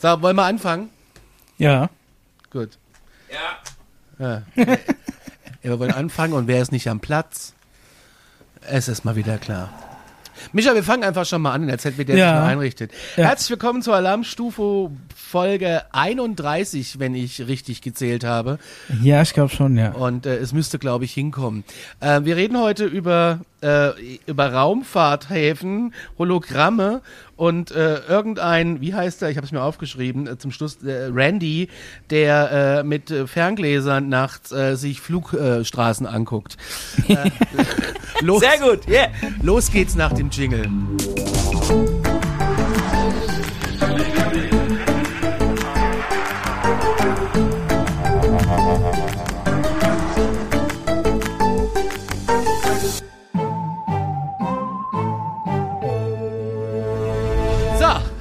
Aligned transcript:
So, 0.00 0.22
wollen 0.22 0.36
wir 0.36 0.44
anfangen? 0.44 0.90
Ja. 1.58 1.90
Gut. 2.50 2.78
Ja. 3.32 4.42
ja. 4.56 4.76
wir 5.62 5.78
wollen 5.80 5.90
anfangen 5.90 6.34
und 6.34 6.46
wer 6.46 6.62
ist 6.62 6.70
nicht 6.70 6.88
am 6.88 7.00
Platz? 7.00 7.52
Es 8.60 8.86
ist 8.86 9.04
mal 9.04 9.16
wieder 9.16 9.38
klar. 9.38 9.70
Micha, 10.52 10.72
wir 10.72 10.84
fangen 10.84 11.02
einfach 11.02 11.26
schon 11.26 11.42
mal 11.42 11.50
an, 11.52 11.68
erzählt, 11.68 11.98
wie 11.98 12.04
der 12.04 12.16
Ja. 12.16 12.28
sich 12.30 12.40
noch 12.40 12.48
einrichtet. 12.48 12.92
Ja. 13.16 13.24
Herzlich 13.24 13.50
willkommen 13.50 13.82
zur 13.82 13.96
Alarmstufe 13.96 14.92
Folge 15.16 15.82
31, 15.92 17.00
wenn 17.00 17.16
ich 17.16 17.48
richtig 17.48 17.82
gezählt 17.82 18.22
habe. 18.22 18.60
Ja, 19.02 19.20
ich 19.20 19.34
glaube 19.34 19.52
schon, 19.52 19.76
ja. 19.76 19.90
Und 19.90 20.26
äh, 20.26 20.36
es 20.36 20.52
müsste, 20.52 20.78
glaube 20.78 21.06
ich, 21.06 21.12
hinkommen. 21.12 21.64
Äh, 21.98 22.20
wir 22.22 22.36
reden 22.36 22.56
heute 22.60 22.84
über, 22.84 23.40
äh, 23.62 24.18
über 24.26 24.52
Raumfahrthäfen, 24.52 25.94
Hologramme 26.18 27.02
und 27.36 27.70
äh, 27.70 28.00
irgendein, 28.06 28.80
wie 28.80 28.94
heißt 28.94 29.22
er, 29.22 29.30
ich 29.30 29.36
habe 29.36 29.46
es 29.46 29.52
mir 29.52 29.62
aufgeschrieben, 29.62 30.26
äh, 30.26 30.38
zum 30.38 30.50
Schluss, 30.50 30.82
äh, 30.82 31.08
Randy, 31.12 31.68
der 32.10 32.80
äh, 32.80 32.82
mit 32.82 33.10
äh, 33.10 33.26
Ferngläsern 33.26 34.08
nachts 34.08 34.48
sich 34.48 35.00
Flugstraßen 35.00 36.06
anguckt. 36.06 36.56
Los, 38.20 38.40
Sehr 38.40 38.58
gut, 38.58 38.88
yeah. 38.88 39.08
los 39.42 39.70
geht's 39.70 39.94
nach 39.94 40.12
dem 40.12 40.30
Jingle. 40.30 40.68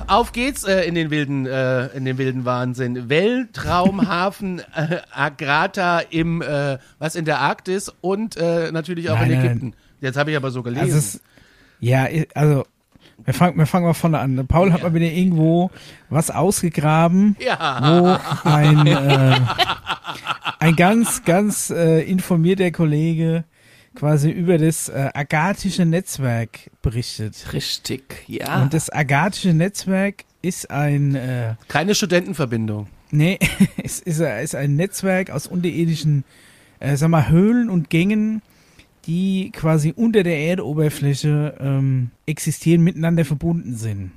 Auf 0.08 0.32
geht's 0.32 0.64
äh, 0.64 0.82
in 0.84 0.96
den 0.96 1.12
wilden, 1.12 1.46
äh, 1.46 1.88
in 1.88 2.06
den 2.06 2.18
wilden 2.18 2.46
Wahnsinn. 2.46 3.10
Weltraumhafen 3.10 4.60
äh, 4.76 5.02
Agrata 5.12 6.00
im, 6.00 6.42
äh, 6.42 6.78
was 7.00 7.16
in 7.16 7.26
der 7.26 7.40
Arktis 7.40 7.94
und 8.02 8.38
äh, 8.38 8.72
natürlich 8.72 9.10
auch 9.10 9.16
Nein, 9.16 9.32
in 9.32 9.38
nein, 9.38 9.46
Ägypten. 9.46 9.74
Jetzt 10.02 10.18
habe 10.18 10.32
ich 10.32 10.38
aber 10.38 10.52
so 10.52 10.64
gelesen. 10.64 10.86
Also, 10.86 10.98
es, 10.98 11.22
ja, 11.80 12.08
also, 12.34 12.66
wir 13.24 13.34
fangen, 13.34 13.58
wir 13.58 13.66
fangen 13.66 13.86
mal 13.86 13.94
vorne 13.94 14.20
an. 14.20 14.48
Paul 14.48 14.72
hat 14.72 14.84
mal 14.84 14.94
wieder 14.94 15.08
irgendwo 15.08 15.72
was 16.10 16.30
ausgegraben, 16.32 17.36
ja. 17.40 17.80
wo 17.82 18.50
ein, 18.50 18.86
äh, 18.86 19.40
ein 20.60 20.76
ganz, 20.76 21.24
ganz 21.24 21.70
äh, 21.70 22.02
informierter 22.02 22.72
Kollege 22.72 23.44
quasi 23.98 24.30
über 24.30 24.60
das 24.60 24.90
äh, 24.90 25.10
agathische 25.14 25.84
Netzwerk 25.84 26.70
berichtet. 26.84 27.52
Richtig, 27.52 28.24
ja. 28.28 28.62
Und 28.62 28.74
das 28.74 28.92
agathische 28.92 29.54
Netzwerk 29.54 30.24
ist 30.44 30.70
ein, 30.70 31.16
äh, 31.16 31.56
Keine 31.68 31.96
Studentenverbindung. 31.96 32.88
nee, 33.10 33.40
es 33.84 34.00
ist, 34.00 34.20
äh, 34.20 34.44
ist 34.44 34.54
ein 34.54 34.76
Netzwerk 34.76 35.32
aus 35.32 35.48
unterirdischen, 35.48 36.26
äh, 36.80 36.96
sag 36.96 37.10
mal, 37.10 37.30
Höhlen 37.30 37.72
und 37.72 37.90
Gängen, 37.90 38.44
die 39.08 39.52
quasi 39.52 39.94
unter 39.96 40.22
der 40.22 40.38
Erdoberfläche 40.42 41.56
ähm, 41.60 42.12
existieren, 42.28 42.84
miteinander 42.84 43.26
verbunden 43.26 43.76
sind. 43.76 44.12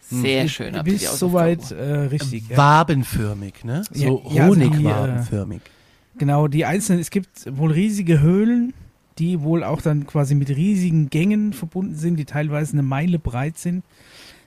Sehr 0.00 0.48
schön. 0.48 0.74
habt 0.74 0.88
ihr 0.88 0.94
die 0.94 0.98
Bis 1.00 1.10
Hausaufgaben 1.10 1.60
soweit 1.60 1.70
äh, 1.78 1.92
richtig. 2.06 2.48
Ja. 2.48 2.56
Wabenförmig, 2.56 3.64
ne? 3.64 3.82
Ja, 3.92 4.08
So 4.08 4.22
ja, 4.30 4.44
also 4.46 4.60
äh, 4.60 4.64
Honigwabenförmig. 4.64 5.60
Genau, 6.18 6.48
die 6.48 6.64
einzelnen, 6.64 7.00
es 7.00 7.10
gibt 7.10 7.28
wohl 7.58 7.72
riesige 7.72 8.20
Höhlen, 8.20 8.72
die 9.18 9.40
wohl 9.42 9.64
auch 9.64 9.82
dann 9.82 10.06
quasi 10.06 10.34
mit 10.34 10.48
riesigen 10.50 11.10
Gängen 11.10 11.52
verbunden 11.52 11.96
sind, 11.96 12.16
die 12.16 12.24
teilweise 12.24 12.72
eine 12.72 12.82
Meile 12.82 13.18
breit 13.18 13.58
sind, 13.58 13.84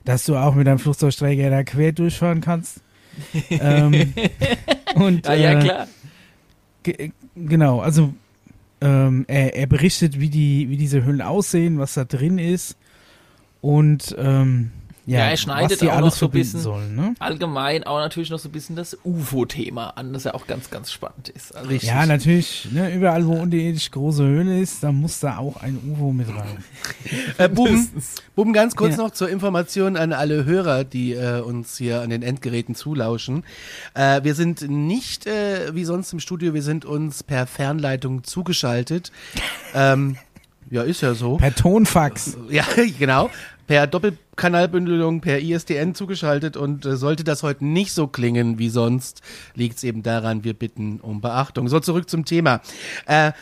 dass 0.04 0.24
du 0.24 0.36
auch 0.36 0.54
mit 0.54 0.66
deinem 0.66 0.78
Flugzeugträger 0.78 1.50
da 1.50 1.62
quer 1.64 1.92
durchfahren 1.92 2.40
kannst. 2.40 2.80
ähm, 3.50 4.12
und, 4.94 5.26
Ja, 5.26 5.34
ja, 5.34 5.52
äh, 5.58 5.62
klar. 5.64 5.88
Ge- 6.82 7.10
Genau, 7.34 7.80
also 7.80 8.12
ähm, 8.80 9.24
er, 9.28 9.54
er 9.56 9.66
berichtet, 9.66 10.20
wie 10.20 10.28
die, 10.30 10.68
wie 10.70 10.76
diese 10.76 11.02
Höhlen 11.04 11.22
aussehen, 11.22 11.78
was 11.78 11.94
da 11.94 12.04
drin 12.04 12.38
ist 12.38 12.76
und 13.60 14.14
ähm, 14.18 14.70
ja, 15.06 15.20
Ja, 15.20 15.24
er 15.30 15.36
schneidet 15.36 15.70
was 15.72 15.78
die 15.78 15.88
auch 15.88 15.92
alles 15.96 16.04
noch 16.14 16.18
so 16.18 16.26
ein 16.26 16.30
verbinden 16.30 16.46
bisschen- 16.52 16.60
sollen. 16.60 16.96
Ne? 16.96 17.14
Allgemein 17.20 17.84
auch 17.84 17.98
natürlich 17.98 18.30
noch 18.30 18.38
so 18.40 18.48
ein 18.48 18.52
bisschen 18.52 18.74
das 18.76 18.96
UFO-Thema 19.04 19.90
an, 19.96 20.12
das 20.12 20.24
ja 20.24 20.34
auch 20.34 20.46
ganz, 20.46 20.68
ganz 20.70 20.90
spannend 20.90 21.28
ist. 21.28 21.54
Also, 21.54 21.68
Richtig. 21.68 21.88
Ja, 21.88 22.04
natürlich. 22.06 22.68
Ne, 22.72 22.92
überall, 22.94 23.24
wo 23.26 23.34
unterirdisch 23.34 23.90
große 23.92 24.24
Höhle 24.24 24.60
ist, 24.60 24.82
da 24.82 24.90
muss 24.92 25.20
da 25.20 25.38
auch 25.38 25.56
ein 25.62 25.78
UFO 25.92 26.12
mit 26.12 26.28
rein. 26.28 26.36
Äh, 27.38 27.48
Buben, 27.48 27.88
Buben, 28.34 28.52
ganz 28.52 28.74
kurz 28.74 28.96
Ja. 28.96 29.02
noch 29.04 29.10
zur 29.10 29.28
Information 29.28 29.96
an 29.96 30.12
alle 30.12 30.44
Hörer, 30.44 30.84
die 30.84 31.12
äh, 31.12 31.40
uns 31.40 31.76
hier 31.78 32.00
an 32.00 32.10
den 32.10 32.22
Endgeräten 32.22 32.74
zulauschen. 32.74 33.44
Äh, 33.94 34.24
wir 34.24 34.34
sind 34.34 34.62
nicht 34.68 35.26
äh, 35.26 35.74
wie 35.74 35.84
sonst 35.84 36.12
im 36.12 36.18
Studio, 36.20 36.52
wir 36.54 36.62
sind 36.62 36.84
uns 36.84 37.22
per 37.22 37.46
Fernleitung 37.46 38.24
zugeschaltet. 38.24 39.12
ähm, 39.74 40.16
ja, 40.70 40.82
ist 40.82 41.00
ja 41.02 41.14
so. 41.14 41.36
Per 41.36 41.54
Tonfax. 41.54 42.36
Ja, 42.50 42.64
genau. 42.98 43.30
Per 43.66 43.86
Doppelkanalbündelung, 43.86 45.20
per 45.20 45.40
ISDN 45.40 45.94
zugeschaltet 45.94 46.56
und 46.56 46.86
äh, 46.86 46.96
sollte 46.96 47.24
das 47.24 47.42
heute 47.42 47.64
nicht 47.64 47.92
so 47.92 48.06
klingen 48.06 48.58
wie 48.58 48.68
sonst, 48.68 49.22
liegt 49.54 49.78
es 49.78 49.84
eben 49.84 50.02
daran, 50.02 50.44
wir 50.44 50.54
bitten 50.54 51.00
um 51.00 51.20
Beachtung. 51.20 51.68
So, 51.68 51.80
zurück 51.80 52.08
zum 52.08 52.24
Thema. 52.24 52.60
Äh, 53.06 53.32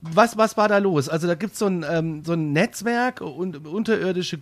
was, 0.00 0.36
was 0.36 0.56
war 0.56 0.68
da 0.68 0.78
los? 0.78 1.08
Also 1.08 1.26
da 1.26 1.34
gibt's 1.34 1.58
so 1.58 1.66
ein, 1.66 1.84
ähm, 1.88 2.24
so 2.24 2.32
ein 2.32 2.52
Netzwerk 2.52 3.20
und 3.20 3.66
unterirdische 3.66 4.38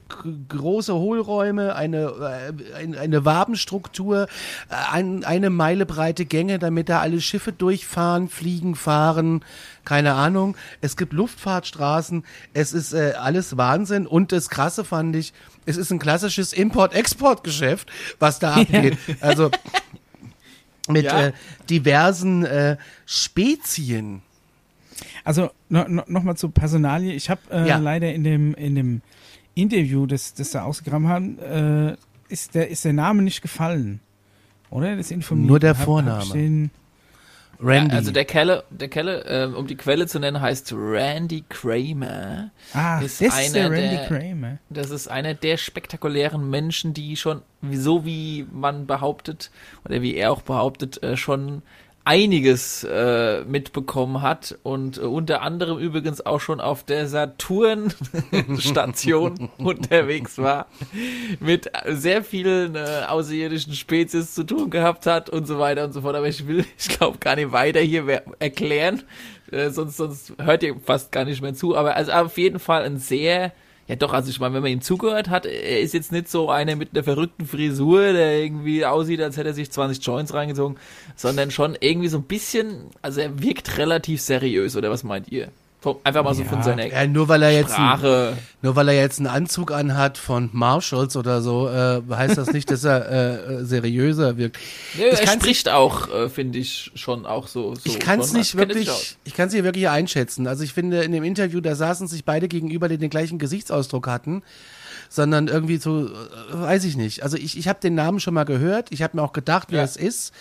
große 0.49 0.95
Hohlräume, 0.95 1.75
eine, 1.75 2.53
äh, 2.73 2.75
ein, 2.77 2.97
eine 2.97 3.25
Wabenstruktur, 3.25 4.29
äh, 4.69 4.75
ein, 4.93 5.25
eine 5.25 5.51
Meile 5.51 5.87
breite 5.87 6.25
Gänge, 6.25 6.59
damit 6.59 6.89
da 6.89 7.01
alle 7.01 7.21
Schiffe 7.21 7.53
durchfahren, 7.53 8.29
fliegen, 8.29 8.75
fahren, 8.75 9.45
keine 9.85 10.15
Ahnung. 10.15 10.57
Es 10.81 10.97
gibt 10.97 11.13
Luftfahrtstraßen, 11.13 12.25
es 12.55 12.73
ist 12.73 12.93
äh, 12.93 13.15
alles 13.19 13.57
Wahnsinn 13.57 14.07
und 14.07 14.33
das 14.33 14.49
Krasse 14.51 14.85
fand 14.85 15.17
ich, 15.17 15.33
es 15.65 15.77
ist 15.77 15.91
ein 15.91 15.99
klassisches 15.99 16.53
Import-Export-Geschäft, 16.53 17.91
was 18.19 18.39
da 18.39 18.55
abgeht. 18.57 18.97
Also 19.21 19.51
mit 20.89 21.05
Ja. 21.07 21.27
äh, 21.29 21.33
diversen 21.69 22.45
äh, 22.45 22.77
Spezien. 23.07 24.23
Also 25.27 25.51
no, 25.69 25.85
no, 25.89 26.03
nochmal 26.07 26.37
zur 26.37 26.53
Personalie. 26.53 27.13
Ich 27.13 27.29
habe 27.29 27.41
äh, 27.51 27.67
Ja. 27.69 27.79
leider 27.79 28.13
in 28.15 28.23
dem, 28.23 28.55
in 28.55 28.77
dem 28.77 29.03
Interview, 29.55 30.07
das, 30.07 30.35
das 30.35 30.51
da 30.53 30.63
ausgegraben 30.63 31.09
haben, 31.09 31.39
äh, 31.41 31.97
ist, 32.29 32.55
der, 32.55 32.69
ist 32.69 32.85
der 32.85 32.93
Name 32.93 33.23
nicht 33.23 33.43
gefallen. 33.43 34.01
Oder? 34.71 34.95
Das 34.97 35.11
informiert. 35.11 35.49
Nur 35.49 35.59
der 35.59 35.71
Hab- 35.71 35.79
hab 35.79 35.85
Vorname. 35.85 36.23
ich 36.25 36.31
den- 36.33 36.71
Randy. 37.59 37.91
Ja, 37.93 37.97
also 37.97 38.13
der 38.13 38.27
Kelle, 38.27 38.65
der 38.69 38.89
Kelle, 38.89 39.25
ähm, 39.27 39.55
um 39.55 39.67
die 39.67 39.77
Quelle 39.77 40.07
zu 40.07 40.19
nennen, 40.21 40.39
heißt 40.43 40.75
Randy 40.77 41.43
Kramer. 41.49 42.51
Ah, 42.75 43.01
Ist 43.01 43.23
das 43.23 43.39
ist 43.39 43.55
der 43.55 43.65
einer 43.67 43.75
Randy 43.75 43.97
der- 43.97 44.07
Kramer. 44.09 44.59
Das 44.69 44.91
ist 44.91 45.09
einer 45.09 45.33
der 45.33 45.57
spektakulären 45.57 46.51
Menschen, 46.51 46.93
die 46.93 47.17
schon, 47.17 47.41
so 47.73 48.05
wie 48.05 48.47
man 48.53 48.87
behauptet, 48.87 49.51
oder 49.87 50.03
wie 50.03 50.15
er 50.17 50.33
auch 50.33 50.43
behauptet, 50.43 51.03
äh, 51.03 51.17
schon 51.17 51.63
einiges 52.07 52.85
äh, 52.85 53.45
mitbekommen 53.45 54.23
hat 54.23 54.59
und 54.63 54.97
äh, 54.97 55.01
unter 55.01 55.43
anderem 55.43 55.77
übrigens 55.79 56.25
auch 56.25 56.41
schon 56.41 56.61
auf 56.61 56.85
der 56.85 57.09
Saturn-Station 57.09 59.51
unterwegs 59.59 60.39
war, 60.39 60.69
mit 61.41 61.69
sehr 61.87 62.23
vielen 62.23 62.77
äh, 62.77 63.03
außerirdischen 63.09 63.75
Spezies 63.75 64.35
zu 64.35 64.45
tun 64.45 64.71
gehabt 64.71 65.07
hat 65.07 65.31
und 65.31 65.49
so 65.49 65.59
weiter 65.59 65.85
und 65.85 65.93
so 65.93 66.03
fort. 66.03 66.15
Aber 66.15 66.29
ich 66.29 66.47
will, 66.47 66.65
ich 66.79 66.97
glaube, 66.97 67.19
gar 67.19 67.35
nicht 67.35 67.51
weiter 67.51 67.81
hier 67.81 68.23
erklären, 68.39 69.03
äh, 69.51 69.71
sonst, 69.71 69.97
sonst 69.97 70.35
hört 70.41 70.63
ihr 70.63 70.77
fast 70.81 71.11
gar 71.11 71.25
nicht 71.25 71.43
mehr 71.43 71.55
zu. 71.55 71.77
Aber 71.77 71.97
also 71.97 72.13
auf 72.13 72.39
jeden 72.39 72.61
Fall 72.61 72.85
ein 72.85 72.99
sehr 72.99 73.51
ja 73.89 73.97
doch, 73.97 74.13
also 74.13 74.31
ich 74.31 74.41
meine, 74.41 74.55
wenn 74.55 74.63
man 74.63 74.73
ihm 74.73 74.81
zugehört 74.81 75.31
hat, 75.31 75.47
er 75.47 75.81
ist 75.81 75.95
jetzt 75.95 76.13
nicht 76.13 76.29
so 76.29 76.51
einer 76.51 76.77
mit 76.77 76.91
einer 76.93 77.05
verrückten 77.05 77.47
Frisur, 77.47 78.13
der 78.13 78.43
irgendwie 78.43 78.85
aussieht, 78.85 79.21
als 79.21 79.37
hätte 79.37 79.51
er 79.51 79.55
sich 79.55 79.71
20 79.71 80.05
Joints 80.05 80.35
reingezogen, 80.35 80.77
sondern 81.15 81.51
schon 81.51 81.77
irgendwie 81.81 82.09
so 82.09 82.19
ein 82.19 82.25
bisschen, 82.25 82.87
also 83.03 83.21
er 83.21 83.41
wirkt 83.43 83.79
relativ 83.79 84.21
seriös, 84.21 84.77
oder 84.77 84.91
was 84.91 85.05
meint 85.05 85.31
ihr? 85.31 85.51
Einfach 86.05 86.25
mal 86.25 86.35
so 86.35 86.45
von 86.45 86.63
seiner 86.63 86.87
ja, 86.87 87.07
nur 87.07 87.29
weil 87.29 87.43
er 87.43 87.51
jetzt 87.53 87.71
ein, 87.71 87.75
Sprache. 87.77 88.37
nur 88.63 88.77
weil 88.77 88.89
er 88.89 88.95
jetzt 88.95 89.19
einen 89.19 89.27
Anzug 89.29 89.73
anhat 89.73 90.19
von 90.19 90.51
Marshalls 90.53 91.17
oder 91.17 91.41
so, 91.43 91.69
äh, 91.69 92.03
heißt 92.11 92.37
das 92.39 92.53
nicht, 92.53 92.71
dass 92.71 92.85
er 92.85 93.09
äh, 93.11 93.35
äh, 93.61 93.65
seriöser 93.65 94.37
wirkt. 94.37 94.59
Ja, 94.99 95.07
Ich 95.13 95.21
er 95.21 95.29
spricht 95.33 95.69
auch, 95.69 96.09
äh, 96.13 96.29
finde 96.29 96.59
ich, 96.59 96.91
schon 96.95 97.27
auch 97.27 97.49
so. 97.49 97.75
so 97.75 97.81
ich 97.85 97.99
kann 97.99 98.21
es 98.21 98.33
nicht 98.33 98.57
wirklich, 98.57 99.17
ich 99.25 99.35
kann 99.35 99.49
es 99.49 99.55
nicht 99.55 99.65
wirklich 99.65 99.89
einschätzen. 99.89 100.47
Also 100.47 100.65
ich 100.65 100.73
finde 100.73 101.03
in 101.03 101.13
dem 101.13 101.25
Interview, 101.25 101.61
da 101.61 101.75
saßen 101.75 102.07
sich 102.09 102.25
beide 102.25 102.49
gegenüber, 102.49 102.89
die 102.89 102.99
den 102.99 103.11
gleichen 103.11 103.39
Gesichtsausdruck 103.39 104.07
hatten, 104.09 104.43
sondern 105.09 105.49
irgendwie 105.49 105.77
so, 105.77 106.07
äh, 106.07 106.11
weiß 106.53 106.85
ich 106.85 106.97
nicht. 106.97 107.23
Also 107.23 107.37
ich, 107.37 107.57
ich 107.57 107.69
habe 107.69 107.79
den 107.81 107.95
Namen 107.95 108.21
schon 108.21 108.35
mal 108.35 108.45
gehört, 108.45 108.89
ich 108.91 109.03
habe 109.03 109.17
mir 109.17 109.23
auch 109.23 109.33
gedacht, 109.33 109.69
wer 109.71 109.79
Ja. 109.79 109.85
es 109.85 109.97
ist. 109.97 110.33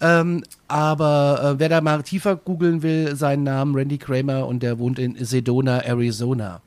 Ähm, 0.00 0.44
aber 0.68 1.54
äh, 1.56 1.58
wer 1.58 1.68
da 1.68 1.80
mal 1.80 2.02
tiefer 2.02 2.36
googeln 2.36 2.82
will, 2.82 3.16
seinen 3.16 3.42
Namen 3.42 3.74
Randy 3.74 3.98
Kramer 3.98 4.46
und 4.46 4.62
der 4.62 4.78
wohnt 4.78 4.98
in 4.98 5.16
Sedona, 5.24 5.80
Arizona. 5.84 6.60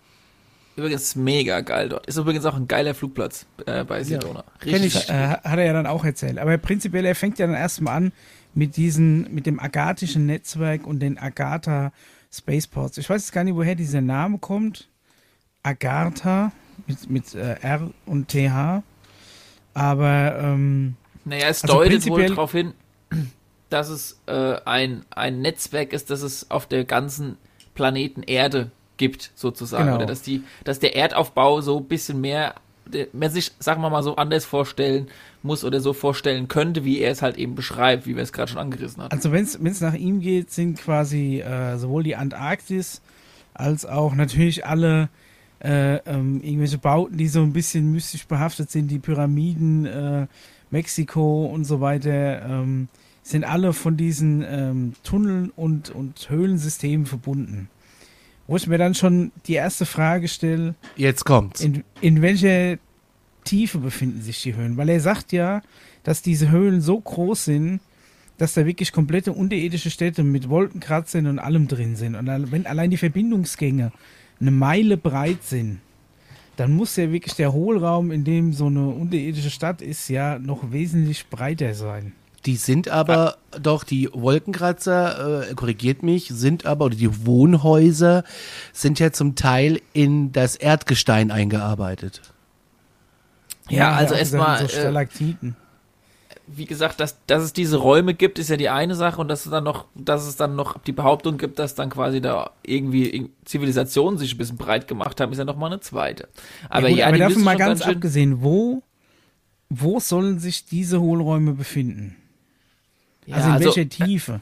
Übrigens 0.75 1.15
mega 1.15 1.61
geil 1.61 1.89
dort. 1.89 2.07
Ist 2.07 2.17
übrigens 2.17 2.45
auch 2.45 2.55
ein 2.55 2.67
geiler 2.67 2.93
Flugplatz 2.93 3.45
äh, 3.65 3.83
bei 3.83 4.03
Sedona. 4.03 4.43
Kenn 4.59 4.83
ich, 4.83 5.09
äh, 5.09 5.27
hat 5.27 5.57
er 5.57 5.65
ja 5.65 5.73
dann 5.73 5.85
auch 5.85 6.03
erzählt. 6.05 6.39
Aber 6.39 6.57
prinzipiell, 6.57 7.05
er 7.05 7.15
fängt 7.15 7.39
ja 7.39 7.47
dann 7.47 7.55
erstmal 7.55 7.97
an 7.97 8.11
mit 8.53 8.77
diesen, 8.77 9.33
mit 9.33 9.45
dem 9.45 9.59
agatischen 9.59 10.25
Netzwerk 10.25 10.85
und 10.87 10.99
den 10.99 11.17
Agatha 11.17 11.91
Spaceports. 12.33 12.97
Ich 12.97 13.09
weiß 13.09 13.21
jetzt 13.21 13.31
gar 13.31 13.43
nicht, 13.43 13.55
woher 13.55 13.75
dieser 13.75 14.01
Name 14.01 14.39
kommt. 14.39 14.87
Agatha 15.63 16.51
mit, 16.87 17.09
mit 17.09 17.35
äh, 17.35 17.55
R 17.61 17.89
und 18.05 18.29
TH. 18.29 18.83
Aber 19.73 20.39
ähm, 20.41 20.95
Naja, 21.25 21.47
es 21.49 21.63
Also 21.63 21.75
deutet 21.75 22.07
wohl 22.09 22.25
darauf 22.25 22.51
hin, 22.51 22.73
dass 23.71 23.89
es 23.89 24.19
äh, 24.27 24.57
ein, 24.65 25.05
ein 25.09 25.41
Netzwerk 25.41 25.93
ist, 25.93 26.09
das 26.09 26.21
es 26.21 26.51
auf 26.51 26.65
der 26.65 26.85
ganzen 26.85 27.37
Planeten 27.73 28.23
Erde 28.23 28.71
gibt, 28.97 29.31
sozusagen. 29.35 29.85
Genau. 29.85 29.97
Oder 29.97 30.05
dass 30.05 30.21
die, 30.21 30.43
dass 30.63 30.79
der 30.79 30.95
Erdaufbau 30.95 31.61
so 31.61 31.77
ein 31.79 31.85
bisschen 31.85 32.21
mehr, 32.21 32.55
man 33.13 33.31
sich, 33.31 33.51
sagen 33.59 33.81
wir 33.81 33.89
mal, 33.89 34.03
so 34.03 34.15
anders 34.15 34.45
vorstellen 34.45 35.07
muss 35.41 35.63
oder 35.63 35.79
so 35.79 35.93
vorstellen 35.93 36.47
könnte, 36.47 36.85
wie 36.85 36.99
er 36.99 37.11
es 37.11 37.21
halt 37.21 37.37
eben 37.37 37.55
beschreibt, 37.55 38.05
wie 38.05 38.15
wir 38.15 38.23
es 38.23 38.33
gerade 38.33 38.51
schon 38.51 38.59
angerissen 38.59 39.01
hatten. 39.01 39.13
Also 39.13 39.31
wenn 39.31 39.43
es 39.43 39.81
nach 39.81 39.93
ihm 39.93 40.19
geht, 40.19 40.51
sind 40.51 40.77
quasi 40.77 41.39
äh, 41.39 41.77
sowohl 41.77 42.03
die 42.03 42.15
Antarktis 42.15 43.01
als 43.53 43.85
auch 43.85 44.13
natürlich 44.13 44.65
alle 44.65 45.09
äh, 45.63 45.97
ähm, 46.05 46.41
irgendwelche 46.41 46.77
Bauten, 46.77 47.17
die 47.17 47.27
so 47.27 47.41
ein 47.41 47.53
bisschen 47.53 47.91
mystisch 47.91 48.25
behaftet 48.27 48.71
sind, 48.71 48.89
die 48.89 48.99
Pyramiden, 48.99 49.85
äh, 49.85 50.27
Mexiko 50.71 51.45
und 51.45 51.65
so 51.65 51.81
weiter, 51.81 52.41
ähm, 52.43 52.87
sind 53.23 53.43
alle 53.43 53.73
von 53.73 53.97
diesen 53.97 54.43
ähm, 54.47 54.93
Tunneln 55.03 55.51
und, 55.55 55.89
und 55.89 56.29
Höhlensystemen 56.29 57.05
verbunden. 57.05 57.69
Wo 58.47 58.55
ich 58.55 58.67
mir 58.67 58.77
dann 58.77 58.95
schon 58.95 59.31
die 59.47 59.53
erste 59.53 59.85
Frage 59.85 60.27
stelle, 60.27 60.75
Jetzt 60.95 61.23
kommt's. 61.23 61.61
in, 61.61 61.83
in 62.01 62.21
welcher 62.21 62.77
Tiefe 63.43 63.77
befinden 63.77 64.21
sich 64.21 64.41
die 64.41 64.55
Höhlen? 64.55 64.77
Weil 64.77 64.89
er 64.89 64.99
sagt 64.99 65.31
ja, 65.31 65.61
dass 66.03 66.21
diese 66.21 66.49
Höhlen 66.49 66.81
so 66.81 66.99
groß 66.99 67.45
sind, 67.45 67.79
dass 68.37 68.55
da 68.55 68.65
wirklich 68.65 68.91
komplette 68.91 69.33
unterirdische 69.33 69.91
Städte 69.91 70.23
mit 70.23 70.49
Wolkenkratzern 70.49 71.27
und 71.27 71.37
allem 71.37 71.67
drin 71.67 71.95
sind. 71.95 72.15
Und 72.15 72.51
wenn 72.51 72.65
allein 72.65 72.89
die 72.89 72.97
Verbindungsgänge 72.97 73.91
eine 74.39 74.51
Meile 74.51 74.97
breit 74.97 75.43
sind, 75.43 75.79
dann 76.55 76.73
muss 76.73 76.95
ja 76.95 77.11
wirklich 77.11 77.35
der 77.35 77.53
Hohlraum, 77.53 78.11
in 78.11 78.23
dem 78.23 78.53
so 78.53 78.65
eine 78.65 78.89
unterirdische 78.89 79.51
Stadt 79.51 79.81
ist, 79.81 80.09
ja 80.09 80.39
noch 80.39 80.71
wesentlich 80.71 81.29
breiter 81.29 81.75
sein. 81.75 82.13
Die 82.45 82.55
sind 82.55 82.89
aber 82.89 83.37
doch, 83.59 83.83
die 83.83 84.09
Wolkenkratzer, 84.13 85.49
äh, 85.49 85.53
korrigiert 85.53 86.01
mich, 86.01 86.27
sind 86.29 86.65
aber, 86.65 86.85
oder 86.85 86.95
die 86.95 87.25
Wohnhäuser 87.25 88.23
sind 88.73 88.99
ja 88.99 89.11
zum 89.11 89.35
Teil 89.35 89.79
in 89.93 90.31
das 90.31 90.55
Erdgestein 90.55 91.29
eingearbeitet. 91.29 92.21
Ja, 93.69 93.91
also 93.91 94.15
auch 94.15 94.19
erstmal, 94.19 94.57
So 94.59 94.65
äh, 94.65 94.69
Stalaktiten. 94.69 95.55
wie 96.47 96.65
gesagt, 96.65 96.99
dass, 96.99 97.17
dass 97.27 97.43
es 97.43 97.53
diese 97.53 97.77
Räume 97.77 98.13
gibt, 98.15 98.39
ist 98.39 98.49
ja 98.49 98.57
die 98.57 98.69
eine 98.69 98.95
Sache 98.95 99.21
und 99.21 99.27
dass 99.27 99.45
es 99.45 99.51
dann 99.51 99.63
noch, 99.63 99.85
dass 99.95 100.25
es 100.27 100.35
dann 100.35 100.55
noch 100.55 100.77
die 100.79 100.91
Behauptung 100.91 101.37
gibt, 101.37 101.59
dass 101.59 101.75
dann 101.75 101.89
quasi 101.91 102.21
da 102.21 102.49
irgendwie 102.63 103.29
Zivilisationen 103.45 104.17
sich 104.17 104.33
ein 104.33 104.37
bisschen 104.39 104.57
breit 104.57 104.87
gemacht 104.87 105.21
haben, 105.21 105.31
ist 105.31 105.37
ja 105.37 105.45
noch 105.45 105.55
mal 105.57 105.67
eine 105.67 105.79
zweite. 105.79 106.27
Aber 106.69 106.89
gut, 106.89 106.97
ja, 106.97 107.05
aber 107.07 107.17
die 107.17 107.19
davon 107.21 107.43
mal 107.43 107.55
ganz 107.55 107.83
schön- 107.83 107.95
abgesehen, 107.95 108.41
wo, 108.41 108.81
wo 109.69 109.99
sollen 109.99 110.39
sich 110.39 110.65
diese 110.65 110.99
Hohlräume 110.99 111.53
befinden? 111.53 112.15
Ja, 113.25 113.35
Also 113.35 113.47
in 113.47 113.53
also, 113.53 113.65
welcher 113.65 113.89
Tiefe? 113.89 114.41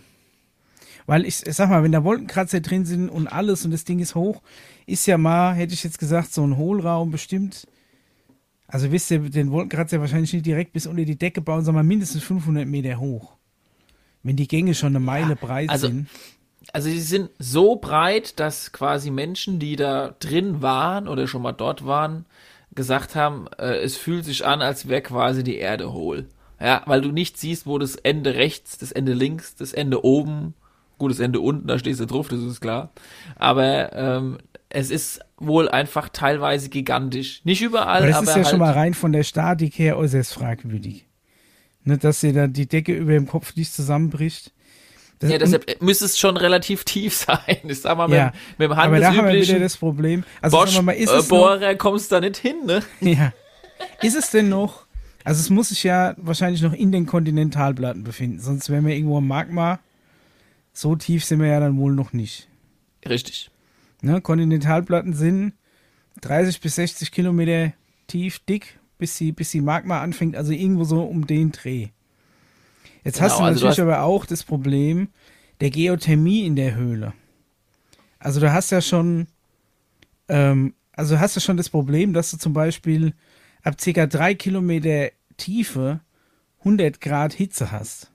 Weil 1.05 1.25
ich, 1.25 1.45
ich 1.45 1.55
sag 1.55 1.69
mal, 1.69 1.83
wenn 1.83 1.91
da 1.91 2.03
Wolkenkratzer 2.03 2.59
drin 2.61 2.85
sind 2.85 3.09
und 3.09 3.27
alles 3.27 3.65
und 3.65 3.71
das 3.71 3.83
Ding 3.83 3.99
ist 3.99 4.13
hoch, 4.15 4.41
ist 4.85 5.07
ja 5.07 5.17
mal, 5.17 5.53
hätte 5.53 5.73
ich 5.73 5.83
jetzt 5.83 5.97
gesagt, 5.97 6.33
so 6.33 6.43
ein 6.43 6.55
Hohlraum 6.57 7.11
bestimmt. 7.11 7.67
Also 8.67 8.91
wisst 8.91 9.09
ihr, 9.09 9.19
den 9.19 9.51
Wolkenkratzer 9.51 9.99
wahrscheinlich 9.99 10.31
nicht 10.33 10.45
direkt 10.45 10.73
bis 10.73 10.85
unter 10.85 11.03
die 11.05 11.17
Decke 11.17 11.41
bauen, 11.41 11.65
sondern 11.65 11.87
mindestens 11.87 12.23
500 12.23 12.67
Meter 12.67 12.99
hoch. 12.99 13.37
Wenn 14.21 14.35
die 14.35 14.47
Gänge 14.47 14.75
schon 14.75 14.89
eine 14.89 14.99
Meile 14.99 15.35
breit 15.35 15.69
also- 15.69 15.87
sind. 15.87 16.07
also 16.73 16.89
sie 16.89 17.01
sind 17.01 17.31
so 17.39 17.77
breit, 17.77 18.39
dass 18.39 18.71
quasi 18.71 19.09
Menschen, 19.09 19.57
die 19.59 19.75
da 19.75 20.13
drin 20.19 20.61
waren 20.61 21.07
oder 21.07 21.25
schon 21.27 21.41
mal 21.41 21.53
dort 21.53 21.85
waren, 21.85 22.27
gesagt 22.75 23.15
haben, 23.15 23.47
äh, 23.57 23.77
es 23.77 23.97
fühlt 23.97 24.25
sich 24.25 24.45
an, 24.45 24.61
als 24.61 24.87
wäre 24.87 25.01
quasi 25.01 25.43
die 25.43 25.57
Erde 25.57 25.91
hohl. 25.91 26.27
Ja, 26.59 26.83
weil 26.85 27.01
du 27.01 27.11
nicht 27.11 27.37
siehst, 27.37 27.65
wo 27.65 27.77
das 27.77 27.95
Ende 27.95 28.35
rechts, 28.35 28.77
das 28.77 28.91
Ende 28.91 29.13
links, 29.13 29.55
das 29.55 29.71
Ende 29.71 30.03
oben, 30.03 30.55
gut, 30.97 31.11
das 31.11 31.19
Ende 31.19 31.39
unten, 31.39 31.67
da 31.67 31.79
stehst 31.79 31.99
du 31.99 32.05
drauf, 32.05 32.27
das 32.27 32.41
ist 32.41 32.59
klar. 32.59 32.91
Aber 33.37 33.93
ähm, 33.93 34.37
es 34.69 34.91
ist 34.91 35.21
wohl 35.37 35.69
einfach 35.69 36.09
teilweise 36.09 36.69
gigantisch. 36.69 37.41
Nicht 37.43 37.61
überall, 37.61 37.99
Aber 37.99 38.07
das 38.07 38.17
aber 38.17 38.23
ist 38.23 38.29
ja 38.29 38.35
halt, 38.35 38.47
schon 38.47 38.59
mal 38.59 38.73
rein 38.73 38.93
von 38.93 39.13
der 39.13 39.23
Statik 39.23 39.79
her 39.79 39.97
äußerst 39.97 40.33
fragwürdig. 40.33 41.05
Ne, 41.85 41.97
dass 41.97 42.19
dir 42.19 42.33
da 42.33 42.47
die 42.47 42.67
Decke 42.67 42.93
über 42.93 43.13
dem 43.13 43.25
Kopf 43.27 43.55
nicht 43.55 43.73
zusammenbricht. 43.73 44.51
Das, 45.19 45.31
ja, 45.31 45.37
deshalb 45.37 45.81
müsste 45.81 46.05
es 46.05 46.19
schon 46.19 46.37
relativ 46.37 46.83
tief 46.85 47.15
sein. 47.15 47.57
Ich 47.63 47.81
sag 47.81 47.97
mal, 47.97 48.07
mit, 48.07 48.17
Ja, 48.17 48.33
mit 48.57 48.69
dem 48.69 48.71
aber 48.73 48.99
da 48.99 49.15
haben 49.15 49.27
wir 49.27 49.41
wieder 49.41 49.59
das 49.59 49.77
Problem. 49.77 50.23
Also 50.41 50.57
Bosch 50.57 50.81
mal, 50.81 50.91
ist 50.91 51.09
äh, 51.09 51.17
es 51.17 51.29
noch, 51.29 51.37
Bohrer 51.37 51.75
kommst 51.75 52.11
da 52.11 52.19
nicht 52.19 52.37
hin, 52.37 52.65
ne? 52.65 52.83
Ja. 52.99 53.33
Ist 54.01 54.17
es 54.17 54.29
denn 54.31 54.49
noch? 54.49 54.85
Also 55.29 55.41
es 55.41 55.51
muss 55.51 55.69
sich 55.69 55.83
ja 55.83 56.15
wahrscheinlich 56.17 56.63
noch 56.63 56.73
in 56.73 56.91
den 56.91 57.05
Kontinentalplatten 57.05 58.03
befinden, 58.03 58.39
sonst 58.39 58.67
wären 58.71 58.83
wir 58.87 58.95
irgendwo 58.95 59.17
am 59.19 59.27
Magma. 59.27 59.79
So 60.73 60.95
tief 60.95 61.23
sind 61.23 61.39
wir 61.39 61.45
ja 61.49 61.59
dann 61.59 61.77
wohl 61.77 61.93
noch 61.93 62.13
nicht. 62.13 62.47
Richtig. 63.07 63.51
Ne? 64.01 64.21
Kontinentalplatten 64.21 65.13
sind 65.13 65.53
30 66.21 66.59
bis 66.61 66.73
60 66.77 67.11
Kilometer 67.11 67.73
tief, 68.07 68.39
dick, 68.39 68.79
bis 68.97 69.19
die, 69.19 69.31
bis 69.31 69.51
die 69.51 69.61
Magma 69.61 70.01
anfängt, 70.01 70.35
also 70.35 70.51
irgendwo 70.51 70.83
so 70.83 71.03
um 71.03 71.27
den 71.27 71.51
Dreh. 71.51 71.89
Jetzt 73.03 73.17
Genau, 73.19 73.25
hast 73.29 73.39
du 73.39 73.43
also 73.43 73.53
natürlich 73.65 73.69
hast- 73.77 73.79
aber 73.83 74.01
auch 74.01 74.25
das 74.25 74.43
Problem 74.43 75.09
der 75.61 75.69
Geothermie 75.69 76.43
in 76.47 76.55
der 76.55 76.73
Höhle. 76.73 77.13
Also 78.17 78.39
du 78.39 78.51
hast 78.51 78.71
ja 78.71 78.81
schon, 78.81 79.27
ähm, 80.27 80.73
also 80.93 81.19
hast 81.19 81.35
du 81.35 81.39
schon 81.39 81.55
das 81.57 81.69
Problem, 81.69 82.13
dass 82.13 82.31
du 82.31 82.37
zum 82.37 82.53
Beispiel 82.53 83.13
ab 83.61 83.75
ca. 83.77 84.07
drei 84.07 84.33
Kilometer 84.33 85.11
Tiefe 85.39 86.01
100 86.59 87.01
Grad 87.01 87.33
Hitze 87.33 87.71
hast. 87.71 88.11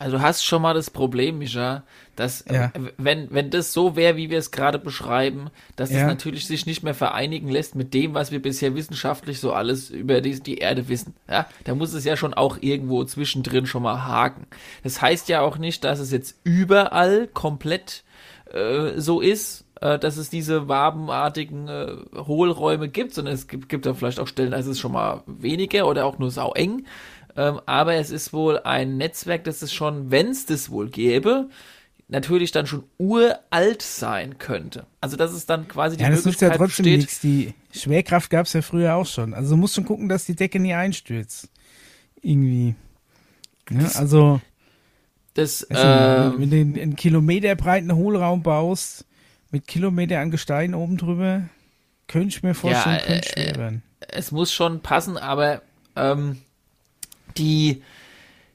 Also 0.00 0.20
hast 0.20 0.44
schon 0.44 0.62
mal 0.62 0.74
das 0.74 0.90
Problem, 0.90 1.38
Micha, 1.38 1.82
dass 2.14 2.44
Ja. 2.48 2.66
äh, 2.66 2.92
wenn, 2.98 3.32
wenn 3.32 3.50
das 3.50 3.72
so 3.72 3.96
wäre, 3.96 4.16
wie 4.16 4.30
wir 4.30 4.38
es 4.38 4.52
gerade 4.52 4.78
beschreiben, 4.78 5.50
dass 5.74 5.90
es 5.90 5.96
Ja. 5.96 6.06
natürlich 6.06 6.46
sich 6.46 6.66
nicht 6.66 6.84
mehr 6.84 6.94
vereinigen 6.94 7.48
lässt 7.48 7.74
mit 7.74 7.94
dem, 7.94 8.14
was 8.14 8.30
wir 8.30 8.40
bisher 8.40 8.76
wissenschaftlich 8.76 9.40
so 9.40 9.52
alles 9.52 9.90
über 9.90 10.20
die, 10.20 10.38
die 10.38 10.58
Erde 10.58 10.88
wissen. 10.88 11.14
Ja, 11.28 11.48
da 11.64 11.74
muss 11.74 11.94
es 11.94 12.04
ja 12.04 12.16
schon 12.16 12.32
auch 12.32 12.58
irgendwo 12.60 13.02
zwischendrin 13.04 13.66
schon 13.66 13.82
mal 13.82 14.04
haken. 14.04 14.46
Das 14.84 15.02
heißt 15.02 15.28
ja 15.28 15.40
auch 15.40 15.58
nicht, 15.58 15.82
dass 15.82 15.98
es 15.98 16.12
jetzt 16.12 16.36
überall 16.44 17.26
komplett 17.26 18.04
äh, 18.52 19.00
so 19.00 19.20
ist, 19.20 19.64
äh, 19.80 19.98
dass 19.98 20.16
es 20.16 20.30
diese 20.30 20.68
wabenartigen 20.68 21.68
äh, 21.68 21.96
Hohlräume 22.16 22.88
gibt, 22.88 23.14
sondern 23.14 23.34
es 23.34 23.46
gibt, 23.48 23.68
gibt 23.68 23.86
da 23.86 23.94
vielleicht 23.94 24.20
auch 24.20 24.26
Stellen, 24.28 24.50
da 24.52 24.56
ist 24.58 24.66
es 24.66 24.78
schon 24.80 24.92
mal 24.92 25.22
weniger 25.26 25.86
oder 25.86 26.04
auch 26.06 26.18
nur 26.18 26.30
sau 26.30 26.52
eng. 26.54 26.84
Ähm, 27.36 27.60
aber 27.66 27.94
es 27.94 28.10
ist 28.10 28.32
wohl 28.32 28.58
ein 28.60 28.96
Netzwerk, 28.96 29.44
das 29.44 29.62
es 29.62 29.72
schon, 29.72 30.10
wenn 30.10 30.28
es 30.28 30.46
das 30.46 30.70
wohl 30.70 30.88
gäbe, 30.88 31.48
natürlich 32.08 32.52
dann 32.52 32.66
schon 32.66 32.84
uralt 32.96 33.82
sein 33.82 34.38
könnte. 34.38 34.86
Also 35.00 35.16
dass 35.16 35.32
es 35.32 35.46
dann 35.46 35.68
quasi 35.68 35.96
die 35.96 36.02
Ja, 36.04 36.10
das 36.10 36.24
nützt 36.24 36.40
ja 36.40 36.48
Möglichkeit 36.48 36.68
trotzdem 36.68 36.84
besteht. 36.84 36.98
nichts. 37.00 37.20
Die 37.20 37.54
Schwerkraft 37.78 38.30
gab 38.30 38.46
es 38.46 38.54
ja 38.54 38.62
früher 38.62 38.94
auch 38.96 39.06
schon. 39.06 39.34
Also 39.34 39.50
du 39.50 39.56
musst 39.58 39.74
schon 39.74 39.84
gucken, 39.84 40.08
dass 40.08 40.24
die 40.24 40.34
Decke 40.34 40.58
nie 40.58 40.72
einstürzt. 40.74 41.48
Irgendwie. 42.22 42.74
Ja, 43.70 43.80
Das- 43.82 43.96
also, 43.96 44.40
Das, 45.34 45.60
nicht, 45.68 45.78
ähm, 45.80 46.34
wenn 46.38 46.50
du 46.74 46.80
einen 46.80 46.96
Kilometer 46.96 47.54
breiten 47.54 47.94
Hohlraum 47.94 48.42
baust, 48.42 49.04
mit 49.50 49.66
Kilometer 49.66 50.20
an 50.20 50.30
Gestein 50.30 50.74
oben 50.74 50.96
drüber, 50.96 51.42
könnte 52.06 52.28
ich 52.28 52.42
mir 52.42 52.54
vorstellen, 52.54 52.96
Ja, 53.00 53.02
könnte 53.06 53.28
äh, 53.28 53.32
schwer 53.44 53.56
werden. 53.56 53.82
es 54.08 54.32
muss 54.32 54.52
schon 54.52 54.80
passen, 54.80 55.16
aber 55.16 55.62
ähm, 55.96 56.38
die, 57.36 57.82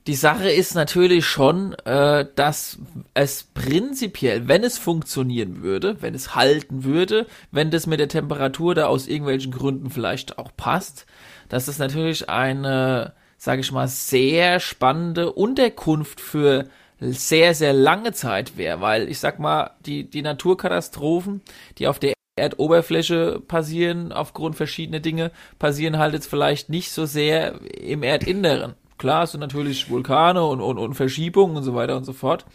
die 0.08 0.16
Sache 0.16 0.50
ist 0.52 0.76
natürlich 0.76 1.26
schon, 1.26 1.74
äh, 1.86 2.26
dass 2.36 2.80
es 3.14 3.44
prinzipiell, 3.44 4.48
wenn 4.48 4.64
es 4.64 4.78
funktionieren 4.78 5.62
würde, 5.64 6.02
wenn 6.02 6.14
es 6.16 6.36
halten 6.36 6.84
würde, 6.84 7.28
wenn 7.52 7.72
das 7.72 7.88
mit 7.88 8.00
der 8.00 8.10
Temperatur 8.10 8.76
da 8.76 8.88
aus 8.88 9.08
irgendwelchen 9.08 9.52
Gründen 9.52 9.90
vielleicht 9.90 10.38
auch 10.38 10.52
passt, 10.56 11.06
dass 11.50 11.68
es 11.68 11.78
natürlich 11.80 12.30
eine, 12.30 13.14
sage 13.38 13.62
ich 13.62 13.72
mal, 13.72 13.88
sehr 13.88 14.60
spannende 14.60 15.32
Unterkunft 15.32 16.20
für 16.20 16.68
sehr, 17.00 17.54
sehr 17.54 17.74
lange 17.74 18.14
Zeit 18.14 18.58
wäre, 18.58 18.82
weil 18.82 19.10
ich 19.10 19.20
sag 19.20 19.40
mal, 19.40 19.72
die, 19.86 20.10
die 20.10 20.22
Naturkatastrophen, 20.22 21.42
die 21.78 21.88
auf 21.88 22.00
der 22.00 22.14
Erdoberfläche 22.36 23.42
passieren, 23.48 24.12
aufgrund 24.12 24.56
verschiedener 24.56 25.00
Dinge, 25.00 25.32
passieren 25.60 25.98
halt 25.98 26.14
jetzt 26.14 26.28
vielleicht 26.28 26.70
nicht 26.70 26.92
so 26.92 27.06
sehr 27.06 27.60
im 27.80 28.04
Erdinneren. 28.04 28.74
klar, 28.98 29.24
es 29.24 29.32
sind 29.32 29.42
natürlich 29.42 29.90
Vulkane 29.90 30.44
und, 30.44 30.62
und, 30.62 30.78
und 30.78 30.96
Verschiebungen 30.96 31.58
und 31.58 31.64
so 31.64 31.76
weiter 31.76 31.96
und 31.96 32.06
so 32.06 32.14
fort. 32.14 32.46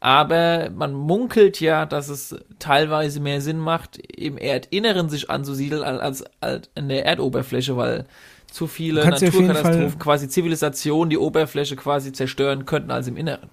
Aber 0.00 0.68
man 0.70 0.92
munkelt 0.92 1.60
ja, 1.60 1.86
dass 1.86 2.10
es 2.10 2.36
teilweise 2.58 3.20
mehr 3.20 3.40
Sinn 3.40 3.58
macht, 3.58 3.96
im 3.96 4.36
Erdinneren 4.36 5.08
sich 5.08 5.30
anzusiedeln, 5.30 5.82
als, 5.82 6.22
als 6.40 6.68
in 6.74 6.88
der 6.88 7.06
Erdoberfläche, 7.06 7.76
weil 7.76 8.04
zu 8.50 8.66
viele 8.66 9.08
Naturkatastrophen, 9.08 9.98
quasi 9.98 10.28
Zivilisationen, 10.28 11.10
die 11.10 11.18
Oberfläche 11.18 11.74
quasi 11.74 12.12
zerstören 12.12 12.66
könnten 12.66 12.90
als 12.90 13.08
im 13.08 13.16
Inneren. 13.16 13.48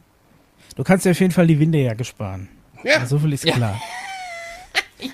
Du 0.81 0.85
kannst 0.85 1.05
dir 1.05 1.11
auf 1.11 1.19
jeden 1.19 1.31
Fall 1.31 1.45
die 1.45 1.59
Windejacke 1.59 2.03
sparen. 2.03 2.49
Ja. 2.83 3.05
So 3.05 3.19
viel 3.19 3.33
ist 3.33 3.45
klar. 3.45 3.79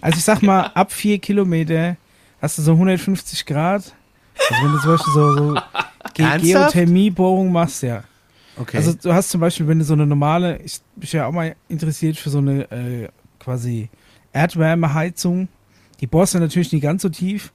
Also 0.01 0.17
ich 0.17 0.23
sag 0.23 0.41
mal, 0.41 0.67
ab 0.67 0.93
vier 0.93 1.19
Kilometer 1.19 1.97
hast 2.41 2.57
du 2.57 2.61
so 2.61 2.71
150 2.71 3.45
Grad. 3.45 3.93
Also 4.49 4.63
wenn 4.63 4.71
du 4.71 4.79
zum 4.79 4.91
Beispiel 4.91 5.13
so, 5.13 5.33
so 5.35 5.57
Ge? 6.13 6.39
Geothermiebohrung 6.39 7.51
machst, 7.51 7.83
ja. 7.83 8.03
Okay. 8.55 8.77
Also 8.77 8.93
du 8.93 9.13
hast 9.13 9.29
zum 9.29 9.41
Beispiel, 9.41 9.67
wenn 9.67 9.79
du 9.79 9.85
so 9.85 9.93
eine 9.93 10.05
normale, 10.05 10.57
ich 10.61 10.79
bin 10.95 11.09
ja 11.11 11.25
auch 11.25 11.33
mal 11.33 11.53
interessiert 11.67 12.15
für 12.15 12.29
so 12.29 12.37
eine 12.37 12.71
äh, 12.71 13.09
quasi 13.37 13.89
Erdwärmeheizung. 14.31 15.49
Die 15.99 16.07
bohrst 16.07 16.33
du 16.33 16.39
natürlich 16.39 16.71
nicht 16.71 16.81
ganz 16.81 17.01
so 17.01 17.09
tief. 17.09 17.51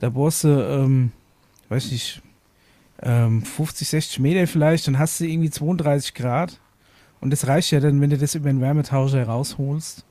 Da 0.00 0.08
bohrst 0.08 0.44
du, 0.44 0.48
ähm, 0.48 1.12
weiß 1.68 1.90
nicht, 1.92 2.22
ähm, 3.02 3.42
50, 3.42 3.86
60 3.86 4.18
Meter 4.20 4.46
vielleicht, 4.46 4.86
dann 4.86 4.98
hast 4.98 5.20
du 5.20 5.24
irgendwie 5.24 5.50
32 5.50 6.14
Grad. 6.14 6.58
Und 7.24 7.30
das 7.32 7.46
reicht 7.46 7.70
ja 7.72 7.80
dann, 7.80 8.00
wenn 8.00 8.10
du 8.10 8.18
das 8.18 8.34
über 8.34 8.50
einen 8.50 8.60
Wärmetauscher 8.60 9.24
rausholst, 9.24 10.04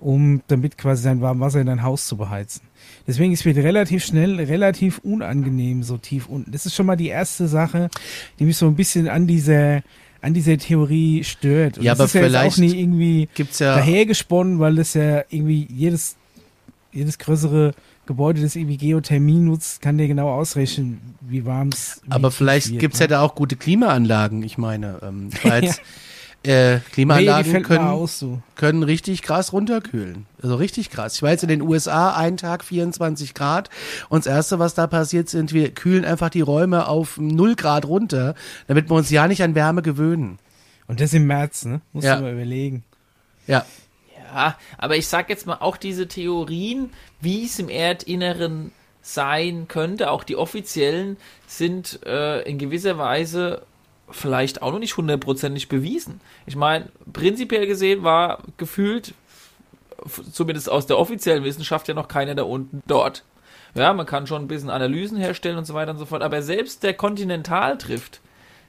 um 0.00 0.40
damit 0.48 0.78
quasi 0.78 1.04
dein 1.04 1.20
warmes 1.20 1.40
Wasser 1.42 1.60
in 1.60 1.66
dein 1.66 1.82
Haus 1.82 2.06
zu 2.06 2.16
beheizen. 2.16 2.62
Deswegen 3.06 3.32
ist 3.32 3.44
es 3.44 3.56
relativ 3.56 4.02
schnell, 4.04 4.36
relativ 4.40 4.98
unangenehm 5.00 5.82
so 5.82 5.98
tief 5.98 6.26
unten. 6.26 6.50
Das 6.50 6.64
ist 6.64 6.74
schon 6.74 6.86
mal 6.86 6.96
die 6.96 7.08
erste 7.08 7.46
Sache, 7.46 7.90
die 8.38 8.44
mich 8.46 8.56
so 8.56 8.66
ein 8.66 8.74
bisschen 8.74 9.08
an 9.08 9.26
dieser, 9.26 9.82
an 10.22 10.32
dieser 10.32 10.56
Theorie 10.56 11.22
stört. 11.24 11.76
Und 11.76 11.84
Ja, 11.84 11.92
das 11.92 12.00
aber 12.00 12.06
ist 12.06 12.14
ja 12.14 12.20
jetzt 12.22 12.30
vielleicht- 12.30 12.54
auch 12.54 12.58
nie 12.58 12.80
irgendwie 12.80 13.28
Gibt's 13.34 13.58
ja. 13.58 13.74
dahergesponnen, 13.76 14.58
weil 14.58 14.76
das 14.76 14.94
ja 14.94 15.22
irgendwie 15.28 15.68
jedes, 15.70 16.16
jedes 16.92 17.18
größere 17.18 17.74
Gebäude, 18.06 18.40
das 18.40 18.56
irgendwie 18.56 18.78
Geothermie 18.78 19.38
nutzt, 19.40 19.82
kann 19.82 19.98
dir 19.98 20.08
genau 20.08 20.30
ausrechnen, 20.30 21.00
wie 21.20 21.44
warm 21.44 21.68
es 21.68 22.00
wie 22.06 22.10
Aber 22.12 22.30
vielleicht 22.30 22.70
wird, 22.70 22.80
gibt's 22.80 22.98
ne? 22.98 23.04
ja 23.04 23.08
da 23.08 23.20
auch 23.20 23.34
gute 23.34 23.56
Klimaanlagen. 23.56 24.42
Ich 24.42 24.56
meine, 24.56 24.98
ähm, 25.02 25.28
ich 25.32 25.44
war 25.44 25.58
jetzt, 25.62 25.82
äh, 26.44 26.76
Nee, 26.76 26.80
Klimaanlagen 26.92 27.52
mal 27.52 27.62
können, 27.62 27.86
aus, 27.86 28.18
so. 28.18 28.40
können 28.56 28.82
richtig 28.82 29.22
krass 29.22 29.52
runterkühlen. 29.52 30.26
Also 30.42 30.54
richtig 30.56 30.90
krass. 30.90 31.16
Ich 31.16 31.22
war 31.22 31.30
jetzt 31.30 31.42
in 31.42 31.48
den 31.48 31.62
USA, 31.62 32.14
einen 32.14 32.36
Tag 32.38 32.64
24 32.64 33.34
Grad. 33.34 33.68
Und 34.08 34.24
das 34.26 34.32
Erste, 34.32 34.58
was 34.58 34.74
da 34.74 34.86
passiert, 34.86 35.28
sind, 35.28 35.52
wir 35.52 35.70
kühlen 35.74 36.04
einfach 36.04 36.30
die 36.30 36.40
Räume 36.40 36.88
auf 36.88 37.18
0 37.18 37.56
Grad 37.56 37.84
runter, 37.84 38.34
damit 38.68 38.88
wir 38.90 38.96
uns 38.96 39.10
ja 39.10 39.28
nicht 39.28 39.42
an 39.42 39.54
Wärme 39.54 39.82
gewöhnen. 39.82 40.38
Und 40.86 41.00
das 41.00 41.12
im 41.12 41.26
März, 41.26 41.64
ne? 41.66 41.80
Musst 41.92 42.06
Ja. 42.06 42.16
du 42.16 42.22
mal 42.22 42.32
überlegen. 42.32 42.84
Ja. 43.46 43.64
Ja, 44.32 44.56
aber 44.78 44.96
ich 44.96 45.08
sag 45.08 45.28
jetzt 45.28 45.46
mal 45.46 45.56
auch 45.60 45.76
diese 45.76 46.06
Theorien, 46.08 46.90
wie 47.20 47.44
es 47.44 47.58
im 47.58 47.68
Erdinneren 47.68 48.70
sein 49.02 49.66
könnte, 49.66 50.10
auch 50.10 50.24
die 50.24 50.36
offiziellen, 50.36 51.16
sind 51.46 52.00
äh, 52.06 52.42
in 52.42 52.58
gewisser 52.58 52.96
Weise 52.98 53.62
vielleicht 54.10 54.62
auch 54.62 54.72
noch 54.72 54.78
nicht 54.78 54.96
hundertprozentig 54.96 55.68
bewiesen. 55.68 56.20
Ich 56.46 56.56
meine, 56.56 56.88
prinzipiell 57.12 57.66
gesehen 57.66 58.02
war 58.02 58.42
gefühlt, 58.56 59.14
zumindest 60.32 60.70
aus 60.70 60.86
der 60.86 60.98
offiziellen 60.98 61.44
Wissenschaft, 61.44 61.88
ja 61.88 61.94
noch 61.94 62.08
keiner 62.08 62.34
da 62.34 62.42
unten 62.42 62.82
dort. 62.86 63.24
Ja, 63.74 63.92
man 63.92 64.06
kann 64.06 64.26
schon 64.26 64.42
ein 64.42 64.48
bisschen 64.48 64.70
Analysen 64.70 65.16
herstellen 65.16 65.58
und 65.58 65.64
so 65.64 65.74
weiter 65.74 65.92
und 65.92 65.98
so 65.98 66.06
fort, 66.06 66.22
aber 66.22 66.42
selbst 66.42 66.82
der 66.82 66.94
Kontinentaldrift, 66.94 68.20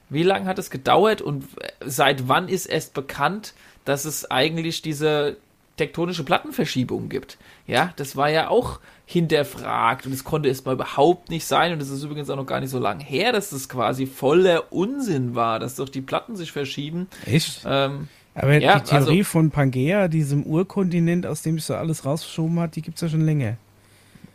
wie 0.08 0.22
lange 0.22 0.46
hat 0.46 0.58
es 0.58 0.70
gedauert 0.70 1.22
und 1.22 1.44
seit 1.84 2.28
wann 2.28 2.48
ist 2.48 2.66
erst 2.66 2.94
bekannt, 2.94 3.54
dass 3.84 4.04
es 4.04 4.30
eigentlich 4.30 4.82
diese 4.82 5.36
tektonische 5.76 6.24
Plattenverschiebung 6.24 7.08
gibt? 7.08 7.38
Ja, 7.66 7.92
das 7.96 8.16
war 8.16 8.28
ja 8.28 8.48
auch 8.48 8.78
hinterfragt 9.12 10.06
und 10.06 10.12
es 10.12 10.24
konnte 10.24 10.48
erst 10.48 10.66
mal 10.66 10.72
überhaupt 10.72 11.30
nicht 11.30 11.44
sein 11.44 11.72
und 11.72 11.82
es 11.82 11.90
ist 11.90 12.02
übrigens 12.02 12.30
auch 12.30 12.36
noch 12.36 12.46
gar 12.46 12.60
nicht 12.60 12.70
so 12.70 12.78
lange 12.78 13.04
her, 13.04 13.32
dass 13.32 13.50
das 13.50 13.68
quasi 13.68 14.06
voller 14.06 14.72
Unsinn 14.72 15.34
war, 15.34 15.58
dass 15.58 15.76
doch 15.76 15.88
die 15.88 16.00
Platten 16.00 16.36
sich 16.36 16.52
verschieben. 16.52 17.08
Echt? 17.26 17.62
Ähm, 17.66 18.08
Aber 18.34 18.58
ja, 18.58 18.80
die 18.80 18.88
Theorie 18.90 19.18
also- 19.18 19.24
von 19.24 19.50
Pangea, 19.50 20.08
diesem 20.08 20.44
Urkontinent, 20.44 21.26
aus 21.26 21.42
dem 21.42 21.56
sich 21.56 21.64
so 21.66 21.74
alles 21.74 22.04
rausgeschoben 22.04 22.58
hat, 22.60 22.76
die 22.76 22.82
gibt's 22.82 23.00
ja 23.02 23.08
schon 23.08 23.24
länger. 23.24 23.56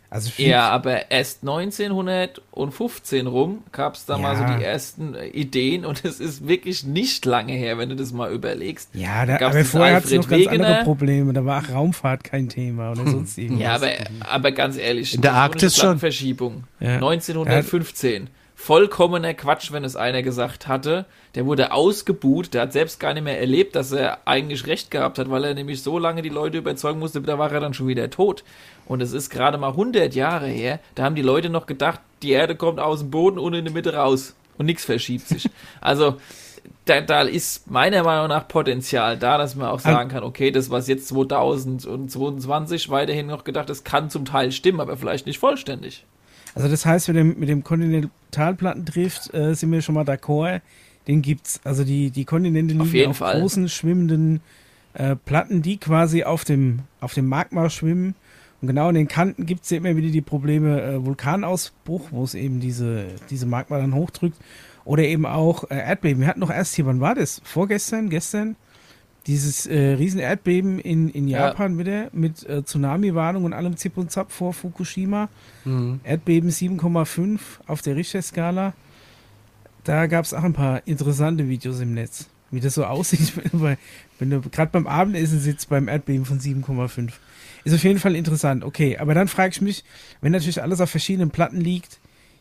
Also 0.09 0.31
Ja, 0.37 0.69
aber 0.69 1.11
erst 1.11 1.43
1915 1.43 3.27
rum 3.27 3.63
gab 3.71 3.95
es 3.95 4.05
da 4.05 4.17
mal 4.17 4.35
so 4.37 4.43
Ja. 4.43 4.57
die 4.57 4.63
ersten 4.63 5.15
äh, 5.15 5.27
Ideen 5.27 5.85
und 5.85 6.05
es 6.05 6.19
ist 6.19 6.47
wirklich 6.47 6.85
nicht 6.85 7.25
lange 7.25 7.53
her, 7.53 7.77
wenn 7.77 7.89
du 7.89 7.95
das 7.95 8.13
mal 8.13 8.31
überlegst. 8.31 8.89
Ja, 8.93 9.25
da, 9.25 9.37
gab's 9.37 9.43
aber 9.55 9.59
das 9.63 9.69
vorher 9.69 9.95
hat 9.95 10.05
es 10.05 10.11
noch 10.11 10.27
ganz 10.29 10.41
Wegener. 10.45 10.67
andere 10.67 10.83
Probleme. 10.83 11.33
Da 11.33 11.43
war 11.45 11.61
auch 11.63 11.69
Raumfahrt 11.73 12.23
kein 12.23 12.47
Thema 12.49 12.91
oder 12.91 13.05
sonst 13.05 13.37
irgendwas. 13.37 13.63
Ja, 13.63 13.75
aber, 13.75 13.89
aber 14.21 14.51
ganz 14.51 14.77
ehrlich, 14.77 15.13
In 15.13 15.21
der 15.21 15.33
Arktis 15.33 15.75
schon. 15.75 15.81
Plattenverschiebung. 15.83 16.63
Ja. 16.79 16.95
1915. 16.95 18.29
Vollkommener 18.59 19.35
Quatsch, 19.35 19.71
wenn 19.71 19.83
es 19.83 19.95
einer 19.95 20.23
gesagt 20.23 20.67
hatte. 20.67 21.05
Der 21.35 21.45
wurde 21.45 21.71
ausgebuht, 21.71 22.55
der 22.55 22.63
hat 22.63 22.73
selbst 22.73 22.99
gar 22.99 23.13
nicht 23.13 23.23
mehr 23.23 23.39
erlebt, 23.39 23.75
dass 23.75 23.91
er 23.91 24.17
eigentlich 24.25 24.65
recht 24.65 24.89
gehabt 24.89 25.19
hat, 25.19 25.29
weil 25.29 25.43
er 25.43 25.53
nämlich 25.53 25.83
so 25.83 25.99
lange 25.99 26.23
die 26.23 26.29
Leute 26.29 26.57
überzeugen 26.57 26.97
musste, 26.97 27.21
da 27.21 27.37
war 27.37 27.51
er 27.51 27.59
dann 27.59 27.75
schon 27.75 27.87
wieder 27.87 28.09
tot. 28.09 28.43
Und 28.87 29.01
es 29.01 29.13
ist 29.13 29.29
gerade 29.29 29.59
mal 29.59 29.69
100 29.69 30.15
Jahre 30.15 30.47
her, 30.47 30.79
da 30.95 31.03
haben 31.03 31.13
die 31.13 31.21
Leute 31.21 31.51
noch 31.51 31.67
gedacht, 31.67 32.01
die 32.23 32.31
Erde 32.31 32.55
kommt 32.55 32.79
aus 32.79 33.01
dem 33.01 33.11
Boden 33.11 33.37
und 33.37 33.53
in 33.53 33.63
der 33.63 33.73
Mitte 33.73 33.93
raus 33.93 34.35
und 34.57 34.65
nichts 34.65 34.85
verschiebt 34.85 35.27
sich. 35.27 35.49
also 35.79 36.17
da, 36.85 36.99
da 37.01 37.21
ist 37.21 37.69
meiner 37.69 38.03
Meinung 38.03 38.27
nach 38.27 38.47
Potenzial 38.47 39.19
da, 39.19 39.37
dass 39.37 39.55
man 39.55 39.67
auch 39.67 39.79
sagen 39.79 40.09
kann, 40.09 40.23
okay, 40.23 40.49
das 40.49 40.71
was 40.71 40.87
jetzt 40.87 41.07
2022 41.09 42.89
weiterhin 42.89 43.27
noch 43.27 43.43
gedacht, 43.43 43.69
das 43.69 43.83
kann 43.83 44.09
zum 44.09 44.25
Teil 44.25 44.51
stimmen, 44.51 44.81
aber 44.81 44.97
vielleicht 44.97 45.27
nicht 45.27 45.37
vollständig. 45.37 46.05
Also 46.57 46.69
das 46.69 46.85
heißt, 46.85 47.07
mit 47.09 47.17
dem, 47.17 47.39
mit 47.39 47.49
dem 47.49 47.63
Kontinentalplattendrift 47.63 49.33
äh, 49.33 49.53
sind 49.53 49.71
wir 49.71 49.81
schon 49.81 49.95
mal 49.95 50.05
d'accord. 50.05 50.61
Den 51.07 51.21
gibt's. 51.21 51.61
Also 51.63 51.83
die, 51.83 52.09
die 52.09 52.25
Kontinente 52.25 52.73
Auf 52.75 52.87
liegen 52.87 52.95
jeden 52.95 53.11
auf 53.11 53.17
Fall. 53.17 53.39
großen 53.39 53.69
schwimmenden 53.69 54.41
äh, 54.93 55.15
Platten, 55.15 55.61
die 55.61 55.77
quasi 55.77 56.23
auf 56.23 56.43
dem, 56.43 56.79
auf 56.99 57.13
dem 57.13 57.27
Magma 57.27 57.69
schwimmen. 57.69 58.15
Und 58.61 58.69
genau 58.69 58.87
an 58.87 58.95
den 58.95 59.07
Kanten 59.07 59.45
gibt's 59.45 59.69
ja 59.69 59.77
immer 59.77 59.95
wieder 59.95 60.09
die 60.09 60.21
Probleme 60.21 60.81
äh, 60.81 61.05
Vulkanausbruch, 61.05 62.07
wo 62.09 62.23
es 62.23 62.33
eben 62.33 62.59
diese, 62.59 63.05
diese 63.29 63.45
Magma 63.45 63.77
dann 63.77 63.93
hochdrückt. 63.93 64.37
Oder 64.83 65.03
eben 65.03 65.25
auch 65.25 65.69
äh, 65.69 65.75
Erdbeben. 65.77 66.21
Wir 66.21 66.27
hatten 66.27 66.39
noch 66.39 66.49
erst 66.49 66.73
hier, 66.73 66.87
wann 66.87 66.99
war 66.99 67.13
das? 67.13 67.39
Vorgestern, 67.43 68.09
gestern? 68.09 68.55
Dieses 69.27 69.65
äh, 69.65 69.77
riesen 69.93 70.19
Erdbeben 70.19 70.79
in, 70.79 71.09
in 71.09 71.27
Ja. 71.27 71.47
Japan 71.47 71.77
wieder 71.77 72.09
mit 72.13 72.47
äh, 72.47 72.63
Tsunami-Warnung 72.63 73.43
und 73.43 73.53
allem 73.53 73.75
Zip 73.75 73.97
und 73.97 74.09
Zap 74.11 74.31
vor 74.31 74.53
Fukushima. 74.53 75.27
Mhm. 75.65 75.99
Erdbeben 76.03 76.49
7,5 76.49 77.39
auf 77.67 77.81
der 77.81 77.97
Richter-Skala. 77.97 78.73
Da 79.83 80.07
gab 80.07 80.25
es 80.25 80.33
auch 80.33 80.43
ein 80.43 80.53
paar 80.53 80.85
interessante 80.87 81.47
Videos 81.47 81.79
im 81.81 81.93
Netz, 81.93 82.27
wie 82.51 82.59
das 82.61 82.73
so 82.73 82.85
aussieht, 82.85 83.33
wenn 84.19 84.29
du, 84.29 84.39
du 84.41 84.49
gerade 84.49 84.71
beim 84.71 84.87
Abendessen 84.87 85.39
sitzt 85.39 85.69
beim 85.69 85.87
Erdbeben 85.87 86.25
von 86.25 86.39
7,5. 86.39 87.11
Ist 87.65 87.73
auf 87.73 87.83
jeden 87.83 87.99
Fall 87.99 88.15
interessant. 88.15 88.63
Okay, 88.63 88.97
aber 88.97 89.13
dann 89.13 89.27
frage 89.27 89.51
ich 89.51 89.61
mich, 89.61 89.83
wenn 90.21 90.31
natürlich 90.31 90.61
alles 90.61 90.79
auf 90.79 90.89
verschiedenen 90.89 91.31
Platten 91.31 91.59
liegt, 91.59 91.99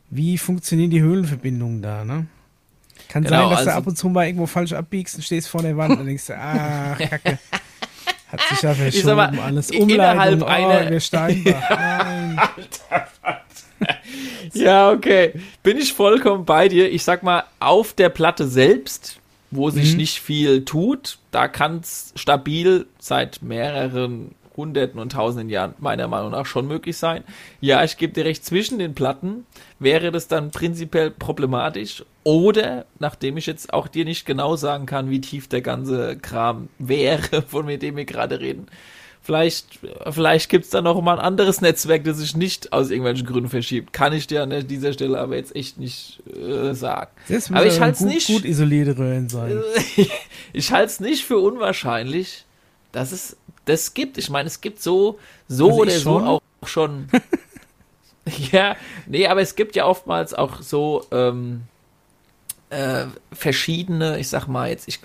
wie 0.08 0.38
funktionieren 0.38 0.90
die 0.90 1.02
Höhlenverbindungen 1.02 1.82
da, 1.82 2.04
ne? 2.04 2.26
Kann 3.08 3.22
Genau, 3.24 3.48
sein, 3.48 3.50
dass 3.50 3.64
du 3.64 3.66
also- 3.70 3.78
ab 3.78 3.86
und 3.86 3.96
zu 3.96 4.08
mal 4.08 4.26
irgendwo 4.26 4.46
falsch 4.46 4.72
abbiegst 4.72 5.16
und 5.16 5.22
stehst 5.22 5.48
vor 5.48 5.62
der 5.62 5.76
Wand 5.76 5.98
und 5.98 6.06
denkst, 6.06 6.30
ach, 6.30 6.98
Kacke. 6.98 7.38
Hat 8.28 8.40
sich 8.48 8.60
ja 8.62 8.74
verschoben, 8.74 9.04
sag 9.04 9.16
mal, 9.34 9.40
alles 9.44 9.70
innerhalb 9.70 10.42
Umleitung, 10.42 10.42
oh, 10.42 10.76
einer- 10.86 11.00
Steinbach, 11.00 11.70
nein. 11.70 12.40
Ja, 14.52 14.90
okay. 14.90 15.32
Bin 15.62 15.76
ich 15.76 15.92
vollkommen 15.92 16.44
bei 16.44 16.68
dir. 16.68 16.90
Ich 16.90 17.04
sag 17.04 17.22
mal, 17.22 17.44
auf 17.60 17.92
der 17.92 18.08
Platte 18.08 18.46
selbst, 18.48 19.18
wo 19.50 19.70
sich 19.70 19.92
Mhm. 19.92 19.96
nicht 19.98 20.20
viel 20.20 20.64
tut, 20.64 21.18
da 21.30 21.46
kann 21.48 21.80
es 21.80 22.12
stabil 22.16 22.86
seit 22.98 23.42
mehreren 23.42 24.34
Hunderten 24.56 24.98
und 25.00 25.12
Tausenden 25.12 25.48
Jahren 25.50 25.74
meiner 25.78 26.08
Meinung 26.08 26.30
nach 26.32 26.46
schon 26.46 26.66
möglich 26.66 26.96
sein. 26.96 27.24
Ja, 27.60 27.84
ich 27.84 27.96
gebe 27.96 28.12
dir 28.12 28.24
recht, 28.24 28.44
zwischen 28.44 28.78
den 28.78 28.94
Platten 28.94 29.46
wäre 29.78 30.10
das 30.12 30.28
dann 30.28 30.50
prinzipiell 30.50 31.10
problematisch. 31.10 32.04
Oder, 32.24 32.86
nachdem 32.98 33.36
ich 33.36 33.46
jetzt 33.46 33.72
auch 33.72 33.88
dir 33.88 34.04
nicht 34.04 34.26
genau 34.26 34.56
sagen 34.56 34.86
kann, 34.86 35.10
wie 35.10 35.20
tief 35.20 35.48
der 35.48 35.60
ganze 35.62 36.16
Kram 36.16 36.68
wäre, 36.78 37.42
von 37.48 37.66
dem 37.66 37.96
wir 37.96 38.04
gerade 38.04 38.40
reden, 38.40 38.66
Vielleicht, 39.26 39.80
vielleicht 40.08 40.48
gibt's 40.50 40.70
da 40.70 40.80
noch 40.80 41.02
mal 41.02 41.14
ein 41.18 41.24
anderes 41.24 41.60
Netzwerk, 41.60 42.04
das 42.04 42.18
sich 42.18 42.36
nicht 42.36 42.72
aus 42.72 42.90
irgendwelchen 42.90 43.26
Gründen 43.26 43.50
verschiebt. 43.50 43.92
Kann 43.92 44.12
ich 44.12 44.28
dir 44.28 44.44
an 44.44 44.68
dieser 44.68 44.92
Stelle 44.92 45.18
aber 45.18 45.34
jetzt 45.34 45.56
echt 45.56 45.78
nicht 45.78 46.22
äh, 46.32 46.74
sagen. 46.74 47.10
Das 47.28 47.50
Aber 47.50 47.66
ich 47.66 47.80
halt's 47.80 47.98
gut, 47.98 48.08
nicht- 48.08 48.26
gut 48.28 48.44
isolierte 48.44 48.96
Röhren 48.96 49.28
sein. 49.28 49.60
ich 50.52 50.70
halte 50.70 50.86
es 50.86 51.00
nicht 51.00 51.24
für 51.24 51.38
unwahrscheinlich, 51.38 52.44
dass 52.92 53.10
es 53.10 53.36
das 53.66 53.94
gibt. 53.94 54.18
Ich 54.18 54.30
meine, 54.30 54.46
es 54.46 54.60
gibt 54.60 54.82
so, 54.82 55.18
so 55.48 55.68
Also 55.68 55.80
oder 55.82 55.90
so 55.92 56.00
schon. 56.00 56.24
auch 56.24 56.40
schon. 56.64 57.08
ja, 58.52 58.76
nee, 59.06 59.26
aber 59.26 59.40
es 59.40 59.54
gibt 59.54 59.76
ja 59.76 59.86
oftmals 59.86 60.34
auch 60.34 60.60
so 60.62 61.04
ähm, 61.12 61.62
äh, 62.70 63.06
verschiedene, 63.32 64.18
ich 64.18 64.28
sag 64.28 64.46
mal 64.48 64.68
jetzt, 64.68 64.88
ich, 64.88 65.00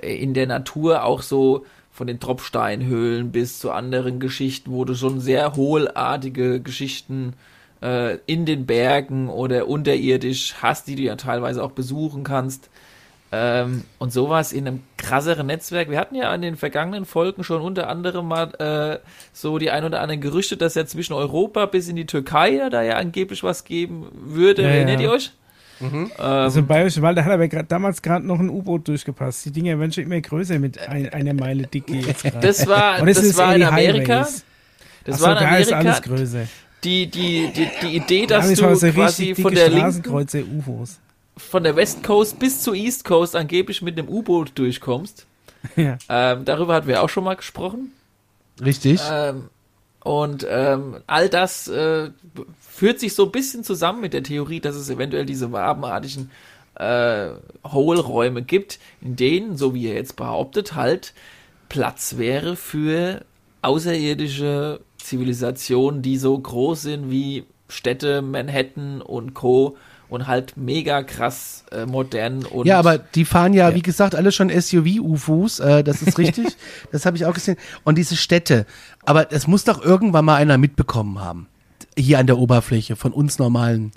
in 0.00 0.32
der 0.32 0.46
Natur 0.46 1.04
auch 1.04 1.22
so 1.22 1.66
von 1.92 2.06
den 2.06 2.20
Tropfsteinhöhlen 2.20 3.30
bis 3.30 3.58
zu 3.58 3.70
anderen 3.72 4.20
Geschichten, 4.20 4.70
wo 4.72 4.84
du 4.86 4.94
schon 4.94 5.20
sehr 5.20 5.54
hohlartige 5.56 6.60
Geschichten 6.60 7.34
äh, 7.82 8.16
in 8.24 8.46
den 8.46 8.64
Bergen 8.64 9.28
oder 9.28 9.68
unterirdisch 9.68 10.54
hast, 10.62 10.86
die 10.86 10.96
du 10.96 11.02
ja 11.02 11.16
teilweise 11.16 11.62
auch 11.62 11.72
besuchen 11.72 12.24
kannst. 12.24 12.70
Ähm, 13.32 13.84
und 13.98 14.12
sowas 14.12 14.52
in 14.52 14.66
einem 14.66 14.80
krasseren 14.96 15.46
Netzwerk. 15.46 15.88
Wir 15.88 15.98
hatten 15.98 16.16
ja 16.16 16.34
in 16.34 16.42
den 16.42 16.56
vergangenen 16.56 17.04
Folgen 17.04 17.44
schon 17.44 17.62
unter 17.62 17.88
anderem 17.88 18.26
mal 18.26 18.52
äh, 18.58 18.98
so 19.32 19.58
die 19.58 19.70
ein 19.70 19.84
oder 19.84 20.00
anderen 20.00 20.20
Gerüchte, 20.20 20.56
dass 20.56 20.74
ja 20.74 20.84
zwischen 20.84 21.12
Europa 21.12 21.66
bis 21.66 21.88
in 21.88 21.94
die 21.96 22.06
Türkei 22.06 22.68
da 22.70 22.82
ja 22.82 22.96
angeblich 22.96 23.44
was 23.44 23.64
geben 23.64 24.06
würde. 24.12 24.62
Ja, 24.62 24.68
Erinnert 24.70 25.00
ja. 25.00 25.06
ihr 25.06 25.12
euch? 25.12 25.32
Mhm. 25.78 26.10
Also 26.18 26.58
Ähm, 26.58 26.64
im 26.64 26.66
Bayerischen 26.68 27.02
Wald, 27.02 27.18
da 27.18 27.24
hat 27.24 27.32
aber 27.32 27.46
grad, 27.48 27.70
damals 27.70 28.02
gerade 28.02 28.26
noch 28.26 28.38
ein 28.40 28.48
U-Boot 28.50 28.88
durchgepasst. 28.88 29.46
Die 29.46 29.52
Dinger 29.52 29.78
werden 29.78 29.92
schon 29.92 30.04
immer 30.04 30.20
größer 30.20 30.58
mit 30.58 30.78
ein, 30.88 31.08
einer 31.10 31.32
Meile 31.32 31.64
gerade. 31.70 32.14
das 32.40 32.66
war, 32.66 33.00
Und 33.00 33.08
es 33.08 33.20
das 33.20 33.36
war 33.36 33.54
in 33.54 33.62
Amerika. 33.62 34.20
Highways. 34.20 34.44
Das 35.04 35.14
Achso, 35.16 35.26
war 35.26 35.40
in 35.40 35.48
da 35.48 35.56
ist 35.56 35.72
alles 35.72 35.86
Amerika. 36.02 36.16
größer. 36.16 36.46
Die, 36.84 37.06
die, 37.10 37.52
die, 37.54 37.68
die 37.82 37.96
Idee, 37.96 38.26
Da 38.26 38.38
dass 38.38 38.48
du 38.52 38.74
so 38.74 38.90
quasi 38.90 39.34
von 39.34 39.54
der 39.54 39.68
linken, 39.68 39.80
Straßenkreuze 39.80 40.44
UFOs. 40.44 40.98
Von 41.40 41.64
der 41.64 41.76
West 41.76 42.02
Coast 42.02 42.38
bis 42.38 42.62
zur 42.62 42.74
East 42.74 43.04
Coast 43.04 43.34
angeblich 43.36 43.82
mit 43.82 43.98
einem 43.98 44.08
U-Boot 44.08 44.52
durchkommst. 44.54 45.26
Ja. 45.76 45.98
Ähm, 46.08 46.44
darüber 46.44 46.74
hatten 46.74 46.86
wir 46.86 47.02
auch 47.02 47.08
schon 47.08 47.24
mal 47.24 47.36
gesprochen. 47.36 47.92
Richtig. 48.64 49.00
Ähm, 49.10 49.48
und 50.02 50.46
ähm, 50.48 50.96
all 51.06 51.28
das 51.28 51.68
äh, 51.68 52.10
führt 52.60 53.00
sich 53.00 53.14
so 53.14 53.26
ein 53.26 53.32
bisschen 53.32 53.64
zusammen 53.64 54.00
mit 54.00 54.14
der 54.14 54.22
Theorie, 54.22 54.60
dass 54.60 54.76
es 54.76 54.88
eventuell 54.88 55.26
diese 55.26 55.52
wabenartigen 55.52 56.30
äh, 56.76 57.30
Hohlräume 57.66 58.42
gibt, 58.42 58.78
in 59.02 59.16
denen, 59.16 59.56
so 59.56 59.74
wie 59.74 59.88
er 59.88 59.94
jetzt 59.94 60.16
behauptet, 60.16 60.74
halt 60.74 61.12
Platz 61.68 62.16
wäre 62.16 62.56
für 62.56 63.24
außerirdische 63.62 64.80
Zivilisationen, 64.98 66.00
die 66.02 66.16
so 66.16 66.38
groß 66.38 66.82
sind 66.82 67.10
wie 67.10 67.44
Städte, 67.68 68.22
Manhattan 68.22 69.02
und 69.02 69.34
Co. 69.34 69.76
und 70.10 70.26
halt 70.26 70.56
mega 70.56 71.02
krass 71.02 71.64
äh, 71.70 71.86
modern 71.86 72.44
und 72.44 72.66
ja, 72.66 72.78
aber 72.78 72.98
die 72.98 73.24
fahren 73.24 73.54
ja, 73.54 73.70
Ja. 73.70 73.74
wie 73.74 73.82
gesagt, 73.82 74.14
alle 74.14 74.32
schon 74.32 74.50
SUV-UFOs, 74.50 75.60
äh, 75.60 75.82
das 75.84 76.02
ist 76.02 76.18
richtig. 76.18 76.48
das 76.92 77.06
habe 77.06 77.16
ich 77.16 77.24
auch 77.24 77.32
gesehen. 77.34 77.56
Und 77.84 77.96
diese 77.96 78.16
Städte. 78.16 78.66
Aber 79.04 79.32
es 79.32 79.46
muss 79.46 79.64
doch 79.64 79.82
irgendwann 79.82 80.24
mal 80.24 80.36
einer 80.36 80.58
mitbekommen 80.58 81.20
haben. 81.20 81.46
Hier 81.96 82.18
an 82.18 82.26
der 82.26 82.38
Oberfläche 82.38 82.96
von 82.96 83.12
uns 83.12 83.38
normalen 83.38 83.92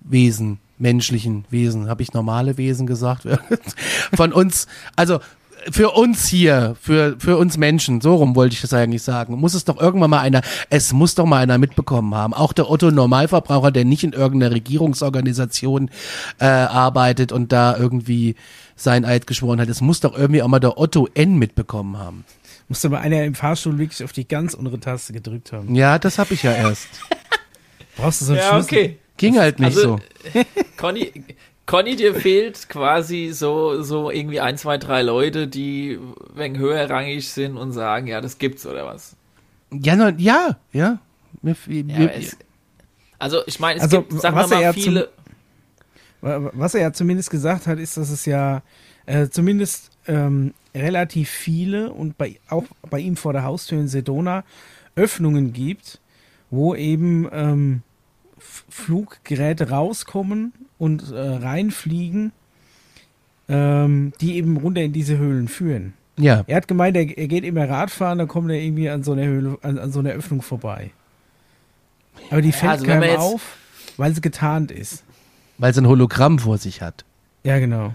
Wesen, 0.00 0.58
menschlichen 0.78 1.46
Wesen. 1.50 1.88
Habe 1.88 2.02
ich 2.02 2.12
normale 2.12 2.58
Wesen 2.58 2.86
gesagt? 2.86 3.26
von 4.14 4.32
uns, 4.32 4.66
also 4.94 5.20
für 5.70 5.90
uns 5.90 6.26
hier, 6.26 6.76
für, 6.80 7.16
für 7.18 7.36
uns 7.36 7.56
Menschen, 7.56 8.00
so 8.00 8.16
rum 8.16 8.34
wollte 8.36 8.54
ich 8.54 8.60
das 8.60 8.72
eigentlich 8.72 9.02
sagen, 9.02 9.34
muss 9.38 9.54
es 9.54 9.64
doch 9.64 9.80
irgendwann 9.80 10.10
mal 10.10 10.20
einer, 10.20 10.42
es 10.70 10.92
muss 10.92 11.14
doch 11.14 11.26
mal 11.26 11.42
einer 11.42 11.58
mitbekommen 11.58 12.14
haben. 12.14 12.34
Auch 12.34 12.52
der 12.52 12.70
Otto 12.70 12.90
Normalverbraucher, 12.90 13.70
der 13.70 13.84
nicht 13.84 14.04
in 14.04 14.12
irgendeiner 14.12 14.54
Regierungsorganisation 14.54 15.90
äh, 16.38 16.44
arbeitet 16.46 17.32
und 17.32 17.52
da 17.52 17.76
irgendwie 17.76 18.36
sein 18.76 19.04
Eid 19.04 19.26
geschworen 19.26 19.60
hat, 19.60 19.68
es 19.68 19.80
muss 19.80 20.00
doch 20.00 20.16
irgendwie 20.16 20.42
auch 20.42 20.48
mal 20.48 20.60
der 20.60 20.78
Otto 20.78 21.08
N 21.14 21.36
mitbekommen 21.38 21.98
haben. 21.98 22.24
Muss 22.68 22.84
aber 22.84 23.00
einer 23.00 23.24
im 23.24 23.34
Fahrstuhl 23.34 23.78
wirklich 23.78 24.02
auf 24.02 24.12
die 24.12 24.26
ganz 24.26 24.54
untere 24.54 24.80
Taste 24.80 25.12
gedrückt 25.12 25.52
haben. 25.52 25.74
Ja, 25.74 25.98
das 25.98 26.18
habe 26.18 26.34
ich 26.34 26.42
ja 26.42 26.52
erst. 26.52 26.88
Brauchst 27.96 28.20
du 28.20 28.24
so 28.26 28.32
einen 28.32 28.42
ja, 28.42 28.48
Schlüssel? 28.50 28.78
okay. 28.78 28.98
Ging 29.16 29.38
halt 29.38 29.60
nicht 29.60 29.76
Also, 29.76 29.98
so. 30.34 30.40
Conny, 30.76 31.10
Conny, 31.66 31.96
dir 31.96 32.14
fehlt 32.14 32.68
quasi 32.68 33.30
so, 33.32 33.82
so 33.82 34.10
irgendwie 34.10 34.40
ein, 34.40 34.56
zwei, 34.56 34.78
drei 34.78 35.02
Leute, 35.02 35.48
die 35.48 35.98
wegen 36.34 36.58
höherrangig 36.58 37.28
sind 37.28 37.56
und 37.56 37.72
sagen, 37.72 38.06
ja, 38.06 38.20
das 38.20 38.38
gibt's 38.38 38.64
oder 38.66 38.86
was. 38.86 39.16
Ja, 39.72 39.96
na, 39.96 40.10
ja, 40.16 40.58
ja. 40.72 41.00
Mir, 41.42 41.56
Ja, 41.66 41.82
mir, 41.82 41.96
aber 42.04 42.14
es, 42.14 42.36
also 43.18 43.38
ich 43.46 43.58
meine, 43.60 43.78
es 43.78 43.84
Also, 43.84 44.02
gibt, 44.02 44.12
sagen 44.20 44.36
was 44.36 44.50
wir 44.50 44.54
er 44.56 44.58
mal, 44.58 44.62
ja 44.62 44.72
viele. 44.72 45.08
Wa- 46.20 46.50
Was 46.54 46.74
er 46.74 46.82
ja 46.82 46.92
zumindest 46.92 47.30
gesagt 47.30 47.66
hat, 47.66 47.78
ist, 47.78 47.96
dass 47.96 48.10
es 48.10 48.26
ja 48.26 48.62
äh, 49.06 49.28
zumindest 49.28 49.90
ähm, 50.06 50.54
relativ 50.74 51.28
viele 51.30 51.92
und 51.92 52.16
bei, 52.16 52.38
auch 52.48 52.64
bei 52.88 53.00
ihm 53.00 53.16
vor 53.16 53.32
der 53.32 53.42
Haustür 53.42 53.80
in 53.80 53.88
Sedona 53.88 54.44
Öffnungen 54.94 55.52
gibt, 55.52 56.00
wo 56.50 56.74
eben 56.74 57.28
ähm, 57.32 57.82
Fluggeräte 58.76 59.70
rauskommen 59.70 60.52
und 60.78 61.10
äh, 61.10 61.18
reinfliegen, 61.18 62.32
ähm, 63.48 64.12
die 64.20 64.36
eben 64.36 64.58
runter 64.58 64.82
in 64.82 64.92
diese 64.92 65.16
Höhlen 65.16 65.48
führen. 65.48 65.94
ja. 66.18 66.44
Er 66.46 66.56
hat 66.56 66.68
gemeint, 66.68 66.96
er, 66.96 67.16
er 67.16 67.26
geht 67.26 67.44
immer 67.44 67.68
Radfahren, 67.68 68.18
dann 68.18 68.28
kommt 68.28 68.50
er 68.50 68.56
irgendwie 68.56 68.90
an 68.90 69.02
so 69.02 69.12
einer 69.12 69.24
Höhle, 69.24 69.58
an, 69.62 69.78
an 69.78 69.92
so 69.92 70.00
einer 70.00 70.10
Öffnung 70.10 70.42
vorbei. 70.42 70.90
Aber 72.30 72.42
die 72.42 72.52
fällt 72.52 72.72
also 72.72 72.86
keinem 72.86 73.18
auf, 73.18 73.56
weil 73.96 74.14
sie 74.14 74.20
getarnt 74.20 74.70
ist. 74.70 75.02
Weil 75.58 75.72
sie 75.72 75.80
ein 75.80 75.88
Hologramm 75.88 76.38
vor 76.38 76.58
sich 76.58 76.82
hat. 76.82 77.04
Ja, 77.44 77.58
genau. 77.58 77.94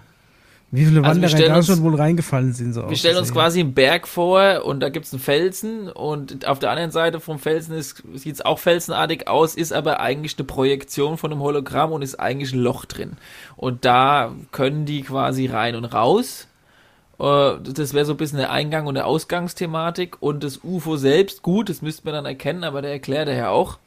Wie 0.74 0.86
viele 0.86 1.00
Also 1.04 1.20
wir 1.20 1.24
Wanderer 1.24 1.30
stellen 1.30 1.50
da 1.52 1.58
uns- 1.58 1.66
schon 1.68 1.82
wohl 1.84 1.96
reingefallen 1.96 2.54
sind. 2.54 2.74
So 2.74 2.90
Wir 2.90 2.96
stellen 2.96 3.18
uns 3.18 3.34
quasi 3.34 3.60
einen 3.60 3.74
Berg 3.74 4.08
vor 4.08 4.64
und 4.64 4.80
da 4.80 4.88
gibt's 4.90 5.12
einen 5.14 5.22
Felsen 5.22 5.90
und 5.90 6.48
auf 6.48 6.60
der 6.60 6.70
anderen 6.72 6.92
Seite 6.92 7.20
vom 7.20 7.40
Felsen 7.40 7.76
ist, 7.76 8.02
sieht's 8.14 8.40
auch 8.42 8.58
felsenartig 8.58 9.28
aus, 9.28 9.56
ist 9.56 9.74
aber 9.74 10.00
eigentlich 10.00 10.38
eine 10.38 10.46
Projektion 10.46 11.18
von 11.18 11.32
einem 11.32 11.42
Hologramm 11.42 11.92
und 11.92 12.02
ist 12.02 12.20
eigentlich 12.20 12.54
ein 12.54 12.60
Loch 12.62 12.86
drin. 12.86 13.18
Und 13.58 13.84
da 13.84 14.32
können 14.52 14.86
die 14.86 15.02
quasi 15.02 15.48
rein 15.48 15.76
und 15.76 15.86
raus. 15.86 16.48
Äh, 17.20 17.56
Das 17.62 17.94
wäre 17.94 18.06
so 18.06 18.14
ein 18.14 18.18
bisschen 18.18 18.38
der 18.40 18.52
Eingang 18.52 18.88
und 18.88 18.96
der 18.96 19.08
Ausgangsthematik 19.08 20.22
und 20.22 20.42
das 20.44 20.62
UFO 20.64 20.96
selbst, 20.96 21.42
gut, 21.42 21.68
das 21.70 21.82
müsste 21.82 22.04
man 22.06 22.14
dann 22.14 22.26
erkennen, 22.26 22.64
aber 22.64 22.82
der 22.82 22.92
erklärt 22.92 23.28
er 23.28 23.36
ja 23.36 23.50
auch, 23.50 23.78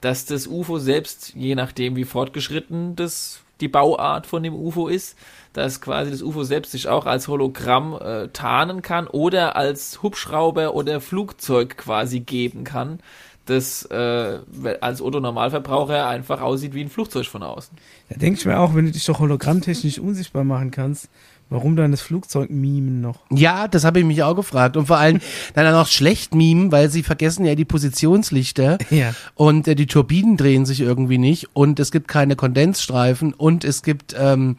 dass 0.00 0.24
das 0.24 0.46
UFO 0.46 0.78
selbst, 0.78 1.34
je 1.34 1.56
nachdem 1.56 1.96
wie 1.96 2.04
fortgeschritten 2.04 2.94
das 2.94 3.40
die 3.60 3.66
Bauart 3.66 4.28
von 4.28 4.44
dem 4.44 4.54
UFO 4.54 4.86
ist, 4.86 5.18
dass 5.52 5.80
quasi 5.80 6.10
das 6.10 6.22
UFO 6.22 6.44
selbst 6.44 6.72
sich 6.72 6.88
auch 6.88 7.06
als 7.06 7.28
Hologramm 7.28 7.98
äh, 8.00 8.28
tarnen 8.28 8.82
kann 8.82 9.06
oder 9.06 9.56
als 9.56 10.02
Hubschrauber 10.02 10.74
oder 10.74 11.00
Flugzeug 11.00 11.76
quasi 11.76 12.20
geben 12.20 12.64
kann, 12.64 13.00
das 13.46 13.84
äh, 13.86 14.38
als 14.80 15.00
Otto-Normalverbraucher 15.00 16.06
einfach 16.06 16.40
aussieht 16.40 16.74
wie 16.74 16.82
ein 16.82 16.90
Flugzeug 16.90 17.26
von 17.26 17.42
außen. 17.42 17.76
Da 18.10 18.16
denke 18.16 18.38
ich 18.38 18.46
mir 18.46 18.58
auch, 18.58 18.74
wenn 18.74 18.86
du 18.86 18.92
dich 18.92 19.04
doch 19.04 19.18
hologrammtechnisch 19.20 19.98
unsichtbar 19.98 20.44
machen 20.44 20.70
kannst, 20.70 21.08
warum 21.50 21.76
dann 21.76 21.90
das 21.90 22.00
Flugzeug 22.00 22.50
mimen 22.50 23.00
noch? 23.00 23.20
Ja, 23.30 23.68
das 23.68 23.84
habe 23.84 24.00
ich 24.00 24.04
mich 24.04 24.22
auch 24.22 24.34
gefragt. 24.34 24.76
Und 24.76 24.86
vor 24.86 24.98
allem 24.98 25.20
dann 25.54 25.66
auch 25.66 25.80
noch 25.80 25.86
schlecht 25.86 26.34
mimen, 26.34 26.72
weil 26.72 26.90
sie 26.90 27.02
vergessen 27.02 27.44
ja 27.44 27.54
die 27.54 27.64
Positionslichter. 27.64 28.78
Ja. 28.90 29.14
Und 29.34 29.68
äh, 29.68 29.74
die 29.74 29.86
Turbinen 29.86 30.36
drehen 30.36 30.66
sich 30.66 30.80
irgendwie 30.80 31.18
nicht 31.18 31.48
und 31.54 31.80
es 31.80 31.90
gibt 31.90 32.08
keine 32.08 32.36
Kondensstreifen 32.36 33.34
und 33.34 33.64
es 33.64 33.82
gibt, 33.82 34.14
ähm, 34.18 34.56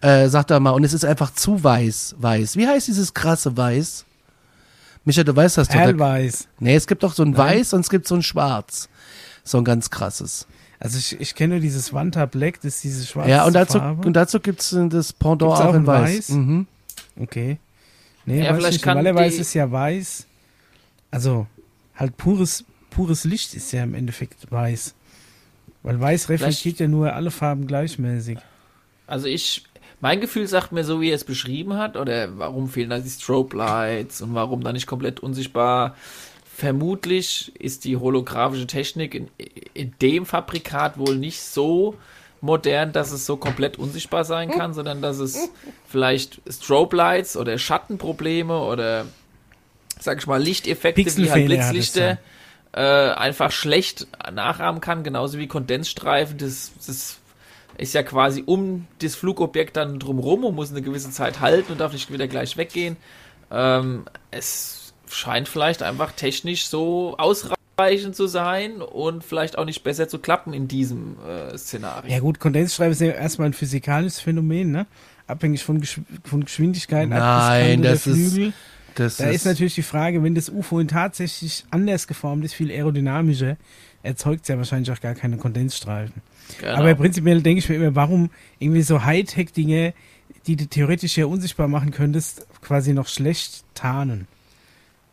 äh, 0.00 0.28
sag 0.28 0.46
doch 0.48 0.60
mal, 0.60 0.70
und 0.70 0.84
es 0.84 0.92
ist 0.92 1.04
einfach 1.04 1.32
zu 1.34 1.62
weiß, 1.62 2.16
weiß. 2.18 2.56
Wie 2.56 2.66
heißt 2.66 2.88
dieses 2.88 3.14
krasse 3.14 3.56
Weiß? 3.56 4.04
Micha, 5.04 5.24
du 5.24 5.34
weißt 5.34 5.58
das 5.58 5.68
doch. 5.68 5.74
Perlweiß. 5.74 6.48
Nee, 6.60 6.76
es 6.76 6.86
gibt 6.86 7.02
doch 7.02 7.14
so 7.14 7.22
ein 7.22 7.36
Weiß 7.36 7.72
und 7.72 7.80
es 7.80 7.90
gibt 7.90 8.06
so 8.06 8.14
ein 8.14 8.22
Schwarz. 8.22 8.88
So 9.44 9.58
ein 9.58 9.64
ganz 9.64 9.90
krasses. 9.90 10.46
Also 10.82 10.98
ich, 10.98 11.20
ich 11.20 11.36
kenne 11.36 11.54
nur 11.54 11.60
dieses 11.60 11.92
Wanta 11.92 12.26
Black, 12.26 12.56
das 12.56 12.74
ist 12.74 12.84
diese 12.84 13.06
schwarze 13.06 13.30
ja, 13.30 13.44
und 13.44 13.52
dazu, 13.52 13.78
Farbe. 13.78 14.04
und 14.04 14.14
dazu 14.14 14.40
gibt's 14.40 14.72
äh, 14.72 14.88
das 14.88 15.12
Pendant 15.12 15.42
Gibt's 15.52 15.60
auch, 15.60 15.66
auch 15.66 15.74
in 15.74 15.86
Weiß. 15.86 16.10
Weiß? 16.10 16.28
Mhm. 16.30 16.66
okay. 17.20 17.58
Nee, 18.26 18.40
Ja, 18.40 18.50
weiß 18.50 18.56
vielleicht 18.56 18.72
nicht. 18.72 18.82
kann 18.82 18.96
Normalerweise 18.96 19.40
ist 19.42 19.54
ja 19.54 19.70
weiß. 19.70 20.26
Also 21.12 21.46
halt 21.94 22.16
pures, 22.16 22.64
pures 22.90 23.22
Licht 23.22 23.54
ist 23.54 23.70
ja 23.70 23.84
im 23.84 23.94
Endeffekt 23.94 24.50
weiß. 24.50 24.96
Weil 25.84 26.00
weiß 26.00 26.28
reflektiert 26.28 26.80
ja 26.80 26.88
nur 26.88 27.12
alle 27.12 27.30
Farben 27.30 27.68
gleichmäßig. 27.68 28.38
Also 29.06 29.28
ich, 29.28 29.62
mein 30.00 30.20
Gefühl 30.20 30.48
sagt 30.48 30.72
mir 30.72 30.82
so, 30.82 31.00
wie 31.00 31.10
er 31.10 31.14
es 31.16 31.22
beschrieben 31.24 31.74
hat, 31.74 31.96
oder 31.96 32.36
warum 32.38 32.68
fehlen 32.68 32.90
da 32.90 32.98
die 32.98 33.08
Strobe 33.08 33.56
Lights 33.56 34.20
und 34.20 34.34
warum 34.34 34.64
da 34.64 34.72
nicht 34.72 34.88
komplett 34.88 35.20
unsichtbar. 35.20 35.94
Vermutlich 36.62 37.50
ist 37.58 37.84
die 37.84 37.96
holographische 37.96 38.68
Technik 38.68 39.16
in, 39.16 39.28
in 39.74 39.94
dem 40.00 40.24
Fabrikat 40.24 40.96
wohl 40.96 41.16
nicht 41.16 41.42
so 41.42 41.96
modern, 42.40 42.92
dass 42.92 43.10
es 43.10 43.26
so 43.26 43.36
komplett 43.36 43.80
unsichtbar 43.80 44.24
sein 44.24 44.48
kann, 44.48 44.72
sondern 44.78 45.02
dass 45.02 45.18
es 45.18 45.50
vielleicht 45.88 46.40
Strobe 46.48 46.94
Lights 46.94 47.36
oder 47.36 47.58
Schattenprobleme 47.58 48.56
oder 48.56 49.06
sag 49.98 50.18
ich 50.18 50.28
mal 50.28 50.40
Lichteffekte 50.40 51.04
wie 51.16 51.32
halt 51.32 51.46
Blitzlichter 51.46 52.18
äh, 52.70 52.80
einfach 52.80 53.50
schlecht 53.50 54.06
nachahmen 54.32 54.80
kann, 54.80 55.02
genauso 55.02 55.38
wie 55.38 55.48
Kondensstreifen. 55.48 56.38
Das, 56.38 56.70
das 56.86 57.18
ist 57.76 57.92
ja 57.92 58.04
quasi 58.04 58.44
um 58.46 58.86
das 59.00 59.16
Flugobjekt 59.16 59.76
dann 59.76 59.98
drumrum 59.98 60.44
und 60.44 60.54
muss 60.54 60.70
eine 60.70 60.82
gewisse 60.82 61.10
Zeit 61.10 61.40
halten 61.40 61.72
und 61.72 61.80
darf 61.80 61.92
nicht 61.92 62.12
wieder 62.12 62.28
gleich 62.28 62.56
weggehen. 62.56 62.96
Ähm, 63.50 64.04
es 64.30 64.81
scheint 65.12 65.48
vielleicht 65.48 65.82
einfach 65.82 66.12
technisch 66.12 66.66
so 66.66 67.16
ausreichend 67.18 68.16
zu 68.16 68.26
sein 68.26 68.82
und 68.82 69.24
vielleicht 69.24 69.58
auch 69.58 69.64
nicht 69.64 69.82
besser 69.84 70.08
zu 70.08 70.18
klappen 70.18 70.52
in 70.52 70.68
diesem 70.68 71.16
äh, 71.26 71.56
Szenario. 71.56 72.10
Ja 72.10 72.20
gut, 72.20 72.38
Kondensstreifen 72.38 72.92
ist 72.92 73.00
ja 73.00 73.08
erstmal 73.08 73.48
ein 73.48 73.52
physikalisches 73.52 74.20
Phänomen, 74.20 74.70
ne? 74.70 74.86
Abhängig 75.26 75.62
von, 75.64 75.80
Gesch 75.80 76.00
von 76.24 76.44
Geschwindigkeit, 76.44 77.08
Nein, 77.08 77.82
das 77.82 78.06
ist, 78.06 78.38
das 78.94 79.16
da 79.16 79.28
ist, 79.28 79.36
ist 79.36 79.46
natürlich 79.46 79.74
die 79.74 79.82
Frage, 79.82 80.22
wenn 80.22 80.34
das 80.34 80.50
UFO 80.50 80.82
tatsächlich 80.84 81.64
anders 81.70 82.06
geformt 82.06 82.44
ist, 82.44 82.54
viel 82.54 82.70
aerodynamischer, 82.70 83.56
erzeugt 84.02 84.42
es 84.42 84.48
ja 84.48 84.56
wahrscheinlich 84.58 84.90
auch 84.90 85.00
gar 85.00 85.14
keine 85.14 85.36
Kondensstreifen. 85.36 86.22
Genau. 86.60 86.74
Aber 86.74 86.94
prinzipiell 86.94 87.40
denke 87.40 87.60
ich 87.60 87.68
mir 87.68 87.76
immer, 87.76 87.94
warum 87.94 88.30
irgendwie 88.58 88.82
so 88.82 89.04
Hightech-Dinge, 89.04 89.94
die 90.46 90.56
du 90.56 90.66
theoretisch 90.66 91.16
ja 91.16 91.26
unsichtbar 91.26 91.68
machen 91.68 91.92
könntest, 91.92 92.46
quasi 92.60 92.92
noch 92.92 93.08
schlecht 93.08 93.64
tarnen. 93.74 94.26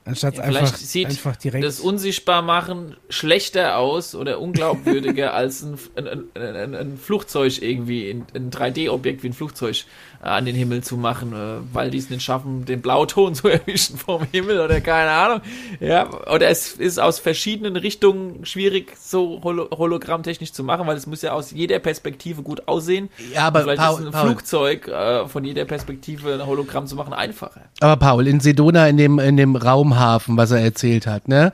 Anstatt 0.06 0.38
ja, 0.38 0.44
einfach, 0.44 0.76
sieht 0.76 1.08
einfach 1.08 1.36
direkt. 1.36 1.64
Das 1.64 1.80
Unsichtbarmachen 1.80 2.96
schlechter 3.10 3.78
aus 3.78 4.16
oder 4.16 4.40
unglaubwürdiger 4.40 5.34
als 5.36 5.62
ein, 5.62 5.78
ein, 5.96 6.24
ein, 6.36 6.76
ein, 6.76 6.98
Flugzeug 6.98 7.62
irgendwie, 7.62 8.10
ein 8.10 8.50
3D-Objekt 8.50 9.24
wie 9.24 9.28
ein 9.28 9.34
Flugzeug 9.34 9.84
an 10.22 10.46
den 10.46 10.56
Himmel 10.56 10.84
zu 10.84 10.98
machen, 10.98 11.34
äh, 11.34 11.62
weil 11.74 11.92
die 11.92 11.98
es 11.98 12.10
nicht 12.10 12.24
schaffen, 12.24 12.66
den 12.66 12.82
Blauton 12.82 13.34
zu 13.36 13.48
erwischen 13.48 13.98
vom 13.98 14.24
Himmel 14.32 14.60
oder 14.60 14.82
keine 14.82 15.12
Ahnung. 15.12 15.42
Ja, 15.80 16.10
oder 16.34 16.50
es 16.50 16.74
ist 16.74 17.00
aus 17.00 17.20
verschiedenen 17.20 17.76
Richtungen 17.78 18.46
schwierig, 18.46 18.96
so 19.00 19.40
holo 19.44 19.70
hologrammtechnisch 19.72 20.52
zu 20.52 20.64
machen, 20.64 20.88
weil 20.88 20.98
es 20.98 21.08
muss 21.08 21.22
ja 21.22 21.32
aus 21.32 21.52
jeder 21.52 21.80
Perspektive 21.80 22.42
gut 22.42 22.68
aussehen. 22.68 23.10
Ja, 23.34 23.48
aber 23.48 23.62
vielleicht 23.62 23.82
Paul, 23.82 24.00
ist 24.00 24.06
ein 24.06 24.12
Paul. 24.12 24.26
Flugzeug 24.28 24.88
äh, 24.88 25.28
von 25.28 25.46
jeder 25.46 25.66
Perspektive 25.66 26.34
ein 26.34 26.46
Hologramm 26.46 26.86
zu 26.86 26.96
machen 26.96 27.14
einfacher. 27.14 27.62
Aber 27.80 27.96
Paul, 27.96 28.28
in 28.28 28.42
Sedona 28.42 28.88
in 28.88 28.98
dem, 28.98 29.20
in 29.20 29.38
dem 29.38 29.56
Raumhafen, 29.56 30.36
was 30.36 30.52
er 30.52 30.60
erzählt 30.60 31.08
hat, 31.08 31.28
ne? 31.28 31.54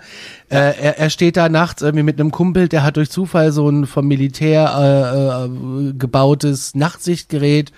Ja. 0.50 0.58
Äh, 0.58 0.82
er, 0.82 1.00
er 1.00 1.10
steht 1.10 1.38
da 1.38 1.50
nachts 1.50 1.82
irgendwie 1.82 2.04
mit 2.04 2.20
einem 2.20 2.32
Kumpel, 2.32 2.68
der 2.68 2.84
hat 2.84 2.98
durch 2.98 3.12
Zufall 3.12 3.52
so 3.52 3.70
ein 3.70 3.86
vom 3.86 4.08
Militär 4.08 4.74
äh, 4.76 5.46
äh, 5.46 5.94
gebautes 5.94 6.74
Nachtsichtgerät 6.74 7.72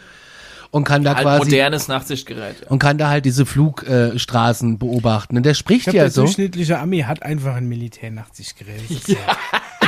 und 0.71 0.83
kann 0.83 1.03
da 1.03 1.15
halt 1.15 1.23
quasi 1.23 1.45
modernes 1.45 1.87
Nachtsichtgerät. 1.87 2.61
Ja. 2.61 2.67
Und 2.67 2.79
kann 2.79 2.97
da 2.97 3.09
halt 3.09 3.25
diese 3.25 3.45
Flugstraßen 3.45 4.73
äh, 4.73 4.77
beobachten. 4.77 5.37
Und 5.37 5.45
der 5.45 5.53
spricht 5.53 5.85
glaub, 5.85 5.95
ja 5.95 6.03
der 6.03 6.11
so. 6.11 6.21
Der 6.21 6.25
durchschnittliche 6.25 6.79
Ami 6.79 6.99
hat 6.99 7.23
einfach 7.23 7.55
ein 7.55 7.67
Militär-Nachtsichtgerät. 7.67 8.81
Ja. 9.07 9.17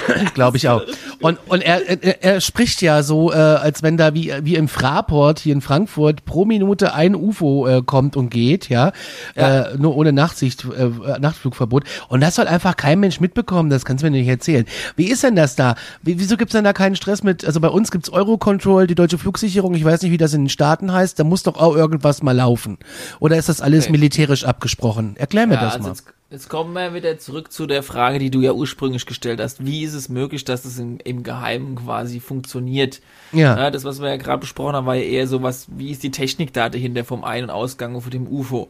Glaube 0.34 0.58
ich 0.58 0.68
auch. 0.68 0.84
Und, 1.22 1.40
und 1.48 1.62
er, 1.62 1.88
er, 1.90 2.24
er 2.24 2.42
spricht 2.42 2.82
ja 2.82 3.04
so, 3.04 3.32
äh, 3.32 3.36
als 3.36 3.84
wenn 3.84 3.98
da 3.98 4.14
wie, 4.14 4.34
wie 4.44 4.56
im 4.56 4.68
Fraport 4.68 5.40
hier 5.40 5.54
in 5.54 5.62
Frankfurt 5.62 6.26
pro 6.26 6.46
Minute 6.46 6.94
ein 6.94 7.16
UFO 7.16 7.68
äh, 7.68 7.82
kommt 7.86 8.16
und 8.16 8.30
geht, 8.30 8.70
ja, 8.70 8.92
ja. 9.36 9.62
Äh, 9.62 9.78
nur 9.78 9.96
ohne 9.96 10.14
Nachtsicht, 10.14 10.66
äh, 10.66 11.20
Nachtflugverbot. 11.20 11.84
Und 12.08 12.22
das 12.22 12.36
soll 12.36 12.48
einfach 12.48 12.76
kein 12.76 13.00
Mensch 13.00 13.20
mitbekommen, 13.20 13.70
das 13.70 13.86
kannst 13.86 14.04
du 14.04 14.10
mir 14.10 14.18
nicht 14.18 14.28
erzählen. 14.28 14.66
Wie 14.96 15.10
ist 15.10 15.24
denn 15.24 15.36
das 15.36 15.56
da? 15.56 15.76
Wie, 16.02 16.20
wieso 16.20 16.38
gibt's 16.38 16.54
denn 16.54 16.64
da 16.64 16.74
keinen 16.74 16.96
Stress 16.96 17.24
mit, 17.24 17.46
also 17.46 17.60
bei 17.60 17.70
uns 17.70 17.92
gibt's 17.92 18.10
Eurocontrol, 18.10 18.88
die 18.88 18.96
deutsche 18.96 19.18
Flugsicherung, 19.18 19.74
ich 19.74 19.86
weiß 19.86 20.02
nicht, 20.02 20.12
wie 20.12 20.18
das 20.18 20.34
in 20.34 20.44
den 20.44 20.50
Staaten 20.50 20.92
heißt, 20.92 21.20
da 21.20 21.24
muss 21.24 21.44
doch 21.44 21.58
auch 21.58 21.76
irgendwas 21.76 22.24
mal 22.24 22.36
laufen. 22.36 22.78
Oder 23.20 23.38
ist 23.38 23.50
das 23.50 23.62
alles 23.62 23.86
okay. 23.86 23.92
militärisch 23.92 24.46
abgesprochen? 24.46 25.16
Erklär 25.18 25.48
mir 25.48 25.56
ja, 25.56 25.62
das 25.62 25.74
also 25.76 25.84
mal. 25.84 25.96
Jetzt, 25.96 26.19
jetzt 26.32 26.50
kommen 26.50 26.74
wir 26.74 26.94
wieder 26.94 27.18
zurück 27.18 27.52
zu 27.52 27.66
der 27.66 27.84
Frage, 27.84 28.20
die 28.20 28.30
du 28.30 28.42
ja 28.42 28.52
ursprünglich 28.54 29.06
gestellt 29.06 29.40
hast. 29.40 29.66
Wie 29.66 29.84
ist 29.84 29.94
es 29.94 30.10
möglich, 30.10 30.46
dass 30.46 30.66
es 30.66 30.78
im, 30.78 31.00
im 31.04 31.24
Geheimen 31.24 31.76
quasi 31.76 32.20
funktioniert? 32.20 33.02
Ja. 33.32 33.58
ja 33.58 33.72
das, 33.72 33.84
was 33.84 34.02
wir 34.02 34.10
ja 34.10 34.18
gerade 34.18 34.40
besprochen 34.40 34.76
haben, 34.76 34.86
war 34.86 34.96
ja 34.96 35.04
eher 35.04 35.28
so 35.28 35.42
was, 35.42 35.68
wie 35.76 35.92
ist 35.92 36.04
die 36.04 36.12
Technik 36.12 36.54
da 36.54 36.70
dahinter 36.70 37.04
vom 37.04 37.24
Ein- 37.24 37.46
und 37.46 37.50
Ausgang 37.50 38.00
von 38.00 38.12
dem 38.12 38.28
UFO? 38.28 38.70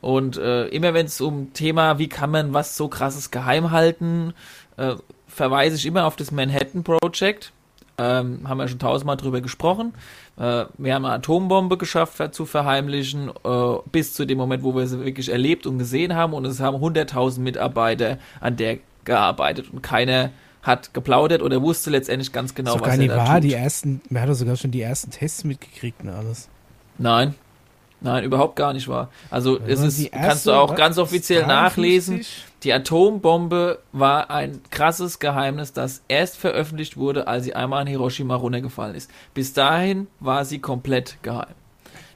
Und 0.00 0.36
äh, 0.38 0.66
immer 0.68 0.94
wenn 0.94 1.06
es 1.06 1.20
um 1.20 1.52
Thema, 1.52 1.98
wie 1.98 2.08
kann 2.08 2.30
man 2.30 2.54
was 2.54 2.76
so 2.76 2.88
krasses 2.88 3.30
geheim 3.30 3.70
halten, 3.70 4.32
äh, 4.76 4.94
verweise 5.26 5.76
ich 5.76 5.86
immer 5.86 6.06
auf 6.06 6.16
das 6.16 6.30
Manhattan 6.30 6.84
Project. 6.84 7.52
Ähm, 8.00 8.48
haben 8.48 8.56
wir 8.56 8.66
schon 8.66 8.78
tausendmal 8.78 9.18
drüber 9.18 9.42
gesprochen. 9.42 9.92
Äh, 10.38 10.64
wir 10.78 10.94
haben 10.94 11.04
eine 11.04 11.16
Atombombe 11.16 11.76
geschafft 11.76 12.34
zu 12.34 12.46
verheimlichen, 12.46 13.28
äh, 13.44 13.74
bis 13.92 14.14
zu 14.14 14.24
dem 14.24 14.38
Moment, 14.38 14.62
wo 14.62 14.74
wir 14.74 14.86
sie 14.86 15.04
wirklich 15.04 15.28
erlebt 15.28 15.66
und 15.66 15.78
gesehen 15.78 16.14
haben. 16.14 16.32
Und 16.32 16.46
es 16.46 16.60
haben 16.60 16.78
100.000 16.82 17.40
Mitarbeiter 17.40 18.16
an 18.40 18.56
der 18.56 18.78
gearbeitet 19.04 19.70
und 19.72 19.82
keiner 19.82 20.30
hat 20.62 20.94
geplaudert 20.94 21.42
oder 21.42 21.60
wusste 21.62 21.90
letztendlich 21.90 22.32
ganz 22.32 22.54
genau, 22.54 22.80
was 22.80 22.98
er 22.98 23.08
da 23.08 23.16
wahr. 23.16 23.34
tut. 23.34 23.44
Die 23.44 23.54
ersten, 23.54 24.00
man 24.08 24.22
hat 24.22 24.34
sogar 24.34 24.56
schon 24.56 24.70
die 24.70 24.82
ersten 24.82 25.10
Tests 25.10 25.44
mitgekriegt 25.44 26.02
und 26.02 26.10
alles. 26.10 26.48
Nein. 26.98 27.34
Nein, 28.00 28.24
überhaupt 28.24 28.56
gar 28.56 28.72
nicht 28.72 28.88
wahr. 28.88 29.10
Also 29.30 29.58
es 29.66 29.80
ist, 29.80 30.10
kannst 30.12 30.46
du 30.46 30.52
auch 30.52 30.74
ganz 30.74 30.96
offiziell 30.98 31.44
53? 31.44 31.46
nachlesen. 31.46 32.20
Die 32.62 32.72
Atombombe 32.72 33.78
war 33.92 34.30
ein 34.30 34.60
krasses 34.70 35.18
Geheimnis, 35.18 35.72
das 35.72 36.02
erst 36.08 36.36
veröffentlicht 36.36 36.96
wurde, 36.96 37.26
als 37.26 37.44
sie 37.44 37.54
einmal 37.54 37.82
an 37.82 37.86
Hiroshima 37.86 38.34
runtergefallen 38.34 38.94
ist. 38.94 39.10
Bis 39.34 39.52
dahin 39.52 40.08
war 40.18 40.44
sie 40.44 40.58
komplett 40.58 41.16
geheim. 41.22 41.54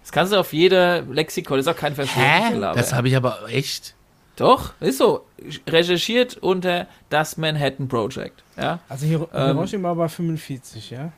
Das 0.02 0.12
kannst 0.12 0.32
du 0.34 0.36
auf 0.38 0.52
jeder 0.52 1.00
Lexikon, 1.02 1.56
das 1.56 1.66
ist 1.66 1.72
auch 1.72 1.78
kein? 1.78 1.94
Verschwörungsgelaber. 1.94 2.78
Das 2.78 2.92
habe 2.92 3.08
ich 3.08 3.16
aber 3.16 3.38
echt. 3.48 3.94
Doch, 4.36 4.74
ist 4.80 4.98
so. 4.98 5.24
Recherchiert 5.66 6.36
unter 6.38 6.86
das 7.08 7.36
Manhattan 7.36 7.88
Project. 7.88 8.42
Ja, 8.58 8.80
Also 8.88 9.06
Hiro 9.06 9.28
Ähm, 9.32 9.56
Hiroshima 9.56 9.96
war 9.96 10.08
45, 10.08 10.90
ja? 10.90 11.12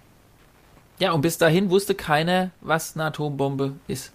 ja 0.99 1.13
und 1.13 1.21
bis 1.23 1.39
dahin 1.39 1.71
wusste 1.71 1.95
keiner, 1.95 2.51
was 2.61 2.95
eine 2.95 3.07
Atombombe 3.07 3.73
ist. 3.89 4.13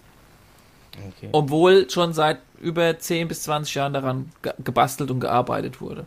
Okay. 0.96 1.28
Obwohl 1.32 1.88
schon 1.90 2.12
seit 2.12 2.38
über 2.60 2.98
10 2.98 3.28
bis 3.28 3.42
20 3.42 3.74
Jahren 3.74 3.92
daran 3.92 4.30
ge 4.42 4.52
gebastelt 4.62 5.10
und 5.10 5.20
gearbeitet 5.20 5.80
wurde. 5.80 6.06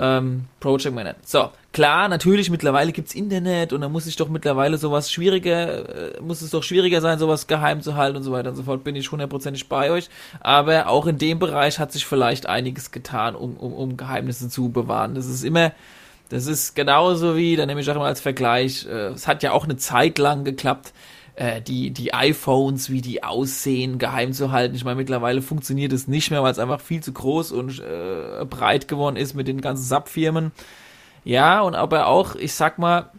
Ähm, 0.00 0.44
Project 0.60 0.94
Manhattan. 0.94 1.20
So, 1.24 1.50
klar, 1.72 2.08
natürlich, 2.08 2.50
mittlerweile 2.50 2.92
gibt's 2.92 3.16
Internet 3.16 3.72
und 3.72 3.80
da 3.80 3.88
muss 3.88 4.06
ich 4.06 4.14
doch 4.14 4.28
mittlerweile 4.28 4.78
sowas 4.78 5.10
schwieriger, 5.10 6.14
äh, 6.16 6.20
muss 6.20 6.40
es 6.40 6.50
doch 6.50 6.62
schwieriger 6.62 7.00
sein, 7.00 7.18
sowas 7.18 7.48
geheim 7.48 7.82
zu 7.82 7.96
halten 7.96 8.18
und 8.18 8.22
so 8.22 8.30
weiter 8.30 8.50
und 8.50 8.56
so 8.56 8.62
fort, 8.62 8.84
bin 8.84 8.94
ich 8.94 9.10
hundertprozentig 9.10 9.68
bei 9.68 9.90
euch. 9.90 10.08
Aber 10.38 10.86
auch 10.86 11.06
in 11.06 11.18
dem 11.18 11.40
Bereich 11.40 11.80
hat 11.80 11.90
sich 11.90 12.06
vielleicht 12.06 12.46
einiges 12.46 12.92
getan, 12.92 13.34
um, 13.34 13.56
um, 13.56 13.72
um 13.72 13.96
Geheimnisse 13.96 14.48
zu 14.48 14.68
bewahren. 14.68 15.16
Das 15.16 15.26
ist 15.26 15.42
immer, 15.42 15.72
das 16.28 16.46
ist 16.46 16.76
genauso 16.76 17.36
wie, 17.36 17.56
da 17.56 17.66
nehme 17.66 17.80
ich 17.80 17.90
auch 17.90 17.96
immer 17.96 18.04
als 18.04 18.20
Vergleich, 18.20 18.86
äh, 18.86 19.08
es 19.08 19.26
hat 19.26 19.42
ja 19.42 19.50
auch 19.50 19.64
eine 19.64 19.78
Zeit 19.78 20.18
lang 20.18 20.44
geklappt, 20.44 20.92
äh, 21.38 21.62
die, 21.62 21.90
die 21.90 22.12
iPhones, 22.12 22.90
wie 22.90 23.00
die 23.00 23.22
aussehen, 23.22 23.98
geheim 23.98 24.32
zu 24.32 24.50
halten. 24.50 24.74
Ich 24.74 24.84
meine, 24.84 24.96
mittlerweile 24.96 25.40
funktioniert 25.40 25.92
es 25.92 26.08
nicht 26.08 26.32
mehr, 26.32 26.42
weil 26.42 26.50
es 26.50 26.58
einfach 26.58 26.80
viel 26.80 27.00
zu 27.00 27.12
groß 27.12 27.52
und 27.52 27.78
äh, 27.78 28.44
breit 28.44 28.88
geworden 28.88 29.16
ist 29.16 29.34
mit 29.34 29.46
den 29.46 29.60
ganzen 29.60 29.84
SAP-Firmen. 29.84 30.50
Ja, 31.24 31.60
und 31.60 31.76
aber 31.76 32.08
auch, 32.08 32.34
ich 32.34 32.54
sag 32.54 32.78
mal, 32.80 33.10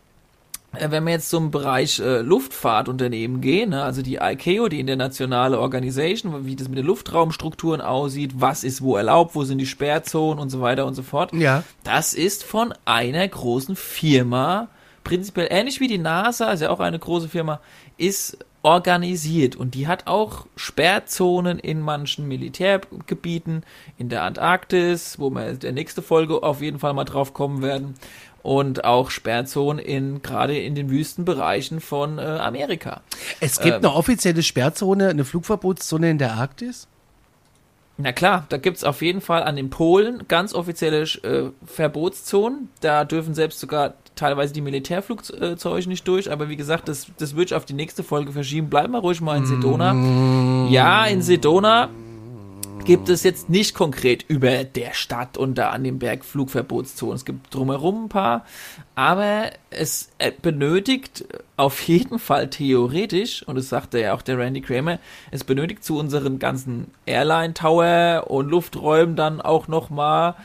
äh, 0.73 0.91
wenn 0.91 1.05
wir 1.05 1.11
jetzt 1.11 1.29
zum 1.29 1.49
Bereich 1.49 1.99
äh, 1.99 2.19
Luftfahrtunternehmen 2.19 3.39
gehen, 3.39 3.69
ne, 3.69 3.83
also 3.83 4.01
die 4.01 4.15
ICAO, 4.15 4.67
die 4.67 4.81
internationale 4.81 5.57
Organisation, 5.57 6.45
wie 6.45 6.57
das 6.57 6.67
mit 6.67 6.77
den 6.77 6.85
Luftraumstrukturen 6.85 7.79
aussieht, 7.79 8.33
was 8.35 8.65
ist 8.65 8.81
wo 8.81 8.97
erlaubt, 8.97 9.33
wo 9.33 9.45
sind 9.45 9.59
die 9.59 9.65
Sperrzonen 9.65 10.39
und 10.39 10.49
so 10.49 10.59
weiter 10.59 10.85
und 10.85 10.93
so 10.93 11.03
fort. 11.03 11.33
Ja. 11.33 11.63
Das 11.85 12.13
ist 12.13 12.43
von 12.43 12.73
einer 12.83 13.25
großen 13.25 13.77
Firma, 13.77 14.67
prinzipiell 15.05 15.47
ähnlich 15.49 15.79
wie 15.79 15.87
die 15.87 15.97
NASA, 15.97 16.51
ist 16.51 16.61
ja 16.61 16.69
auch 16.69 16.81
eine 16.81 16.99
große 16.99 17.29
Firma, 17.29 17.61
ist 17.99 18.37
organisiert 18.61 19.55
und 19.55 19.73
die 19.73 19.87
hat 19.87 20.07
auch 20.07 20.45
Sperrzonen 20.55 21.59
in 21.59 21.79
manchen 21.79 22.27
Militärgebieten, 22.27 23.63
in 23.97 24.09
der 24.09 24.23
Antarktis, 24.23 25.17
wo 25.17 25.29
wir 25.29 25.47
in 25.47 25.59
der 25.59 25.71
nächste 25.71 26.01
Folge 26.01 26.43
auf 26.43 26.61
jeden 26.61 26.79
Fall 26.79 26.93
mal 26.93 27.05
drauf 27.05 27.33
kommen 27.33 27.61
werden 27.61 27.95
und 28.43 28.83
auch 28.83 29.11
Sperrzonen 29.11 29.83
in 29.83 30.21
gerade 30.21 30.57
in 30.57 30.75
den 30.75 30.89
Wüstenbereichen 30.89 31.79
von 31.79 32.19
äh, 32.19 32.21
Amerika. 32.21 33.01
Es 33.39 33.59
gibt 33.59 33.77
Ähm. 33.77 33.85
eine 33.85 33.93
offizielle 33.93 34.43
Sperrzone, 34.43 35.09
eine 35.09 35.23
Flugverbotszone 35.23 36.09
in 36.09 36.17
der 36.17 36.33
Arktis? 36.33 36.87
Na 38.01 38.13
klar, 38.13 38.45
da 38.47 38.55
gibt's 38.55 38.85
auf 38.85 39.01
jeden 39.01 39.19
Fall 39.19 39.43
an 39.43 39.57
den 39.57 39.69
Polen 39.69 40.25
ganz 40.29 40.53
offizielle 40.53 41.01
äh, 41.01 41.51
Verbotszonen. 41.65 42.69
Da 42.79 43.03
dürfen 43.03 43.33
selbst 43.33 43.59
sogar 43.59 43.93
teilweise 44.19 44.53
die 44.53 44.61
Militärflugzeuge 44.61 45.89
nicht 45.89 46.07
durch. 46.07 46.31
Aber 46.31 46.49
wie 46.49 46.55
gesagt, 46.55 46.87
das, 46.87 47.07
das 47.17 47.33
würde 47.35 47.45
ich 47.45 47.53
auf 47.55 47.65
die 47.65 47.73
nächste 47.73 48.03
Folge 48.03 48.31
verschieben. 48.31 48.69
Bleiben 48.69 48.93
wir 48.93 48.99
ruhig 48.99 49.21
mal 49.21 49.37
in 49.37 49.45
Sedona. 49.45 50.67
Ja, 50.69 51.05
in 51.05 51.21
Sedona 51.21 51.89
gibt 52.85 53.09
es 53.09 53.23
jetzt 53.23 53.49
nicht 53.49 53.75
konkret 53.75 54.25
über 54.27 54.63
der 54.63 54.93
Stadt 54.93 55.37
und 55.37 55.57
da 55.57 55.69
an 55.69 55.83
dem 55.83 55.99
Berg 55.99 56.25
Flugverbotszonen. 56.25 57.15
Es 57.15 57.25
gibt 57.25 57.53
drumherum 57.53 58.05
ein 58.05 58.09
paar, 58.09 58.45
aber 58.95 59.51
es 59.69 60.09
äh, 60.17 60.31
benötigt 60.31 61.25
auf 61.57 61.81
jeden 61.81 62.19
Fall 62.19 62.49
theoretisch, 62.49 63.43
und 63.47 63.57
das 63.57 63.69
sagte 63.69 63.99
ja 63.99 64.13
auch 64.13 64.21
der 64.21 64.37
Randy 64.39 64.61
Kramer, 64.61 64.99
es 65.29 65.43
benötigt 65.43 65.83
zu 65.83 65.99
unseren 65.99 66.39
ganzen 66.39 66.87
Airline 67.05 67.53
Tower 67.53 68.25
und 68.27 68.49
Lufträumen 68.49 69.15
dann 69.15 69.41
auch 69.41 69.67
nochmal 69.67 70.35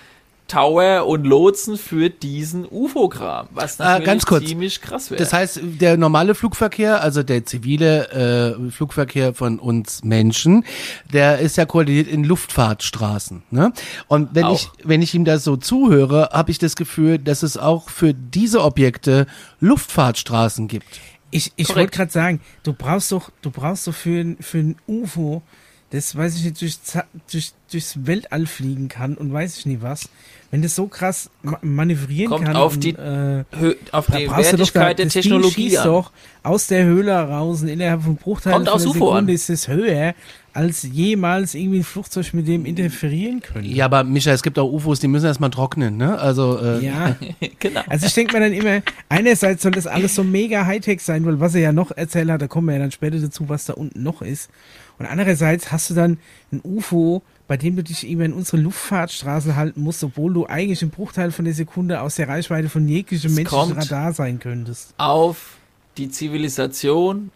Tower 0.46 1.06
und 1.06 1.24
Lotsen 1.24 1.78
für 1.78 2.10
diesen 2.10 2.66
UFO-Kram, 2.70 3.48
was 3.52 3.80
Ah, 3.80 3.84
natürlich 3.84 4.06
ganz 4.06 4.26
kurz. 4.26 4.44
ziemlich 4.46 4.80
krass 4.82 5.10
wäre. 5.10 5.18
Das 5.18 5.32
heißt, 5.32 5.60
der 5.80 5.96
normale 5.96 6.34
Flugverkehr, 6.34 7.00
also 7.02 7.22
der 7.22 7.46
zivile 7.46 8.56
äh, 8.66 8.70
Flugverkehr 8.70 9.32
von 9.34 9.58
uns 9.58 10.04
Menschen, 10.04 10.64
der 11.12 11.38
ist 11.38 11.56
ja 11.56 11.64
koordiniert 11.64 12.08
in 12.08 12.24
Luftfahrtstraßen. 12.24 13.42
Ne? 13.50 13.72
Und 14.06 14.34
wenn 14.34 14.44
Auch. 14.44 14.54
ich, 14.54 14.70
wenn 14.84 15.00
ich 15.00 15.14
ihm 15.14 15.24
das 15.24 15.44
so 15.44 15.56
zuhöre, 15.56 16.28
habe 16.32 16.50
ich 16.50 16.58
das 16.58 16.76
Gefühl, 16.76 17.18
dass 17.18 17.42
es 17.42 17.56
auch 17.56 17.88
für 17.88 18.12
diese 18.12 18.62
Objekte 18.62 19.26
Luftfahrtstraßen 19.60 20.68
gibt. 20.68 20.86
Ich, 21.30 21.52
ich 21.56 21.74
wollte 21.74 21.90
gerade 21.96 22.12
sagen, 22.12 22.40
du 22.62 22.72
brauchst 22.74 23.10
doch, 23.10 23.30
du 23.42 23.50
brauchst 23.50 23.86
doch 23.86 23.94
für, 23.94 24.20
ein- 24.20 24.36
für 24.40 24.58
ein 24.58 24.76
UFO, 24.86 25.42
das 25.90 26.16
weiß 26.16 26.36
ich 26.36 26.44
nicht, 26.44 26.60
durch, 26.60 26.78
durch, 27.30 27.52
durchs 27.70 28.06
Weltall 28.06 28.46
fliegen 28.46 28.88
kann 28.88 29.14
und 29.14 29.32
weiß 29.32 29.58
ich 29.58 29.66
nicht 29.66 29.82
was. 29.82 30.08
Wenn 30.50 30.62
das 30.62 30.76
so 30.76 30.86
krass 30.86 31.30
ma 31.42 31.58
manövrieren 31.62 32.30
Kommt 32.30 32.44
kann. 32.46 32.56
auf 32.56 32.74
und, 32.74 32.84
die 32.84 32.90
äh, 32.90 33.44
auf 33.90 34.06
die 34.06 34.30
Wertigkeit 34.30 34.98
der 34.98 35.06
Ding 35.06 35.08
Technologie 35.08 35.76
an. 35.78 35.84
doch 35.84 36.12
aus 36.44 36.68
der 36.68 36.84
Höhle 36.84 37.12
raus 37.12 37.62
und 37.62 37.68
innerhalb 37.68 38.02
von 38.02 38.16
Bruchteilen 38.16 38.64
Kommt 38.64 38.68
von 38.68 38.80
einer 38.80 38.92
Sekunde 38.92 39.16
an. 39.18 39.28
ist 39.28 39.50
es 39.50 39.66
höher, 39.66 40.14
als 40.52 40.84
jemals 40.84 41.54
irgendwie 41.54 41.78
ein 41.78 41.84
Flugzeug 41.84 42.32
mit 42.34 42.46
dem 42.46 42.64
interferieren 42.64 43.40
könnte. 43.40 43.68
Ja, 43.68 43.86
aber 43.86 44.04
Micha, 44.04 44.30
es 44.30 44.42
gibt 44.44 44.56
auch 44.58 44.70
UFOs, 44.70 45.00
die 45.00 45.08
müssen 45.08 45.26
erstmal 45.26 45.50
trocknen, 45.50 45.96
ne? 45.96 46.16
Also 46.18 46.60
äh, 46.60 46.84
Ja. 46.84 47.16
genau. 47.58 47.80
Also 47.88 48.06
ich 48.06 48.14
denke 48.14 48.34
mir 48.34 48.40
dann 48.40 48.52
immer, 48.52 48.80
einerseits 49.08 49.64
soll 49.64 49.72
das 49.72 49.88
alles 49.88 50.14
so 50.14 50.22
mega 50.22 50.64
Hightech 50.66 51.00
sein, 51.00 51.26
weil 51.26 51.40
was 51.40 51.56
er 51.56 51.62
ja 51.62 51.72
noch 51.72 51.90
erzählt 51.90 52.30
hat, 52.30 52.40
da 52.40 52.46
kommen 52.46 52.68
wir 52.68 52.74
ja 52.74 52.80
dann 52.80 52.92
später 52.92 53.18
dazu, 53.18 53.48
was 53.48 53.64
da 53.64 53.72
unten 53.72 54.04
noch 54.04 54.22
ist. 54.22 54.48
Und 54.98 55.06
andererseits 55.06 55.72
hast 55.72 55.90
du 55.90 55.94
dann 55.94 56.18
ein 56.52 56.60
UFO, 56.62 57.22
bei 57.48 57.56
dem 57.56 57.76
du 57.76 57.82
dich 57.82 58.08
immer 58.08 58.24
in 58.24 58.32
unsere 58.32 58.58
Luftfahrtstraßen 58.58 59.56
halten 59.56 59.82
musst, 59.82 60.02
obwohl 60.04 60.32
du 60.32 60.46
eigentlich 60.46 60.82
im 60.82 60.90
Bruchteil 60.90 61.30
von 61.30 61.44
der 61.44 61.54
Sekunde 61.54 62.00
aus 62.00 62.14
der 62.16 62.28
Reichweite 62.28 62.68
von 62.68 62.86
jeglichem 62.88 63.30
Es 63.30 63.36
menschlichen 63.36 63.74
kommt- 63.74 63.76
Radar 63.90 64.12
sein 64.12 64.38
könntest. 64.38 64.94
auf 64.98 65.56
die 65.98 66.08
Zivilisation, 66.10 67.30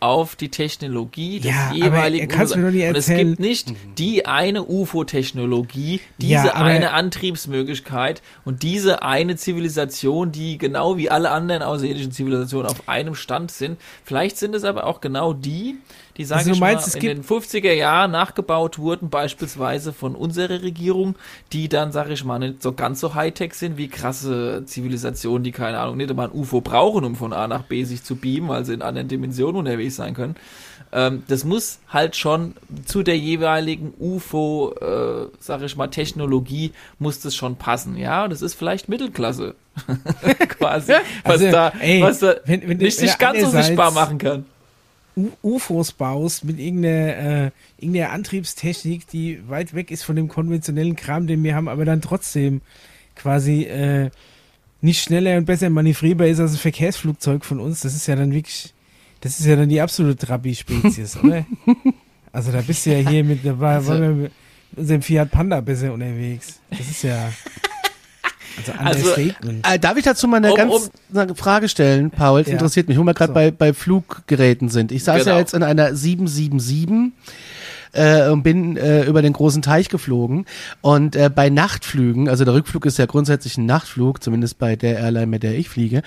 auf 0.00 0.34
die 0.34 0.48
Technologie 0.48 1.38
des 1.38 1.50
Ja, 1.52 1.66
aber 1.68 1.76
jeweiligen 1.76 2.28
er 2.28 2.36
kann's 2.36 2.50
UFOs. 2.50 2.56
mir 2.56 2.64
doch 2.66 2.72
nicht 2.72 2.88
Und 2.88 2.96
es 2.96 3.08
erzählen. 3.08 3.28
gibt 3.28 3.40
nicht 3.40 3.72
die 3.98 4.26
eine 4.26 4.64
UFO-Technologie, 4.64 6.00
diese 6.18 6.32
Ja, 6.32 6.54
aber- 6.54 6.64
eine 6.64 6.90
Antriebsmöglichkeit 6.92 8.20
und 8.44 8.62
diese 8.64 9.02
eine 9.02 9.36
Zivilisation, 9.36 10.32
die 10.32 10.58
genau 10.58 10.96
wie 10.96 11.08
alle 11.10 11.30
anderen 11.30 11.62
außerirdischen 11.62 12.10
Zivilisationen 12.12 12.68
auf 12.70 12.88
einem 12.88 13.14
Stand 13.14 13.50
sind. 13.52 13.78
Vielleicht 14.04 14.38
sind 14.38 14.54
es 14.54 14.64
aber 14.64 14.86
auch 14.86 15.00
genau 15.00 15.32
die, 15.34 15.76
die, 16.16 16.24
sage 16.24 16.40
Also 16.40 16.50
ich 16.52 16.60
meinst, 16.60 16.94
mal, 16.94 17.04
in 17.04 17.16
den 17.22 17.24
50er 17.24 17.72
Jahren 17.72 18.10
nachgebaut 18.10 18.78
wurden, 18.78 19.08
beispielsweise 19.08 19.92
von 19.92 20.14
unserer 20.14 20.62
Regierung, 20.62 21.14
die 21.52 21.68
dann, 21.68 21.90
sage 21.92 22.12
ich 22.12 22.24
mal, 22.24 22.38
nicht 22.38 22.62
so 22.62 22.72
ganz 22.72 23.00
so 23.00 23.14
Hightech 23.14 23.54
sind 23.54 23.76
wie 23.78 23.88
krasse 23.88 24.62
Zivilisationen, 24.66 25.42
die, 25.44 25.52
keine 25.52 25.78
Ahnung, 25.78 25.96
nicht 25.96 26.10
einmal 26.10 26.28
ein 26.28 26.34
UFO 26.38 26.60
brauchen, 26.60 27.04
um 27.04 27.16
von 27.16 27.32
A 27.32 27.48
nach 27.48 27.62
B 27.62 27.84
sich 27.84 28.02
zu 28.04 28.16
beamen, 28.16 28.48
weil 28.48 28.64
sie 28.64 28.74
in 28.74 28.82
anderen 28.82 29.08
Dimensionen 29.08 29.56
unterwegs 29.56 29.96
sein 29.96 30.14
können. 30.14 30.36
Ähm, 30.94 31.22
das 31.28 31.44
muss 31.44 31.78
halt 31.88 32.16
schon 32.16 32.54
zu 32.84 33.02
der 33.02 33.16
jeweiligen 33.16 33.94
UFO, 33.98 34.74
äh, 34.78 35.28
sag 35.40 35.62
ich 35.62 35.74
mal, 35.74 35.86
Technologie 35.88 36.72
muss 36.98 37.20
das 37.20 37.34
schon 37.34 37.56
passen, 37.56 37.96
ja. 37.96 38.28
Das 38.28 38.42
ist 38.42 38.52
vielleicht 38.52 38.90
Mittelklasse. 38.90 39.54
Quasi. 40.58 40.92
Was 41.24 41.32
Also, 41.32 41.50
da, 41.50 41.72
ey, 41.80 42.02
was 42.02 42.18
da 42.18 42.34
wenn- 42.44 42.60
wenn- 42.68 42.76
nicht 42.76 43.00
wenn 43.00 43.08
sich 43.08 43.16
ganz 43.18 43.40
so 43.40 43.48
sichtbar 43.48 43.90
machen 43.92 44.18
kann. 44.18 44.44
U 45.16 45.30
UFOs 45.42 45.92
baust 45.92 46.44
mit 46.44 46.58
irgendeiner, 46.58 47.16
äh, 47.46 47.50
irgendeiner 47.78 48.10
Antriebstechnik, 48.12 49.06
die 49.08 49.40
weit 49.48 49.74
weg 49.74 49.90
ist 49.90 50.02
von 50.04 50.16
dem 50.16 50.28
konventionellen 50.28 50.96
Kram, 50.96 51.26
den 51.26 51.42
wir 51.44 51.54
haben, 51.54 51.68
aber 51.68 51.84
dann 51.84 52.00
trotzdem 52.00 52.60
quasi 53.14 53.64
äh, 53.64 54.10
nicht 54.80 55.02
schneller 55.02 55.36
und 55.36 55.44
besser 55.44 55.68
manövrierbar 55.70 56.26
ist 56.26 56.40
als 56.40 56.52
ein 56.52 56.58
Verkehrsflugzeug 56.58 57.44
von 57.44 57.60
uns, 57.60 57.80
das 57.80 57.94
ist 57.94 58.06
ja 58.06 58.16
dann 58.16 58.32
wirklich, 58.32 58.72
das 59.20 59.38
ist 59.38 59.46
ja 59.46 59.54
dann 59.56 59.68
die 59.68 59.80
absolute 59.80 60.26
Trabi-Spezies, 60.26 61.16
oder? 61.18 61.44
Also 62.34 62.50
da 62.50 62.62
bist 62.62 62.86
du 62.86 62.98
ja 62.98 63.06
hier 63.10 63.24
mit, 63.24 63.44
da 63.44 63.60
war, 63.60 63.74
Also- 63.74 63.90
waren 63.90 64.00
wir 64.00 64.14
mit 64.14 64.32
unserem 64.74 65.02
Fiat 65.02 65.30
Panda 65.30 65.60
besser 65.60 65.92
unterwegs. 65.92 66.60
Das 66.70 66.80
ist 66.80 67.02
ja 67.02 67.30
also 68.56 68.72
Also. 69.12 69.20
Äh, 69.20 69.78
darf 69.80 69.96
ich 69.96 70.04
dazu 70.04 70.28
mal 70.28 70.36
eine 70.38 70.50
Um- 70.52 70.56
ganz 70.56 70.90
eine 71.14 71.34
Frage 71.34 71.68
stellen, 71.68 72.10
Paul? 72.10 72.40
Das 72.40 72.48
Ja. 72.48 72.54
interessiert 72.54 72.88
mich, 72.88 72.98
wo 72.98 73.02
wir 73.04 73.14
gerade 73.14 73.30
So. 73.30 73.34
bei, 73.34 73.50
bei 73.50 73.72
Fluggeräten 73.72 74.68
sind. 74.68 74.92
Ich 74.92 75.04
saß 75.04 75.18
ja 75.18 75.24
Genau. 75.24 75.38
jetzt 75.38 75.54
in 75.54 75.62
einer 75.62 75.94
777 75.94 77.12
äh, 77.94 78.30
und 78.30 78.42
bin 78.42 78.78
äh, 78.78 79.04
über 79.04 79.20
den 79.20 79.34
großen 79.34 79.60
Teich 79.60 79.90
geflogen. 79.90 80.46
Und 80.80 81.14
äh, 81.14 81.28
bei 81.34 81.50
Nachtflügen, 81.50 82.26
also 82.28 82.44
der 82.46 82.54
Rückflug 82.54 82.86
ist 82.86 82.98
ja 82.98 83.04
grundsätzlich 83.04 83.58
ein 83.58 83.66
Nachtflug, 83.66 84.22
zumindest 84.22 84.58
bei 84.58 84.76
der 84.76 84.98
Airline, 84.98 85.26
mit 85.26 85.42
der 85.42 85.58
ich 85.58 85.68
fliege, 85.68 86.00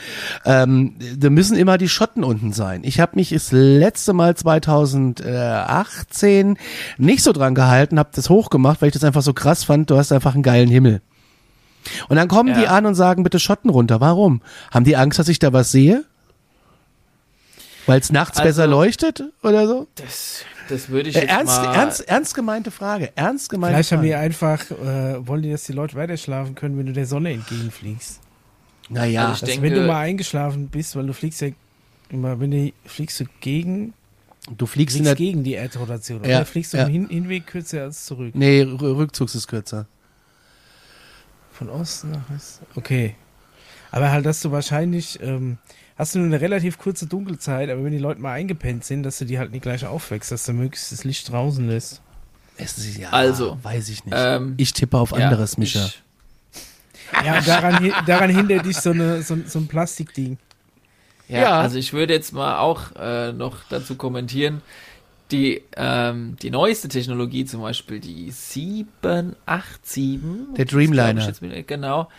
ähm, 0.45 0.95
da 1.15 1.29
müssen 1.29 1.55
immer 1.55 1.77
die 1.77 1.87
Schotten 1.89 2.23
unten 2.23 2.53
sein. 2.53 2.81
Ich 2.83 2.99
habe 2.99 3.11
mich 3.15 3.29
das 3.29 3.51
letzte 3.51 4.13
Mal 4.13 4.35
2018 4.35 6.57
nicht 6.97 7.23
so 7.23 7.31
dran 7.33 7.53
gehalten, 7.55 7.99
habe 7.99 8.09
das 8.15 8.29
hochgemacht, 8.29 8.81
weil 8.81 8.87
ich 8.89 8.93
das 8.93 9.03
einfach 9.03 9.21
so 9.21 9.33
krass 9.33 9.63
fand. 9.63 9.89
Du 9.91 9.97
hast 9.97 10.11
einfach 10.11 10.33
einen 10.33 10.43
geilen 10.43 10.69
Himmel. 10.69 11.01
Und 12.09 12.15
dann 12.17 12.27
kommen 12.27 12.49
Ja. 12.49 12.59
die 12.59 12.67
an 12.67 12.85
und 12.85 12.95
sagen, 12.95 13.23
bitte 13.23 13.39
Schotten 13.39 13.69
runter. 13.69 13.99
Warum? 14.01 14.41
Haben 14.71 14.85
die 14.85 14.95
Angst, 14.95 15.19
dass 15.19 15.27
ich 15.27 15.39
da 15.39 15.53
was 15.53 15.71
sehe? 15.71 16.03
Weil 17.85 17.99
es 17.99 18.11
nachts 18.11 18.37
Also- 18.37 18.47
besser 18.47 18.67
leuchtet 18.67 19.23
oder 19.43 19.67
so? 19.67 19.87
Das, 19.95 20.41
das 20.69 20.89
würde 20.89 21.09
ich 21.09 21.15
Äh, 21.15 21.21
jetzt 21.21 21.29
ernst, 21.29 21.61
mal... 21.61 21.75
ernst, 21.75 22.01
ernst 22.07 22.33
gemeinte 22.35 22.71
Frage. 22.71 23.11
Ernst 23.15 23.49
gemeinte 23.49 23.75
Vielleicht 23.75 23.91
haben 23.91 23.99
Frage. 23.99 24.07
die 24.07 24.15
einfach, 24.15 24.71
äh, 24.71 25.27
wollen 25.27 25.43
die, 25.43 25.51
dass 25.51 25.63
die 25.65 25.73
Leute 25.73 25.95
weiter 25.95 26.17
schlafen 26.17 26.55
können, 26.55 26.77
wenn 26.79 26.87
du 26.87 26.93
der 26.93 27.05
Sonne 27.05 27.31
entgegenfliegst. 27.31 28.21
naja, 28.89 29.21
Also 29.27 29.33
ich 29.33 29.41
Also 29.43 29.45
denke- 29.45 29.61
wenn 29.61 29.73
du 29.81 29.87
mal 29.87 29.99
eingeschlafen 29.99 30.67
bist, 30.69 30.95
weil 30.95 31.05
du 31.05 31.13
fliegst 31.13 31.41
ja 31.41 31.49
immer, 32.09 32.39
wenn 32.39 32.51
du 32.51 32.71
fliegst 32.85 33.19
du 33.19 33.25
gegen, 33.41 33.93
du 34.57 34.65
fliegst 34.65 34.95
in 34.95 35.03
fliegst 35.03 35.19
der... 35.19 35.25
gegen 35.27 35.43
die 35.43 35.53
Erdrotation. 35.53 36.23
Ja, 36.23 36.37
Oder 36.37 36.45
fliegst 36.45 36.73
du 36.73 36.77
ja. 36.77 36.85
im 36.85 36.91
Hin 36.91 37.07
Hinweg 37.09 37.45
kürzer 37.45 37.83
als 37.83 38.05
zurück? 38.05 38.31
Nee, 38.33 38.61
R 38.61 38.79
Rückzugs 38.81 39.35
ist 39.35 39.47
kürzer. 39.47 39.85
Von 41.57 41.69
Osten 41.69 42.11
nach 42.11 42.29
Westen. 42.29 42.65
Okay. 42.75 43.15
Aber 43.91 44.11
halt, 44.11 44.25
dass 44.25 44.41
du 44.41 44.51
wahrscheinlich, 44.51 45.19
ähm, 45.21 45.57
hast 45.97 46.13
du 46.15 46.19
nur 46.19 46.27
eine 46.27 46.41
relativ 46.41 46.77
kurze 46.77 47.07
Dunkelzeit, 47.07 47.69
aber 47.69 47.83
wenn 47.83 47.91
die 47.93 47.97
Leute 47.97 48.19
mal 48.21 48.33
eingepennt 48.33 48.83
sind, 48.83 49.03
dass 49.03 49.17
du 49.19 49.25
die 49.25 49.39
halt 49.39 49.51
nicht 49.51 49.61
gleich 49.61 49.85
aufwächst, 49.85 50.31
dass 50.31 50.43
du 50.45 50.53
möglichst 50.53 50.91
das 50.91 51.03
Licht 51.05 51.31
draußen 51.31 51.67
lässt. 51.67 52.01
Es 52.57 52.77
ist, 52.77 52.97
ja, 52.97 53.09
Also, 53.11 53.57
weiß 53.63 53.89
ich 53.89 54.03
nicht. 54.05 54.15
ähm, 54.17 54.53
ich 54.57 54.73
tippe 54.73 54.97
auf 54.97 55.11
ja, 55.11 55.25
anderes, 55.25 55.57
Micha. 55.57 55.85
ich- 55.85 56.01
Ja, 57.25 57.37
und 57.37 57.47
daran, 57.47 57.93
daran 58.05 58.29
hindert 58.29 58.65
dich 58.65 58.77
so, 58.77 58.91
eine, 58.91 59.21
so, 59.21 59.37
so 59.45 59.59
ein 59.59 59.67
Plastikding. 59.67 60.37
Ja, 61.27 61.39
Ja. 61.41 61.61
also 61.61 61.77
ich 61.77 61.93
würde 61.93 62.13
jetzt 62.13 62.33
mal 62.33 62.57
auch 62.59 62.91
äh, 62.97 63.31
noch 63.31 63.57
dazu 63.69 63.95
kommentieren, 63.95 64.61
die, 65.31 65.63
ähm, 65.75 66.35
die 66.41 66.51
neueste 66.51 66.87
Technologie, 66.87 67.45
zum 67.45 67.61
Beispiel 67.61 67.99
die 67.99 68.31
787. 68.31 70.19
Der 70.55 70.65
Dreamliner. 70.65 71.31
mit- 71.41 71.67
Genau. 71.67 72.09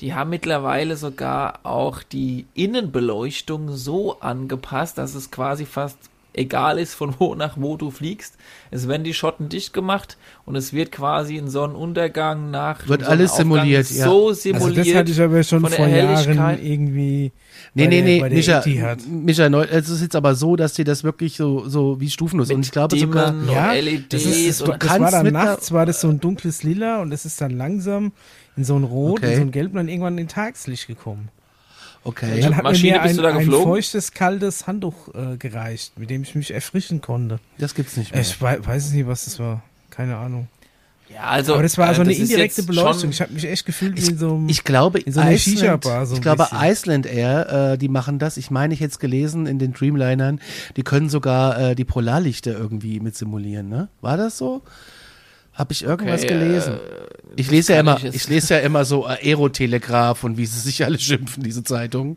Die 0.00 0.12
haben 0.14 0.30
mittlerweile 0.30 0.96
sogar 0.96 1.60
auch 1.62 2.02
die 2.02 2.46
Innenbeleuchtung 2.54 3.72
so 3.76 4.18
angepasst, 4.20 4.98
dass 4.98 5.14
es 5.14 5.30
quasi 5.30 5.64
fast 5.66 5.98
egal 6.34 6.78
ist, 6.78 6.94
von 6.94 7.14
wo 7.18 7.34
nach 7.34 7.56
wo 7.58 7.76
du 7.76 7.90
fliegst. 7.90 8.36
Es 8.70 8.88
werden 8.88 9.04
die 9.04 9.14
Schotten 9.14 9.48
dicht 9.48 9.72
gemacht 9.72 10.18
und 10.44 10.56
es 10.56 10.72
wird 10.72 10.92
quasi 10.92 11.38
ein 11.38 11.48
Sonnenuntergang 11.48 12.50
nach 12.50 12.86
Wird 12.88 13.04
alles 13.04 13.36
simuliert, 13.36 13.88
ja. 13.90 14.04
so 14.04 14.28
Also 14.28 14.40
simuliert. 14.40 14.86
das 14.88 14.94
hatte 14.94 15.10
ich 15.12 15.20
aber 15.20 15.42
schon 15.42 15.66
vor 15.66 15.86
Jahren 15.86 16.62
irgendwie 16.62 17.32
Nee, 17.76 17.84
bei 17.84 17.88
nee, 17.90 17.96
der- 17.96 18.04
nee, 18.04 18.20
der 18.20 18.30
Micha, 18.30 18.58
Etihad. 18.60 18.98
Micha, 19.08 19.48
neu- 19.48 19.64
es 19.70 19.88
ist 19.88 20.02
jetzt 20.02 20.16
aber 20.16 20.34
so, 20.34 20.56
dass 20.56 20.74
die 20.74 20.84
das 20.84 21.04
wirklich 21.04 21.36
so, 21.36 21.68
so 21.68 22.00
wie 22.00 22.10
stufenlos 22.10 22.50
und 22.50 22.64
ich 22.64 22.70
glaube 22.72 22.98
sogar, 22.98 23.34
Ja, 23.52 23.72
LEDs 23.72 24.08
Das, 24.10 24.24
ist, 24.24 24.60
und 24.62 24.68
das, 24.70 24.78
das 24.78 24.88
kannst 24.88 25.00
war 25.02 25.10
dann 25.10 25.24
mit 25.24 25.32
nachts, 25.32 25.72
war 25.72 25.86
das 25.86 26.00
so 26.00 26.08
ein 26.08 26.20
dunkles 26.20 26.62
Lila 26.62 27.00
und 27.00 27.12
es 27.12 27.24
ist 27.24 27.40
dann 27.40 27.52
langsam 27.52 28.12
in 28.56 28.64
so 28.64 28.76
ein 28.76 28.84
Rot, 28.84 29.18
Okay. 29.20 29.30
in 29.32 29.36
so 29.36 29.42
ein 29.42 29.50
Gelb 29.50 29.70
und 29.70 29.76
dann 29.76 29.88
irgendwann 29.88 30.18
in 30.18 30.28
Tagslicht 30.28 30.86
gekommen. 30.86 31.28
Okay. 32.04 32.40
Dann 32.40 32.56
hat 32.56 32.62
Maschine 32.64 32.92
mir 32.92 33.02
ein, 33.02 33.16
du 33.16 33.22
da 33.22 33.30
ein 33.30 33.38
geflogen? 33.38 33.64
feuchtes, 33.64 34.12
kaltes 34.12 34.66
Handtuch 34.66 35.08
äh, 35.14 35.36
gereicht, 35.36 35.98
mit 35.98 36.10
dem 36.10 36.22
ich 36.22 36.34
mich 36.34 36.52
erfrischen 36.52 37.00
konnte. 37.00 37.38
Das 37.58 37.74
gibt's 37.74 37.96
nicht 37.96 38.12
mehr. 38.12 38.20
Ich 38.20 38.40
wei 38.40 38.64
weiß 38.64 38.92
nicht, 38.92 39.06
was 39.06 39.24
das 39.24 39.38
war. 39.38 39.62
Keine 39.90 40.16
Ahnung. 40.16 40.48
Ja, 41.12 41.24
also, 41.24 41.52
Aber 41.54 41.62
das 41.62 41.76
war 41.78 41.90
äh, 41.90 41.94
so 41.94 42.00
eine 42.00 42.10
das 42.10 42.18
ist 42.18 42.30
indirekte 42.30 42.62
jetzt 42.62 42.66
Beleuchtung. 42.66 43.00
schon- 43.00 43.10
Ich 43.10 43.20
habe 43.20 43.32
mich 43.34 43.44
echt 43.44 43.66
gefühlt 43.66 43.96
wie 44.02 44.10
in 44.10 44.18
so 44.18 44.34
einem... 44.34 44.48
Ich 44.48 44.64
glaube, 44.64 44.98
in 44.98 45.12
so 45.12 45.20
einer 45.20 45.36
Shisha-Bar 45.36 46.06
so 46.06 46.14
ein 46.14 46.16
ich 46.16 46.22
glaube, 46.22 46.44
bisschen. 46.50 46.58
Iceland 46.62 47.06
Air, 47.06 47.72
äh, 47.72 47.78
die 47.78 47.88
machen 47.88 48.18
das. 48.18 48.36
Ich 48.36 48.50
meine, 48.50 48.74
ich 48.74 48.80
jetzt 48.80 48.98
gelesen 48.98 49.46
in 49.46 49.58
den 49.58 49.74
Dreamlinern, 49.74 50.40
die 50.76 50.82
können 50.82 51.08
sogar 51.10 51.60
äh, 51.60 51.74
die 51.76 51.84
Polarlichter 51.84 52.52
irgendwie 52.52 52.98
mit 53.00 53.14
simulieren, 53.16 53.68
ne? 53.68 53.88
War 54.00 54.16
das 54.16 54.38
so? 54.38 54.62
Habe 55.54 55.72
ich 55.72 55.84
irgendwas 55.84 56.22
Okay, 56.24 56.32
gelesen? 56.32 56.74
äh, 56.74 56.78
ich 57.36 57.50
lese 57.50 57.72
ja 57.74 57.80
immer, 57.80 57.96
ich 57.96 58.14
ich 58.14 58.28
lese 58.28 58.54
ja 58.54 58.60
immer 58.60 58.84
so 58.84 59.06
Aerotelegraph 59.06 60.22
und 60.24 60.36
wie 60.36 60.46
sie 60.46 60.58
sich 60.60 60.84
alle 60.84 60.98
schimpfen, 61.00 61.42
diese 61.42 61.62
Zeitungen. 61.64 62.16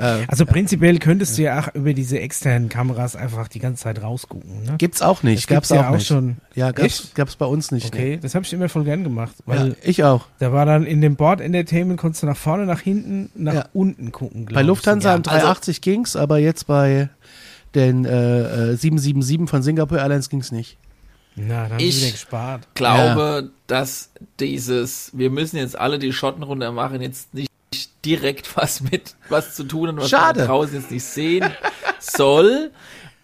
Äh, 0.00 0.24
Also 0.28 0.46
prinzipiell 0.46 0.98
könntest 0.98 1.36
du 1.38 1.42
ja 1.42 1.60
auch 1.60 1.74
über 1.74 1.92
diese 1.94 2.18
externen 2.20 2.68
Kameras 2.68 3.16
einfach 3.16 3.48
die 3.48 3.58
ganze 3.58 3.82
Zeit 3.84 4.02
rausgucken. 4.02 4.64
Ne? 4.64 4.74
gibt's 4.78 5.02
auch 5.02 5.22
nicht, 5.22 5.38
Das 5.42 5.46
gab's 5.46 5.68
gibt's 5.68 5.80
ja 5.82 5.86
auch 5.88 5.92
auch 5.92 5.96
nicht. 5.96 6.06
schon. 6.06 6.36
Ja, 6.54 6.72
gab's, 6.72 7.00
Echt? 7.04 7.14
gab's 7.14 7.36
bei 7.36 7.46
uns 7.46 7.70
nicht. 7.70 7.86
Okay, 7.86 8.18
das 8.20 8.34
habe 8.34 8.44
ich 8.44 8.52
immer 8.52 8.68
voll 8.68 8.84
gern 8.84 9.04
gemacht, 9.04 9.34
weil 9.46 9.68
Ja, 9.68 9.74
ich 9.82 10.04
auch. 10.04 10.26
da 10.38 10.52
war 10.52 10.66
dann 10.66 10.84
in 10.84 11.00
dem 11.00 11.16
Board 11.16 11.40
Entertainment 11.40 11.98
konntest 12.00 12.22
du 12.22 12.26
nach 12.26 12.36
vorne, 12.36 12.66
nach 12.66 12.80
hinten, 12.80 13.30
nach 13.34 13.54
Ja. 13.54 13.64
unten 13.72 14.12
gucken. 14.12 14.46
Bei 14.52 14.62
Lufthansa 14.62 15.14
am 15.14 15.22
380 15.22 15.80
ging's, 15.80 16.16
aber 16.16 16.38
jetzt 16.38 16.66
bei 16.66 17.08
den 17.74 18.04
äh, 18.04 18.70
äh, 18.72 18.76
777 18.76 19.48
von 19.48 19.62
Singapore 19.62 20.00
Airlines 20.00 20.28
ging's 20.28 20.50
nicht. 20.50 20.76
Na, 21.46 21.64
da 21.68 21.74
haben 21.74 21.80
Ich- 21.80 22.12
gespart. 22.12 22.66
glaube, 22.74 23.50
dass 23.66 24.10
dieses, 24.38 25.10
wir 25.14 25.30
müssen 25.30 25.56
jetzt 25.56 25.78
alle 25.78 25.98
die 25.98 26.12
Schotten 26.12 26.42
runter 26.42 26.70
machen, 26.72 27.00
jetzt 27.00 27.32
nicht 27.34 27.48
direkt 28.04 28.56
was 28.56 28.80
mit 28.80 29.14
was 29.28 29.54
zu 29.54 29.64
tun 29.64 29.88
und 29.90 29.96
was 29.98 30.10
Schade. 30.10 30.40
wir 30.40 30.46
draußen 30.46 30.74
jetzt 30.80 30.90
nicht 30.90 31.04
sehen 31.04 31.50
soll. 31.98 32.70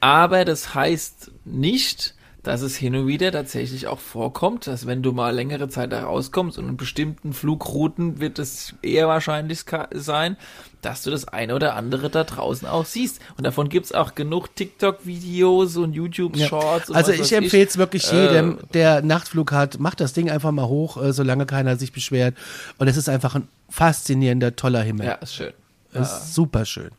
Aber 0.01 0.45
das 0.45 0.75
heißt 0.75 1.31
nicht, 1.45 2.15
dass 2.47 2.61
es 2.63 2.77
hin 2.77 2.95
und 2.95 3.09
wieder 3.09 3.33
tatsächlich 3.33 3.89
auch 3.89 3.99
vorkommt, 3.99 4.69
dass 4.69 4.87
wenn 4.87 5.03
du 5.03 5.11
mal 5.13 5.35
längere 5.35 5.69
Zeit 5.69 5.91
da 5.91 6.05
rauskommst 6.05 6.59
und 6.59 6.69
in 6.69 6.77
bestimmten 6.77 7.33
Flugrouten 7.33 8.21
wird 8.21 8.39
es 8.39 8.75
eher 8.83 9.09
wahrscheinlich 9.09 9.65
sein, 9.93 10.37
dass 10.81 11.03
du 11.03 11.11
das 11.11 11.27
eine 11.27 11.57
oder 11.57 11.75
andere 11.75 12.09
da 12.09 12.23
draußen 12.23 12.69
auch 12.69 12.85
siehst. 12.85 13.21
Und 13.37 13.45
davon 13.45 13.69
gibt's 13.69 13.91
auch 13.91 14.15
genug 14.15 14.55
TikTok-Videos 14.55 15.77
und 15.77 15.95
YouTube-Shorts. 15.95 16.91
und 16.91 16.97
Also 16.97 17.11
ich 17.11 17.33
empfehle 17.33 17.67
es 17.67 17.79
wirklich 17.79 18.13
Äh, 18.13 18.27
jedem, 18.27 18.59
der 18.73 19.03
Nachtflug 19.03 19.51
hat, 19.51 19.81
macht 19.81 20.01
das 20.01 20.13
Ding 20.13 20.31
einfach 20.31 20.53
mal 20.53 20.69
hoch, 20.69 21.03
äh, 21.03 21.13
solange 21.13 21.47
keiner 21.47 21.77
sich 21.77 21.93
beschwert. 21.93 22.37
Und 22.79 22.87
es 22.87 22.97
ist 22.97 23.09
einfach 23.09 23.35
ein 23.35 23.49
faszinierender, 23.69 24.55
toller 24.55 24.83
Himmel. 24.83 25.07
Ja, 25.07 25.15
ist 25.15 25.35
schön. 25.35 25.53
Es 25.93 26.13
ist 26.13 26.35
super 26.35 26.65
schön. 26.65 26.91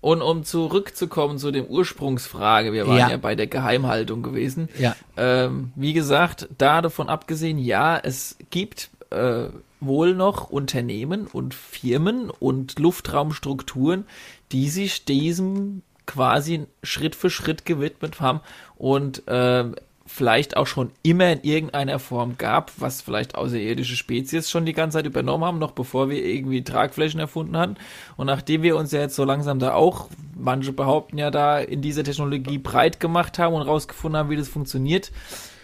Und 0.00 0.22
um 0.22 0.44
zurückzukommen 0.44 1.38
zu 1.38 1.50
dem 1.50 1.66
Ursprungsfrage, 1.66 2.72
wir 2.72 2.86
waren 2.86 2.96
Ja. 2.96 3.10
ja, 3.10 3.16
bei 3.18 3.34
der 3.34 3.46
Geheimhaltung 3.46 4.22
gewesen. 4.22 4.68
Ja. 4.78 4.96
Ähm, 5.16 5.72
wie 5.76 5.92
gesagt, 5.92 6.48
da 6.56 6.80
davon 6.80 7.08
abgesehen, 7.08 7.58
ja, 7.58 7.98
es 7.98 8.36
gibt 8.50 8.90
äh, 9.10 9.48
wohl 9.80 10.14
noch 10.14 10.50
Unternehmen 10.50 11.26
und 11.26 11.54
Firmen 11.54 12.30
und 12.30 12.78
Luftraumstrukturen, 12.78 14.06
die 14.52 14.68
sich 14.68 15.04
diesem 15.04 15.82
quasi 16.06 16.66
Schritt 16.82 17.14
für 17.14 17.30
Schritt 17.30 17.64
gewidmet 17.64 18.20
haben 18.20 18.40
und 18.76 19.22
ähm, 19.26 19.76
vielleicht 20.12 20.56
auch 20.56 20.66
schon 20.66 20.90
immer 21.02 21.30
in 21.30 21.42
irgendeiner 21.42 21.98
Form 21.98 22.36
gab, 22.36 22.72
was 22.78 23.00
vielleicht 23.00 23.36
außerirdische 23.36 23.96
Spezies 23.96 24.50
schon 24.50 24.66
die 24.66 24.72
ganze 24.72 24.98
Zeit 24.98 25.06
übernommen 25.06 25.44
haben, 25.44 25.58
noch 25.58 25.70
bevor 25.70 26.10
wir 26.10 26.24
irgendwie 26.24 26.62
Tragflächen 26.62 27.20
erfunden 27.20 27.56
hatten. 27.56 27.76
Und 28.16 28.26
nachdem 28.26 28.62
wir 28.62 28.76
uns 28.76 28.90
ja 28.90 29.00
jetzt 29.00 29.14
so 29.14 29.24
langsam 29.24 29.60
da 29.60 29.72
auch, 29.72 30.08
manche 30.36 30.72
behaupten 30.72 31.16
ja 31.16 31.30
da, 31.30 31.58
in 31.58 31.80
dieser 31.80 32.02
Technologie 32.02 32.58
breit 32.58 32.98
gemacht 32.98 33.38
haben 33.38 33.54
und 33.54 33.62
rausgefunden 33.62 34.18
haben, 34.18 34.30
wie 34.30 34.36
das 34.36 34.48
funktioniert, 34.48 35.12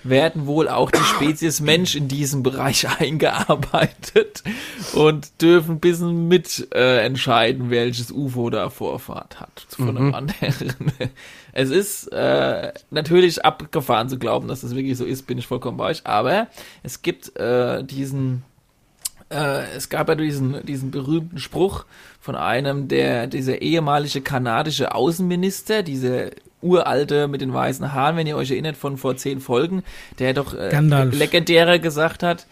werden 0.05 0.47
wohl 0.47 0.69
auch 0.69 0.91
die 0.91 1.03
Spezies 1.03 1.61
Mensch 1.61 1.97
in 1.97 2.07
diesem 2.07 2.43
Bereich 2.43 2.87
eingearbeitet 3.01 4.45
und 4.95 5.43
dürfen 5.43 5.77
ein 5.77 5.81
bisschen 5.81 6.29
mit 6.29 6.69
äh, 6.73 7.05
entscheiden, 7.05 7.71
welches 7.71 8.13
UFO 8.13 8.49
da 8.51 8.71
Vorfahrt 8.71 9.41
hat 9.41 9.67
von 9.69 9.97
einem 9.97 10.15
anderen. 10.15 10.77
Es 11.59 11.71
ist 11.71 12.09
äh, 12.13 12.71
natürlich 12.91 13.43
abgefahren 13.43 14.11
zu 14.11 14.19
glauben, 14.19 14.47
dass 14.47 14.61
das 14.61 14.75
wirklich 14.75 14.99
so 14.99 15.07
ist, 15.07 15.27
bin 15.27 15.39
ich 15.39 15.47
vollkommen 15.47 15.79
bei 15.79 15.87
euch, 15.87 16.03
aber 16.05 16.49
es 16.83 17.01
gibt 17.01 17.35
äh, 17.39 17.83
diesen 17.83 18.43
äh, 19.31 19.75
es 19.75 19.89
gab 19.89 20.11
ja 20.11 20.17
diesen, 20.17 20.67
diesen 20.67 20.91
berühmten 20.91 21.39
Spruch 21.39 21.87
von 22.21 22.37
einem, 22.37 22.89
der, 22.89 23.27
dieser 23.27 23.63
ehemalige 23.63 24.21
kanadische 24.21 24.95
Außenminister, 24.95 25.83
dieser 25.83 26.27
uralte 26.61 27.27
mit 27.27 27.41
den 27.41 27.55
weißen 27.55 27.95
Haaren, 27.95 28.19
wenn 28.19 28.27
ihr 28.27 28.37
euch 28.37 28.51
erinnert, 28.51 28.77
von 28.77 28.99
vor 28.99 29.17
zehn 29.17 29.41
Folgen, 29.41 29.83
der 30.19 30.35
doch 30.35 30.53
äh, 30.53 30.79
legendärer 30.79 31.79
gesagt 31.79 32.23
hat, 32.23 32.47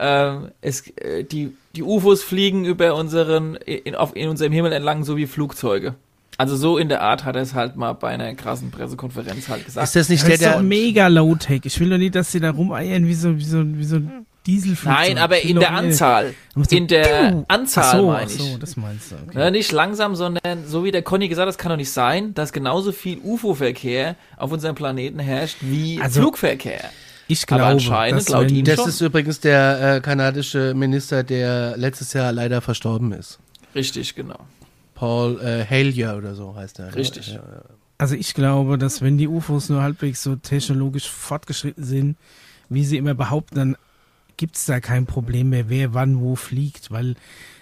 ähm, 0.00 0.48
es, 0.62 0.84
äh, 0.96 1.22
die, 1.22 1.52
die 1.76 1.84
UFOs 1.84 2.24
fliegen 2.24 2.64
über 2.64 2.96
unseren, 2.96 3.54
in, 3.54 3.94
auf, 3.94 4.16
in 4.16 4.28
unserem 4.28 4.50
Himmel 4.50 4.72
entlang, 4.72 5.04
so 5.04 5.16
wie 5.16 5.28
Flugzeuge. 5.28 5.94
Also 6.38 6.56
so 6.56 6.78
in 6.78 6.88
der 6.88 7.02
Art 7.02 7.24
hat 7.24 7.34
er 7.36 7.42
es 7.42 7.54
halt 7.54 7.74
mal 7.76 7.92
bei 7.94 8.08
einer 8.10 8.32
krassen 8.34 8.70
Pressekonferenz 8.70 9.48
halt 9.48 9.64
gesagt. 9.66 9.84
Ist 9.84 9.96
das 9.96 10.08
nicht 10.08 10.22
Das 10.22 10.28
der, 10.28 10.34
ist 10.36 10.44
doch 10.46 10.52
der, 10.52 10.62
mega 10.62 11.08
low-tech. 11.08 11.62
Ich 11.64 11.78
will 11.80 11.90
doch 11.90 11.98
nicht, 11.98 12.14
dass 12.14 12.30
sie 12.32 12.38
da 12.40 12.50
rumeiern 12.50 13.06
wie 13.06 13.14
so, 13.14 13.36
wie 13.36 13.44
so, 13.44 13.62
wie 13.76 13.84
so 13.84 13.96
ein 13.96 14.24
Dieselflugzeug. 14.46 14.98
Nein, 15.08 15.18
aber 15.18 15.40
in 15.42 15.58
der 15.58 15.72
Anzahl. 15.72 16.34
In 16.70 16.86
der! 16.86 17.44
Anzahl 17.48 17.98
so, 17.98 18.06
meine 18.06 18.30
ich. 18.30 18.38
so, 18.38 18.56
das 18.56 18.76
meinst 18.76 19.10
du. 19.10 19.16
Okay. 19.28 19.38
Ja, 19.38 19.50
nicht 19.50 19.72
langsam, 19.72 20.14
sondern 20.14 20.64
so 20.64 20.84
wie 20.84 20.90
der 20.92 21.02
Conny 21.02 21.28
gesagt 21.28 21.42
hat, 21.46 21.48
das 21.48 21.58
kann 21.58 21.70
doch 21.70 21.76
nicht 21.76 21.90
sein, 21.90 22.32
dass 22.34 22.52
genauso 22.52 22.92
viel 22.92 23.18
UFO-Verkehr 23.22 24.14
auf 24.36 24.52
unserem 24.52 24.74
Planeten 24.76 25.18
herrscht 25.18 25.56
wie 25.60 26.00
Also, 26.00 26.20
Flugverkehr. 26.20 26.84
Ich 27.26 27.42
aber 27.48 27.56
glaube, 27.58 27.72
anscheinend, 27.72 28.20
dass 28.20 28.28
laut 28.30 28.48
wenn, 28.50 28.64
das 28.64 28.76
schon. 28.76 28.88
ist 28.88 29.00
übrigens 29.02 29.40
der 29.40 29.96
äh, 29.96 30.00
kanadische 30.00 30.72
Minister, 30.74 31.24
der 31.24 31.76
letztes 31.76 32.12
Jahr 32.14 32.32
leider 32.32 32.60
verstorben 32.62 33.12
ist. 33.12 33.38
Richtig, 33.74 34.14
genau. 34.14 34.38
Paul 34.98 35.40
äh, 35.40 35.64
Halier 35.64 36.16
oder 36.16 36.34
so 36.34 36.54
heißt 36.56 36.78
er. 36.80 36.94
Richtig. 36.94 37.34
Ja, 37.34 37.40
Also 37.98 38.14
ich 38.16 38.34
glaube, 38.34 38.78
dass 38.78 39.00
wenn 39.02 39.16
die 39.18 39.28
UFOs 39.28 39.68
nur 39.68 39.82
halbwegs 39.82 40.22
so 40.22 40.36
technologisch 40.36 41.08
fortgeschritten 41.08 41.84
sind, 41.84 42.16
wie 42.68 42.84
sie 42.84 42.96
immer 42.96 43.14
behaupten, 43.14 43.54
dann 43.54 43.76
gibt 44.36 44.56
es 44.56 44.66
da 44.66 44.80
kein 44.80 45.06
Problem 45.06 45.50
mehr, 45.50 45.68
wer 45.68 45.94
wann 45.94 46.20
wo 46.20 46.36
fliegt, 46.36 46.90
weil 46.90 47.14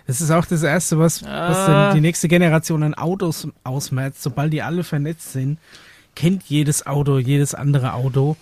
das 0.06 0.20
ist 0.20 0.30
auch 0.30 0.44
das 0.46 0.62
Erste, 0.62 0.98
was, 0.98 1.22
was 1.24 1.28
Ah. 1.28 1.88
denn 1.88 1.96
die 1.96 2.00
nächste 2.06 2.28
Generation 2.28 2.82
an 2.82 2.94
Autos 2.94 3.48
ausmerzt. 3.64 4.22
Sobald 4.22 4.52
die 4.52 4.62
alle 4.62 4.84
vernetzt 4.84 5.32
sind, 5.32 5.58
kennt 6.14 6.44
jedes 6.44 6.86
Auto 6.86 7.18
jedes 7.18 7.54
andere 7.54 7.92
Auto 7.94 8.36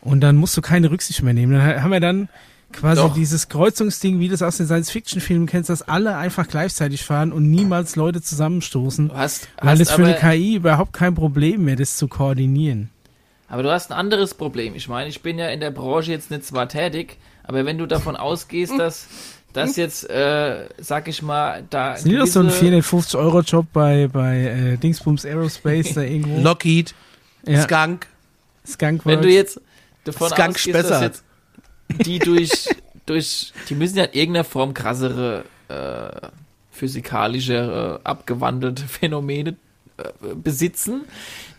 und 0.00 0.20
dann 0.20 0.36
musst 0.36 0.56
du 0.56 0.60
keine 0.60 0.90
Rücksicht 0.90 1.22
mehr 1.22 1.34
nehmen. 1.34 1.52
Dann 1.52 1.82
haben 1.82 1.90
wir 1.92 2.00
dann 2.00 2.28
quasi 2.74 3.00
Doch. 3.00 3.14
dieses 3.14 3.48
Kreuzungsding, 3.48 4.18
wie 4.20 4.26
du 4.26 4.32
das 4.32 4.42
aus 4.42 4.56
den 4.58 4.66
Science-Fiction-Filmen 4.66 5.46
kennst, 5.46 5.70
dass 5.70 5.82
alle 5.82 6.16
einfach 6.16 6.46
gleichzeitig 6.48 7.04
fahren 7.04 7.32
und 7.32 7.50
niemals 7.50 7.96
Leute 7.96 8.20
zusammenstoßen. 8.22 9.08
Du 9.08 9.14
hast, 9.16 9.48
Weil 9.60 9.70
hast 9.72 9.78
das 9.80 9.90
für 9.92 10.04
eine 10.04 10.14
KI 10.16 10.56
überhaupt 10.56 10.92
kein 10.92 11.14
Problem 11.14 11.64
mehr, 11.64 11.76
das 11.76 11.96
zu 11.96 12.08
koordinieren. 12.08 12.90
aber 13.48 13.62
du 13.62 13.70
hast 13.72 13.90
ein 13.90 13.98
anderes 13.98 14.34
Problem. 14.34 14.74
Ich 14.74 14.88
meine, 14.88 15.08
ich 15.08 15.22
bin 15.22 15.38
ja 15.38 15.48
in 15.48 15.60
der 15.60 15.70
Branche 15.70 16.10
jetzt 16.12 16.30
nicht 16.30 16.44
zwar 16.44 16.68
tätig, 16.68 17.18
aber 17.44 17.64
wenn 17.64 17.78
du 17.78 17.86
davon 17.86 18.16
ausgehst, 18.16 18.72
dass 18.78 19.06
dass 19.52 19.76
jetzt, 19.76 20.10
äh, 20.10 20.66
sag 20.78 21.06
ich 21.06 21.22
mal, 21.22 21.62
da 21.70 21.92
Ist 21.94 22.04
doch 22.08 22.26
so 22.26 22.40
ein 22.40 22.48
gewisse- 22.48 22.64
450-Euro-Job 22.64 23.66
bei, 23.72 24.08
bei 24.12 24.38
äh, 24.40 24.76
Dingsbums 24.78 25.24
Aerospace 25.24 25.94
da 25.94 26.00
irgendwo? 26.00 26.40
Lockheed, 26.42 26.92
ja, 27.46 27.62
Skunk. 27.62 28.08
Skunkworks. 28.66 29.04
Wenn 29.06 29.22
du 29.22 29.28
jetzt 29.32 29.60
davon 30.02 30.28
Skunk 30.30 30.56
ausgehst, 30.56 30.90
dass 30.90 31.02
jetzt 31.02 31.24
die 31.98 32.18
durch, 32.18 32.68
durch, 33.06 33.52
die 33.68 33.74
müssen 33.74 33.98
ja 33.98 34.04
in 34.04 34.18
irgendeiner 34.18 34.44
Form 34.44 34.74
krassere, 34.74 35.44
äh, 35.68 36.28
physikalische, 36.70 38.00
äh, 38.04 38.08
abgewandelte 38.08 38.84
Phänomene 38.84 39.56
besitzen, 40.42 41.02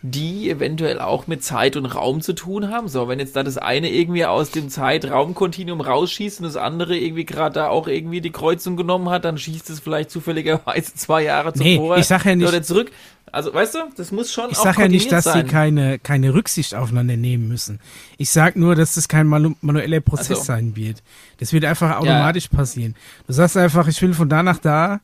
die 0.02 0.50
eventuell 0.50 1.00
auch 1.00 1.26
mit 1.26 1.42
Zeit 1.42 1.76
und 1.76 1.86
Raum 1.86 2.20
zu 2.20 2.34
tun 2.34 2.68
haben. 2.68 2.88
So, 2.88 3.08
wenn 3.08 3.18
jetzt 3.18 3.34
da 3.34 3.42
das 3.42 3.56
eine 3.56 3.90
irgendwie 3.90 4.26
aus 4.26 4.50
dem 4.50 4.68
Zeit-Raum-Kontinuum 4.68 5.80
rausschießt 5.80 6.40
und 6.40 6.44
das 6.44 6.56
andere 6.56 6.96
irgendwie 6.96 7.24
gerade 7.24 7.54
da 7.54 7.68
auch 7.68 7.88
irgendwie 7.88 8.20
die 8.20 8.30
Kreuzung 8.30 8.76
genommen 8.76 9.08
hat, 9.08 9.24
dann 9.24 9.38
schießt 9.38 9.70
es 9.70 9.80
vielleicht 9.80 10.10
zufälligerweise 10.10 10.92
zwei 10.94 11.22
Jahre 11.22 11.52
Nee, 11.56 11.76
zuvor 11.76 11.96
ich 11.96 12.06
sag 12.06 12.26
ja 12.26 12.36
nicht- 12.36 12.48
oder 12.48 12.62
zurück. 12.62 12.90
Also, 13.32 13.52
weißt 13.52 13.74
du, 13.74 13.78
das 13.96 14.12
muss 14.12 14.32
schon 14.32 14.50
ich 14.50 14.56
sage 14.56 14.82
ja 14.82 14.88
nicht, 14.88 15.10
dass 15.10 15.24
sie 15.24 15.30
sein. 15.30 15.48
keine, 15.48 15.98
keine 15.98 16.32
Rücksicht 16.32 16.74
aufeinander 16.74 17.16
nehmen 17.16 17.48
müssen. 17.48 17.80
Ich 18.18 18.30
sage 18.30 18.58
nur, 18.58 18.76
dass 18.76 18.94
das 18.94 19.08
kein 19.08 19.26
manu 19.26 19.54
manueller 19.60 20.00
Prozess 20.00 20.38
so. 20.38 20.44
sein 20.44 20.76
wird. 20.76 21.02
Das 21.38 21.52
wird 21.52 21.64
einfach 21.64 21.96
automatisch 21.96 22.48
passieren. 22.48 22.94
Du 23.26 23.32
sagst 23.32 23.56
einfach, 23.56 23.88
ich 23.88 24.00
will 24.00 24.14
von 24.14 24.28
da 24.28 24.42
nach 24.42 24.58
da 24.58 25.00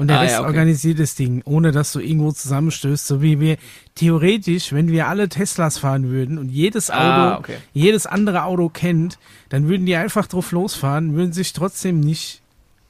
und 0.00 0.08
der 0.08 0.18
Ah, 0.18 0.20
Rest 0.22 0.32
ja, 0.32 0.40
okay. 0.40 0.46
organisiert 0.48 0.98
das 0.98 1.14
Ding, 1.14 1.42
ohne 1.44 1.72
dass 1.72 1.92
du 1.92 2.00
irgendwo 2.00 2.32
zusammenstößt, 2.32 3.06
so 3.06 3.20
wie 3.22 3.38
wir 3.38 3.56
theoretisch, 3.94 4.72
wenn 4.72 4.88
wir 4.88 5.08
alle 5.08 5.28
Teslas 5.28 5.78
fahren 5.78 6.08
würden 6.08 6.38
und 6.38 6.48
jedes 6.48 6.90
Auto, 6.90 7.00
Ah, 7.02 7.38
okay. 7.38 7.56
jedes 7.72 8.06
andere 8.06 8.44
Auto 8.44 8.68
kennt, 8.70 9.18
dann 9.50 9.68
würden 9.68 9.84
die 9.86 9.96
einfach 9.96 10.26
drauf 10.26 10.52
losfahren, 10.52 11.14
würden 11.14 11.32
sich 11.32 11.52
trotzdem 11.52 12.00
nicht, 12.00 12.40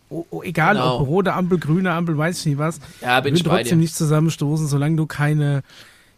oh, 0.09 0.25
oh, 0.31 0.43
egal 0.43 0.75
Genau. 0.75 1.01
ob 1.01 1.09
rote 1.09 1.33
Ampel, 1.35 1.59
grüne 1.59 1.93
Ampel, 1.93 2.17
weiß 2.17 2.41
ich 2.41 2.47
nicht 2.47 2.59
was, 2.59 2.81
Ja, 3.01 3.21
bin 3.21 3.33
würden 3.33 3.37
ich 3.37 3.43
trotzdem 3.43 3.81
nicht 3.81 3.95
zusammenstoßen, 3.97 4.69
solange 4.69 4.97
du 4.97 5.07
keine, 5.07 5.63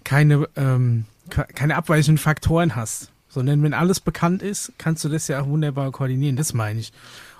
keine, 0.05 0.47
ähm, 0.57 1.05
ke- 1.31 1.47
keine 1.55 1.77
abweichenden 1.77 2.19
Faktoren 2.19 2.77
hast. 2.77 3.09
Sondern 3.31 3.63
wenn 3.63 3.73
alles 3.73 3.99
bekannt 4.01 4.43
ist, 4.43 4.73
kannst 4.77 5.03
du 5.05 5.09
das 5.09 5.27
ja 5.27 5.41
auch 5.41 5.47
wunderbar 5.47 5.91
koordinieren. 5.91 6.37
Das 6.37 6.53
meine 6.53 6.81
ich. 6.81 6.93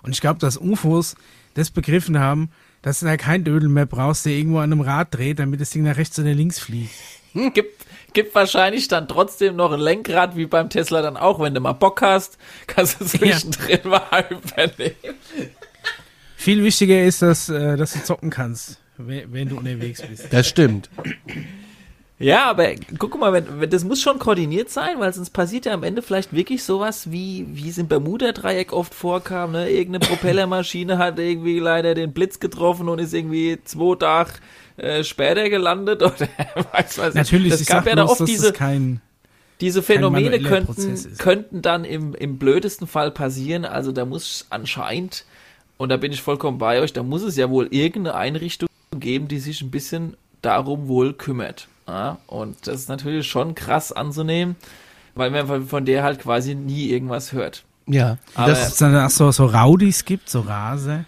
Und 0.03 0.13
ich 0.13 0.23
glaube, 0.23 0.39
dass 0.41 0.57
UFOs 0.59 1.17
das 1.53 1.71
begriffen 1.71 2.19
haben, 2.19 2.49
dass 2.83 3.01
du 3.01 3.07
da 3.07 3.17
kein 3.17 3.45
Dödel 3.45 3.69
mehr 3.69 3.87
brauchst, 3.87 4.27
der 4.27 4.33
irgendwo 4.33 4.59
an 4.59 4.73
einem 4.73 4.81
Rad 4.81 5.15
dreht, 5.15 5.39
damit 5.39 5.61
das 5.61 5.71
Ding 5.71 5.85
nach 5.85 5.97
rechts 5.97 6.19
oder 6.19 6.35
links 6.35 6.59
fliegt. 6.59 6.93
Gibt, 7.55 7.87
gibt 8.13 8.35
wahrscheinlich 8.35 8.89
dann 8.89 9.09
trotzdem 9.09 9.57
noch 9.57 9.73
ein 9.73 9.81
Lenkrad, 9.81 10.37
wie 10.37 10.47
beim 10.47 10.69
Tesla 10.69 11.01
dann 11.01 11.17
auch. 11.17 11.41
Wenn 11.41 11.55
du 11.55 11.61
mal 11.61 11.73
Bock 11.73 12.03
hast, 12.03 12.37
kannst 12.67 13.01
du 13.01 13.07
zwischendrin 13.07 13.81
ja. 13.85 13.91
mal 14.11 14.27
übernehmen. 14.29 15.17
Viel 16.37 16.63
wichtiger 16.65 17.03
ist, 17.03 17.23
dass, 17.23 17.49
äh, 17.49 17.77
dass 17.77 17.93
du 17.93 18.03
zocken 18.03 18.29
kannst, 18.29 18.79
wenn 18.99 19.49
du 19.49 19.57
unterwegs 19.57 20.03
bist. 20.03 20.33
Das 20.33 20.49
stimmt. 20.49 20.91
Ja, 22.23 22.49
aber 22.49 22.71
guck 22.99 23.19
mal, 23.19 23.33
wenn, 23.33 23.61
wenn, 23.61 23.69
das 23.69 23.83
muss 23.83 24.01
schon 24.01 24.21
koordiniert 24.21 24.71
sein, 24.71 25.01
weil 25.01 25.13
sonst 25.13 25.31
passiert 25.31 25.67
ja 25.67 25.73
am 25.73 25.83
Ende 25.83 26.03
vielleicht 26.03 26.33
wirklich 26.33 26.63
sowas, 26.63 27.11
wie, 27.11 27.47
wie 27.51 27.69
es 27.69 27.79
im 27.79 27.89
Bermuda-Dreieck 27.89 28.73
oft 28.73 28.95
vorkam, 28.95 29.51
ne? 29.51 29.69
Irgendeine 29.69 30.07
Propellermaschine 30.07 30.99
hat 30.99 31.19
irgendwie 31.19 31.59
leider 31.59 31.95
den 31.95 32.13
Blitz 32.13 32.39
getroffen 32.39 32.89
und 32.89 33.01
ist 33.01 33.13
irgendwie 33.13 33.59
zwei 33.65 33.97
Tage 33.97 34.31
äh, 34.77 35.03
später 35.03 35.51
gelandet 35.51 36.01
oder 36.01 36.15
weiß 36.73 36.99
was. 36.99 37.15
Natürlich, 37.15 37.51
das 37.51 37.67
gab 37.67 37.87
ja 37.87 37.97
da 37.97 38.05
oft 38.05 38.27
diese, 38.29 38.53
kein, 38.53 39.01
diese 39.61 39.83
Phänomene 39.83 40.41
könnten, 40.41 41.17
könnten 41.19 41.61
dann 41.61 41.85
im, 41.85 42.15
im 42.15 42.39
blödesten 42.39 42.87
Fall 42.87 43.11
passieren. 43.11 43.65
Also 43.65 43.91
da 43.91 44.05
muss 44.05 44.47
anscheinend, 44.49 45.25
und 45.77 45.89
da 45.89 45.97
bin 45.97 46.13
ich 46.13 46.23
vollkommen 46.23 46.59
bei 46.59 46.81
euch, 46.81 46.93
da 46.93 47.03
muss 47.03 47.23
es 47.23 47.37
ja 47.37 47.51
wohl 47.51 47.67
irgendeine 47.73 48.15
Einrichtung 48.15 48.69
geben, 48.97 49.27
die 49.27 49.41
sich 49.41 49.61
ein 49.61 49.73
bisschen 49.73 50.17
darum 50.41 50.87
wohl 50.87 51.15
kümmert. 51.15 51.67
Ja, 51.87 52.19
und 52.27 52.67
das 52.67 52.77
ist 52.77 52.89
natürlich 52.89 53.29
schon 53.29 53.55
krass 53.55 53.93
anzunehmen, 53.93 54.57
weil 55.15 55.31
man 55.31 55.67
von 55.67 55.85
der 55.85 56.03
halt 56.05 56.21
quasi 56.21 56.55
nie 56.55 56.91
irgendwas 56.91 57.33
hört. 57.33 57.65
Ja, 57.87 58.19
aber 58.35 58.51
dass 58.51 58.69
es 58.69 58.77
dann 58.77 58.97
auch 58.97 59.11
so, 59.11 59.31
so 59.33 59.47
Raudis 59.47 60.05
gibt, 60.05 60.31
so 60.31 60.41
Rase. 60.41 61.05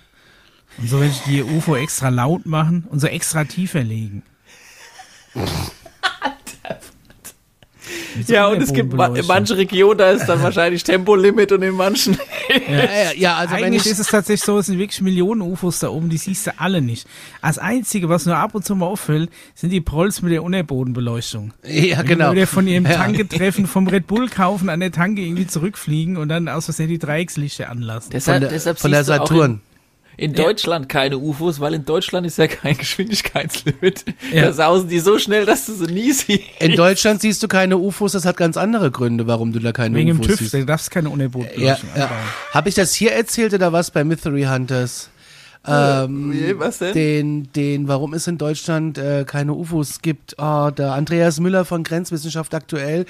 Und 0.78 0.88
so, 0.88 1.00
wenn 1.00 1.10
ich 1.10 1.20
die 1.22 1.42
UFO 1.42 1.76
extra 1.76 2.08
laut 2.08 2.46
machen 2.46 2.86
und 2.90 2.98
so 2.98 3.06
extra 3.06 3.44
tiefer 3.44 3.84
legen. 3.84 4.24
Ja, 8.26 8.48
und 8.48 8.62
es 8.62 8.72
gibt 8.72 8.92
in 8.92 9.26
manchen 9.26 9.56
Regionen, 9.56 9.98
da 9.98 10.10
ist 10.10 10.26
dann 10.26 10.42
wahrscheinlich 10.42 10.84
Tempolimit 10.84 11.52
und 11.52 11.62
in 11.62 11.74
manchen. 11.74 12.18
ja, 12.68 12.84
ja, 12.84 13.12
ja, 13.16 13.36
also 13.36 13.54
Eigentlich 13.54 13.86
ist 13.86 13.98
es 13.98 14.06
tatsächlich 14.08 14.44
so, 14.44 14.58
es 14.58 14.66
sind 14.66 14.78
wirklich 14.78 15.00
Millionen 15.00 15.40
UFOs 15.42 15.80
da 15.80 15.88
oben, 15.88 16.08
die 16.08 16.16
siehst 16.16 16.46
du 16.46 16.52
alle 16.58 16.80
nicht. 16.80 17.06
Als 17.40 17.58
einzige, 17.58 18.08
was 18.08 18.26
nur 18.26 18.36
ab 18.36 18.54
und 18.54 18.64
zu 18.64 18.74
mal 18.74 18.86
auffällt, 18.86 19.30
sind 19.54 19.70
die 19.70 19.80
Prolls 19.80 20.22
mit 20.22 20.32
der 20.32 20.42
Unterbodenbeleuchtung. 20.42 21.52
Ja, 21.64 21.98
Wenn 21.98 22.06
genau. 22.06 22.34
Die 22.34 22.46
von 22.46 22.66
ihrem 22.66 22.86
ja. 22.86 22.94
Tanketreffen 22.94 23.66
vom 23.66 23.86
Red 23.86 24.06
Bull 24.06 24.28
kaufen, 24.28 24.68
an 24.68 24.80
der 24.80 24.92
Tanke 24.92 25.22
irgendwie 25.22 25.46
zurückfliegen 25.46 26.16
und 26.16 26.28
dann 26.28 26.48
aus 26.48 26.66
Versehen 26.66 26.88
die 26.88 26.98
Dreieckslichter 26.98 27.70
anlassen. 27.70 28.10
Deshalb, 28.12 28.36
von 28.36 28.40
der, 28.42 28.50
deshalb 28.50 28.78
von 28.78 28.90
der 28.90 29.04
Saturn 29.04 29.60
in 30.16 30.32
Deutschland 30.32 30.88
keine 30.88 31.18
UFOs, 31.18 31.60
weil 31.60 31.74
in 31.74 31.84
Deutschland 31.84 32.26
ist 32.26 32.38
ja 32.38 32.46
kein 32.46 32.76
Geschwindigkeitslimit. 32.78 34.04
Ja. 34.32 34.42
Da 34.42 34.52
sausen 34.52 34.88
die 34.88 35.00
so 35.00 35.18
schnell, 35.18 35.46
dass 35.46 35.66
du 35.66 35.74
sie 35.74 35.92
nie 35.92 36.12
siehst. 36.12 36.42
In 36.60 36.76
Deutschland 36.76 37.20
siehst 37.20 37.42
du 37.42 37.48
keine 37.48 37.78
UFOs, 37.78 38.12
das 38.12 38.24
hat 38.24 38.36
ganz 38.36 38.56
andere 38.56 38.90
Gründe, 38.90 39.26
warum 39.26 39.52
du 39.52 39.58
da 39.58 39.72
keine 39.72 39.96
Wegen 39.96 40.12
UFOs 40.12 40.26
siehst. 40.26 40.40
Wegen 40.40 40.46
dem 40.46 40.50
TÜV, 40.50 40.60
da 40.60 40.72
darfst 40.72 40.86
du 40.88 40.90
keine 40.92 41.10
Unterbodenbeleuchtung 41.10 41.88
ja, 41.94 42.02
ja. 42.02 42.10
Habe 42.52 42.68
ich 42.68 42.74
das 42.74 42.94
hier 42.94 43.12
erzählt 43.12 43.54
oder 43.54 43.72
was 43.72 43.90
bei 43.90 44.04
Mystery 44.04 44.44
Hunters? 44.44 45.10
Ähm, 45.66 46.34
was 46.58 46.78
denn? 46.78 46.92
Den, 46.92 47.52
den, 47.54 47.88
warum 47.88 48.12
es 48.12 48.26
in 48.26 48.36
Deutschland 48.36 48.98
äh, 48.98 49.24
keine 49.24 49.54
UFOs 49.54 50.02
gibt. 50.02 50.34
Oh, 50.38 50.70
der 50.70 50.92
Andreas 50.92 51.40
Müller 51.40 51.64
von 51.64 51.84
Grenzwissenschaft 51.84 52.54
aktuell 52.54 53.06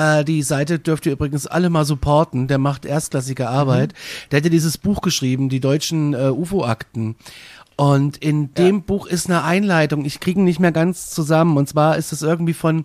äh, 0.00 0.24
die 0.24 0.42
Seite 0.42 0.78
dürft 0.78 1.06
ihr 1.06 1.12
übrigens 1.12 1.46
alle 1.46 1.70
mal 1.70 1.84
supporten. 1.84 2.48
Der 2.48 2.58
macht 2.58 2.84
erstklassige 2.84 3.48
Arbeit. 3.48 3.92
Mhm. 3.92 4.28
Der 4.30 4.38
hätte 4.38 4.50
dieses 4.50 4.78
Buch 4.78 5.00
geschrieben, 5.02 5.48
die 5.48 5.60
deutschen 5.60 6.14
äh, 6.14 6.30
UFO-Akten. 6.30 7.16
Und 7.76 8.18
in 8.18 8.52
dem 8.54 8.76
ja. 8.76 8.82
Buch 8.86 9.06
ist 9.06 9.28
eine 9.28 9.42
Einleitung. 9.42 10.04
Ich 10.04 10.20
kriege 10.20 10.40
ihn 10.40 10.44
nicht 10.44 10.60
mehr 10.60 10.72
ganz 10.72 11.10
zusammen. 11.10 11.56
Und 11.56 11.68
zwar 11.68 11.96
ist 11.96 12.12
es 12.12 12.22
irgendwie 12.22 12.54
von 12.54 12.84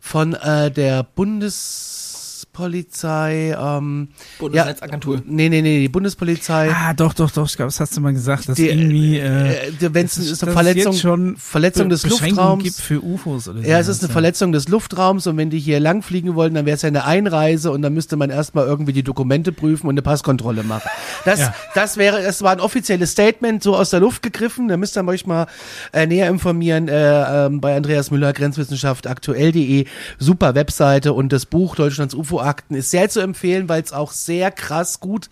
von 0.00 0.34
äh, 0.34 0.70
der 0.70 1.04
Bundes 1.04 2.11
Bundespolizei, 2.52 3.56
ähm, 3.58 4.08
Bundesnetzagentur. 4.38 5.16
Ja, 5.16 5.22
nee, 5.24 5.48
nee, 5.48 5.62
nee, 5.62 5.80
die 5.80 5.88
Bundespolizei. 5.88 6.70
Ah, 6.70 6.92
doch, 6.92 7.14
doch, 7.14 7.30
doch, 7.30 7.46
ich 7.46 7.56
glaube, 7.56 7.68
das 7.68 7.80
hast 7.80 7.96
du 7.96 8.02
mal 8.02 8.12
gesagt, 8.12 8.46
dass 8.46 8.56
die, 8.56 8.68
irgendwie, 8.68 9.16
äh, 9.18 9.68
äh 9.68 9.72
wenn 9.80 10.04
es 10.04 10.18
ist 10.18 10.42
eine 10.42 10.52
Verletzung, 10.52 10.92
schon 10.92 11.36
Verletzung 11.38 11.88
des 11.88 12.04
Luftraums 12.06 12.62
gibt 12.62 12.76
für 12.76 13.02
UFOs 13.02 13.48
oder 13.48 13.62
so. 13.62 13.66
Ja, 13.66 13.78
es 13.78 13.88
ist 13.88 14.02
eine 14.02 14.08
ja. 14.08 14.12
Verletzung 14.12 14.52
des 14.52 14.68
Luftraums 14.68 15.26
und 15.26 15.38
wenn 15.38 15.48
die 15.48 15.58
hier 15.58 15.80
lang 15.80 16.02
fliegen 16.02 16.34
wollten, 16.34 16.54
dann 16.54 16.66
wäre 16.66 16.74
es 16.74 16.82
ja 16.82 16.88
eine 16.88 17.06
Einreise 17.06 17.70
und 17.70 17.80
dann 17.80 17.94
müsste 17.94 18.16
man 18.16 18.28
erstmal 18.28 18.66
irgendwie 18.66 18.92
die 18.92 19.02
Dokumente 19.02 19.50
prüfen 19.52 19.86
und 19.86 19.94
eine 19.94 20.02
Passkontrolle 20.02 20.62
machen. 20.62 20.90
Das, 21.24 21.40
ja. 21.40 21.54
das 21.74 21.96
wäre, 21.96 22.22
das 22.22 22.42
war 22.42 22.52
ein 22.52 22.60
offizielles 22.60 23.12
Statement, 23.12 23.62
so 23.62 23.74
aus 23.76 23.88
der 23.88 24.00
Luft 24.00 24.20
gegriffen, 24.20 24.68
da 24.68 24.76
müsst 24.76 24.98
ihr 24.98 25.08
euch 25.08 25.24
mal 25.24 25.46
äh, 25.94 26.06
näher 26.06 26.28
informieren, 26.28 26.88
äh, 26.88 27.46
äh, 27.46 27.48
bei 27.48 27.74
Andreas 27.74 28.10
Müller, 28.10 28.34
Grenzwissenschaft 28.34 29.06
aktuell.de, 29.06 29.86
super 30.18 30.54
Webseite 30.54 31.14
und 31.14 31.32
das 31.32 31.46
Buch 31.46 31.76
Deutschlands 31.76 32.14
UFO 32.14 32.41
Akten 32.42 32.74
ist 32.74 32.90
sehr 32.90 33.08
zu 33.08 33.20
empfehlen, 33.20 33.68
weil 33.68 33.82
es 33.82 33.92
auch 33.92 34.12
sehr 34.12 34.50
krass 34.50 35.00
gut 35.00 35.30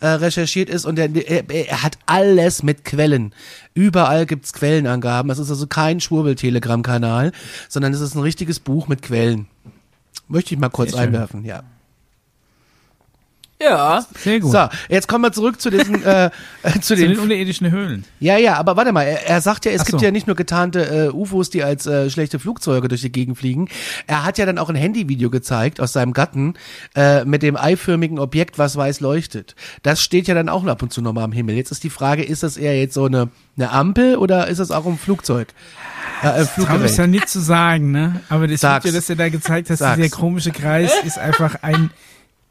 äh, 0.00 0.06
recherchiert 0.06 0.68
ist 0.68 0.84
und 0.84 0.98
er, 0.98 1.14
er, 1.14 1.48
er, 1.50 1.82
hat 1.82 1.98
alles 2.06 2.62
mit 2.62 2.84
Quellen. 2.84 3.34
Überall 3.74 4.26
gibt's 4.26 4.52
Quellenangaben. 4.52 5.30
Es 5.30 5.38
ist 5.38 5.50
also 5.50 5.66
kein 5.66 6.00
Schwurbel-Telegram-Kanal, 6.00 7.32
sondern 7.68 7.92
es 7.92 8.00
ist 8.00 8.14
ein 8.14 8.22
richtiges 8.22 8.60
Buch 8.60 8.88
mit 8.88 9.02
Quellen. 9.02 9.46
Möchte 10.28 10.54
ich 10.54 10.60
mal 10.60 10.68
kurz 10.68 10.94
einwerfen, 10.94 11.44
ja. 11.44 11.62
Ja. 13.60 14.06
Sehr 14.16 14.38
gut. 14.38 14.52
So, 14.52 14.68
jetzt 14.88 15.08
kommen 15.08 15.24
wir 15.24 15.32
zurück 15.32 15.60
zu 15.60 15.70
diesen, 15.70 16.04
äh, 16.04 16.30
zu, 16.74 16.80
zu 16.80 16.96
den, 16.96 17.10
den 17.10 17.18
unterirdischen 17.18 17.70
Höhlen. 17.70 18.04
Ja, 18.20 18.36
ja, 18.36 18.56
aber 18.56 18.76
warte 18.76 18.92
mal, 18.92 19.02
er, 19.02 19.26
er 19.26 19.40
sagt 19.40 19.64
ja, 19.64 19.72
es 19.72 19.80
Ach 19.82 19.86
gibt 19.86 19.98
so. 19.98 20.04
ja 20.04 20.12
nicht 20.12 20.28
nur 20.28 20.36
getarnte 20.36 21.08
äh, 21.08 21.08
UFOs, 21.08 21.50
die 21.50 21.64
als 21.64 21.86
äh, 21.86 22.08
schlechte 22.08 22.38
Flugzeuge 22.38 22.86
durch 22.86 23.00
die 23.00 23.10
Gegend 23.10 23.36
fliegen. 23.36 23.68
Er 24.06 24.24
hat 24.24 24.38
ja 24.38 24.46
dann 24.46 24.58
auch 24.58 24.68
ein 24.68 24.76
Handyvideo 24.76 25.30
gezeigt 25.30 25.80
aus 25.80 25.92
seinem 25.92 26.12
Gatten 26.12 26.54
äh, 26.94 27.24
mit 27.24 27.42
dem 27.42 27.56
eiförmigen 27.56 28.20
Objekt, 28.20 28.58
was 28.58 28.76
weiß 28.76 29.00
leuchtet. 29.00 29.56
Das 29.82 30.02
steht 30.02 30.28
ja 30.28 30.34
dann 30.34 30.48
auch 30.48 30.64
ab 30.66 30.82
und 30.82 30.92
zu 30.92 31.02
nochmal 31.02 31.24
am 31.24 31.32
Himmel. 31.32 31.56
Jetzt 31.56 31.72
ist 31.72 31.82
die 31.82 31.90
Frage, 31.90 32.22
ist 32.22 32.44
das 32.44 32.56
eher 32.56 32.78
jetzt 32.78 32.94
so 32.94 33.06
eine, 33.06 33.28
eine 33.56 33.72
Ampel 33.72 34.16
oder 34.16 34.46
ist 34.46 34.58
das 34.58 34.70
auch 34.70 34.86
ein 34.86 34.98
Flugzeug? 34.98 35.48
Äh, 36.22 36.44
Traum 36.64 36.84
ist 36.84 36.96
ja 36.96 37.06
nicht 37.06 37.28
zu 37.28 37.40
sagen, 37.40 37.90
ne? 37.90 38.20
Aber 38.28 38.46
das 38.46 38.60
Sag's. 38.60 38.84
Video, 38.84 38.98
das 38.98 39.10
er 39.10 39.16
da 39.16 39.28
gezeigt 39.28 39.70
hat, 39.70 39.98
dieser 39.98 40.08
komische 40.08 40.50
Kreis, 40.52 40.92
ist 41.04 41.18
einfach 41.18 41.62
ein 41.62 41.90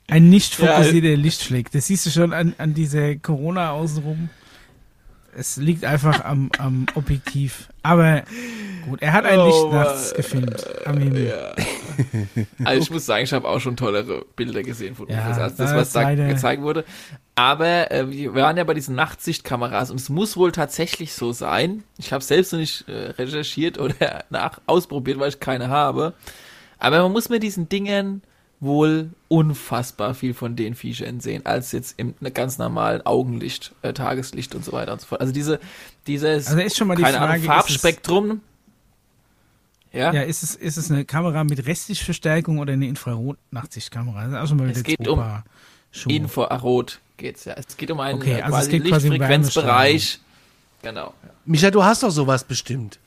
ein 0.07 0.29
nicht 0.29 0.55
fokussierter 0.55 1.09
ja. 1.09 1.17
Lichtfleck. 1.17 1.71
Das 1.71 1.87
siehst 1.87 2.05
du 2.05 2.09
schon 2.09 2.33
an, 2.33 2.55
an 2.57 2.73
dieser 2.73 3.15
Corona 3.15 3.71
außenrum. 3.71 4.29
Es 5.35 5.57
liegt 5.57 5.85
einfach 5.85 6.25
am, 6.25 6.49
am 6.57 6.87
Objektiv. 6.95 7.69
Aber 7.83 8.23
gut, 8.89 9.01
er 9.01 9.13
hat 9.13 9.25
ein 9.25 9.37
oh, 9.37 9.45
Licht 9.45 9.71
nachts 9.71 10.13
gefilmt 10.15 10.65
am 10.85 10.97
Himmel. 10.97 11.27
Ja. 11.27 11.55
Also 12.63 12.81
ich 12.81 12.91
muss 12.91 13.05
sagen, 13.05 13.23
ich 13.23 13.33
habe 13.33 13.47
auch 13.47 13.59
schon 13.59 13.75
tollere 13.75 14.25
Bilder 14.35 14.63
gesehen 14.63 14.95
von 14.95 15.07
ja, 15.09 15.29
UFOs 15.29 15.37
als 15.37 15.55
das, 15.55 15.75
was 15.75 15.91
da 15.91 16.13
gezeigt 16.13 16.61
wurde. 16.63 16.85
Aber 17.35 17.91
äh, 17.91 18.09
wir 18.09 18.33
waren 18.33 18.57
ja 18.57 18.63
bei 18.63 18.73
diesen 18.73 18.95
Nachtsichtkameras 18.95 19.91
und 19.91 19.99
es 19.99 20.09
muss 20.09 20.37
wohl 20.37 20.51
tatsächlich 20.51 21.13
so 21.13 21.33
sein. 21.33 21.83
Ich 21.97 22.13
habe 22.13 22.23
selbst 22.23 22.53
noch 22.53 22.59
nicht 22.59 22.87
äh, 22.87 23.11
recherchiert 23.11 23.77
oder 23.77 24.23
nach 24.29 24.59
ausprobiert, 24.65 25.19
weil 25.19 25.29
ich 25.29 25.39
keine 25.39 25.69
habe. 25.69 26.13
Aber 26.79 27.03
man 27.03 27.11
muss 27.11 27.29
mit 27.29 27.43
diesen 27.43 27.69
Dingen 27.69 28.23
wohl 28.59 29.11
unfassbar 29.27 30.15
viel 30.15 30.33
von 30.33 30.55
den 30.55 30.73
Viechern 30.73 31.19
sehen, 31.19 31.45
als 31.45 31.71
jetzt 31.71 31.95
im 31.97 32.15
ganz 32.33 32.57
normalen 32.57 33.05
Augenlicht, 33.05 33.73
äh, 33.83 33.93
Tageslicht 33.93 34.55
und 34.55 34.65
so 34.65 34.71
weiter 34.71 34.93
und 34.93 35.01
so 35.01 35.07
fort. 35.07 35.21
Also 35.21 35.31
diese, 35.31 35.59
dieses, 36.07 36.47
also 36.47 36.59
ist 36.59 36.75
schon 36.75 36.87
mal 36.87 36.95
die 36.95 37.03
keine 37.03 37.17
Frage, 37.17 37.33
Ahnung, 37.33 37.45
Farbspektrum. 37.45 38.41
Ja. 39.93 40.11
ja, 40.11 40.21
ist 40.21 40.43
es, 40.43 40.55
ist 40.55 40.77
es 40.77 40.91
eine 40.91 41.05
Kamera 41.05 41.43
mit 41.43 41.65
Restlichtverstärkung 41.65 42.59
oder 42.59 42.73
eine 42.73 42.87
Infrarot-Nachtsichtkamera? 42.87 44.23
Das 44.23 44.31
ist 44.31 44.37
auch 44.37 44.47
schon 44.47 44.57
mal 44.57 44.69
es 44.69 44.83
geht 44.83 45.07
um 45.07 45.23
Schuhe. 45.91 46.13
Infrarot 46.13 46.99
geht's 47.15 47.45
ja. 47.45 47.53
Es 47.53 47.77
geht 47.77 47.89
um 47.91 47.99
einen 47.99 48.19
okay, 48.19 48.41
also 48.41 48.57
quasi 48.57 48.77
Lichtfrequenzbereich. 48.77 50.19
Genau. 50.81 51.13
Micha, 51.45 51.71
du 51.71 51.83
hast 51.83 52.03
doch 52.03 52.11
sowas 52.11 52.43
bestimmt. 52.43 52.99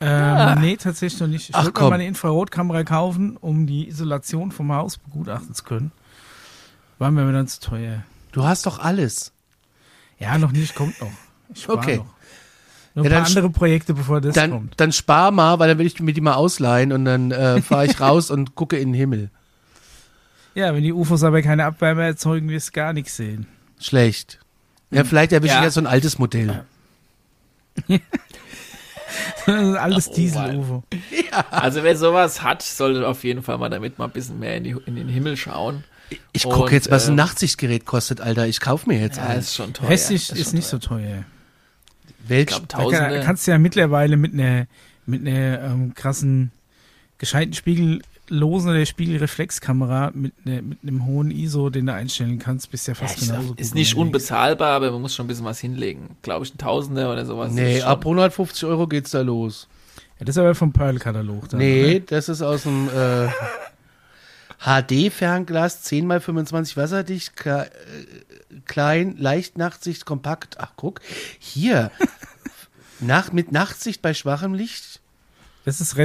Ähm, 0.00 0.08
ja. 0.08 0.54
Nee, 0.56 0.76
tatsächlich 0.76 1.20
noch 1.20 1.28
nicht. 1.28 1.50
Ich 1.50 1.54
wollte 1.54 1.80
mal 1.82 1.92
eine 1.92 2.06
Infrarotkamera 2.06 2.84
kaufen, 2.84 3.36
um 3.36 3.66
die 3.66 3.88
Isolation 3.88 4.50
vom 4.50 4.72
Haus 4.72 4.96
begutachten 4.96 5.54
zu 5.54 5.62
können. 5.64 5.92
War 6.98 7.10
mir 7.10 7.30
dann 7.32 7.48
zu 7.48 7.60
teuer. 7.60 8.02
Du 8.32 8.44
hast 8.44 8.66
doch 8.66 8.78
alles. 8.78 9.32
Ja, 10.18 10.38
noch 10.38 10.52
nicht, 10.52 10.74
kommt 10.74 11.00
noch. 11.00 11.12
Ich 11.54 11.68
okay. 11.68 11.98
noch. 11.98 12.06
Noch 12.94 13.04
ein 13.04 13.10
ja, 13.10 13.18
paar 13.18 13.26
andere 13.26 13.50
Projekte, 13.50 13.94
bevor 13.94 14.20
das 14.20 14.34
dann, 14.34 14.50
kommt. 14.50 14.80
Dann 14.80 14.92
spar 14.92 15.30
mal, 15.30 15.58
weil 15.58 15.68
dann 15.68 15.78
will 15.78 15.86
ich 15.86 16.00
mir 16.00 16.12
die 16.12 16.20
mal 16.20 16.34
ausleihen 16.34 16.92
und 16.92 17.04
dann 17.04 17.30
äh, 17.30 17.62
fahre 17.62 17.86
ich 17.86 18.00
raus 18.00 18.30
und 18.30 18.54
gucke 18.54 18.78
in 18.78 18.88
den 18.88 18.94
Himmel. 18.94 19.30
Ja, 20.52 20.74
wenn 20.74 20.82
die 20.82 20.92
UFOs 20.92 21.22
aber 21.22 21.42
keine 21.42 21.64
Abwärme 21.64 22.02
erzeugen, 22.02 22.48
wirst 22.48 22.68
du 22.68 22.72
gar 22.72 22.92
nichts 22.92 23.16
sehen. 23.16 23.46
Schlecht. 23.78 24.40
Ja, 24.90 25.04
vielleicht 25.04 25.30
erwische 25.30 25.54
ja. 25.54 25.60
ich 25.60 25.64
ja 25.66 25.70
so 25.70 25.80
ein 25.80 25.86
altes 25.86 26.18
Modell. 26.18 26.64
Alles 29.46 30.08
oh, 30.08 30.14
Diesel-UFO. 30.14 30.84
Ja. 31.30 31.44
Also 31.50 31.82
wer 31.82 31.96
sowas 31.96 32.42
hat, 32.42 32.62
sollte 32.62 33.06
auf 33.06 33.24
jeden 33.24 33.42
Fall 33.42 33.58
mal 33.58 33.68
damit 33.68 33.98
mal 33.98 34.06
ein 34.06 34.10
bisschen 34.10 34.38
mehr 34.38 34.56
in, 34.56 34.64
die, 34.64 34.76
in 34.86 34.96
den 34.96 35.08
Himmel 35.08 35.36
schauen. 35.36 35.84
Ich 36.32 36.44
gucke 36.44 36.74
jetzt, 36.74 36.90
was 36.90 37.06
ein 37.06 37.10
ähm, 37.10 37.16
Nachtsichtgerät 37.16 37.86
kostet, 37.86 38.20
Alter. 38.20 38.46
Ich 38.46 38.60
kaufe 38.60 38.88
mir 38.88 39.00
jetzt 39.00 39.18
ja, 39.18 39.26
eins. 39.26 39.48
ist 39.48 39.56
schon 39.56 39.72
teuer. 39.72 39.88
Hässlich 39.88 40.30
ist, 40.30 40.38
ist 40.38 40.52
nicht 40.54 40.68
teuer. 40.68 40.80
so 40.80 40.88
teuer. 40.88 41.24
Welch, 42.26 42.46
glaub, 42.48 42.68
Da 42.68 43.22
kannst 43.22 43.46
du 43.46 43.52
ja 43.52 43.58
mittlerweile 43.58 44.16
mit 44.16 44.32
einer 44.32 44.66
mit 45.06 45.26
einer 45.26 45.62
ähm, 45.62 45.94
krassen, 45.94 46.52
gescheiten 47.18 47.52
spiegellosen 48.30 48.70
oder 48.70 48.86
Spiegelreflexkamera 48.86 50.12
mit, 50.14 50.46
ne, 50.46 50.62
mit 50.62 50.78
einem 50.82 51.04
hohen 51.06 51.30
ISO, 51.30 51.68
den 51.70 51.86
du 51.86 51.94
einstellen 51.94 52.38
kannst, 52.38 52.70
bist 52.70 52.86
ja 52.86 52.94
Ja, 52.94 53.00
fast 53.00 53.18
sag, 53.20 53.28
genauso 53.28 53.48
gut 53.48 53.60
ist 53.60 53.74
nicht 53.74 53.96
unbezahlbar, 53.96 54.72
aber 54.76 54.90
man 54.92 55.02
muss 55.02 55.14
schon 55.14 55.24
ein 55.24 55.28
bisschen 55.28 55.44
was 55.44 55.58
hinlegen. 55.60 56.16
Glaube 56.22 56.44
ich, 56.46 56.54
ein 56.54 56.58
Tausender 56.58 57.12
oder 57.12 57.26
sowas. 57.26 57.52
nee, 57.52 57.82
ab 57.82 58.00
150 58.00 58.64
Euro 58.64 58.86
geht's 58.86 59.10
da 59.10 59.20
los. 59.22 59.66
Ja, 60.18 60.26
das 60.26 60.36
ist 60.36 60.40
aber 60.40 60.54
vom 60.54 60.72
Pearl-Katalog. 60.72 61.48
dann, 61.48 61.58
Nee, 61.60 61.96
oder? 61.96 62.00
das 62.06 62.28
ist 62.28 62.42
aus 62.42 62.62
dem 62.62 62.88
äh, 62.88 63.28
HD-Fernglas, 64.58 65.82
10 65.82 66.10
x 66.10 66.24
25 66.24 66.76
wasserdicht, 66.76 67.32
kle- 67.36 67.64
äh, 67.64 67.70
klein, 68.66 69.16
leicht 69.18 69.56
Nachtsicht, 69.58 70.04
kompakt. 70.06 70.56
Ach, 70.60 70.72
guck, 70.76 71.00
hier. 71.38 71.90
Nach, 73.00 73.32
mit 73.32 73.50
Nachtsicht 73.50 74.02
bei 74.02 74.12
schwachem 74.12 74.52
Licht. 74.52 75.00
Das 75.64 75.80
ist 75.80 75.96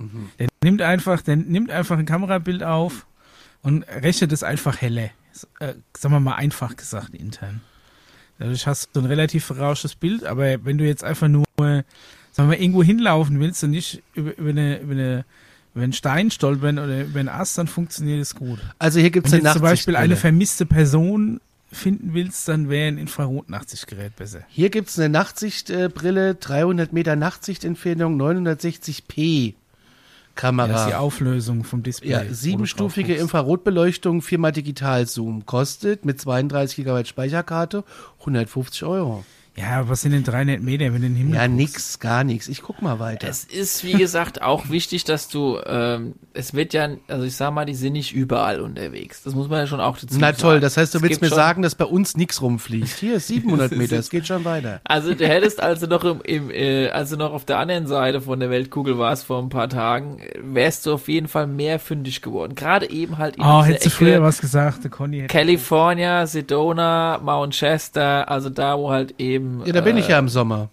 Restlichtverstärkung. 0.00 0.30
Der 0.38 0.48
nimmt 0.62 0.82
einfach, 0.82 1.22
der 1.22 1.36
nimmt 1.36 1.70
einfach 1.70 1.98
ein 1.98 2.06
Kamerabild 2.06 2.62
auf 2.62 3.06
und 3.62 3.82
rechnet 3.82 4.32
es 4.32 4.42
einfach 4.42 4.80
helle. 4.80 5.10
Äh, 5.60 5.74
sagen 5.96 6.14
wir 6.14 6.20
mal 6.20 6.34
einfach 6.34 6.76
gesagt 6.76 7.14
intern. 7.14 7.60
Dadurch 8.38 8.66
hast 8.66 8.88
du 8.94 9.00
ein 9.00 9.06
relativ 9.06 9.44
verrauschtes 9.44 9.94
Bild, 9.94 10.24
aber 10.24 10.64
wenn 10.64 10.78
du 10.78 10.84
jetzt 10.86 11.04
einfach 11.04 11.28
nur, 11.28 11.44
sagen 11.58 11.84
wir 12.36 12.44
mal, 12.44 12.54
irgendwo 12.54 12.82
hinlaufen 12.82 13.38
willst 13.38 13.62
und 13.64 13.70
nicht 13.70 14.02
über, 14.14 14.36
über, 14.38 14.50
eine, 14.50 14.78
über, 14.80 14.92
eine, 14.92 15.24
einen 15.74 15.92
Stein 15.92 16.30
stolpern 16.30 16.78
oder 16.78 17.02
über 17.02 17.20
einen 17.20 17.28
Ast, 17.28 17.58
dann 17.58 17.66
funktioniert 17.66 18.20
es 18.20 18.34
gut. 18.34 18.58
Also 18.78 18.98
hier 18.98 19.12
Wenn 19.14 19.22
du 19.22 19.28
eine 19.28 19.44
jetzt 19.44 19.52
zum 19.52 19.62
Beispiel 19.62 19.94
eine 19.94 20.14
Nachtsichtbrille. 20.14 20.20
vermisste 20.20 20.66
Person 20.66 21.40
finden 21.70 22.14
willst, 22.14 22.48
dann 22.48 22.68
wäre 22.68 22.88
ein 22.88 22.98
Infrarot-Nachtsichtgerät 22.98 24.16
besser. 24.16 24.40
Hier 24.48 24.70
gibt's 24.70 24.98
eine 24.98 25.10
Nachtsichtbrille, 25.10 26.34
300 26.34 26.92
Meter 26.92 27.16
Nachtsichtentfernung, 27.16 28.20
960p 28.20 29.54
Kamera. 30.34 30.68
Das 30.68 30.80
ist 30.82 30.88
die 30.88 30.94
Auflösung 30.94 31.64
vom 31.64 31.82
Display. 31.82 32.10
Ja, 32.10 32.24
siebenstufige. 32.30 33.14
Infrarotbeleuchtung, 33.14 34.22
viermal 34.22 34.52
Digitalzoom. 34.52 35.46
Kostet 35.46 36.04
mit 36.04 36.20
32 36.20 36.84
GB 36.84 37.04
Speicherkarte 37.04 37.84
150 38.20 38.84
Euro. 38.84 39.24
Ja, 39.60 39.88
was 39.88 40.00
sind 40.00 40.12
denn 40.12 40.24
300 40.24 40.62
Meter, 40.62 40.86
wenn 40.86 41.00
du 41.02 41.06
in 41.08 41.14
den 41.14 41.16
Himmel 41.16 41.34
Ja, 41.34 41.42
guckst? 41.46 41.56
nix, 41.56 41.98
gar 41.98 42.24
nichts. 42.24 42.48
Ich 42.48 42.62
guck 42.62 42.80
mal 42.82 42.98
weiter. 42.98 43.28
Es 43.28 43.44
ist, 43.44 43.84
wie 43.84 43.92
gesagt, 43.92 44.40
auch 44.42 44.70
wichtig, 44.70 45.04
dass 45.04 45.28
du, 45.28 45.58
ähm, 45.66 46.14
es 46.32 46.54
wird 46.54 46.72
ja, 46.72 46.88
also 47.08 47.24
ich 47.24 47.36
sag 47.36 47.52
mal, 47.52 47.66
die 47.66 47.74
sind 47.74 47.92
nicht 47.92 48.14
überall 48.14 48.60
unterwegs. 48.60 49.22
Das 49.22 49.34
muss 49.34 49.48
man 49.48 49.58
ja 49.60 49.66
schon 49.66 49.80
auch 49.80 49.96
dazu 49.98 50.16
Na 50.18 50.28
sagen. 50.28 50.38
toll, 50.38 50.60
das 50.60 50.76
heißt, 50.76 50.94
du 50.94 50.98
Es 50.98 51.02
willst 51.02 51.20
mir 51.20 51.28
sagen, 51.28 51.62
dass 51.62 51.74
bei 51.74 51.84
uns 51.84 52.16
nichts 52.16 52.40
rumfliegt. 52.40 52.88
Hier 52.88 53.16
ist 53.16 53.26
700 53.28 53.70
Das 53.72 53.78
Meter, 53.78 53.96
es 53.98 54.08
geht 54.08 54.26
schon 54.26 54.44
weiter. 54.44 54.80
Also 54.84 55.14
du 55.14 55.26
hättest 55.28 55.60
also 55.62 55.86
noch 55.86 56.04
im, 56.04 56.20
im 56.22 56.50
äh, 56.50 56.88
also 56.88 57.16
noch 57.16 57.32
auf 57.32 57.44
der 57.44 57.58
anderen 57.58 57.86
Seite 57.86 58.20
von 58.22 58.40
der 58.40 58.50
Weltkugel 58.50 58.98
warst 58.98 59.24
vor 59.26 59.42
ein 59.42 59.48
paar 59.50 59.68
Tagen, 59.68 60.22
wärst 60.42 60.86
du 60.86 60.94
auf 60.94 61.08
jeden 61.08 61.28
Fall 61.28 61.46
mehr 61.46 61.78
fündig 61.78 62.22
geworden. 62.22 62.54
Gerade 62.54 62.88
eben 62.88 63.18
halt 63.18 63.36
in 63.36 63.42
Oh, 63.42 63.62
hättest 63.62 63.84
du 63.84 63.88
Ecke 63.88 63.96
früher 63.96 64.22
was 64.22 64.40
gesagt, 64.40 64.84
der 64.84 64.90
Conny 64.90 65.18
hätte. 65.20 65.26
California, 65.36 66.26
Sedona, 66.26 67.18
Mount 67.22 67.54
Chester, 67.54 68.28
also 68.30 68.48
da 68.48 68.78
wo 68.78 68.90
halt 68.90 69.14
eben 69.18 69.49
Ja, 69.64 69.72
da 69.72 69.80
bin 69.80 69.96
äh, 69.96 70.00
ich 70.00 70.08
ja 70.08 70.18
im 70.18 70.28
Sommer. 70.28 70.68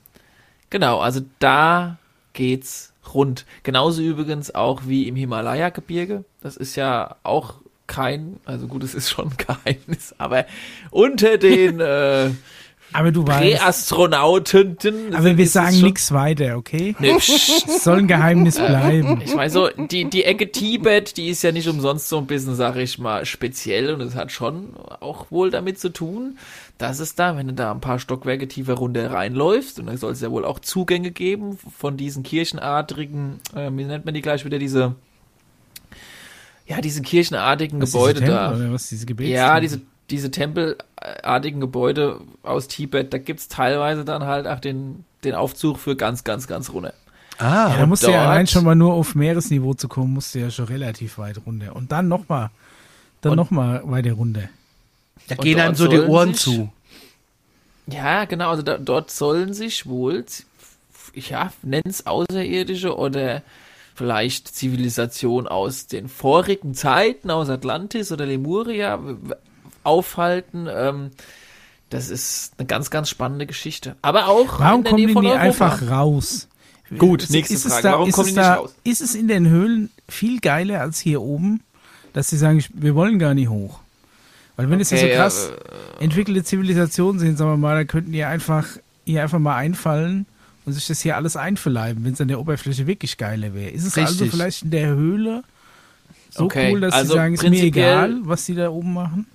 Genau, 0.69 0.99
also 0.99 1.21
da 1.39 1.97
geht's 2.33 2.93
rund. 3.13 3.45
Genauso 3.63 4.01
übrigens 4.01 4.53
auch 4.53 4.81
wie 4.85 5.07
im 5.07 5.15
Himalaya-Gebirge. 5.15 6.23
Das 6.41 6.57
ist 6.57 6.75
ja 6.75 7.15
auch 7.23 7.55
kein, 7.87 8.37
also 8.45 8.67
gut, 8.67 8.83
es 8.83 8.93
ist 8.93 9.09
schon 9.09 9.27
ein 9.31 9.37
Geheimnis, 9.37 10.13
aber 10.17 10.45
unter 10.91 11.37
den 11.37 11.79
äh, 11.79 12.31
Aber 12.93 13.11
du 13.11 13.27
weißt. 13.27 13.39
Präastronauten. 13.39 14.77
Aber 15.13 15.37
wir 15.37 15.47
sagen 15.47 15.81
nichts 15.81 16.11
weiter, 16.11 16.57
okay? 16.57 16.95
Nee. 16.99 17.15
Es 17.17 17.83
soll 17.83 17.99
ein 17.99 18.07
Geheimnis 18.07 18.57
bleiben. 18.57 19.21
Ich 19.23 19.35
meine 19.35 19.49
so, 19.49 19.69
die, 19.69 20.09
die 20.09 20.23
Ecke 20.23 20.51
Tibet, 20.51 21.17
die 21.17 21.29
ist 21.29 21.43
ja 21.43 21.51
nicht 21.51 21.67
umsonst 21.67 22.09
so 22.09 22.17
ein 22.17 22.27
bisschen, 22.27 22.55
sag 22.55 22.75
ich 22.77 22.97
mal, 22.97 23.25
speziell 23.25 23.93
und 23.93 24.01
es 24.01 24.15
hat 24.15 24.31
schon 24.31 24.75
auch 24.99 25.31
wohl 25.31 25.51
damit 25.51 25.79
zu 25.79 25.89
tun, 25.89 26.37
dass 26.77 26.99
es 26.99 27.15
da, 27.15 27.35
wenn 27.37 27.47
du 27.47 27.53
da 27.53 27.71
ein 27.71 27.81
paar 27.81 27.99
Stockwerke 27.99 28.47
tiefer 28.47 28.75
runter 28.75 29.11
reinläufst, 29.11 29.79
und 29.79 29.87
da 29.87 29.97
soll 29.97 30.11
es 30.11 30.21
ja 30.21 30.31
wohl 30.31 30.45
auch 30.45 30.59
Zugänge 30.59 31.11
geben 31.11 31.57
von 31.57 31.97
diesen 31.97 32.23
kirchenartigen, 32.23 33.39
äh, 33.55 33.71
wie 33.71 33.83
nennt 33.83 34.05
man 34.05 34.13
die 34.13 34.21
gleich 34.21 34.45
wieder, 34.45 34.59
diese, 34.59 34.95
ja, 36.67 36.81
diese 36.81 37.01
kirchenartigen 37.01 37.81
Was, 37.81 37.91
Gebäude 37.91 38.19
diese 38.19 38.31
da. 38.31 38.49
Tempel 38.49 38.65
Oder 38.65 38.73
was, 38.73 38.89
diese 38.89 39.05
Gebets 39.05 39.29
Ja, 39.29 39.59
diese, 39.59 39.81
diese 40.09 40.31
tempelartigen 40.31 41.59
Gebäude 41.59 42.21
aus 42.43 42.67
Tibet, 42.67 43.13
da 43.13 43.17
gibt's 43.17 43.47
teilweise 43.47 44.05
dann 44.05 44.23
halt 44.23 44.47
auch 44.47 44.59
den, 44.59 45.03
den 45.23 45.33
Aufzug 45.33 45.79
für 45.79 45.95
ganz, 45.95 46.23
ganz, 46.23 46.47
ganz 46.47 46.71
runter. 46.71 46.93
Ah, 47.39 47.69
Ja, 47.69 47.77
da 47.77 47.85
musst 47.85 48.03
du 48.03 48.11
ja 48.11 48.23
allein 48.23 48.47
schon 48.47 48.63
mal 48.63 48.75
nur 48.75 48.93
auf 48.93 49.15
Meeresniveau 49.15 49.73
zu 49.73 49.87
kommen, 49.87 50.13
musst 50.13 50.33
du 50.33 50.39
ja 50.39 50.49
schon 50.49 50.65
relativ 50.65 51.17
weit 51.17 51.39
runter. 51.45 51.75
Und 51.75 51.91
dann 51.91 52.07
nochmal, 52.07 52.49
dann 53.21 53.35
nochmal 53.35 53.81
weiter 53.85 54.13
runter. 54.13 54.49
Da 55.27 55.35
und 55.35 55.41
gehen 55.43 55.59
einem 55.59 55.75
so 55.75 55.87
die 55.87 55.99
Ohren 55.99 56.33
sich- 56.33 56.41
zu. 56.43 56.71
Ja, 57.87 58.25
genau, 58.25 58.49
also 58.49 58.63
da, 58.63 58.77
dort 58.77 59.11
sollen 59.11 59.53
sich 59.53 59.85
wohl, 59.85 60.25
ja, 61.13 61.53
nenn's 61.61 62.05
Außerirdische 62.05 62.95
oder 62.97 63.41
vielleicht 63.95 64.53
Zivilisation 64.53 65.47
aus 65.47 65.87
den 65.87 66.09
vorigen 66.09 66.73
Zeiten, 66.75 67.31
aus 67.31 67.49
Atlantis 67.49 68.11
oder 68.11 68.25
Lemuria 68.25 68.99
aufhalten. 69.83 70.67
Ähm, 70.69 71.11
das 71.89 72.09
ist 72.09 72.53
eine 72.57 72.67
ganz, 72.67 72.89
ganz 72.89 73.09
spannende 73.09 73.45
Geschichte. 73.45 73.95
Aber 74.01 74.27
auch 74.27 74.59
Warum 74.59 74.83
kommen 74.83 74.97
die 75.07 75.15
nie 75.15 75.31
einfach 75.31 75.89
raus? 75.89 76.47
Gut, 76.97 77.23
Ist- 77.23 77.31
nächste 77.31 77.53
ist 77.53 77.65
es 77.65 77.71
Frage. 77.73 77.83
Da, 77.83 77.91
Warum 77.93 78.09
ist 78.09 78.15
kommen 78.15 78.27
es 78.27 78.33
die 78.33 78.39
nicht 78.39 78.49
da, 78.49 78.55
raus? 78.55 78.75
Ist 78.83 79.01
es 79.01 79.15
in 79.15 79.27
den 79.27 79.47
Höhlen 79.47 79.89
viel 80.09 80.39
geiler 80.41 80.81
als 80.81 80.99
hier 80.99 81.21
oben, 81.21 81.61
dass 82.13 82.27
sie 82.29 82.37
sagen, 82.37 82.63
wir 82.73 82.95
wollen 82.95 83.17
gar 83.19 83.33
nicht 83.33 83.49
hoch? 83.49 83.79
Weil 84.57 84.69
wenn 84.69 84.81
es 84.81 84.89
ja 84.89 84.97
so 84.97 85.07
krass 85.07 85.51
äh, 85.99 86.03
entwickelte 86.03 86.43
Zivilisationen 86.43 87.19
sind, 87.19 87.37
sagen 87.37 87.51
wir 87.51 87.57
mal, 87.57 87.75
dann 87.75 87.87
könnten 87.87 88.11
die 88.11 88.23
einfach 88.23 88.65
hier 89.05 89.23
einfach 89.23 89.39
mal 89.39 89.55
einfallen 89.55 90.25
und 90.65 90.73
sich 90.73 90.87
das 90.87 90.99
hier 90.99 91.15
alles 91.15 91.37
einverleiben, 91.37 92.03
wenn 92.03 92.13
es 92.13 92.19
an 92.19 92.27
der 92.27 92.39
Oberfläche 92.39 92.87
wirklich 92.87 93.17
geiler 93.17 93.53
wäre. 93.53 93.69
Ist 93.69 93.85
es 93.85 93.97
also 93.97 94.11
Richtig. 94.11 94.31
vielleicht 94.31 94.63
in 94.63 94.71
der 94.71 94.87
Höhle 94.87 95.43
so 96.31 96.45
Okay, 96.45 96.73
cool, 96.73 96.81
dass 96.81 96.93
also 96.93 97.13
sie 97.13 97.17
sagen, 97.17 97.33
ist 97.35 97.49
mir 97.49 97.63
egal, 97.63 98.17
was 98.23 98.45
die 98.45 98.55
da 98.55 98.69
oben 98.69 98.93
machen? 98.93 99.27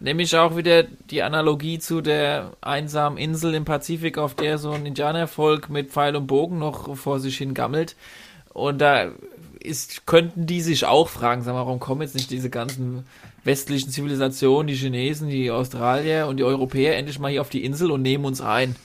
Nämlich 0.00 0.34
auch 0.36 0.56
wieder 0.56 0.82
die 0.82 1.22
Analogie 1.22 1.78
zu 1.78 2.00
der 2.00 2.52
einsamen 2.60 3.18
Insel 3.18 3.54
im 3.54 3.64
Pazifik, 3.64 4.18
auf 4.18 4.34
der 4.34 4.58
so 4.58 4.72
ein 4.72 4.86
Indianervolk 4.86 5.68
mit 5.68 5.90
Pfeil 5.90 6.16
und 6.16 6.26
Bogen 6.26 6.58
noch 6.58 6.96
vor 6.96 7.20
sich 7.20 7.36
hin 7.36 7.54
gammelt. 7.54 7.94
Und 8.52 8.78
da 8.78 9.12
ist, 9.60 10.06
könnten 10.06 10.46
die 10.46 10.60
sich 10.60 10.86
auch 10.86 11.08
fragen, 11.08 11.42
sagen 11.42 11.56
wir, 11.56 11.66
warum 11.66 11.78
kommen 11.78 12.02
jetzt 12.02 12.14
nicht 12.14 12.30
diese 12.30 12.50
ganzen 12.50 13.04
westlichen 13.44 13.90
Zivilisationen, 13.90 14.68
die 14.68 14.74
Chinesen, 14.74 15.28
die 15.28 15.50
Australier 15.50 16.26
und 16.28 16.36
die 16.36 16.44
Europäer 16.44 16.96
endlich 16.96 17.18
mal 17.18 17.30
hier 17.30 17.40
auf 17.40 17.50
die 17.50 17.64
Insel 17.64 17.90
und 17.90 18.02
nehmen 18.02 18.24
uns 18.24 18.40
ein. 18.40 18.76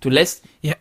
Du 0.00 0.10
lässt 0.10 0.44
Ja, 0.60 0.74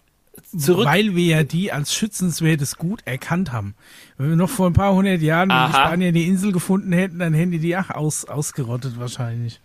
zurück. 0.58 0.86
Weil 0.86 1.16
wir 1.16 1.26
ja 1.26 1.44
die 1.44 1.72
als 1.72 1.94
schützenswertes 1.94 2.78
Gut 2.78 3.02
erkannt 3.06 3.52
haben. 3.52 3.76
Wenn 4.18 4.30
wir 4.30 4.36
noch 4.36 4.50
vor 4.50 4.68
ein 4.68 4.74
paar 4.74 4.94
hundert 4.94 5.22
Jahren 5.22 5.50
wenn 5.50 5.68
die. 5.68 5.74
Spanier 5.74 6.12
die 6.12 6.28
Insel 6.28 6.52
gefunden 6.52 6.92
hätten, 6.92 7.20
dann 7.20 7.34
hätten 7.34 7.52
die 7.52 7.60
die 7.60 7.78
auch 7.78 7.90
aus, 7.90 8.26
ausgerottet 8.26 9.00
wahrscheinlich. 9.00 9.60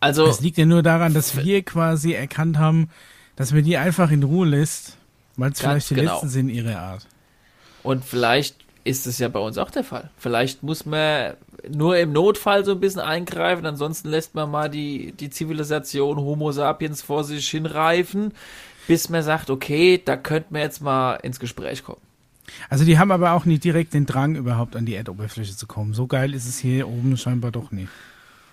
Also, 0.00 0.26
Das 0.26 0.40
liegt 0.40 0.56
ja 0.56 0.64
nur 0.64 0.82
daran, 0.82 1.12
dass 1.12 1.36
wir 1.36 1.62
quasi 1.62 2.12
erkannt 2.12 2.58
haben, 2.58 2.88
dass 3.36 3.54
wir 3.54 3.62
die 3.62 3.76
einfach 3.76 4.10
in 4.10 4.22
Ruhe 4.22 4.46
lässt, 4.46 4.96
weil 5.36 5.52
es 5.52 5.60
vielleicht 5.60 5.90
die 5.90 5.94
genau. 5.94 6.14
letzten 6.14 6.28
sind 6.28 6.48
ihrer 6.48 6.78
Art. 6.78 7.06
Und 7.82 8.04
vielleicht 8.04 8.56
ist 8.84 9.06
es 9.06 9.18
ja 9.18 9.28
bei 9.28 9.40
uns 9.40 9.58
auch 9.58 9.70
der 9.70 9.84
Fall. 9.84 10.10
Vielleicht 10.16 10.62
muss 10.62 10.86
man 10.86 11.34
nur 11.68 11.98
im 11.98 12.12
Notfall 12.12 12.64
so 12.64 12.72
ein 12.72 12.80
bisschen 12.80 13.00
eingreifen, 13.00 13.66
ansonsten 13.66 14.08
lässt 14.08 14.34
man 14.34 14.50
mal 14.50 14.68
die, 14.68 15.12
die 15.12 15.30
Zivilisation 15.30 16.16
Homo 16.18 16.52
sapiens 16.52 17.02
vor 17.02 17.24
sich 17.24 17.48
hinreifen, 17.48 18.32
bis 18.86 19.08
man 19.08 19.22
sagt, 19.22 19.50
okay, 19.50 20.00
da 20.04 20.16
könnten 20.16 20.54
wir 20.54 20.62
jetzt 20.62 20.82
mal 20.82 21.16
ins 21.16 21.40
Gespräch 21.40 21.84
kommen. 21.84 22.00
Also 22.68 22.84
die 22.84 22.98
haben 22.98 23.12
aber 23.12 23.32
auch 23.32 23.44
nicht 23.44 23.62
direkt 23.64 23.94
den 23.94 24.06
Drang, 24.06 24.34
überhaupt 24.34 24.76
an 24.76 24.86
die 24.86 24.94
Erdoberfläche 24.94 25.56
zu 25.56 25.66
kommen. 25.66 25.94
So 25.94 26.06
geil 26.06 26.34
ist 26.34 26.48
es 26.48 26.58
hier 26.58 26.88
oben 26.88 27.16
scheinbar 27.16 27.52
doch 27.52 27.70
nicht. 27.70 27.88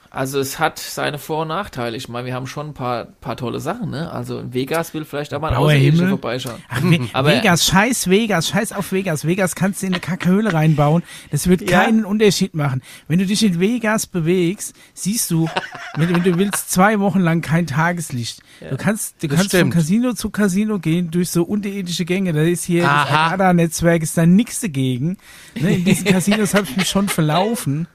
Also 0.09 0.39
es 0.39 0.57
hat 0.59 0.79
seine 0.79 1.17
Vor- 1.19 1.41
und 1.43 1.49
Nachteile. 1.49 1.95
Ich 1.97 2.07
meine, 2.09 2.25
wir 2.25 2.33
haben 2.33 2.47
schon 2.47 2.67
ein 2.67 2.73
paar, 2.73 3.05
paar 3.05 3.35
tolle 3.37 3.59
Sachen, 3.59 3.89
ne? 3.89 4.11
Also 4.11 4.39
in 4.39 4.53
Vegas 4.53 4.93
will 4.93 5.05
vielleicht 5.05 5.33
auch 5.33 5.41
mal 5.41 5.49
ein 5.49 5.55
Außerirdischer 5.57 6.07
vorbeischauen. 6.09 6.61
Ach, 6.69 6.81
We 6.83 7.07
Aber- 7.13 7.31
Vegas, 7.31 7.65
scheiß 7.65 8.09
Vegas, 8.09 8.47
scheiß 8.49 8.71
auf 8.73 8.91
Vegas. 8.91 9.25
Vegas 9.25 9.55
kannst 9.55 9.81
du 9.81 9.87
in 9.87 9.93
eine 9.93 9.99
Kackhöhle 9.99 10.53
reinbauen. 10.53 11.03
Das 11.31 11.47
wird 11.47 11.69
Ja. 11.69 11.83
keinen 11.83 12.05
Unterschied 12.05 12.53
machen. 12.55 12.81
Wenn 13.07 13.19
du 13.19 13.25
dich 13.25 13.43
in 13.43 13.59
Vegas 13.59 14.07
bewegst, 14.07 14.75
siehst 14.93 15.29
du, 15.31 15.49
wenn, 15.95 16.13
wenn 16.15 16.23
du 16.23 16.37
willst, 16.37 16.71
zwei 16.71 16.99
Wochen 16.99 17.19
lang 17.19 17.41
kein 17.41 17.67
Tageslicht. 17.67 18.41
Du 18.69 18.77
kannst, 18.77 19.21
du 19.21 19.27
Das 19.27 19.37
kannst 19.37 19.51
von 19.51 19.59
stimmt. 19.59 19.73
Casino 19.73 20.13
zu 20.13 20.29
Casino 20.29 20.79
gehen 20.79 21.11
durch 21.11 21.29
so 21.29 21.43
unterirdische 21.43 22.05
Gänge. 22.05 22.33
Da 22.33 22.41
ist 22.41 22.63
hier 22.63 22.85
Aha. 22.87 23.03
das 23.03 23.11
Agada-Netzwerk, 23.33 24.01
ist 24.01 24.17
da 24.17 24.25
nichts 24.25 24.61
dagegen. 24.61 25.17
Ne, 25.59 25.75
in 25.75 25.85
diesen 25.85 26.05
Casinos 26.05 26.53
habe 26.53 26.65
ich 26.69 26.75
mich 26.77 26.89
schon 26.89 27.07
verlaufen. 27.09 27.87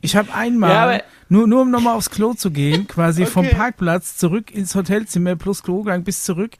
Ich 0.00 0.16
habe 0.16 0.32
einmal 0.34 0.70
Ja, 0.70 0.82
aber- 0.84 1.02
nur, 1.30 1.46
nur 1.46 1.60
um 1.62 1.70
nochmal 1.70 1.94
aufs 1.94 2.08
Klo 2.10 2.32
zu 2.34 2.50
gehen, 2.50 2.88
quasi 2.88 3.26
vom 3.26 3.44
Okay. 3.46 3.54
Parkplatz 3.54 4.16
zurück 4.16 4.50
ins 4.50 4.74
Hotelzimmer 4.74 5.36
plus 5.36 5.62
Klogang 5.62 6.02
bis 6.04 6.24
zurück, 6.24 6.52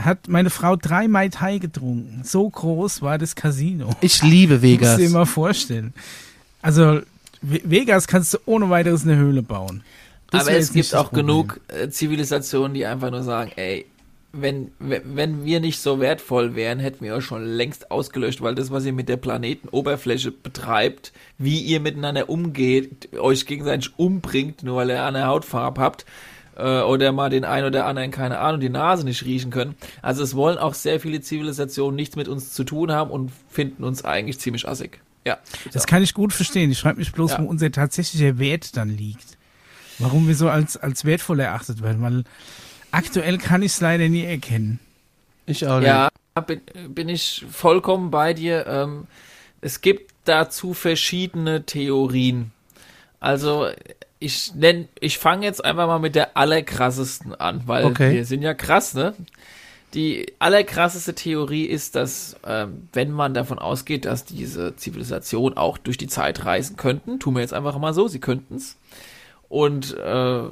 hat 0.00 0.28
meine 0.28 0.48
Frau 0.50 0.76
drei 0.76 1.08
Mai 1.08 1.28
Tai 1.28 1.58
getrunken. 1.58 2.22
So 2.24 2.48
groß 2.48 3.02
war 3.02 3.18
das 3.18 3.34
Casino. 3.34 3.90
Ich 4.00 4.22
liebe 4.22 4.62
Vegas. 4.62 4.96
du 4.96 5.02
dir 5.02 5.10
mal 5.10 5.26
vorstellen. 5.26 5.92
Also, 6.62 7.00
Ve- 7.42 7.60
Vegas 7.64 8.06
kannst 8.06 8.32
du 8.32 8.38
ohne 8.46 8.70
weiteres 8.70 9.02
eine 9.04 9.16
Höhle 9.16 9.42
bauen. 9.42 9.82
Das 10.30 10.42
Aber 10.48 10.52
es 10.56 10.72
gibt 10.72 10.94
auch 10.94 11.08
Problem. 11.10 11.26
genug 11.26 11.60
äh, 11.68 11.90
Zivilisationen, 11.90 12.72
die 12.72 12.86
einfach 12.86 13.10
nur 13.10 13.22
sagen, 13.22 13.52
ey, 13.56 13.84
wenn, 14.40 14.72
wenn 14.78 15.16
wenn 15.16 15.44
wir 15.44 15.60
nicht 15.60 15.80
so 15.80 16.00
wertvoll 16.00 16.54
wären, 16.54 16.78
hätten 16.78 17.04
wir 17.04 17.14
euch 17.14 17.24
schon 17.24 17.44
längst 17.44 17.90
ausgelöscht, 17.90 18.40
weil 18.42 18.54
das, 18.54 18.70
was 18.70 18.84
ihr 18.84 18.92
mit 18.92 19.08
der 19.08 19.16
Planetenoberfläche 19.16 20.30
betreibt, 20.32 21.12
wie 21.38 21.60
ihr 21.60 21.80
miteinander 21.80 22.28
umgeht, 22.28 23.14
euch 23.18 23.46
gegenseitig 23.46 23.92
umbringt, 23.98 24.62
nur 24.62 24.76
weil 24.76 24.90
ihr 24.90 25.04
eine 25.04 25.26
Hautfarbe 25.26 25.80
habt, 25.80 26.04
äh, 26.56 26.80
oder 26.80 27.12
mal 27.12 27.30
den 27.30 27.44
einen 27.44 27.66
oder 27.66 27.86
anderen, 27.86 28.10
keine 28.10 28.38
Ahnung, 28.38 28.60
die 28.60 28.68
Nase 28.68 29.04
nicht 29.04 29.24
riechen 29.24 29.50
können. 29.50 29.74
Also 30.02 30.22
es 30.22 30.34
wollen 30.34 30.58
auch 30.58 30.74
sehr 30.74 31.00
viele 31.00 31.20
Zivilisationen 31.20 31.96
nichts 31.96 32.16
mit 32.16 32.28
uns 32.28 32.52
zu 32.52 32.64
tun 32.64 32.92
haben 32.92 33.10
und 33.10 33.32
finden 33.48 33.84
uns 33.84 34.04
eigentlich 34.04 34.38
ziemlich 34.38 34.68
assig. 34.68 35.00
Ja. 35.26 35.38
Das 35.72 35.86
kann 35.86 36.02
ich 36.02 36.12
gut 36.14 36.32
verstehen. 36.32 36.70
Ich 36.70 36.80
frage 36.80 36.98
mich 36.98 37.12
bloß, 37.12 37.32
Ja. 37.32 37.38
wo 37.40 37.46
unser 37.46 37.72
tatsächlicher 37.72 38.38
Wert 38.38 38.76
dann 38.76 38.90
liegt. 38.90 39.38
Warum 39.98 40.26
wir 40.28 40.34
so 40.34 40.48
als, 40.48 40.76
als 40.76 41.04
wertvoll 41.04 41.40
erachtet 41.40 41.82
werden, 41.82 42.02
weil 42.02 42.24
aktuell 42.94 43.38
kann 43.38 43.62
ich 43.62 43.72
es 43.72 43.80
leider 43.80 44.08
nie 44.08 44.24
erkennen. 44.24 44.80
Ich 45.46 45.66
auch 45.66 45.78
nicht. 45.78 45.88
Ja, 45.88 46.10
bin, 46.46 46.60
bin 46.88 47.08
ich 47.08 47.44
vollkommen 47.50 48.10
bei 48.10 48.32
dir. 48.34 48.66
Ähm, 48.66 49.06
es 49.60 49.80
gibt 49.80 50.12
dazu 50.24 50.74
verschiedene 50.74 51.64
Theorien. 51.64 52.52
Also 53.20 53.68
ich 54.18 54.54
nenn, 54.54 54.88
ich 55.00 55.18
fange 55.18 55.44
jetzt 55.44 55.64
einfach 55.64 55.86
mal 55.86 55.98
mit 55.98 56.14
der 56.14 56.36
allerkrassesten 56.36 57.34
an, 57.34 57.62
weil 57.66 57.84
Okay. 57.84 58.12
wir 58.14 58.24
sind 58.24 58.42
ja 58.42 58.54
krass, 58.54 58.94
ne? 58.94 59.14
Die 59.92 60.32
allerkrasseste 60.40 61.14
Theorie 61.14 61.66
ist, 61.66 61.94
dass 61.94 62.36
ähm, 62.46 62.88
wenn 62.92 63.12
man 63.12 63.32
davon 63.32 63.60
ausgeht, 63.60 64.06
dass 64.06 64.24
diese 64.24 64.74
Zivilisation 64.74 65.56
auch 65.56 65.78
durch 65.78 65.98
die 65.98 66.08
Zeit 66.08 66.44
reisen 66.44 66.76
könnten, 66.76 67.20
tun 67.20 67.34
wir 67.34 67.42
jetzt 67.42 67.54
einfach 67.54 67.78
mal 67.78 67.94
so, 67.94 68.08
sie 68.08 68.18
könnten's 68.18 68.76
und 69.48 69.96
äh, 69.96 70.42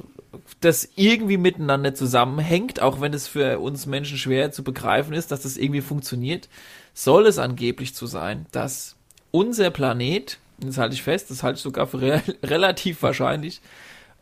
das 0.61 0.89
irgendwie 0.95 1.37
miteinander 1.37 1.93
zusammenhängt, 1.93 2.81
auch 2.81 3.01
wenn 3.01 3.13
es 3.13 3.27
für 3.27 3.59
uns 3.59 3.85
Menschen 3.85 4.17
schwer 4.17 4.51
zu 4.51 4.63
begreifen 4.63 5.13
ist, 5.13 5.31
dass 5.31 5.41
das 5.41 5.57
irgendwie 5.57 5.81
funktioniert, 5.81 6.49
soll 6.93 7.27
es 7.27 7.39
angeblich 7.39 7.93
zu 7.95 8.07
sein, 8.07 8.45
dass 8.51 8.95
unser 9.31 9.71
Planet, 9.71 10.37
das 10.59 10.77
halte 10.77 10.95
ich 10.95 11.03
fest, 11.03 11.29
das 11.29 11.43
halte 11.43 11.57
ich 11.57 11.63
sogar 11.63 11.87
für 11.87 12.01
re 12.01 12.23
relativ 12.43 13.01
wahrscheinlich, 13.01 13.61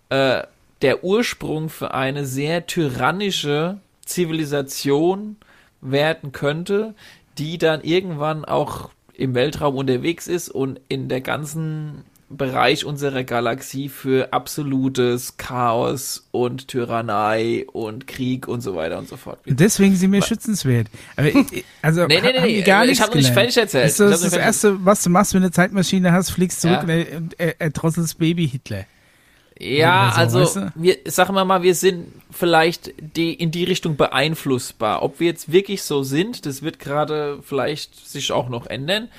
äh, 0.10 0.44
der 0.82 1.04
Ursprung 1.04 1.70
für 1.70 1.94
eine 1.94 2.26
sehr 2.26 2.66
tyrannische 2.66 3.80
Zivilisation 4.06 5.38
werden 5.80 6.32
könnte, 6.32 6.96
die 7.38 7.58
dann 7.58 7.82
irgendwann 7.82 8.46
auch 8.46 8.90
im 9.14 9.36
Weltraum 9.36 9.76
unterwegs 9.76 10.28
ist 10.28 10.50
und 10.50 10.82
in 10.88 11.08
der 11.08 11.22
ganzen 11.22 12.04
Bereich 12.38 12.86
unserer 12.86 13.24
Galaxie 13.24 13.90
für 13.90 14.32
absolutes 14.34 15.38
Chaos 15.38 16.28
und 16.32 16.68
Tyrannei 16.68 17.66
und 17.72 18.08
Krieg 18.08 18.48
und 18.48 18.62
so 18.62 18.76
weiter 18.76 18.98
und 18.98 19.08
so 19.08 19.18
fort. 19.18 19.40
Deswegen 19.46 19.96
sind 19.96 20.12
wir 20.12 20.22
schützenswert. 20.22 20.88
Aber, 21.16 21.28
ich- 21.28 21.64
also, 21.82 22.06
Nee, 22.08 22.22
nee, 22.22 22.32
nee, 22.34 22.48
die 22.48 22.54
nee, 22.58 22.62
gar 22.62 22.84
ich 22.84 22.90
nichts 22.92 23.04
hab 23.04 23.10
noch 23.10 23.16
nicht 23.16 23.32
fertig 23.34 23.58
erzählt. 23.58 23.88
Ist 23.88 24.00
das, 24.00 24.22
das, 24.22 24.34
Erste, 24.34 24.84
was 24.86 25.04
du 25.04 25.10
machst, 25.10 25.34
wenn 25.34 25.42
du 25.42 25.46
eine 25.48 25.52
Zeitmaschine 25.52 26.12
hast, 26.12 26.32
fliegst 26.32 26.62
zurück 26.62 26.78
Ja. 26.78 26.82
und 26.84 26.90
er, 26.90 27.18
und 27.18 27.40
er, 27.40 27.62
er 27.62 27.70
drosselst 27.70 28.18
Baby 28.18 28.48
Hitler. 28.48 28.86
Ja, 29.60 30.12
so, 30.16 30.20
also 30.22 30.40
weißt 30.42 30.56
du? 30.56 30.72
wir 30.76 30.98
sagen 31.06 31.36
wir 31.36 31.46
mal, 31.46 31.62
wir 31.62 31.76
sind 31.76 32.08
vielleicht 32.32 32.94
die, 33.16 33.34
in 33.34 33.52
die 33.52 33.64
Richtung 33.64 33.96
beeinflussbar. 33.96 35.04
Ob 35.04 35.20
wir 35.20 35.28
jetzt 35.28 35.52
wirklich 35.52 35.84
so 35.84 36.02
sind, 36.02 36.46
das 36.48 36.64
wird 36.64 36.80
gerade 36.80 37.40
vielleicht 37.44 38.08
sich 38.10 38.32
auch 38.32 38.50
noch 38.50 38.66
ändern. 38.66 39.10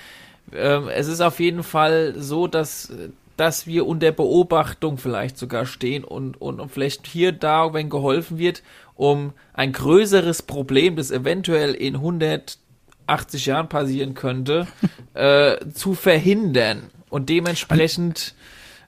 Ähm, 0.54 0.88
es 0.88 1.08
ist 1.08 1.20
auf 1.20 1.40
jeden 1.40 1.62
Fall 1.62 2.14
so, 2.16 2.46
dass 2.46 2.92
dass 3.36 3.66
wir 3.66 3.86
unter 3.86 4.12
Beobachtung 4.12 4.98
vielleicht 4.98 5.38
sogar 5.38 5.66
stehen 5.66 6.04
und, 6.04 6.40
und, 6.40 6.60
und 6.60 6.70
vielleicht 6.70 7.06
hier 7.06 7.32
da, 7.32 7.72
wenn 7.72 7.90
geholfen 7.90 8.38
wird, 8.38 8.62
um 8.94 9.32
ein 9.54 9.72
größeres 9.72 10.42
Problem, 10.42 10.96
das 10.96 11.10
eventuell 11.10 11.74
in 11.74 11.96
180 11.96 13.46
Jahren 13.46 13.68
passieren 13.68 14.14
könnte, 14.14 14.66
äh, 15.14 15.56
zu 15.74 15.94
verhindern. 15.94 16.90
Und 17.08 17.28
dementsprechend 17.28 18.34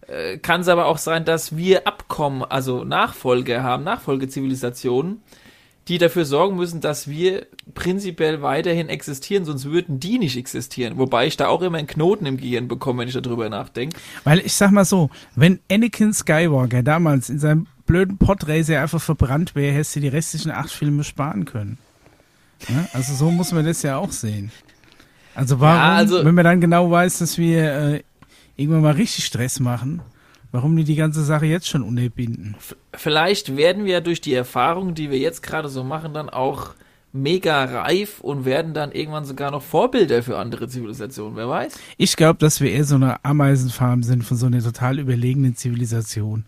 äh, 0.06 0.38
kann 0.38 0.60
es 0.60 0.68
aber 0.68 0.86
auch 0.86 0.98
sein, 0.98 1.24
dass 1.24 1.56
wir 1.56 1.86
Abkommen, 1.86 2.42
also 2.42 2.84
Nachfolger 2.84 3.62
haben, 3.62 3.84
Nachfolgezivilisationen, 3.84 5.22
die 5.89 5.99
dafür 5.99 6.24
sorgen 6.24 6.57
müssen, 6.57 6.80
dass 6.80 7.09
wir 7.09 7.47
prinzipiell 7.74 8.41
weiterhin 8.41 8.89
existieren, 8.89 9.45
sonst 9.45 9.66
würden 9.66 10.01
die 10.01 10.18
nicht 10.18 10.37
existieren. 10.37 10.97
Wobei 10.97 11.26
ich 11.26 11.37
da 11.37 11.49
auch 11.49 11.61
immer 11.62 11.76
einen 11.78 11.87
Knoten 11.87 12.24
im 12.26 12.39
Gehirn 12.39 12.68
bekomme, 12.68 13.01
wenn 13.03 13.09
ich 13.09 13.14
darüber 13.20 13.49
nachdenke. 13.51 13.97
Weil 14.24 14.39
ich 14.41 14.55
sag 14.55 14.70
mal 14.70 14.85
so, 14.87 15.11
wenn 15.37 15.61
Anakin 15.70 16.12
Skywalker 16.14 16.82
damals 16.82 17.28
in 17.28 17.39
seinem 17.39 17.66
blöden 17.87 18.16
Podracer 18.16 18.80
einfach 18.80 19.01
verbrannt 19.03 19.55
wäre, 19.55 19.74
hättest 19.74 19.97
du 19.97 20.01
die 20.01 20.09
restlichen 20.09 20.51
acht 20.51 20.70
Filme 20.70 21.05
sparen 21.05 21.45
können. 21.45 21.76
Ja? 22.68 22.87
Also 22.95 23.12
so 23.14 23.30
muss 23.30 23.53
man 23.53 23.66
das 23.66 23.82
ja 23.82 23.99
auch 23.99 24.12
sehen. 24.12 24.51
Also 25.35 25.61
warum, 25.61 25.76
Ja, 25.76 25.95
also- 25.97 26.24
wenn 26.24 26.35
man 26.35 26.45
dann 26.45 26.61
genau 26.62 26.91
weiß, 26.91 27.18
dass 27.18 27.37
wir 27.37 27.62
äh, 27.72 28.03
irgendwann 28.57 28.82
mal 28.82 28.93
richtig 28.95 29.26
Stress 29.26 29.61
machen, 29.61 30.01
warum 30.55 30.76
die 30.76 30.84
die 30.84 30.94
ganze 30.94 31.24
Sache 31.24 31.46
jetzt 31.46 31.68
schon 31.68 31.82
unterbinden? 31.82 32.55
Vielleicht 32.94 33.57
werden 33.57 33.84
wir 33.84 34.00
durch 34.00 34.20
die 34.20 34.34
Erfahrungen, 34.34 34.94
die 34.94 35.11
wir 35.11 35.18
jetzt 35.18 35.42
gerade 35.42 35.68
so 35.68 35.82
machen, 35.82 36.14
dann 36.14 36.30
auch 36.30 36.74
mega 37.12 37.64
reif 37.64 38.20
und 38.20 38.44
werden 38.44 38.72
dann 38.72 38.92
irgendwann 38.92 39.24
sogar 39.24 39.50
noch 39.50 39.62
Vorbilder 39.62 40.22
für 40.22 40.38
andere 40.38 40.68
Zivilisationen, 40.68 41.36
wer 41.36 41.48
weiß? 41.48 41.76
Ich 41.96 42.14
glaube, 42.14 42.38
dass 42.38 42.61
wir 42.61 42.70
eher 42.70 42.84
so 42.84 42.94
eine 42.94 43.24
Ameisenfarm 43.24 44.05
sind 44.05 44.22
von 44.22 44.36
so 44.36 44.46
einer 44.46 44.62
total 44.62 45.00
überlegenen 45.00 45.57
Zivilisation. 45.57 46.44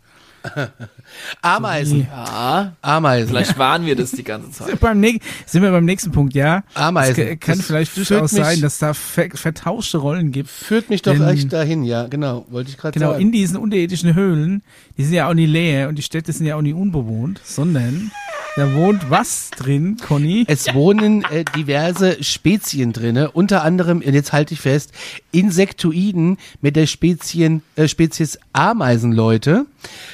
Ameisen. 1.42 2.07
Ja, 2.11 2.72
Ameisen. 2.82 3.28
vielleicht 3.28 3.59
waren 3.59 3.86
wir 3.86 3.97
das 3.97 4.11
die 4.12 4.24
ganze 4.24 4.51
Zeit. 4.51 4.78
Beim 4.80 5.01
nä- 5.01 5.20
sind 5.47 5.62
wir 5.62 5.70
beim 5.70 5.84
nächsten 5.84 6.12
Punkt, 6.12 6.34
ja. 6.34 6.62
Ameisen. 6.74 7.16
Es 7.28 7.40
kann 7.40 7.59
Das 7.59 7.66
vielleicht 7.66 7.97
durchaus 7.97 8.30
sein, 8.30 8.61
dass 8.61 8.78
da 8.78 8.94
ver 8.94 9.28
vertauschte 9.34 9.99
Rollen 9.99 10.32
gibt. 10.32 10.51
Führt 10.51 10.90
mich 10.90 11.03
doch 11.03 11.12
Denn- 11.12 11.28
echt 11.28 11.53
dahin, 11.53 11.84
ja, 11.84 12.07
genau, 12.09 12.47
wollte 12.51 12.70
ich 12.70 12.76
gerade 12.76 12.99
Genau, 12.99 13.12
sagen. 13.12 13.22
in 13.22 13.32
diesen 13.32 13.57
unterirdischen 13.57 14.14
Höhlen, 14.14 14.62
die 14.99 15.05
sind 15.05 15.14
ja 15.14 15.28
auch 15.28 15.34
nie 15.34 15.47
leer 15.47 15.88
und 15.88 15.97
die 15.97 16.03
Städte 16.03 16.32
sind 16.32 16.47
ja 16.47 16.57
auch 16.57 16.62
nie 16.62 16.72
unbewohnt, 16.72 17.40
sondern 17.44 18.11
da 18.57 18.72
wohnt 18.74 19.11
was 19.11 19.51
drin, 19.51 19.99
Conny? 20.07 20.44
Es 20.49 20.72
wohnen 20.74 21.24
äh, 21.24 21.44
diverse 21.57 22.22
Spezien 22.24 22.92
drinne, 22.94 23.30
unter 23.32 23.62
anderem, 23.62 23.99
und 23.99 24.14
jetzt 24.14 24.32
halte 24.32 24.55
ich 24.55 24.61
fest, 24.61 24.92
Insektoiden 25.30 26.38
mit 26.62 26.74
der 26.76 26.86
Spezien, 26.86 27.62
äh, 27.76 27.86
Spezies 27.88 28.38
Ameisenleute, 28.55 29.66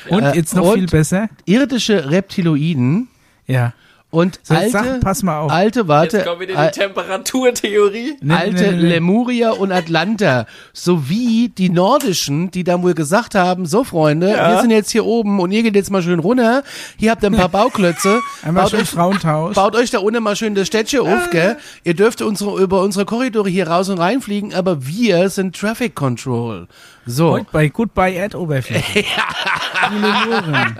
Und 0.08 0.21
Äh, 0.30 0.36
jetzt 0.36 0.54
noch 0.54 0.66
und- 0.68 0.74
viel 0.74 0.86
besser. 0.86 1.28
irdische 1.44 2.10
Reptiloiden 2.10 3.08
Ja. 3.46 3.72
Und 4.12 4.38
So, 4.44 4.54
alte, 4.54 4.70
sag, 4.70 5.00
pass 5.00 5.22
mal 5.22 5.38
auf. 5.40 5.50
alte, 5.50 5.88
warte, 5.88 6.18
Jetzt 6.18 6.26
kommt 6.26 6.40
wieder 6.40 6.56
al- 6.56 6.70
die 6.70 6.78
Temperaturtheorie. 6.78 8.16
Nee, 8.20 8.34
alte 8.34 8.62
nee, 8.62 8.70
nee, 8.70 8.76
nee. 8.82 8.88
Lemurier 8.90 9.58
und 9.58 9.72
Atlanter 9.72 10.46
sowie 10.72 11.48
die 11.48 11.70
nordischen, 11.70 12.50
die 12.50 12.62
dann 12.62 12.82
wohl 12.82 12.94
gesagt 12.94 13.34
haben, 13.34 13.66
so 13.66 13.84
Freunde, 13.84 14.26
wir 14.28 14.60
sind 14.60 14.70
jetzt 14.70 14.90
hier 14.90 15.04
oben 15.06 15.40
und 15.40 15.50
ihr 15.50 15.62
geht 15.62 15.74
jetzt 15.74 15.90
mal 15.90 16.02
schön 16.02 16.18
runter, 16.18 16.62
hier 16.98 17.10
habt 17.10 17.22
ihr 17.24 17.30
ein 17.30 17.36
paar 17.36 17.48
Bauklötze, 17.48 18.20
Einmal 18.42 18.64
baut 18.64 18.70
schön 18.72 18.80
euch, 18.82 18.90
Frauentausch. 18.90 19.54
baut 19.56 19.74
euch 19.74 19.90
da 19.90 19.98
unten 19.98 20.22
mal 20.22 20.36
schön 20.36 20.54
das 20.54 20.66
Städtchen 20.66 21.00
auf, 21.00 21.30
gell? 21.30 21.56
Ihr 21.84 21.94
dürft 21.94 22.20
unsere, 22.22 22.60
über 22.62 22.82
unsere 22.82 23.06
Korridore 23.06 23.48
hier 23.48 23.66
raus 23.68 23.88
und 23.88 23.98
reinfliegen, 23.98 24.52
aber 24.54 24.86
wir 24.86 25.30
sind 25.30 25.56
Traffic 25.58 25.94
Control. 25.94 26.68
So. 27.06 27.30
Heute 27.32 27.46
bei 27.50 27.68
Goodbye 27.68 28.14
Erdoberfläche. 28.14 29.04
Die 29.90 29.94
Lemuren. 29.98 30.76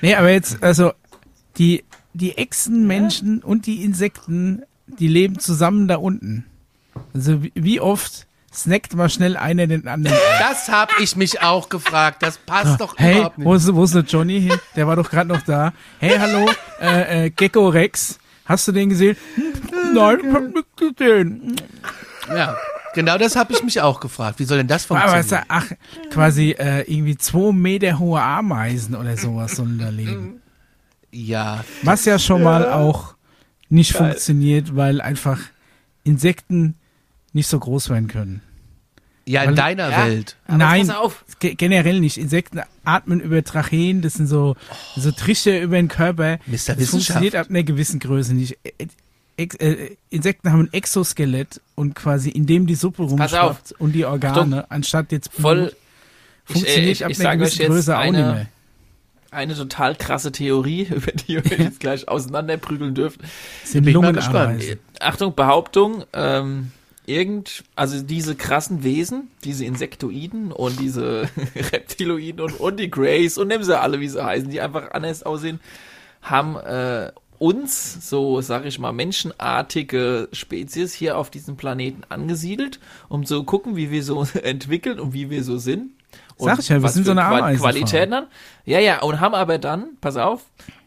nee, 0.00 0.14
aber 0.14 0.30
jetzt, 0.30 0.62
also, 0.62 0.92
die, 1.58 1.84
die 2.14 2.36
Echsenmenschen 2.38 3.42
und 3.42 3.66
die 3.66 3.84
Insekten, 3.84 4.62
die 4.86 5.08
leben 5.08 5.38
zusammen 5.38 5.88
da 5.88 5.96
unten. 5.96 6.44
Also, 7.14 7.42
wie, 7.54 7.80
oft 7.80 8.26
snackt 8.52 8.94
mal 8.94 9.08
schnell 9.08 9.36
einer 9.36 9.66
den 9.66 9.86
anderen? 9.86 10.16
Das 10.38 10.68
hab 10.68 10.98
ich 11.00 11.14
mich 11.16 11.42
auch 11.42 11.68
gefragt. 11.68 12.22
Das 12.22 12.38
passt 12.38 12.80
doch 12.80 12.94
Hey, 12.96 13.16
überhaupt 13.18 13.38
nicht. 13.38 13.46
wo 13.46 13.54
ist, 13.54 13.74
wo 13.74 13.84
ist 13.84 13.94
der 13.94 14.02
Johnny 14.02 14.40
hin? 14.40 14.58
Der 14.76 14.86
war 14.86 14.96
doch 14.96 15.10
gerade 15.10 15.28
noch 15.28 15.42
da. 15.42 15.72
Hey, 16.00 16.16
hallo, 16.18 16.48
äh, 16.80 17.26
äh, 17.26 17.30
Gecko 17.30 17.68
Rex. 17.68 18.18
Hast 18.46 18.66
du 18.66 18.72
den 18.72 18.88
gesehen? 18.88 19.16
Nein, 19.94 20.18
ich 20.26 20.32
hab 20.32 20.42
nicht 20.54 20.76
gesehen. 20.96 21.56
Ja, 22.34 22.56
genau 22.94 23.18
das 23.18 23.36
habe 23.36 23.52
ich 23.52 23.62
mich 23.62 23.80
auch 23.82 24.00
gefragt. 24.00 24.38
Wie 24.38 24.44
soll 24.44 24.58
denn 24.58 24.66
das 24.68 24.90
Aber 24.90 25.00
funktionieren? 25.00 25.44
was, 25.48 25.66
ach, 25.66 26.10
quasi 26.10 26.52
äh, 26.52 26.80
irgendwie 26.90 27.16
zwei 27.18 27.52
Meter 27.52 27.98
hohe 27.98 28.20
Ameisen 28.22 28.94
oder 28.94 29.16
sowas 29.18 29.56
sollen 29.56 29.78
da 29.78 29.90
leben. 29.90 30.40
Ja, 31.12 31.64
Was 31.82 32.04
ja 32.04 32.18
schon 32.18 32.42
mal 32.42 32.70
auch 32.72 33.14
nicht 33.68 33.92
funktioniert, 33.92 34.76
weil 34.76 35.00
einfach 35.00 35.40
Insekten 36.04 36.74
nicht 37.32 37.48
so 37.48 37.58
groß 37.58 37.90
werden 37.90 38.08
können. 38.08 38.42
Ja, 39.26 39.42
in 39.42 39.48
Weil- 39.50 39.56
deiner 39.56 39.90
Ja. 39.90 40.06
Welt. 40.06 40.36
Aber 40.46 40.56
Nein, 40.56 40.86
pass 40.86 40.96
auf. 40.96 41.24
ge- 41.38 41.54
generell 41.54 42.00
nicht. 42.00 42.16
Insekten 42.16 42.60
atmen 42.84 43.20
über 43.20 43.44
Tracheen, 43.44 44.00
das 44.00 44.14
sind 44.14 44.26
so, 44.26 44.56
so 44.96 45.10
Trichter 45.12 45.60
über 45.60 45.76
den 45.76 45.88
Körper. 45.88 46.38
Mr. 46.46 46.74
Das 46.76 46.88
funktioniert 46.88 47.34
ab 47.34 47.48
einer 47.50 47.62
gewissen 47.62 48.00
Größe 48.00 48.32
nicht. 48.34 48.56
Ex 49.36 49.54
äh, 49.56 49.90
Insekten 50.08 50.50
haben 50.50 50.62
ein 50.62 50.72
Exoskelett 50.72 51.60
und 51.74 51.94
quasi 51.94 52.30
in 52.30 52.46
dem 52.46 52.66
die 52.66 52.74
Suppe 52.74 53.02
rumschwappt 53.02 53.72
und 53.78 53.92
die 53.92 54.06
Organe, 54.06 54.68
anstatt 54.70 55.12
jetzt 55.12 55.30
Blut, 55.32 55.42
Voll. 55.42 55.72
funktioniert 56.46 56.92
ich, 56.92 57.04
ab 57.04 57.10
ich 57.10 57.20
einer 57.20 57.28
sage 57.30 57.44
euch 57.44 57.52
gewissen 57.58 57.70
Größe 57.72 57.98
auch 57.98 58.02
nicht 58.04 58.14
eine, 58.14 58.32
mehr. 58.32 58.46
Eine 59.30 59.54
total 59.54 59.94
krasse 59.94 60.32
Theorie, 60.32 60.82
über 60.90 61.12
die 61.12 61.32
ihr 61.32 61.44
euch 61.44 61.50
jetzt 61.58 61.80
gleich 61.80 62.08
auseinanderprügeln 62.08 62.94
dürft. 62.94 63.20
Sind 63.64 63.84
bin 63.84 63.96
mal 64.00 64.12
gespannt. 64.12 64.62
Achtung, 65.00 65.34
Behauptung, 65.34 66.04
ähm, 66.12 66.72
irgend, 67.06 67.64
also 67.74 68.02
diese 68.02 68.36
krassen 68.36 68.84
Wesen, 68.84 69.30
diese 69.44 69.64
Insektoiden 69.64 70.52
und 70.52 70.78
diese 70.80 71.28
Reptiloiden 71.72 72.40
und, 72.40 72.60
und 72.60 72.78
die 72.78 72.90
Greys 72.90 73.38
und 73.38 73.48
nehmen 73.48 73.64
sie 73.64 73.78
alle, 73.78 74.00
wie 74.00 74.08
sie 74.08 74.22
heißen, 74.22 74.50
die 74.50 74.60
einfach 74.60 74.90
anders 74.90 75.22
aussehen, 75.22 75.60
haben 76.20 76.56
äh, 76.56 77.12
uns, 77.38 78.08
so 78.08 78.40
sag 78.40 78.66
ich 78.66 78.78
mal, 78.78 78.92
menschenartige 78.92 80.28
Spezies 80.32 80.92
hier 80.92 81.16
auf 81.16 81.30
diesem 81.30 81.56
Planeten 81.56 82.02
angesiedelt, 82.08 82.80
um 83.08 83.24
zu 83.24 83.44
gucken, 83.44 83.76
wie 83.76 83.90
wir 83.90 84.02
so 84.02 84.26
entwickeln 84.42 84.98
und 85.00 85.12
wie 85.12 85.30
wir 85.30 85.44
so 85.44 85.56
sind. 85.56 85.92
Und 86.38 86.46
Sag 86.48 86.58
ich 86.60 86.68
ja, 86.68 86.76
wir 86.76 86.82
was 86.84 86.94
sind 86.94 87.04
so 87.04 87.10
eine 87.10 87.20
Qua- 87.22 87.38
Ameisenfarm. 87.38 87.72
Qualitäten 87.72 88.14
haben. 88.14 88.26
Ja, 88.64 88.78
ja, 88.78 89.02
und 89.02 89.20
haben 89.20 89.34
aber 89.34 89.58
dann, 89.58 89.90
pass 90.00 90.16
auf, 90.16 90.42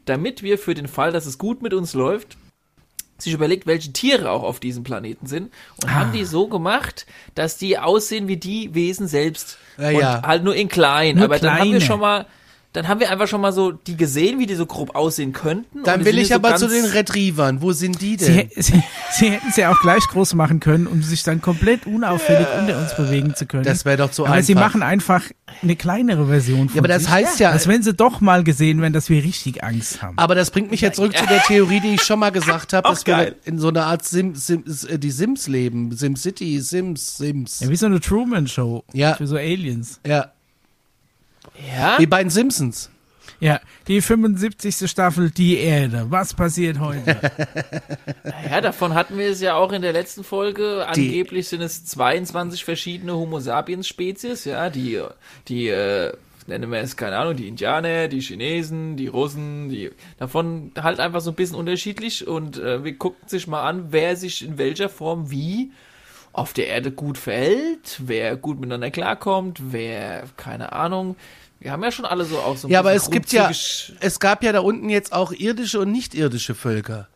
damit 0.05 0.41
wir 0.43 0.57
für 0.57 0.73
den 0.73 0.87
Fall, 0.87 1.11
dass 1.11 1.25
es 1.25 1.37
gut 1.37 1.61
mit 1.61 1.73
uns 1.73 1.93
läuft, 1.93 2.37
sich 3.17 3.33
überlegt, 3.33 3.67
welche 3.67 3.93
Tiere 3.93 4.31
auch 4.31 4.41
auf 4.43 4.59
diesem 4.59 4.83
Planeten 4.83 5.27
sind 5.27 5.51
und 5.83 5.89
Ah. 5.89 5.93
haben 5.99 6.11
die 6.11 6.25
so 6.25 6.47
gemacht, 6.47 7.05
dass 7.35 7.57
die 7.57 7.77
aussehen 7.77 8.27
wie 8.27 8.37
die 8.37 8.73
Wesen 8.73 9.07
selbst 9.07 9.59
Ja, 9.77 9.89
und 9.89 9.95
ja. 9.99 10.21
halt 10.25 10.43
nur 10.43 10.55
in 10.55 10.69
klein. 10.69 11.17
Nur 11.17 11.25
Aber 11.25 11.37
dann 11.37 11.51
haben 11.51 11.57
wir 11.65 11.77
kleine. 11.77 11.81
schon 11.85 11.99
mal, 11.99 12.25
dann 12.74 12.88
haben 12.88 12.99
wir 13.01 13.11
einfach 13.11 13.28
schon 13.28 13.41
mal 13.41 13.51
so 13.51 13.72
die 13.72 13.97
gesehen, 13.97 14.39
wie 14.39 14.45
die 14.45 14.55
so 14.55 14.65
grob 14.65 14.95
aussehen 14.95 15.34
könnten. 15.34 15.84
Dann 15.84 16.05
will 16.05 16.17
ich 16.17 16.30
so 16.30 16.36
aber 16.36 16.55
zu 16.55 16.67
ganz- 16.67 16.82
den 16.82 16.86
Retrievern. 16.91 17.61
Wo 17.61 17.74
sind 17.74 18.01
die 18.01 18.17
Sie, 18.17 18.26
denn? 18.26 18.36
hä- 18.36 18.49
sie, 18.61 18.82
sie 19.11 19.30
hätten 19.32 19.47
es 19.49 19.57
ja 19.57 19.72
auch 19.74 19.80
gleich 19.82 20.03
groß 20.07 20.36
machen 20.36 20.59
können, 20.61 20.88
um 20.88 21.03
sich 21.03 21.24
dann 21.24 21.41
komplett 21.41 21.86
unauffällig 21.86 22.47
unter 22.59 22.78
uns 22.80 22.95
bewegen 22.95 23.36
zu 23.36 23.45
können. 23.45 23.63
Das 23.63 23.84
wäre 23.84 23.97
doch 23.97 24.13
so 24.13 24.26
aber 24.26 24.36
einfach. 24.36 24.47
sie 24.47 24.55
machen 24.55 24.84
einfach 24.84 25.24
eine 25.61 25.76
kleinere 25.76 26.28
Version 26.28 26.69
von 26.69 26.76
ja, 26.78 26.82
aber 26.82 26.88
das 26.88 27.03
sich, 27.03 27.11
heißt 27.11 27.39
ja, 27.41 27.51
als 27.51 27.67
wenn 27.67 27.84
sie 27.84 27.93
doch 27.93 28.22
mal 28.22 28.43
gesehen 28.43 28.82
werden, 28.82 28.93
dass 28.93 29.09
wir 29.09 29.22
richtig 29.24 29.63
Angst 29.63 30.01
haben. 30.01 30.17
aber 30.17 30.34
das 30.34 30.49
bringt 30.51 30.72
mich 30.72 30.80
jetzt 30.80 30.95
zurück 30.95 31.15
zu 31.17 31.26
der 31.28 31.41
Theorie, 31.43 31.82
die 31.82 31.95
ich 31.95 32.03
schon 32.03 32.19
mal 32.19 32.30
gesagt 32.32 32.72
habe, 32.72 32.88
dass 32.89 33.05
wir 33.05 33.15
geil. 33.15 33.36
in 33.43 33.59
so 33.59 33.67
einer 33.67 33.86
Art 33.88 34.05
Sim, 34.05 34.34
Sim, 34.36 34.63
äh, 34.88 34.97
die 34.97 35.11
Sims 35.11 35.47
leben. 35.49 35.93
Sim 35.95 36.15
City, 36.15 36.59
Sims, 36.61 37.17
Sims. 37.17 37.59
Ja, 37.59 37.69
wie 37.69 37.76
so 37.76 37.86
eine 37.88 37.99
Truman-Show 37.99 38.86
Ja. 38.93 39.15
für 39.15 39.28
so 39.28 39.36
Aliens. 39.36 39.99
Ja, 40.07 40.32
Ja, 41.76 41.97
wie 41.99 42.05
bei 42.05 42.24
den 42.24 42.30
Simpsons. 42.30 42.89
Ja, 43.39 43.59
die 43.88 44.01
75. 44.01 44.88
Staffel 44.89 45.32
Die 45.32 45.57
Erde. 45.57 46.05
Was 46.09 46.34
passiert 46.36 46.80
heute? 46.80 47.18
ja, 48.49 48.62
davon 48.62 48.93
hatten 48.93 49.18
wir 49.18 49.30
es 49.32 49.41
ja 49.41 49.55
auch 49.55 49.72
in 49.72 49.82
der 49.82 49.93
letzten 49.93 50.24
Folge. 50.24 50.86
Die- 50.95 51.07
Angeblich 51.07 51.47
sind 51.49 51.62
es 51.62 51.84
22 51.86 52.64
verschiedene 52.64 53.16
Homo 53.16 53.39
sapiens 53.39 53.88
Spezies, 53.88 54.45
ja, 54.45 54.70
die, 54.70 55.01
die, 55.47 55.70
äh, 55.70 56.14
nennen 56.45 56.72
wir 56.72 56.80
es, 56.82 56.95
keine 56.97 57.18
Ahnung, 57.18 57.36
die 57.36 57.47
Indianer, 57.47 58.07
die 58.09 58.22
Chinesen, 58.22 58.95
die 58.95 59.07
Russen, 59.07 59.70
die, 59.70 59.89
davon 60.20 60.72
halt 60.80 60.99
einfach 60.99 61.22
so 61.22 61.32
ein 61.32 61.36
bisschen 61.36 61.55
unterschiedlich 61.57 62.28
und 62.28 62.59
äh, 62.59 62.84
wir 62.84 62.95
gucken 62.95 63.28
sich 63.28 63.47
mal 63.47 63.64
an, 63.68 63.88
wer 63.89 64.16
sich 64.18 64.45
in 64.45 64.59
welcher 64.59 64.89
Form 64.89 65.32
wie 65.32 65.72
auf 66.34 66.53
der 66.53 66.68
Erde 66.68 66.91
gut 66.91 67.18
verhält, 67.18 67.99
wer 68.05 68.38
gut 68.38 68.59
miteinander 68.59 68.89
klarkommt, 68.91 69.59
wer, 69.72 70.24
keine 70.38 70.72
Ahnung, 70.74 71.16
wir 71.62 71.72
haben 71.72 71.84
ja 71.84 71.91
schon 71.91 72.05
alle 72.05 72.26
so 72.26 72.39
auch 72.39 72.57
so 72.57 72.68
ein 72.68 72.72
Ja, 72.72 72.80
aber 72.80 72.93
es 72.93 73.12
gibt 73.12 73.32
ja, 73.32 73.49
es 73.51 74.20
gab 74.20 74.43
ja 74.43 74.51
da 74.51 74.59
unten 74.62 74.89
jetzt 74.89 75.14
auch 75.14 75.32
irdische 75.32 75.80
und 75.80 75.91
nicht-irdische 75.91 76.55
Völker. 76.55 77.07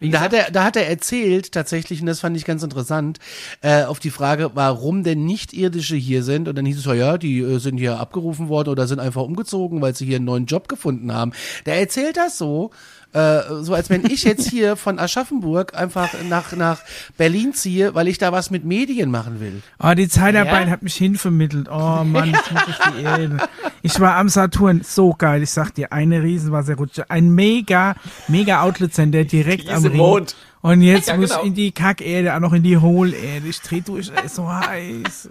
ja, 0.00 0.10
Da 0.12 0.20
hat 0.20 0.32
er, 0.32 0.50
da 0.50 0.64
hat 0.64 0.76
er 0.76 0.88
erzählt, 0.88 1.52
tatsächlich, 1.52 2.00
und 2.00 2.06
das 2.06 2.20
fand 2.20 2.36
ich 2.36 2.44
ganz 2.44 2.62
interessant, 2.62 3.18
äh, 3.62 3.82
auf 3.82 3.98
die 3.98 4.10
Frage, 4.10 4.52
warum 4.54 5.02
denn 5.02 5.24
Nicht-Irdische 5.24 5.96
hier 5.96 6.22
sind. 6.22 6.46
Und 6.46 6.56
dann 6.56 6.66
hieß 6.66 6.78
es 6.78 6.84
so, 6.84 6.92
ja, 6.92 7.18
die 7.18 7.40
äh, 7.40 7.58
sind 7.58 7.78
hier 7.78 7.98
abgerufen 7.98 8.48
worden 8.48 8.70
oder 8.70 8.86
sind 8.86 9.00
einfach 9.00 9.22
umgezogen, 9.22 9.80
weil 9.80 9.94
sie 9.94 10.06
hier 10.06 10.16
einen 10.16 10.24
neuen 10.24 10.46
Job 10.46 10.68
gefunden 10.68 11.12
haben. 11.12 11.32
Der 11.66 11.80
erzählt 11.80 12.16
das 12.16 12.38
so, 12.38 12.70
äh, 13.12 13.40
so 13.62 13.74
als 13.74 13.90
wenn 13.90 14.06
ich 14.06 14.22
jetzt 14.24 14.48
hier 14.48 14.76
von 14.76 14.98
Aschaffenburg 14.98 15.74
einfach 15.74 16.10
nach, 16.28 16.52
nach 16.52 16.80
Berlin 17.18 17.52
ziehe, 17.54 17.94
weil 17.94 18.06
ich 18.08 18.18
da 18.18 18.30
was 18.32 18.50
mit 18.50 18.64
Medien 18.64 19.10
machen 19.10 19.40
will. 19.40 19.62
Oh, 19.82 19.92
die 19.94 20.08
Zeitarbeit 20.08 20.66
Ja? 20.66 20.70
hat 20.72 20.82
mich 20.82 20.94
hinvermittelt. 20.96 21.68
Oh 21.70 22.04
Mann, 22.04 22.30
jetzt 22.30 22.50
muss 22.52 22.62
ich 22.68 22.76
die 22.96 23.02
Erde. 23.02 23.38
Ich 23.82 23.98
war 23.98 24.16
am 24.16 24.28
Saturn, 24.28 24.82
so 24.84 25.12
geil. 25.14 25.42
Ich 25.42 25.50
sag 25.50 25.74
dir, 25.74 25.92
eine 25.92 26.22
Riesenwasserrutsche. 26.22 27.10
Ein 27.10 27.30
mega, 27.30 27.96
mega 28.28 28.62
Outlet-Center 28.62 29.24
direkt 29.24 29.68
am 29.68 29.76
Diese 29.76 29.88
Ring. 29.90 29.96
Mond. 29.98 30.36
Und 30.62 30.82
jetzt 30.82 31.08
Ja, 31.08 31.16
muss 31.16 31.30
genau. 31.30 31.40
ich 31.42 31.46
in 31.48 31.54
die 31.54 31.72
Kackerde, 31.72 32.34
auch 32.34 32.40
noch 32.40 32.52
in 32.52 32.62
die 32.62 32.76
Hohlerde. 32.78 33.48
Ich 33.48 33.60
dreh 33.62 33.80
durch, 33.80 34.10
es 34.14 34.24
ist 34.24 34.34
so 34.36 34.48
heiß. 34.52 35.30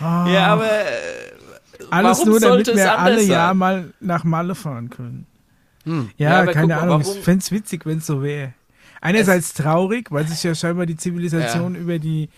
Ja, 0.00 0.46
aber 0.48 0.64
äh, 0.64 1.84
Alles 1.90 2.18
warum 2.18 2.28
nur, 2.30 2.40
damit 2.40 2.66
sollte 2.66 2.70
es 2.72 2.76
wir 2.78 2.98
alle 2.98 3.20
sein? 3.22 3.56
mal 3.56 3.92
nach 4.00 4.24
Malle 4.24 4.54
fahren 4.54 4.90
können. 4.90 5.26
Hm. 5.86 6.10
Ja, 6.18 6.44
Ja, 6.44 6.52
keine 6.52 6.74
guck 6.74 6.82
Ahnung. 6.82 7.00
warum- 7.00 7.16
Ich 7.16 7.22
fänd's 7.24 7.50
witzig, 7.52 7.86
wenn's 7.86 8.06
so 8.06 8.22
wäre. 8.22 8.52
Einerseits 9.00 9.54
traurig, 9.54 10.10
weil 10.10 10.26
sich 10.26 10.42
ja 10.42 10.54
scheinbar 10.54 10.84
die 10.86 10.96
Zivilisation 10.96 11.74
über 11.76 11.98
die 11.98 12.28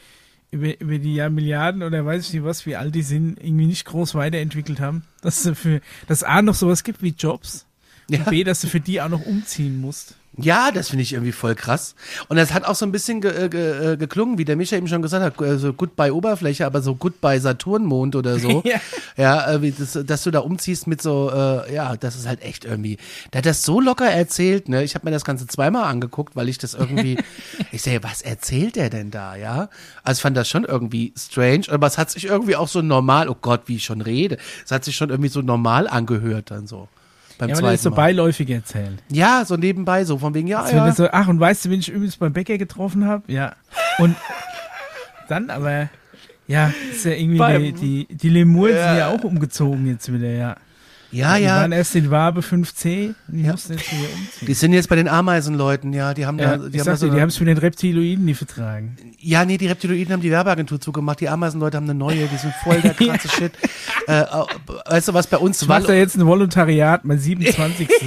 über, 0.50 0.80
über 0.80 0.98
die 0.98 1.14
Jahr 1.14 1.28
Milliarden 1.28 1.82
oder 1.82 2.06
weiß 2.06 2.26
ich 2.28 2.32
nicht 2.34 2.44
was, 2.44 2.64
wie 2.64 2.74
alt 2.76 2.94
die 2.94 3.02
sind, 3.02 3.38
irgendwie 3.42 3.66
nicht 3.66 3.84
groß 3.84 4.14
weiterentwickelt 4.14 4.80
haben. 4.80 5.04
Dass 5.20 5.42
du 5.42 5.54
für, 5.54 5.80
dass 6.06 6.22
A 6.22 6.40
noch 6.40 6.54
sowas 6.54 6.84
gibt 6.84 7.02
wie 7.02 7.10
Jobs 7.16 7.66
Ja. 8.08 8.20
und 8.20 8.30
B, 8.30 8.44
dass 8.44 8.62
du 8.62 8.66
für 8.66 8.80
die 8.80 9.00
auch 9.02 9.10
noch 9.10 9.26
umziehen 9.26 9.78
musst. 9.80 10.16
Ja, 10.40 10.70
das 10.70 10.90
finde 10.90 11.02
ich 11.02 11.12
irgendwie 11.12 11.32
voll 11.32 11.56
krass. 11.56 11.96
Und 12.28 12.36
das 12.36 12.54
hat 12.54 12.64
auch 12.64 12.76
so 12.76 12.86
ein 12.86 12.92
bisschen 12.92 13.20
ge 13.20 13.46
äh, 13.46 13.48
ge 13.48 13.92
äh, 13.92 13.96
geklungen, 13.96 14.38
wie 14.38 14.44
der 14.44 14.54
Micha 14.54 14.76
eben 14.76 14.86
schon 14.86 15.02
gesagt 15.02 15.24
hat, 15.24 15.46
äh, 15.46 15.58
so 15.58 15.72
Goodbye 15.72 16.14
Oberfläche, 16.14 16.64
aber 16.64 16.80
so 16.80 16.94
Goodbye 16.94 17.40
Saturnmond 17.40 18.14
oder 18.16 18.38
so. 18.38 18.62
Ja. 18.68 18.80
ja, 19.16 19.62
wie 19.62 19.70
das, 19.70 19.98
dass 20.04 20.24
du 20.24 20.30
da 20.30 20.40
umziehst 20.40 20.86
mit 20.86 21.00
so, 21.00 21.30
äh, 21.32 21.72
ja, 21.74 21.96
das 21.96 22.16
ist 22.16 22.26
halt 22.26 22.42
echt 22.42 22.64
irgendwie. 22.66 22.98
Der 23.32 23.38
hat 23.38 23.46
das 23.46 23.62
so 23.62 23.80
locker 23.80 24.10
erzählt, 24.10 24.68
ne? 24.68 24.84
Ich 24.84 24.94
habe 24.94 25.06
mir 25.06 25.10
das 25.10 25.24
Ganze 25.24 25.46
zweimal 25.46 25.84
angeguckt, 25.84 26.36
weil 26.36 26.48
ich 26.48 26.58
das 26.58 26.74
irgendwie, 26.74 27.16
ich 27.72 27.80
sehe, 27.80 28.02
was 28.02 28.20
erzählt 28.20 28.76
der 28.76 28.90
denn 28.90 29.10
da, 29.10 29.36
ja? 29.36 29.70
Also 30.02 30.18
ich 30.18 30.22
fand 30.22 30.36
das 30.36 30.48
schon 30.48 30.64
irgendwie 30.64 31.14
strange, 31.16 31.64
aber 31.70 31.86
es 31.86 31.96
hat 31.96 32.10
sich 32.10 32.26
irgendwie 32.26 32.56
auch 32.56 32.68
so 32.68 32.82
normal, 32.82 33.28
oh 33.28 33.36
Gott, 33.40 33.62
wie 33.66 33.76
ich 33.76 33.84
schon 33.84 34.02
rede, 34.02 34.36
es 34.64 34.70
hat 34.70 34.84
sich 34.84 34.96
schon 34.96 35.10
irgendwie 35.10 35.30
so 35.30 35.40
normal 35.40 35.88
angehört 35.88 36.50
dann 36.50 36.66
so. 36.66 36.88
Beim 37.38 37.48
Ja, 37.50 37.56
weil 37.56 37.64
er 37.64 37.70
das 37.72 37.82
so 37.82 37.90
zweiten 37.90 37.96
Mal. 38.00 38.06
beiläufig 38.06 38.50
erzählt. 38.50 39.02
Ja, 39.10 39.44
so 39.44 39.56
nebenbei, 39.56 40.04
so 40.04 40.18
von 40.18 40.34
wegen, 40.34 40.48
ja, 40.48 40.60
Als 40.62 40.70
wenn 40.72 40.78
ja. 40.78 40.92
so, 40.92 41.08
ach, 41.10 41.28
und 41.28 41.38
weißt 41.40 41.64
du, 41.64 41.70
wen 41.70 41.80
ich 41.80 41.88
übrigens 41.88 42.16
beim 42.16 42.32
Bäcker 42.32 42.58
getroffen 42.58 43.06
habe? 43.06 43.22
Ja. 43.32 43.54
Und 43.98 44.16
dann 45.28 45.50
aber, 45.50 45.88
ja, 46.46 46.72
ist 46.90 47.04
ja 47.04 47.12
irgendwie 47.12 47.38
Beim- 47.38 47.62
die, 47.62 48.06
die, 48.06 48.14
die 48.16 48.28
Lemuren 48.28 48.74
Ja. 48.74 48.88
sind 48.88 48.98
ja 48.98 49.08
auch 49.08 49.22
umgezogen 49.24 49.86
jetzt 49.86 50.12
wieder, 50.12 50.28
ja. 50.30 50.56
Ja, 51.10 51.36
Die 51.38 51.44
ja. 51.44 51.56
waren 51.56 51.72
erst 51.72 51.94
in 51.96 52.10
Wabe 52.10 52.40
5C 52.42 53.14
und 53.28 53.36
die 53.36 53.42
Ja. 53.44 53.52
mussten 53.52 53.72
jetzt 53.74 53.90
Die 53.90 53.96
umziehen. 54.44 54.54
sind 54.54 54.72
jetzt 54.74 54.88
bei 54.90 54.96
den 54.96 55.08
Ameisenleuten, 55.08 55.92
ja, 55.94 56.12
die 56.12 56.26
haben 56.26 56.38
Ja, 56.38 56.56
da, 56.56 56.68
die 56.68 56.74
ich 56.74 56.80
haben 56.80 56.84
sagte, 56.84 57.00
so 57.00 57.06
die 57.10 57.12
eine, 57.18 57.26
es 57.28 57.38
mit 57.40 57.48
den 57.48 57.56
Reptiloiden 57.58 58.24
nie 58.26 58.34
vertragen. 58.34 58.96
ja, 59.18 59.44
nee, 59.46 59.56
die 59.56 59.68
Reptiloiden 59.68 60.12
haben 60.12 60.20
die 60.20 60.30
Werbeagentur 60.30 60.80
zugemacht, 60.80 61.20
die 61.20 61.28
Ameisenleute 61.30 61.78
haben 61.78 61.84
eine 61.84 61.94
neue, 61.94 62.26
die 62.26 62.36
sind 62.36 62.52
voll 62.62 62.80
der 62.82 62.92
krasse 62.94 63.28
Shit. 63.28 63.52
Äh, 64.06 64.20
äh, 64.20 64.26
weißt 64.86 65.08
du, 65.08 65.14
was 65.14 65.26
bei 65.28 65.38
uns 65.38 65.62
Ich 65.62 65.68
war? 65.68 65.78
mache 65.80 65.88
da 65.88 65.94
jetzt 65.94 66.16
ein 66.16 66.26
Volontariat, 66.26 67.04
mein 67.04 67.18
27. 67.18 67.88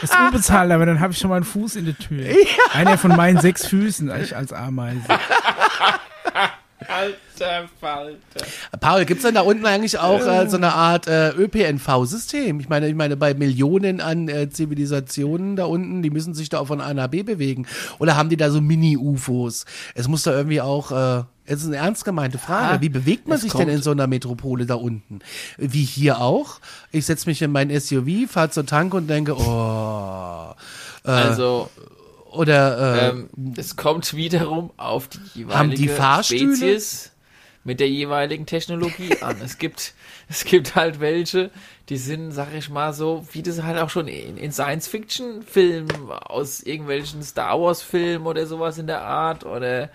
Das 0.00 0.10
ist 0.10 0.18
unbezahlt, 0.18 0.70
aber 0.72 0.84
dann 0.86 1.00
habe 1.00 1.12
ich 1.12 1.18
schon 1.18 1.30
mal 1.30 1.36
einen 1.36 1.44
Fuß 1.44 1.76
in 1.76 1.84
der 1.86 1.96
Tür. 1.96 2.26
Einer 2.72 2.98
von 2.98 3.14
meinen 3.16 3.40
sechs 3.40 3.64
Füßen 3.66 4.10
ich 4.20 4.36
als 4.36 4.52
Ameise. 4.52 5.00
Alter 6.88 7.68
Falter. 7.80 8.46
Paul, 8.80 9.04
gibt's 9.04 9.24
denn 9.24 9.34
da 9.34 9.40
unten 9.42 9.66
eigentlich 9.66 9.98
auch 9.98 10.20
äh, 10.26 10.48
so 10.48 10.56
eine 10.56 10.72
Art 10.74 11.06
äh, 11.06 11.30
ÖPNV-System? 11.30 12.60
Ich 12.60 12.68
meine, 12.68 12.88
ich 12.88 12.94
meine, 12.94 13.16
bei 13.16 13.34
Millionen 13.34 14.00
an 14.00 14.28
äh, 14.28 14.48
Zivilisationen 14.50 15.56
da 15.56 15.64
unten, 15.64 16.02
die 16.02 16.10
müssen 16.10 16.34
sich 16.34 16.48
da 16.48 16.58
auch 16.60 16.66
von 16.66 16.80
A 16.80 16.94
nach 16.94 17.08
B 17.08 17.22
bewegen. 17.22 17.66
Oder 17.98 18.16
haben 18.16 18.28
die 18.28 18.36
da 18.36 18.50
so 18.50 18.60
Mini-UFOs? 18.60 19.64
Es 19.94 20.08
muss 20.08 20.22
da 20.22 20.32
irgendwie 20.32 20.60
auch, 20.60 20.90
äh, 20.92 21.24
es 21.46 21.60
ist 21.62 21.66
eine 21.66 21.76
ernst 21.76 22.04
gemeinte 22.04 22.38
Frage. 22.38 22.74
Ja, 22.76 22.80
Wie 22.80 22.88
bewegt 22.88 23.28
man 23.28 23.36
es 23.36 23.42
sich 23.42 23.52
kommt- 23.52 23.66
denn 23.68 23.74
in 23.76 23.82
so 23.82 23.90
einer 23.90 24.06
Metropole 24.06 24.64
da 24.66 24.74
unten? 24.76 25.18
Wie 25.58 25.84
hier 25.84 26.20
auch? 26.20 26.60
Ich 26.92 27.06
setze 27.06 27.28
mich 27.28 27.42
in 27.42 27.52
mein 27.52 27.70
SUV, 27.70 28.26
fahre 28.30 28.50
zur 28.50 28.64
Tank 28.66 28.94
und 28.94 29.08
denke, 29.08 29.34
oh. 29.36 30.54
Äh, 31.06 31.10
Also, 31.10 31.68
oder 32.34 32.96
äh, 32.96 33.08
ähm, 33.08 33.28
es 33.56 33.76
kommt 33.76 34.14
wiederum 34.14 34.72
auf 34.76 35.08
die 35.08 35.18
jeweilige 35.34 35.58
Haben 35.58 35.70
die 35.70 35.88
Fahrstühle? 35.88 36.56
Spezies 36.56 37.10
mit 37.64 37.80
der 37.80 37.88
jeweiligen 37.88 38.46
Technologie 38.46 39.16
an. 39.22 39.36
Es 39.42 39.58
gibt, 39.58 39.94
es 40.28 40.44
gibt 40.44 40.74
halt 40.74 41.00
welche, 41.00 41.50
die 41.88 41.96
sind, 41.96 42.32
sag 42.32 42.54
ich 42.54 42.68
mal 42.68 42.92
so, 42.92 43.26
wie 43.32 43.42
das 43.42 43.62
halt 43.62 43.78
auch 43.78 43.90
schon 43.90 44.08
in, 44.08 44.36
in 44.36 44.52
Science-Fiction-Filmen 44.52 46.10
aus 46.10 46.60
irgendwelchen 46.60 47.22
Star 47.22 47.60
Wars-Filmen 47.60 48.26
oder 48.26 48.46
sowas 48.46 48.78
in 48.78 48.86
der 48.86 49.02
Art 49.02 49.44
oder 49.44 49.90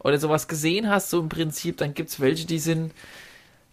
oder 0.00 0.18
sowas 0.18 0.46
gesehen 0.46 0.88
hast, 0.88 1.10
so 1.10 1.18
im 1.18 1.28
Prinzip, 1.28 1.76
dann 1.78 1.94
gibt's 1.94 2.20
welche, 2.20 2.46
die 2.46 2.60
sind, 2.60 2.92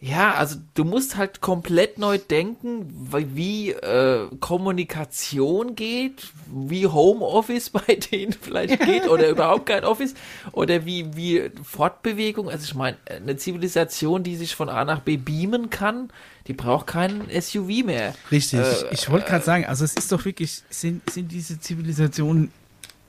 ja, 0.01 0.33
also 0.33 0.57
du 0.73 0.83
musst 0.83 1.15
halt 1.15 1.39
komplett 1.39 1.97
neu 1.97 2.17
denken, 2.17 2.85
wie 3.11 3.71
äh, 3.71 4.27
Kommunikation 4.39 5.75
geht, 5.75 6.27
wie 6.47 6.85
Homeoffice 6.85 7.69
bei 7.71 7.95
denen 7.95 8.33
vielleicht 8.33 8.79
geht 8.85 9.07
oder 9.07 9.29
überhaupt 9.29 9.67
kein 9.67 9.85
Office 9.85 10.13
oder 10.51 10.85
wie, 10.85 11.15
wie 11.15 11.49
Fortbewegung. 11.63 12.49
Also 12.49 12.65
ich 12.65 12.75
meine, 12.75 12.97
eine 13.05 13.37
Zivilisation, 13.37 14.23
die 14.23 14.35
sich 14.35 14.53
von 14.53 14.69
A 14.69 14.83
nach 14.83 14.99
B 14.99 15.17
beamen 15.17 15.69
kann, 15.69 16.09
die 16.47 16.53
braucht 16.53 16.87
keinen 16.87 17.27
SUV 17.29 17.85
mehr. 17.85 18.13
Richtig. 18.31 18.59
ich 18.91 19.05
ich 19.05 19.09
wollte 19.09 19.27
gerade 19.27 19.45
sagen, 19.45 19.65
also 19.65 19.85
es 19.85 19.95
ist 19.95 20.11
doch 20.11 20.23
wirklich, 20.25 20.61
sind, 20.69 21.09
sind 21.09 21.31
diese 21.31 21.59
Zivilisationen 21.59 22.51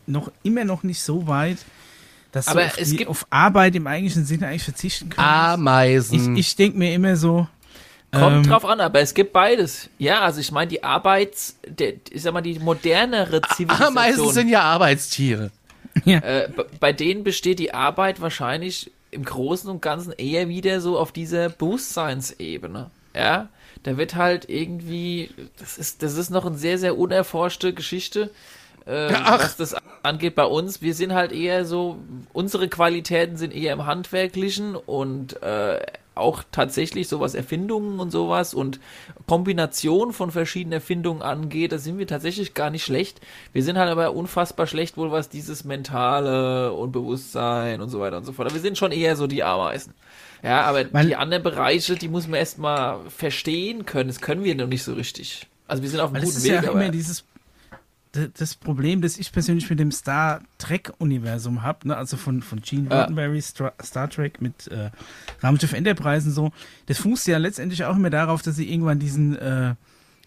noch 0.06 0.30
immer 0.44 0.64
noch 0.64 0.82
nicht 0.84 1.02
so 1.02 1.26
weit, 1.26 1.58
dass 2.36 2.48
Aber 2.48 2.64
auf, 2.66 2.78
es 2.78 2.90
die, 2.90 2.96
gibt- 2.98 3.10
auf 3.10 3.26
Arbeit 3.30 3.74
im 3.74 3.86
eigentlichen 3.86 4.24
Sinne 4.24 4.46
eigentlich 4.48 4.62
verzichten 4.62 5.08
kannst. 5.10 5.18
Ameisen. 5.28 6.36
Ich, 6.36 6.40
ich 6.50 6.56
denke 6.56 6.78
mir 6.78 6.94
immer 6.94 7.16
so, 7.16 7.48
Kommt 8.12 8.36
ähm, 8.36 8.42
drauf 8.44 8.64
an, 8.64 8.80
aber 8.80 9.00
es 9.00 9.12
gibt 9.14 9.32
beides. 9.32 9.90
Ja, 9.98 10.20
also 10.20 10.40
ich 10.40 10.52
meine, 10.52 10.68
die 10.70 10.82
Arbeits, 10.84 11.56
der, 11.66 11.94
ich 12.10 12.22
sag 12.22 12.32
mal, 12.32 12.40
die 12.40 12.58
modernere 12.60 13.40
Ameisen 13.42 13.56
Zivilisation, 13.56 14.32
sind 14.32 14.48
ja 14.48 14.62
Arbeitstiere. 14.62 15.50
äh, 16.06 16.48
b- 16.48 16.62
bei 16.78 16.92
denen 16.92 17.24
besteht 17.24 17.58
die 17.58 17.74
Arbeit 17.74 18.20
wahrscheinlich 18.20 18.92
im 19.10 19.24
Großen 19.24 19.68
und 19.68 19.82
Ganzen 19.82 20.12
eher 20.12 20.48
wieder 20.48 20.80
so 20.80 20.98
auf 20.98 21.10
dieser 21.10 21.48
Bewusstseinsebene. 21.48 22.90
Ja, 23.14 23.48
da 23.82 23.96
wird 23.96 24.14
halt 24.14 24.48
irgendwie, 24.48 25.30
das 25.58 25.78
ist, 25.78 26.02
das 26.02 26.14
ist 26.14 26.30
noch 26.30 26.44
eine 26.46 26.56
sehr, 26.56 26.78
sehr 26.78 26.96
unerforschte 26.98 27.72
Geschichte. 27.72 28.30
Äh, 28.86 29.12
was 29.12 29.56
das 29.56 29.74
angeht 30.02 30.36
bei 30.36 30.44
uns, 30.44 30.80
wir 30.80 30.94
sind 30.94 31.12
halt 31.12 31.32
eher 31.32 31.64
so, 31.64 31.98
unsere 32.32 32.68
Qualitäten 32.68 33.36
sind 33.36 33.52
eher 33.52 33.72
im 33.72 33.86
Handwerklichen 33.86 34.76
und 34.76 35.42
äh, 35.42 35.80
auch 36.14 36.44
tatsächlich 36.50 37.08
so 37.08 37.20
was 37.20 37.34
Erfindungen 37.34 38.00
und 38.00 38.10
sowas 38.10 38.54
und 38.54 38.80
Kombination 39.26 40.12
von 40.12 40.30
verschiedenen 40.30 40.74
Erfindungen 40.74 41.20
angeht, 41.22 41.72
da 41.72 41.78
sind 41.78 41.98
wir 41.98 42.06
tatsächlich 42.06 42.54
gar 42.54 42.70
nicht 42.70 42.84
schlecht. 42.84 43.20
Wir 43.52 43.62
sind 43.62 43.76
halt 43.76 43.90
aber 43.90 44.14
unfassbar 44.14 44.66
schlecht 44.66 44.96
wohl, 44.96 45.10
was 45.10 45.28
dieses 45.28 45.64
Mentale 45.64 46.72
und 46.72 46.92
Bewusstsein 46.92 47.82
und 47.82 47.90
so 47.90 48.00
weiter 48.00 48.16
und 48.16 48.24
so 48.24 48.32
fort. 48.32 48.46
Aber 48.46 48.54
wir 48.54 48.62
sind 48.62 48.78
schon 48.78 48.92
eher 48.92 49.16
so 49.16 49.26
die 49.26 49.42
Ameisen. 49.42 49.92
Ja, 50.42 50.62
aber 50.62 50.84
Weil- 50.92 51.06
die 51.06 51.16
anderen 51.16 51.42
Bereiche, 51.42 51.96
die 51.96 52.08
muss 52.08 52.26
man 52.28 52.38
erstmal 52.38 53.00
verstehen 53.10 53.84
können. 53.84 54.08
Das 54.08 54.20
können 54.20 54.42
wir 54.44 54.54
noch 54.54 54.68
nicht 54.68 54.84
so 54.84 54.94
richtig. 54.94 55.46
Also 55.68 55.82
wir 55.82 55.90
sind 55.90 56.00
auf 56.00 56.14
einem 56.14 56.24
guten 56.24 56.42
Weg, 56.44 56.52
ja 56.52 56.58
aber 56.60 56.80
immer 56.82 56.90
dieses 56.90 57.24
das 58.38 58.54
Problem, 58.54 59.00
das 59.02 59.18
ich 59.18 59.32
persönlich 59.32 59.68
mit 59.70 59.78
dem 59.78 59.92
Star 59.92 60.40
Trek 60.58 60.92
Universum 60.98 61.62
habe, 61.62 61.88
ne, 61.88 61.96
also 61.96 62.16
von 62.16 62.42
von 62.42 62.60
Gene 62.60 62.88
Ja. 62.90 63.00
Roddenberry 63.00 63.40
Stra 63.42 63.72
Star 63.82 64.08
Trek 64.08 64.40
mit 64.40 64.68
äh, 64.68 64.90
Raumschiff 65.42 65.72
Enterprise 65.72 66.28
und 66.28 66.34
so, 66.34 66.52
das 66.86 66.98
fußt 66.98 67.26
ja 67.28 67.38
letztendlich 67.38 67.84
auch 67.84 67.96
immer 67.96 68.10
darauf, 68.10 68.42
dass 68.42 68.56
sie 68.56 68.70
irgendwann 68.70 68.98
diesen 68.98 69.36
äh, 69.36 69.74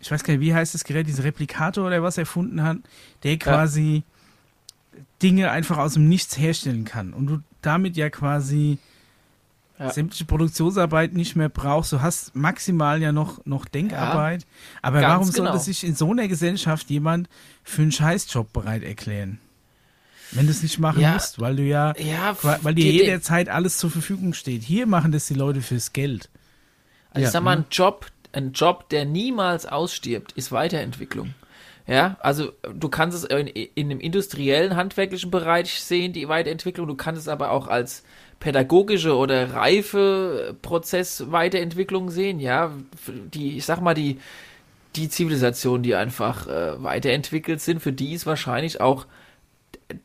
ich 0.02 0.10
weiß 0.10 0.24
gar 0.24 0.34
nicht, 0.34 0.42
wie 0.42 0.54
heißt 0.54 0.74
das 0.74 0.86
Gerät, 0.86 1.08
diesen 1.08 1.24
Replikator 1.24 1.86
oder 1.86 2.02
was 2.02 2.18
erfunden 2.18 2.64
hat, 2.64 2.78
der 3.24 3.38
quasi 3.38 4.04
Dinge 5.22 5.52
einfach 5.52 5.78
aus 5.78 5.94
dem 5.94 6.08
Nichts 6.08 6.38
herstellen 6.38 6.86
kann 6.86 7.14
und 7.14 7.28
du 7.28 7.40
damit 7.62 7.98
ja 7.98 8.10
quasi 8.10 8.78
Ja. 9.80 9.90
sämtliche 9.92 10.26
Produktionsarbeit 10.26 11.14
nicht 11.14 11.38
mehr 11.38 11.48
brauchst. 11.48 11.94
Du 11.94 12.02
hast 12.02 12.36
maximal 12.36 13.02
ja 13.02 13.14
noch, 13.14 13.46
noch 13.46 13.66
Denkarbeit. 13.66 14.46
Aber 14.82 15.00
ganz 15.00 15.12
warum 15.14 15.32
genau. 15.32 15.52
sollte 15.52 15.64
sich 15.64 15.86
in 15.86 15.96
so 15.96 16.12
einer 16.12 16.28
Gesellschaft 16.28 16.90
jemand 16.90 17.30
für 17.64 17.84
einen 17.84 17.92
Scheißjob 17.94 18.52
bereit 18.52 18.84
erklären? 18.84 19.40
Wenn 20.32 20.46
du 20.46 20.52
es 20.52 20.62
nicht 20.62 20.80
machen 20.80 21.02
Ja. 21.02 21.14
musst, 21.14 21.40
weil 21.40 21.56
du 21.56 21.64
ja, 21.64 21.94
ja, 21.98 22.36
weil, 22.42 22.76
dir 22.76 22.92
jederzeit 22.92 23.50
alles 23.50 23.78
zur 23.78 23.90
Verfügung 23.90 24.34
steht. 24.34 24.64
Hier 24.64 24.86
machen 24.86 25.12
das 25.12 25.28
die 25.28 25.34
Leute 25.34 25.62
fürs 25.62 25.94
Geld. 25.94 26.30
Also 27.12 27.22
Ja. 27.22 27.28
ich 27.28 27.32
sag 27.32 27.42
mal, 27.44 27.58
ein 27.58 27.66
Job, 27.72 28.06
ein 28.34 28.52
Job, 28.52 28.90
der 28.90 29.06
niemals 29.06 29.66
ausstirbt, 29.66 30.34
ist 30.34 30.52
Weiterentwicklung. 30.52 31.34
Ja, 31.88 32.18
also 32.20 32.52
du 32.76 32.90
kannst 32.90 33.18
es 33.18 33.24
in, 33.24 33.48
in 33.48 33.90
einem 33.90 34.00
industriellen, 34.00 34.76
handwerklichen 34.76 35.32
Bereich 35.32 35.82
sehen, 35.82 36.14
die 36.14 36.28
Weiterentwicklung. 36.28 36.86
Du 36.88 36.94
kannst 36.96 37.20
es 37.20 37.28
aber 37.28 37.50
auch 37.50 37.68
als 37.68 38.04
pädagogische 38.40 39.16
oder 39.16 39.54
reife 39.54 40.56
Prozess 40.62 41.32
Weiterentwicklung 41.32 42.10
sehen. 42.10 42.40
Ja, 42.40 42.72
die, 43.08 43.58
ich 43.58 43.66
sag 43.66 43.82
mal, 43.82 43.94
die, 43.94 44.20
die 44.96 45.10
Zivilisationen, 45.10 45.84
die 45.84 45.96
einfach 45.96 46.48
äh, 46.48 46.82
weiterentwickelt 46.82 47.62
sind, 47.62 47.82
für 47.82 47.94
die 47.94 48.14
ist 48.14 48.26
wahrscheinlich 48.26 48.82
auch 48.82 49.06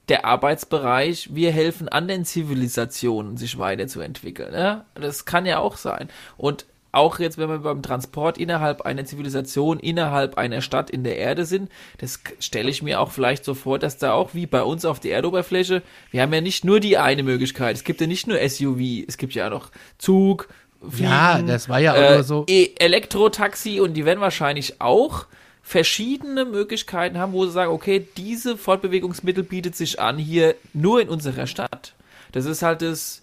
der 0.09 0.25
Arbeitsbereich, 0.25 1.35
wir 1.35 1.53
helfen 1.53 1.89
anderen 1.89 2.25
Zivilisationen, 2.25 3.37
sich 3.37 3.59
weiterzuentwickeln. 3.59 4.53
Ne? 4.53 4.85
Das 4.95 5.25
kann 5.25 5.47
ja 5.47 5.59
auch 5.59 5.77
sein. 5.77 6.09
Und 6.37 6.67
auch 6.95 7.19
jetzt, 7.19 7.39
wenn 7.39 7.49
wir 7.49 7.59
beim 7.59 7.83
Transport 7.83 8.39
innerhalb 8.39 8.83
einer 8.83 9.05
Zivilisation, 9.05 9.79
innerhalb 9.79 10.39
einer 10.39 10.61
Stadt 10.61 10.91
in 10.91 11.05
der 11.05 11.19
Erde 11.19 11.45
sind, 11.45 11.71
das 11.99 12.21
stelle 12.41 12.71
ich 12.71 12.83
mir 12.83 13.01
auch 13.01 13.11
vielleicht 13.11 13.45
so 13.45 13.55
vor, 13.55 13.79
dass 13.79 13.99
da 13.99 14.13
auch 14.13 14.35
wie 14.35 14.47
bei 14.47 14.63
uns 14.63 14.85
auf 14.85 15.01
der 15.01 15.13
Erdoberfläche, 15.13 15.83
wir 16.11 16.23
haben 16.23 16.33
ja 16.33 16.41
nicht 16.41 16.65
nur 16.65 16.81
die 16.81 16.99
eine 16.99 17.23
Möglichkeit. 17.23 17.77
Es 17.77 17.85
gibt 17.85 18.01
ja 18.01 18.07
nicht 18.07 18.27
nur 18.27 18.39
SUV, 18.49 19.05
es 19.07 19.17
gibt 19.17 19.35
ja 19.35 19.51
noch 19.51 19.71
Zug, 19.99 20.49
Fliegen, 20.91 21.11
Ja, 21.11 21.43
das 21.43 21.69
war 21.69 21.79
ja 21.79 21.93
auch 21.95 22.19
äh, 22.19 22.23
so. 22.23 22.45
E 22.49 22.71
Elektrotaxi 22.79 23.81
und 23.81 23.95
die 23.95 24.05
werden 24.05 24.21
wahrscheinlich 24.21 24.81
auch 24.81 25.27
verschiedene 25.63 26.45
Möglichkeiten 26.45 27.19
haben, 27.19 27.33
wo 27.33 27.47
sie 27.47 27.53
sagen, 27.53 27.73
okay, 27.73 28.07
diese 28.17 28.57
Fortbewegungsmittel 28.57 29.43
bietet 29.43 29.77
sich 29.77 29.99
an 29.99 30.19
hier 30.19 30.55
nur 30.75 31.01
in 31.01 31.09
unserer 31.09 31.47
Stadt. 31.47 31.95
Das 32.33 32.45
ist 32.45 32.63
halt 32.63 32.83
das 32.83 33.23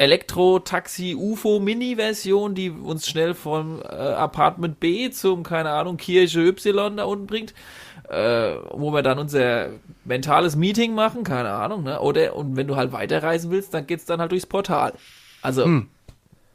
Elektro-Taxi 0.00 1.14
UFO 1.14 1.60
Mini-Version, 1.60 2.54
die 2.54 2.70
uns 2.70 3.06
schnell 3.08 3.34
vom 3.34 3.80
äh, 3.82 3.84
Apartment 3.86 4.80
B 4.80 5.10
zum, 5.10 5.42
keine 5.42 5.70
Ahnung, 5.70 5.96
Kirche 5.98 6.40
Y 6.40 6.96
da 6.96 7.04
unten 7.04 7.26
bringt, 7.26 7.52
äh, 8.08 8.54
wo 8.72 8.92
wir 8.92 9.02
dann 9.02 9.18
unser 9.18 9.68
mentales 10.04 10.56
Meeting 10.56 10.94
machen, 10.94 11.22
keine 11.24 11.50
Ahnung, 11.50 11.82
ne? 11.84 12.00
Oder, 12.00 12.34
und 12.36 12.56
wenn 12.56 12.66
du 12.66 12.76
halt 12.76 12.92
weiterreisen 12.92 13.50
willst, 13.50 13.74
dann 13.74 13.86
geht's 13.86 14.04
dann 14.06 14.20
halt 14.20 14.32
durchs 14.32 14.46
Portal. 14.46 14.94
Also, 15.42 15.66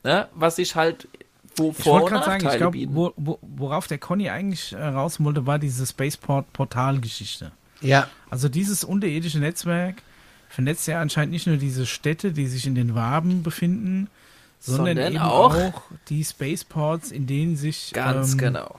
ne, 0.04 0.28
was 0.34 0.56
sich 0.58 0.76
halt 0.76 1.08
wo 1.58 1.70
Ich 1.70 1.78
Vor- 1.84 2.02
wollte 2.02 2.16
und 2.16 2.24
sagen, 2.26 2.38
ich 2.38 2.44
Nachteile 2.44 2.58
glaube, 2.60 2.78
bieten. 2.78 2.96
wo, 2.96 3.14
wo, 3.16 3.40
worauf 3.42 3.88
der 3.88 3.98
Conny 3.98 4.30
eigentlich 4.30 4.74
äh, 4.74 4.84
raus 4.84 5.24
wollte, 5.24 5.46
war 5.46 5.58
diese 5.58 5.86
Spaceport-Portal-Geschichte. 5.86 7.52
Ja, 7.82 8.08
Also 8.30 8.50
dieses 8.50 8.84
unterirdische 8.84 9.40
Netzwerk 9.40 10.02
vernetzt 10.56 10.88
ja 10.88 11.00
anscheinend 11.02 11.34
nicht 11.34 11.48
nur 11.48 11.58
diese 11.58 11.86
Städte, 11.86 12.32
die 12.32 12.48
sich 12.48 12.66
in 12.66 12.76
den 12.76 12.96
Waben 12.96 13.44
befinden, 13.44 14.10
sondern, 14.60 14.96
Sondern 14.96 15.14
eben 15.14 15.22
auch- 15.22 15.54
auch, 15.56 15.82
die 16.10 16.24
Spaceports, 16.24 17.12
in 17.12 17.28
denen 17.28 17.56
sich 17.58 17.92
Ganz 17.94 18.32
ähm, 18.34 18.38
genau. 18.40 18.76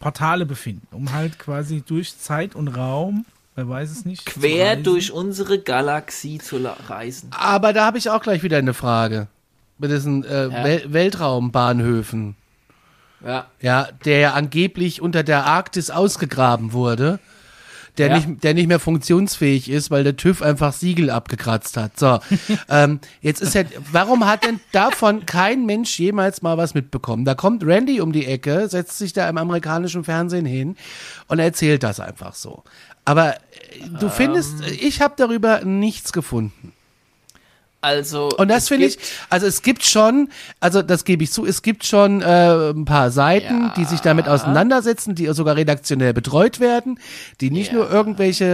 Portale 0.00 0.46
befinden, 0.46 0.86
um 0.90 1.12
halt 1.12 1.38
quasi 1.38 1.82
durch 1.86 2.18
Zeit 2.18 2.54
und 2.54 2.68
Raum, 2.68 3.24
wer 3.54 3.68
weiß 3.68 3.90
es 3.90 4.04
nicht, 4.04 4.26
Quer 4.26 4.76
durch 4.76 5.12
unsere 5.12 5.58
Galaxie 5.60 6.38
zu 6.38 6.58
reisen. 6.88 7.30
aber 7.32 7.72
da 7.72 7.84
habe 7.86 7.98
ich 7.98 8.08
auch 8.10 8.22
gleich 8.22 8.42
wieder 8.42 8.58
eine 8.58 8.74
Frage. 8.74 9.28
Mit 9.78 9.90
diesen 9.92 10.24
äh, 10.24 10.48
Ja. 10.48 10.64
Wel 10.64 10.92
Weltraumbahnhöfen. 10.92 12.34
Ja. 13.24 13.46
Ja, 13.60 13.88
der 14.04 14.18
ja 14.18 14.32
angeblich 14.34 15.02
unter 15.02 15.22
der 15.22 15.44
Arktis 15.46 15.90
ausgegraben 15.90 16.72
wurde, 16.72 17.18
der, 17.98 18.08
Ja. 18.08 18.16
nicht, 18.18 18.44
der 18.44 18.54
nicht 18.54 18.68
mehr 18.68 18.78
funktionsfähig 18.80 19.68
ist, 19.70 19.90
weil 19.90 20.04
der 20.04 20.16
TÜV 20.16 20.42
einfach 20.42 20.72
Siegel 20.72 21.10
abgekratzt 21.10 21.76
hat. 21.76 21.98
So, 21.98 22.20
ähm, 22.68 23.00
jetzt 23.20 23.40
ist 23.42 23.54
ja, 23.54 23.62
warum 23.92 24.26
hat 24.26 24.44
denn 24.44 24.60
davon 24.72 25.26
kein 25.26 25.66
Mensch 25.66 25.98
jemals 25.98 26.42
mal 26.42 26.56
was 26.56 26.74
mitbekommen? 26.74 27.24
Da 27.24 27.34
kommt 27.34 27.64
Randy 27.64 28.00
um 28.00 28.12
die 28.12 28.26
Ecke, 28.26 28.68
setzt 28.68 28.98
sich 28.98 29.12
da 29.12 29.28
im 29.28 29.38
amerikanischen 29.38 30.04
Fernsehen 30.04 30.46
hin 30.46 30.76
und 31.26 31.38
erzählt 31.38 31.82
das 31.82 32.00
einfach 32.00 32.34
so. 32.34 32.64
Aber 33.04 33.34
äh, 33.34 33.38
du 34.00 34.08
findest, 34.08 34.54
Ähm. 34.66 34.76
ich 34.80 35.00
habe 35.00 35.14
darüber 35.16 35.64
nichts 35.64 36.12
gefunden. 36.12 36.72
Also. 37.80 38.28
Und 38.36 38.48
das 38.48 38.66
finde 38.66 38.86
ich, 38.86 38.98
also 39.30 39.46
es 39.46 39.62
gibt 39.62 39.84
schon, 39.84 40.30
also 40.58 40.82
das 40.82 41.04
gebe 41.04 41.22
ich 41.22 41.30
zu, 41.30 41.46
es 41.46 41.62
gibt 41.62 41.84
schon 41.84 42.22
äh, 42.22 42.70
ein 42.70 42.84
paar 42.84 43.12
Seiten, 43.12 43.66
Ja. 43.66 43.74
die 43.76 43.84
sich 43.84 44.00
damit 44.00 44.28
auseinandersetzen, 44.28 45.14
die 45.14 45.26
sogar 45.32 45.54
redaktionell 45.54 46.12
betreut 46.12 46.58
werden, 46.58 46.98
die 47.40 47.52
nicht 47.52 47.68
Ja. 47.70 47.78
nur 47.78 47.90
irgendwelche, 47.90 48.44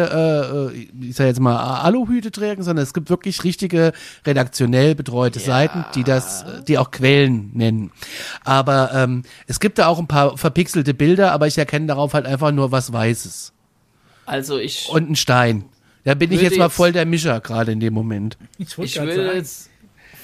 äh, 0.71 0.77
äh, 0.77 0.89
ich 1.09 1.17
sag 1.17 1.25
jetzt 1.25 1.41
mal, 1.41 1.57
Aluhüte 1.57 2.31
tragen, 2.33 2.63
sondern 2.63 2.83
es 2.83 2.93
gibt 2.93 3.09
wirklich 3.09 3.45
richtige 3.45 3.93
redaktionell 4.27 4.95
betreute 4.95 5.41
Seiten, 5.41 5.87
die 5.95 6.05
das, 6.05 6.45
die 6.69 6.77
auch 6.77 6.91
Quellen 6.91 7.51
nennen. 7.55 7.93
Aber 8.45 8.91
ähm, 8.93 9.23
es 9.47 9.59
gibt 9.59 9.79
da 9.79 9.87
auch 9.87 9.99
ein 9.99 10.07
paar 10.07 10.37
verpixelte 10.37 10.93
Bilder, 10.93 11.33
aber 11.33 11.47
ich 11.47 11.57
erkenne 11.57 11.87
darauf 11.87 12.13
halt 12.13 12.27
einfach 12.27 12.53
nur 12.53 12.73
was 12.73 12.93
Weißes 12.93 13.53
Also 14.27 14.59
ich. 14.59 14.87
und 14.91 15.09
ein 15.11 15.17
Stein. 15.17 15.65
Da 16.05 16.15
bin 16.15 16.31
ich 16.33 16.41
jetzt 16.43 16.59
mal 16.59 16.69
voll 16.69 16.93
der 16.93 17.07
Mischer 17.07 17.41
gerade 17.41 17.73
in 17.73 17.81
dem 17.81 17.95
Moment. 17.95 18.37
Ich, 18.59 18.77
würde 18.77 18.91
sagen, 18.91 19.37
jetzt 19.37 19.71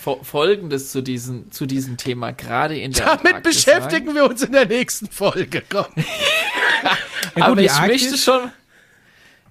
fo- 0.04 0.22
Folgendes 0.22 0.92
zu 0.92 1.00
diesem, 1.02 1.50
zu 1.50 1.66
diesem 1.66 1.96
Thema 1.96 2.32
gerade 2.32 2.78
in 2.78 2.92
der 2.92 3.06
Damit 3.06 3.26
Antarktis 3.26 3.64
beschäftigen 3.64 4.14
wir 4.14 4.24
uns 4.28 4.42
in 4.42 4.52
der 4.52 4.66
nächsten 4.66 5.08
Folge. 5.08 5.62
Komm. 5.68 5.86
ja, 5.96 6.02
gut, 7.34 7.42
Aber 7.42 7.60
ich 7.62 7.70
Arktis- 7.70 7.86
möchte 8.10 8.18
schon. 8.18 8.50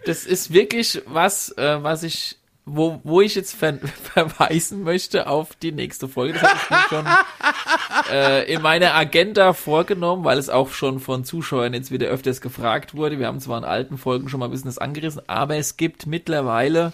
Das 0.05 0.25
ist 0.25 0.53
wirklich 0.53 1.01
was, 1.07 1.49
äh, 1.57 1.83
was 1.83 2.03
ich, 2.03 2.37
wo, 2.75 2.99
wo 3.03 3.21
ich 3.21 3.35
jetzt 3.35 3.55
ver 3.55 3.77
verweisen 4.13 4.83
möchte 4.83 5.27
auf 5.27 5.55
die 5.55 5.71
nächste 5.71 6.07
Folge. 6.07 6.39
Das 6.39 6.43
habe 6.43 6.59
ich 6.63 6.69
mir 6.69 6.81
schon 6.89 8.13
äh, 8.13 8.53
in 8.53 8.61
meiner 8.61 8.95
Agenda 8.95 9.53
vorgenommen, 9.53 10.23
weil 10.23 10.37
es 10.37 10.49
auch 10.49 10.69
schon 10.71 10.99
von 10.99 11.23
Zuschauern 11.23 11.73
jetzt 11.73 11.91
wieder 11.91 12.07
öfters 12.07 12.41
gefragt 12.41 12.95
wurde. 12.95 13.19
Wir 13.19 13.27
haben 13.27 13.39
zwar 13.39 13.57
in 13.57 13.63
alten 13.63 13.97
Folgen 13.97 14.29
schon 14.29 14.39
mal 14.39 14.47
ein 14.47 14.51
bisschen 14.51 14.69
das 14.69 14.77
angerissen, 14.77 15.21
aber 15.27 15.57
es 15.57 15.77
gibt 15.77 16.05
mittlerweile 16.05 16.93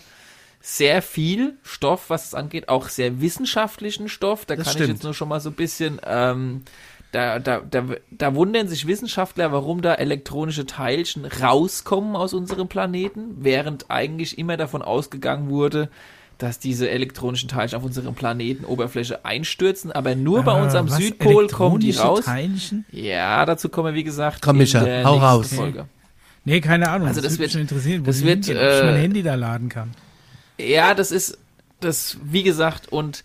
sehr 0.62 1.04
viel 1.04 1.58
Stoff, 1.64 2.10
was 2.10 2.26
es 2.26 2.34
angeht, 2.34 2.70
auch 2.70 2.90
sehr 2.90 3.22
wissenschaftlichen 3.22 4.10
Stoff. 4.10 4.46
Da 4.46 4.56
Das 4.56 4.66
kann 4.66 4.74
stimmt. 4.74 4.90
ich 4.90 4.96
jetzt 4.96 5.04
nur 5.04 5.14
schon 5.14 5.30
mal 5.30 5.40
so 5.40 5.50
ein 5.50 5.56
bisschen 5.56 6.02
ähm, 6.04 6.64
da, 7.16 7.40
da, 7.40 7.62
da, 7.62 7.84
da 8.12 8.36
wundern 8.36 8.68
sich 8.68 8.88
Wissenschaftler, 8.88 9.52
warum 9.52 9.82
da 9.82 9.94
elektronische 9.94 10.66
Teilchen 10.66 11.26
rauskommen 11.26 12.16
aus 12.16 12.34
unserem 12.34 12.68
Planeten, 12.68 13.38
während 13.40 13.90
eigentlich 13.90 14.38
immer 14.38 14.58
davon 14.58 14.82
ausgegangen 14.82 15.50
wurde, 15.50 15.90
dass 16.38 16.60
diese 16.60 16.90
elektronischen 16.90 17.48
Teilchen 17.48 17.78
auf 17.78 17.86
unserem 17.86 18.14
Planetenoberfläche 18.16 19.24
einstürzen, 19.24 19.94
aber 19.94 20.16
nur 20.16 20.44
bei 20.44 20.62
uns 20.62 20.76
am 20.76 20.88
Äh, 20.88 20.92
was, 20.92 20.98
Südpol 20.98 21.48
kommen 21.48 21.80
die 21.80 21.92
elektronische 21.92 22.02
raus. 22.02 22.26
Teilchen? 22.26 22.86
Ja, 22.92 23.46
dazu 23.46 23.70
kommen 23.70 23.94
wir, 23.94 23.96
wie 23.96 24.04
gesagt, 24.04 24.42
Komm, 24.42 24.58
Micha, 24.58 24.80
in 24.80 24.86
der 24.86 25.04
hau 25.06 25.12
nächsten 25.14 25.26
raus. 25.26 25.54
Folge. 25.54 25.86
Nee, 26.44 26.60
keine 26.62 26.90
Ahnung. 26.90 27.08
Also 27.08 27.22
das 27.22 27.32
würde 27.32 27.40
wird- 27.40 27.48
mich 27.48 27.52
schon 27.54 27.62
interessieren, 27.62 28.02
wo 28.02 28.06
das 28.08 28.18
die 28.20 28.26
wird, 28.26 28.46
hingehen, 28.46 28.58
ob 28.68 28.74
ich 28.74 28.84
mein 28.84 28.96
äh, 28.96 29.00
Handy 29.00 29.24
da 29.24 29.36
laden 29.36 29.70
kann. 29.70 29.92
Ja, 30.60 30.94
das 30.94 31.12
ist, 31.12 31.38
das, 31.80 32.18
wie 32.24 32.44
gesagt, 32.44 32.92
und 32.92 33.24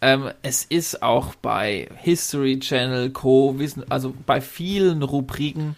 ähm, 0.00 0.30
es 0.42 0.64
ist 0.64 1.02
auch 1.02 1.34
bei 1.34 1.88
History 1.96 2.58
Channel, 2.58 3.10
Co., 3.10 3.58
Wissen, 3.58 3.84
also 3.90 4.14
bei 4.26 4.40
vielen 4.40 5.02
Rubriken 5.02 5.76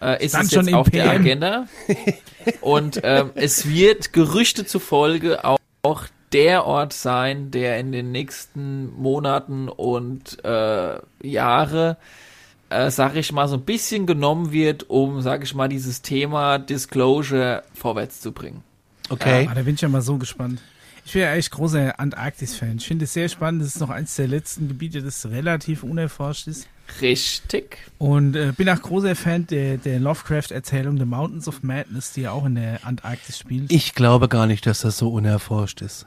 äh, 0.00 0.24
ist 0.24 0.32
Stand 0.32 0.46
es 0.46 0.54
schon 0.54 0.64
jetzt 0.66 0.74
auf 0.74 0.90
der 0.90 1.04
PM. 1.04 1.20
Agenda. 1.20 1.68
und 2.60 3.00
ähm, 3.02 3.30
es 3.34 3.68
wird 3.68 4.12
Gerüchte 4.12 4.64
zufolge 4.64 5.44
auch, 5.44 5.58
auch 5.82 6.04
der 6.32 6.66
Ort 6.66 6.92
sein, 6.92 7.50
der 7.50 7.78
in 7.78 7.92
den 7.92 8.12
nächsten 8.12 8.92
Monaten 8.94 9.68
und 9.68 10.44
äh, 10.44 10.98
Jahre 11.22 11.96
äh, 12.70 12.90
sag 12.90 13.16
ich 13.16 13.32
mal, 13.32 13.48
so 13.48 13.56
ein 13.56 13.62
bisschen 13.62 14.06
genommen 14.06 14.52
wird, 14.52 14.90
um, 14.90 15.22
sag 15.22 15.42
ich 15.42 15.54
mal, 15.54 15.68
dieses 15.68 16.02
Thema 16.02 16.58
Disclosure 16.58 17.62
vorwärts 17.74 18.20
zu 18.20 18.32
bringen. 18.32 18.62
Okay. 19.08 19.48
Ah, 19.50 19.54
da 19.54 19.62
bin 19.62 19.74
ich 19.74 19.80
ja 19.80 19.88
mal 19.88 20.02
so 20.02 20.18
gespannt. 20.18 20.60
Ich 21.08 21.14
bin 21.14 21.22
ja 21.22 21.32
echt 21.32 21.50
großer 21.52 21.98
Antarktis-Fan. 21.98 22.76
Ich 22.76 22.86
finde 22.86 23.06
es 23.06 23.14
sehr 23.14 23.30
spannend. 23.30 23.62
Das 23.62 23.68
ist 23.68 23.80
noch 23.80 23.88
eins 23.88 24.14
der 24.16 24.28
letzten 24.28 24.68
Gebiete, 24.68 25.00
das 25.02 25.24
relativ 25.24 25.82
unerforscht 25.82 26.46
ist. 26.48 26.68
Richtig. 27.00 27.78
Und 27.96 28.36
äh, 28.36 28.52
bin 28.54 28.68
auch 28.68 28.82
großer 28.82 29.16
Fan 29.16 29.46
der, 29.46 29.78
der 29.78 30.00
Lovecraft-Erzählung 30.00 30.98
The 30.98 31.06
Mountains 31.06 31.48
of 31.48 31.62
Madness, 31.62 32.12
die 32.12 32.20
ja 32.22 32.32
auch 32.32 32.44
in 32.44 32.56
der 32.56 32.84
Antarktis 32.86 33.38
spielt. 33.38 33.72
Ich 33.72 33.94
glaube 33.94 34.28
gar 34.28 34.46
nicht, 34.46 34.66
dass 34.66 34.80
das 34.80 34.98
so 34.98 35.08
unerforscht 35.08 35.80
ist. 35.80 36.04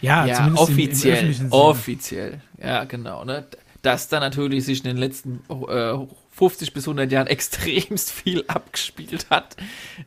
ja, 0.00 0.26
ja, 0.26 0.34
zumindest 0.36 0.68
im- 0.68 0.78
im 0.78 0.84
offiziell, 0.84 1.12
öffentlichen 1.14 1.40
Sinne. 1.50 1.52
offiziell, 1.52 2.40
ja, 2.62 2.84
genau, 2.84 3.24
ne? 3.24 3.46
Dass 3.82 4.06
da 4.06 4.20
natürlich 4.20 4.64
sich 4.64 4.78
in 4.78 4.90
den 4.90 4.96
letzten 4.96 5.40
äh, 5.48 5.94
50 6.38 6.72
bis 6.72 6.86
100 6.86 7.10
Jahren 7.10 7.26
extremst 7.28 8.12
viel 8.12 8.44
abgespielt 8.46 9.26
hat, 9.28 9.56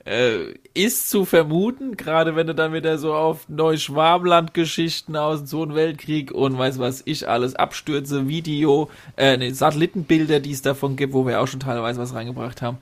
äh, 0.06 0.54
ist 0.74 1.10
zu 1.10 1.26
vermuten, 1.26 1.98
gerade 1.98 2.36
wenn 2.36 2.48
du 2.48 2.56
dann 2.56 2.74
wieder 2.74 2.98
so 2.98 3.14
auf 3.14 3.50
Neuschwabenland-Geschichten 3.50 5.18
aus 5.18 5.40
dem 5.40 5.48
Zweiten 5.48 5.76
Weltkrieg 5.76 6.32
und 6.32 6.58
weiß 6.58 6.80
was 6.80 7.02
ich 7.06 7.28
alles, 7.28 7.56
Abstürze, 7.56 8.28
Video, 8.30 8.90
äh, 9.18 9.36
ne, 9.36 9.54
Satellitenbilder, 9.54 10.40
die 10.40 10.52
es 10.52 10.62
davon 10.62 10.96
gibt, 10.96 11.14
wo 11.14 11.28
wir 11.28 11.42
auch 11.42 11.48
schon 11.48 11.60
teilweise 11.60 12.00
was 12.00 12.14
reingebracht 12.14 12.62
haben. 12.62 12.78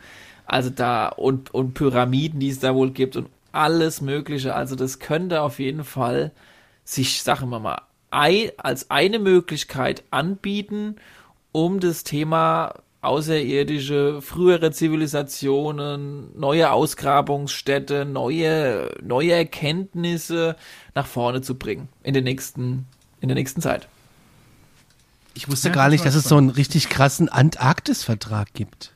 Also 0.45 0.69
da, 0.69 1.07
und, 1.07 1.53
und 1.53 1.73
Pyramiden, 1.73 2.39
die 2.39 2.49
es 2.49 2.59
da 2.59 2.75
wohl 2.75 2.91
gibt 2.91 3.15
und 3.15 3.29
alles 3.51 4.01
Mögliche. 4.01 4.53
Also 4.53 4.75
das 4.75 4.99
könnte 4.99 5.41
auf 5.41 5.59
jeden 5.59 5.83
Fall 5.83 6.31
sich, 6.83 7.23
sagen 7.23 7.49
wir 7.49 7.59
mal, 7.59 7.81
als 8.11 8.89
eine 8.89 9.19
Möglichkeit 9.19 10.03
anbieten, 10.11 10.95
um 11.51 11.79
das 11.79 12.03
Thema 12.03 12.73
außerirdische, 13.01 14.21
frühere 14.21 14.71
Zivilisationen, 14.71 16.37
neue 16.37 16.71
Ausgrabungsstätte, 16.71 18.05
neue, 18.05 18.91
neue 19.01 19.33
Erkenntnisse 19.33 20.55
nach 20.95 21.07
vorne 21.07 21.41
zu 21.41 21.55
bringen 21.55 21.87
in 22.03 22.13
den 22.13 22.25
nächsten, 22.25 22.85
in 23.21 23.29
der 23.29 23.35
nächsten 23.35 23.61
Zeit. 23.61 23.87
Ich 25.33 25.49
wusste 25.49 25.69
Ja, 25.69 25.75
gar 25.75 25.85
das 25.85 25.91
nicht, 25.93 26.05
dass 26.05 26.15
es 26.15 26.25
so 26.25 26.35
einen 26.35 26.49
richtig 26.49 26.89
krassen 26.89 27.29
Antarktis-Vertrag 27.29 28.53
gibt. 28.53 28.93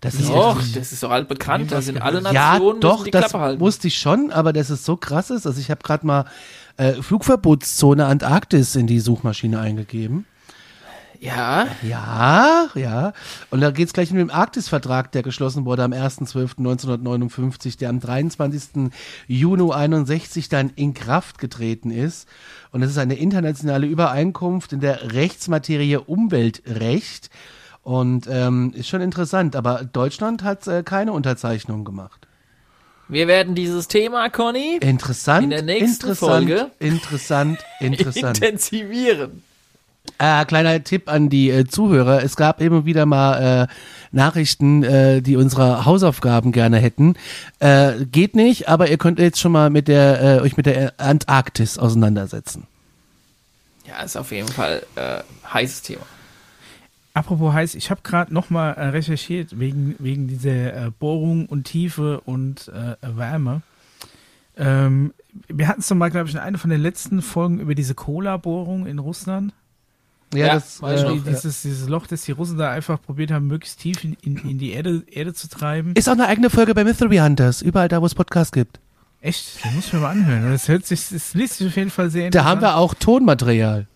Das 0.00 0.14
ist 0.14 0.28
Doch, 0.28 0.58
richtig- 0.58 0.74
das 0.74 0.92
ist 0.92 1.02
doch 1.02 1.10
halt 1.10 1.26
bekannt. 1.28 1.64
Nie 1.64 1.70
Da 1.70 1.76
was 1.78 1.86
sind 1.86 2.00
alle 2.00 2.20
ja, 2.22 2.52
Nationen 2.52 2.66
müssen 2.78 2.80
doch, 2.82 3.04
die 3.04 3.10
das 3.10 3.30
Klappe 3.30 3.44
halten. 3.44 3.60
wusste 3.60 3.88
ich 3.88 3.98
schon, 3.98 4.30
aber 4.30 4.52
dass 4.52 4.70
es 4.70 4.84
so 4.84 4.96
krass 4.96 5.30
ist. 5.30 5.46
Also 5.46 5.58
ich 5.60 5.70
habe 5.70 5.82
gerade 5.82 6.06
mal 6.06 6.24
äh, 6.76 6.92
Flugverbotszone 7.02 8.06
Antarktis 8.06 8.76
in 8.76 8.86
die 8.86 9.00
Suchmaschine 9.00 9.58
eingegeben. 9.58 10.26
Ja, 11.20 11.66
Ja, 11.82 12.68
ja. 12.74 13.12
Und 13.50 13.60
da 13.60 13.70
geht's 13.70 13.92
gleich 13.92 14.10
um 14.10 14.18
den 14.18 14.30
Arktis-Vertrag, 14.30 15.12
der 15.12 15.22
geschlossen 15.22 15.64
wurde 15.64 15.82
am 15.82 15.92
1.12.1959, 15.92 17.78
der 17.78 17.90
am 17.90 18.00
23. 18.00 18.92
Juni 19.26 19.72
61 19.72 20.48
dann 20.48 20.70
in 20.76 20.94
Kraft 20.94 21.38
getreten 21.38 21.90
ist. 21.90 22.28
Und 22.70 22.82
es 22.82 22.90
ist 22.90 22.98
eine 22.98 23.14
internationale 23.14 23.86
Übereinkunft 23.86 24.72
in 24.72 24.80
der 24.80 25.12
Rechtsmaterie 25.12 25.98
Umweltrecht. 25.98 27.30
Und 27.82 28.26
ähm, 28.30 28.72
ist 28.76 28.88
schon 28.88 29.00
interessant, 29.00 29.56
aber 29.56 29.84
Deutschland 29.84 30.42
hat 30.42 30.66
äh, 30.66 30.82
keine 30.82 31.12
Unterzeichnung 31.12 31.84
gemacht. 31.84 32.28
wir 33.08 33.26
werden 33.26 33.54
dieses 33.54 33.88
Thema, 33.88 34.28
Conny, 34.28 34.78
Interessant, 34.82 35.44
In 35.44 35.50
der 35.50 35.62
nächsten 35.62 36.08
interessant, 36.08 36.48
Folge 36.48 36.70
interessant, 36.78 37.64
interessant. 37.80 38.36
intensivieren. 38.38 39.42
Äh, 40.18 40.44
kleiner 40.44 40.82
Tipp 40.82 41.10
an 41.10 41.28
die 41.28 41.50
äh, 41.50 41.66
Zuhörer. 41.66 42.22
Es 42.22 42.36
gab 42.36 42.60
immer 42.60 42.84
wieder 42.84 43.06
mal 43.06 43.68
äh, 43.68 43.74
Nachrichten, 44.10 44.82
äh, 44.82 45.22
die 45.22 45.36
unsere 45.36 45.84
Hausaufgaben 45.84 46.52
gerne 46.52 46.78
hätten. 46.78 47.14
Äh, 47.60 48.04
geht 48.06 48.34
nicht, 48.34 48.68
aber 48.68 48.88
ihr 48.88 48.98
könnt 48.98 49.18
jetzt 49.18 49.40
schon 49.40 49.52
mal 49.52 49.70
mit 49.70 49.88
der, 49.88 50.22
äh, 50.22 50.40
euch 50.40 50.56
mit 50.56 50.66
der 50.66 50.94
Antarktis 50.98 51.78
auseinandersetzen. 51.78 52.66
Ja, 53.86 54.02
ist 54.02 54.16
auf 54.16 54.32
jeden 54.32 54.48
Fall 54.48 54.82
äh, 54.96 55.20
heißes 55.52 55.82
Thema. 55.82 56.02
Apropos 57.14 57.52
heiß, 57.52 57.74
ich 57.74 57.90
habe 57.90 58.02
gerade 58.04 58.32
nochmal 58.32 58.74
äh, 58.74 58.88
recherchiert 58.88 59.58
wegen, 59.58 59.96
wegen 59.98 60.28
dieser 60.28 60.86
äh, 60.86 60.90
Bohrung 60.96 61.46
und 61.46 61.64
Tiefe 61.64 62.20
und 62.20 62.68
äh, 62.68 62.96
Wärme. 63.02 63.62
Ähm, 64.56 65.14
wir 65.48 65.68
hatten 65.68 65.80
es 65.80 65.88
doch 65.88 65.96
mal, 65.96 66.10
glaube 66.10 66.28
ich, 66.28 66.34
in 66.34 66.40
einer 66.40 66.58
von 66.58 66.70
den 66.70 66.80
letzten 66.80 67.22
Folgen 67.22 67.60
über 67.60 67.74
diese 67.74 67.94
Cola-Bohrung 67.94 68.86
in 68.86 68.98
Russland. 68.98 69.52
Ja, 70.34 70.54
das, 70.54 70.82
weiß 70.82 71.00
ich 71.00 71.06
äh, 71.06 71.08
noch. 71.08 71.24
Die, 71.24 71.30
dieses, 71.30 71.62
dieses 71.62 71.88
Loch, 71.88 72.06
das 72.06 72.22
die 72.22 72.32
Russen 72.32 72.58
da 72.58 72.70
einfach 72.70 73.00
probiert 73.00 73.30
haben, 73.30 73.46
möglichst 73.46 73.80
tief 73.80 74.04
in, 74.04 74.14
in, 74.22 74.36
in 74.36 74.58
die 74.58 74.72
Erde, 74.72 75.02
Erde 75.10 75.32
zu 75.34 75.48
treiben. 75.48 75.92
ist 75.94 76.08
auch 76.08 76.12
eine 76.12 76.26
eigene 76.26 76.50
Folge 76.50 76.74
bei 76.74 76.84
Mystery 76.84 77.16
Hunters, 77.18 77.62
überall 77.62 77.88
da, 77.88 78.02
wo 78.02 78.06
es 78.06 78.14
Podcasts 78.14 78.52
gibt. 78.52 78.78
Echt? 79.20 79.64
Das 79.64 79.72
muss 79.74 79.86
ich 79.86 79.92
mir 79.94 80.00
mal 80.00 80.10
anhören. 80.10 80.50
Das 80.52 80.68
hört 80.68 80.86
sich, 80.86 81.08
das 81.08 81.34
liest 81.34 81.56
sich 81.56 81.66
auf 81.68 81.76
jeden 81.76 81.90
Fall 81.90 82.10
sehr 82.10 82.22
Da 82.22 82.26
interessant. 82.26 82.50
haben 82.50 82.60
wir 82.60 82.76
auch 82.76 82.94
Tonmaterial. 82.94 83.86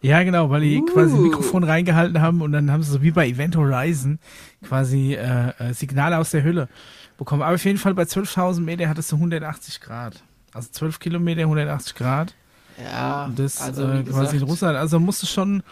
Ja, 0.00 0.22
genau, 0.22 0.50
weil 0.50 0.60
die 0.62 0.78
Uh. 0.80 0.84
quasi 0.86 1.14
ein 1.16 1.22
Mikrofon 1.22 1.64
reingehalten 1.64 2.20
haben 2.20 2.42
und 2.42 2.52
dann 2.52 2.70
haben 2.70 2.82
sie 2.82 2.90
so 2.90 3.00
wie 3.00 3.10
bei 3.10 3.26
Event 3.28 3.56
Horizon 3.56 4.18
quasi 4.66 5.14
äh, 5.14 5.50
äh, 5.58 5.72
Signale 5.72 6.18
aus 6.18 6.30
der 6.30 6.42
Hülle 6.44 6.68
bekommen. 7.16 7.42
Aber 7.42 7.54
auf 7.54 7.64
jeden 7.64 7.78
Fall 7.78 7.94
bei 7.94 8.02
12.000 8.02 8.60
Meter 8.60 8.88
hat 8.88 8.98
es 8.98 9.08
so 9.08 9.16
180 9.16 9.80
Grad. 9.80 10.22
Also 10.52 10.68
12 10.72 10.98
Kilometer, 10.98 11.42
180 11.42 11.94
Grad. 11.94 12.34
Ja, 12.82 13.30
das 13.34 13.60
also 13.60 13.86
äh, 13.88 14.02
quasi 14.02 14.36
in 14.36 14.42
Russland. 14.42 14.76
Also 14.76 14.98
musst 15.00 15.22
du 15.22 15.26
schon, 15.26 15.62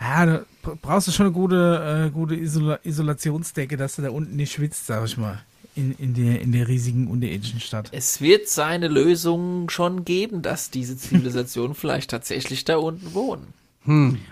ja, 0.00 0.26
da 0.26 0.40
br- 0.62 0.76
brauchst 0.80 1.08
du 1.08 1.12
schon 1.12 1.26
eine 1.26 1.32
gute, 1.34 2.06
äh, 2.06 2.10
gute 2.10 2.34
Isola 2.36 2.78
Isolationsdecke, 2.84 3.76
dass 3.76 3.96
du 3.96 4.02
da 4.02 4.10
unten 4.10 4.36
nicht 4.36 4.52
schwitzt, 4.52 4.86
sag 4.86 5.04
ich 5.04 5.16
mal. 5.16 5.40
In, 5.74 5.92
in, 5.98 6.14
der, 6.14 6.40
in 6.40 6.50
der 6.50 6.66
riesigen 6.66 7.06
unterirdischen 7.06 7.60
Stadt. 7.60 7.90
es 7.92 8.20
wird 8.20 8.48
seine 8.48 8.88
Lösung 8.88 9.70
schon 9.70 10.04
geben, 10.04 10.42
dass 10.42 10.70
diese 10.70 10.96
Zivilisationen 10.96 11.74
vielleicht 11.76 12.10
tatsächlich 12.10 12.64
da 12.64 12.78
unten 12.78 13.14
wohnen. 13.14 13.46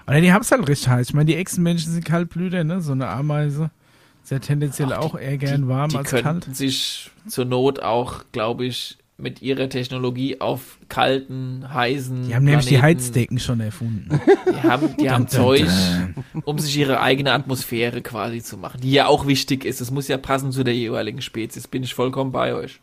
Oder 0.06 0.20
die 0.20 0.32
haben's 0.32 0.50
halt 0.50 0.68
richtig 0.68 0.88
heiß. 0.88 1.08
Ich 1.08 1.14
meine, 1.14 1.26
die 1.26 1.36
Echsenmenschen 1.36 1.92
sind 1.92 2.04
Kaltblüter, 2.04 2.62
ne? 2.64 2.80
So 2.82 2.92
eine 2.92 3.06
Ameise. 3.08 3.70
Ist 4.22 4.30
ja 4.30 4.38
tendenziell 4.40 4.92
Ach, 4.92 4.98
auch 4.98 5.18
eher 5.18 5.38
gern 5.38 5.66
warm 5.68 5.88
Die 5.90 5.96
als 5.96 6.10
könnten 6.10 6.24
kalt. 6.42 6.56
sich 6.56 7.10
zur 7.28 7.44
Not 7.46 7.80
auch, 7.80 8.24
glaube 8.32 8.66
ich, 8.66 8.98
mit 9.18 9.40
ihrer 9.40 9.68
Technologie 9.70 10.40
auf 10.40 10.78
kalten, 10.88 11.64
heißen 11.72 12.28
Die 12.28 12.34
haben 12.34 12.44
nämlich 12.44 12.66
die 12.66 12.76
Planeten- 12.76 13.00
Heizdecken 13.00 13.38
schon 13.38 13.60
erfunden. 13.60 14.20
Die 14.46 14.62
haben, 14.62 14.96
die 14.98 15.10
haben 15.10 15.26
Zeug, 15.28 15.66
um 16.44 16.58
sich 16.58 16.76
ihre 16.76 17.00
eigene 17.00 17.32
Atmosphäre 17.32 18.02
quasi 18.02 18.42
zu 18.42 18.58
machen, 18.58 18.80
die 18.80 18.90
ja 18.92 19.06
auch 19.06 19.26
wichtig 19.26 19.64
ist. 19.64 19.80
Es 19.80 19.90
muss 19.90 20.08
ja 20.08 20.18
passen 20.18 20.52
zu 20.52 20.64
der 20.64 20.74
jeweiligen 20.74 21.22
Spezies. 21.22 21.66
Bin 21.68 21.82
ich 21.82 21.94
vollkommen 21.94 22.30
bei 22.32 22.54
euch. 22.54 22.80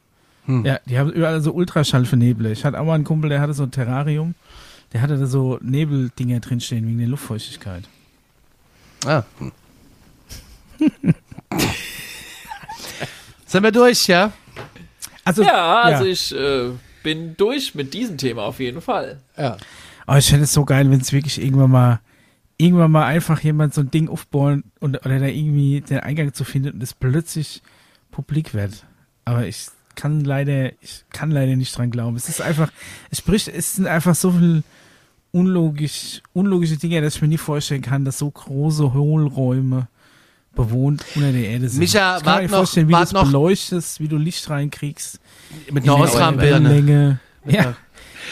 Ja, 0.48 0.80
die 0.86 0.98
haben 1.00 1.10
überall 1.12 1.40
so 1.42 1.54
Ultraschall 1.54 2.06
für 2.06 2.18
Nebel. 2.18 2.48
Ich 2.52 2.66
hatte 2.66 2.80
auch 2.80 2.86
mal 2.86 2.96
einen 2.96 3.04
Kumpel, 3.06 3.30
der 3.30 3.40
hatte 3.40 3.54
so 3.54 3.64
ein 3.64 3.72
Terrarium. 3.72 4.36
Der 4.92 5.02
hatte 5.02 5.18
da 5.18 5.26
so 5.26 5.58
Nebeldinger 5.62 6.40
drinstehen 6.42 6.86
wegen 6.86 6.98
der 6.98 7.08
Luftfeuchtigkeit. 7.08 7.84
Ah. 9.06 9.24
Sind 13.46 13.64
wir 13.64 13.72
durch, 13.72 14.08
ja? 14.08 14.34
Also, 15.26 15.44
Ja, 15.44 15.82
also 15.82 16.06
ich 16.06 16.36
äh, 16.36 16.72
bin 17.04 17.36
durch 17.38 17.76
mit 17.76 17.94
diesem 17.94 18.18
Thema 18.18 18.44
auf 18.44 18.60
jeden 18.60 18.82
Fall. 18.82 19.20
Ja. 19.38 19.58
Aber 20.06 20.18
ich 20.18 20.30
fände 20.30 20.44
es 20.44 20.54
so 20.54 20.66
geil, 20.66 20.90
wenn 20.90 21.00
es 21.00 21.14
wirklich 21.14 21.42
irgendwann 21.42 21.72
mal, 21.72 22.00
irgendwann 22.58 22.92
mal 22.92 23.06
einfach 23.06 23.40
jemand 23.42 23.74
so 23.74 23.82
ein 23.82 23.92
Ding 23.92 24.10
aufbauen 24.10 24.64
und 24.80 25.06
oder 25.06 25.20
da 25.20 25.26
irgendwie 25.26 25.82
den 25.82 26.00
Eingang 26.00 26.34
zu 26.34 26.44
finden 26.44 26.72
und 26.72 26.84
es 26.84 26.94
plötzlich 26.94 27.62
publik 28.12 28.54
wird. 28.54 28.86
Aber 29.26 29.46
ich 29.48 29.68
kann 29.96 30.22
leider, 30.22 30.72
ich 30.82 31.06
kann 31.12 31.32
leider 31.32 31.56
nicht 31.56 31.78
dran 31.78 31.92
glauben. 31.92 32.16
Es 32.16 32.28
ist 32.28 32.42
einfach, 32.42 32.72
es 33.12 33.20
spricht, 33.20 33.48
es 33.48 33.76
sind 33.76 33.88
einfach 33.88 34.16
so 34.16 34.32
viel 34.32 34.64
unlogisch, 35.32 36.22
unlogische 36.34 36.78
Dinge, 36.78 37.02
dass 37.02 37.16
ich 37.16 37.22
mir 37.22 37.28
nie 37.28 37.38
vorstellen 37.38 37.82
kann, 37.82 38.06
dass 38.06 38.20
so 38.20 38.30
große 38.30 38.94
Hohlräume 38.94 39.88
bewohnt 40.56 41.04
unter 41.16 41.32
der 41.32 41.48
Erde 41.50 41.70
sind. 41.70 41.80
Micha, 41.80 42.18
ich 42.18 42.24
kann 42.24 42.44
mir 42.44 42.50
vorstellen, 42.50 42.88
wie 42.88 42.94
wart 42.94 43.04
du 43.04 43.08
es 43.08 43.14
noch- 43.14 43.26
beleuchtest, 43.26 44.00
wie 44.00 44.08
du 44.08 44.18
Licht 44.18 44.50
reinkriegst. 44.50 45.20
Mit 45.72 45.84
in 45.86 45.90
einer. 45.90 47.20
Mit 47.46 47.56
Ja, 47.56 47.76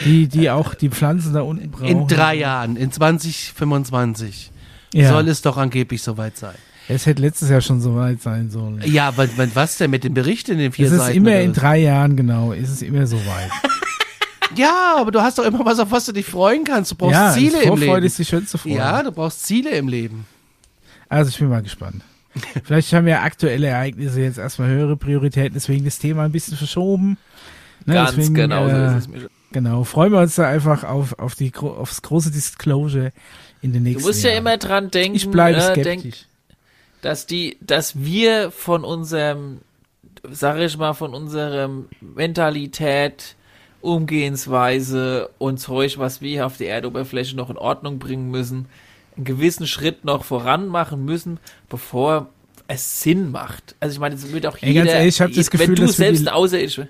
die, 0.05 0.28
die 0.28 0.49
auch 0.49 0.74
die 0.74 0.89
Pflanzen 0.89 1.34
da 1.34 1.41
unten 1.41 1.69
brauchen. 1.69 1.88
In 1.88 2.07
drei 2.07 2.36
Jahren, 2.36 2.76
in 2.76 2.91
2025, 2.91 4.51
ja. 4.93 5.09
soll 5.09 5.28
es 5.28 5.41
doch 5.41 5.57
angeblich 5.57 6.01
soweit 6.01 6.38
sein. 6.38 6.55
Es 6.88 7.05
hätte 7.05 7.22
letztes 7.22 7.49
Jahr 7.49 7.61
schon 7.61 7.80
so 7.80 7.95
weit 7.95 8.22
sein 8.22 8.49
sollen. 8.49 8.82
Ja, 8.86 9.15
weil, 9.15 9.30
weil, 9.38 9.49
was 9.53 9.78
denn 9.78 9.91
mit 9.91 10.03
dem 10.03 10.13
Bericht 10.13 10.49
in 10.49 10.57
den 10.57 10.72
vier 10.72 10.88
Es 10.88 10.93
ist 10.93 10.99
Seiten? 10.99 11.17
immer 11.17 11.39
in 11.39 11.53
drei 11.53 11.78
Jahren, 11.78 12.15
genau, 12.15 12.51
ist 12.51 12.69
es 12.69 12.82
immer 12.82 13.07
so 13.07 13.17
weit. 13.17 13.51
Ja, 14.55 14.95
aber 14.97 15.11
du 15.11 15.22
hast 15.22 15.38
doch 15.38 15.45
immer 15.45 15.63
was, 15.65 15.80
auf 15.80 15.91
was 15.91 16.05
du 16.05 16.11
dich 16.11 16.26
freuen 16.26 16.65
kannst. 16.65 16.91
Du 16.91 16.95
brauchst 16.95 17.13
ja, 17.13 17.32
Ziele 17.32 17.61
im 17.61 17.69
Vorfreude 17.69 17.93
Leben. 17.95 18.05
ist 18.05 18.19
die 18.19 18.26
schönste 18.26 18.57
Freude. 18.57 18.76
Ja, 18.76 19.01
du 19.01 19.11
brauchst 19.11 19.45
Ziele 19.45 19.69
im 19.72 19.88
Leben. 19.88 20.26
Also 21.07 21.30
ich 21.30 21.38
bin 21.39 21.47
mal 21.47 21.61
gespannt. 21.61 22.03
Vielleicht 22.63 22.93
haben 22.93 23.07
ja 23.07 23.21
aktuelle 23.23 23.67
Ereignisse 23.67 24.21
jetzt 24.21 24.38
erstmal 24.38 24.69
höhere 24.69 24.95
Prioritäten, 24.97 25.53
deswegen 25.53 25.86
das 25.86 25.99
Thema 25.99 26.23
ein 26.23 26.32
bisschen 26.32 26.57
verschoben. 26.57 27.17
Ne, 27.86 27.93
Ganz 27.95 28.15
deswegen, 28.15 28.34
genau 28.36 28.69
so 28.69 28.75
äh. 28.75 29.07
Micha. 29.07 29.27
Genau, 29.53 29.84
freuen 29.84 30.13
wir 30.13 30.19
uns 30.21 30.36
da 30.36 30.47
einfach 30.47 30.86
auf, 30.86 31.19
auf 31.19 31.36
die, 31.36 31.51
aufs 31.53 32.01
große 32.01 32.32
Disclosure 32.32 33.11
in 33.61 33.73
den 33.73 33.84
Du 33.84 33.89
nächsten 33.89 34.07
musst 34.07 34.23
ja 34.23 34.29
Jahren. 34.29 34.39
immer 34.43 34.57
dran 34.57 34.91
denken, 34.91 35.17
Ich 35.17 35.29
bleibe 35.29 35.57
äh, 35.57 35.61
skeptisch. 35.73 35.84
denk, 35.84 36.15
dass 37.01 37.25
die, 37.25 37.57
dass 37.59 37.99
wir 38.01 38.51
von 38.51 38.86
unserem, 38.86 39.59
sag 40.29 40.57
ich 40.59 40.77
mal, 40.77 40.93
von 40.93 41.13
unserem 41.13 41.88
Mentalität, 41.99 43.36
Umgehensweise 43.82 45.29
und 45.38 45.57
Zeug, 45.59 45.97
was 45.97 46.21
wir 46.21 46.45
auf 46.45 46.57
der 46.57 46.69
Erdoberfläche 46.69 47.36
noch 47.36 47.49
in 47.49 47.57
Ordnung 47.57 47.97
bringen 47.99 48.29
müssen, 48.29 48.67
einen 49.16 49.26
gewissen 49.26 49.68
Schritt 49.68 50.05
noch 50.05 50.24
voran 50.24 50.68
machen 50.68 51.05
müssen, 51.05 51.39
bevor 51.70 52.30
es 52.68 53.01
Sinn 53.01 53.32
macht. 53.32 53.76
Also 53.80 53.93
ich 53.93 53.99
meine, 53.99 54.16
es 54.16 54.32
wird 54.32 54.45
auch 54.45 54.57
Ey, 54.62 54.70
jeder, 54.70 54.86
ganz 54.86 54.95
ehrlich, 54.95 55.16
ich 55.16 55.22
hab 55.22 55.34
das 55.34 55.51
Gefühl, 55.51 55.70
wenn 55.70 55.76
du 55.76 55.86
dass 55.86 55.97
selbst 55.97 56.28
ein 56.28 56.34
Außerirdischer, 56.34 56.88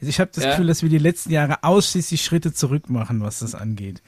Ich 0.00 0.20
habe 0.20 0.30
das 0.34 0.44
Ja. 0.44 0.50
Gefühl, 0.50 0.66
dass 0.66 0.82
wir 0.82 0.88
die 0.88 0.98
letzten 0.98 1.30
Jahre 1.32 1.62
ausschließlich 1.62 2.22
Schritte 2.22 2.52
zurück 2.52 2.88
machen, 2.90 3.20
was 3.20 3.40
das 3.40 3.54
angeht. 3.54 4.02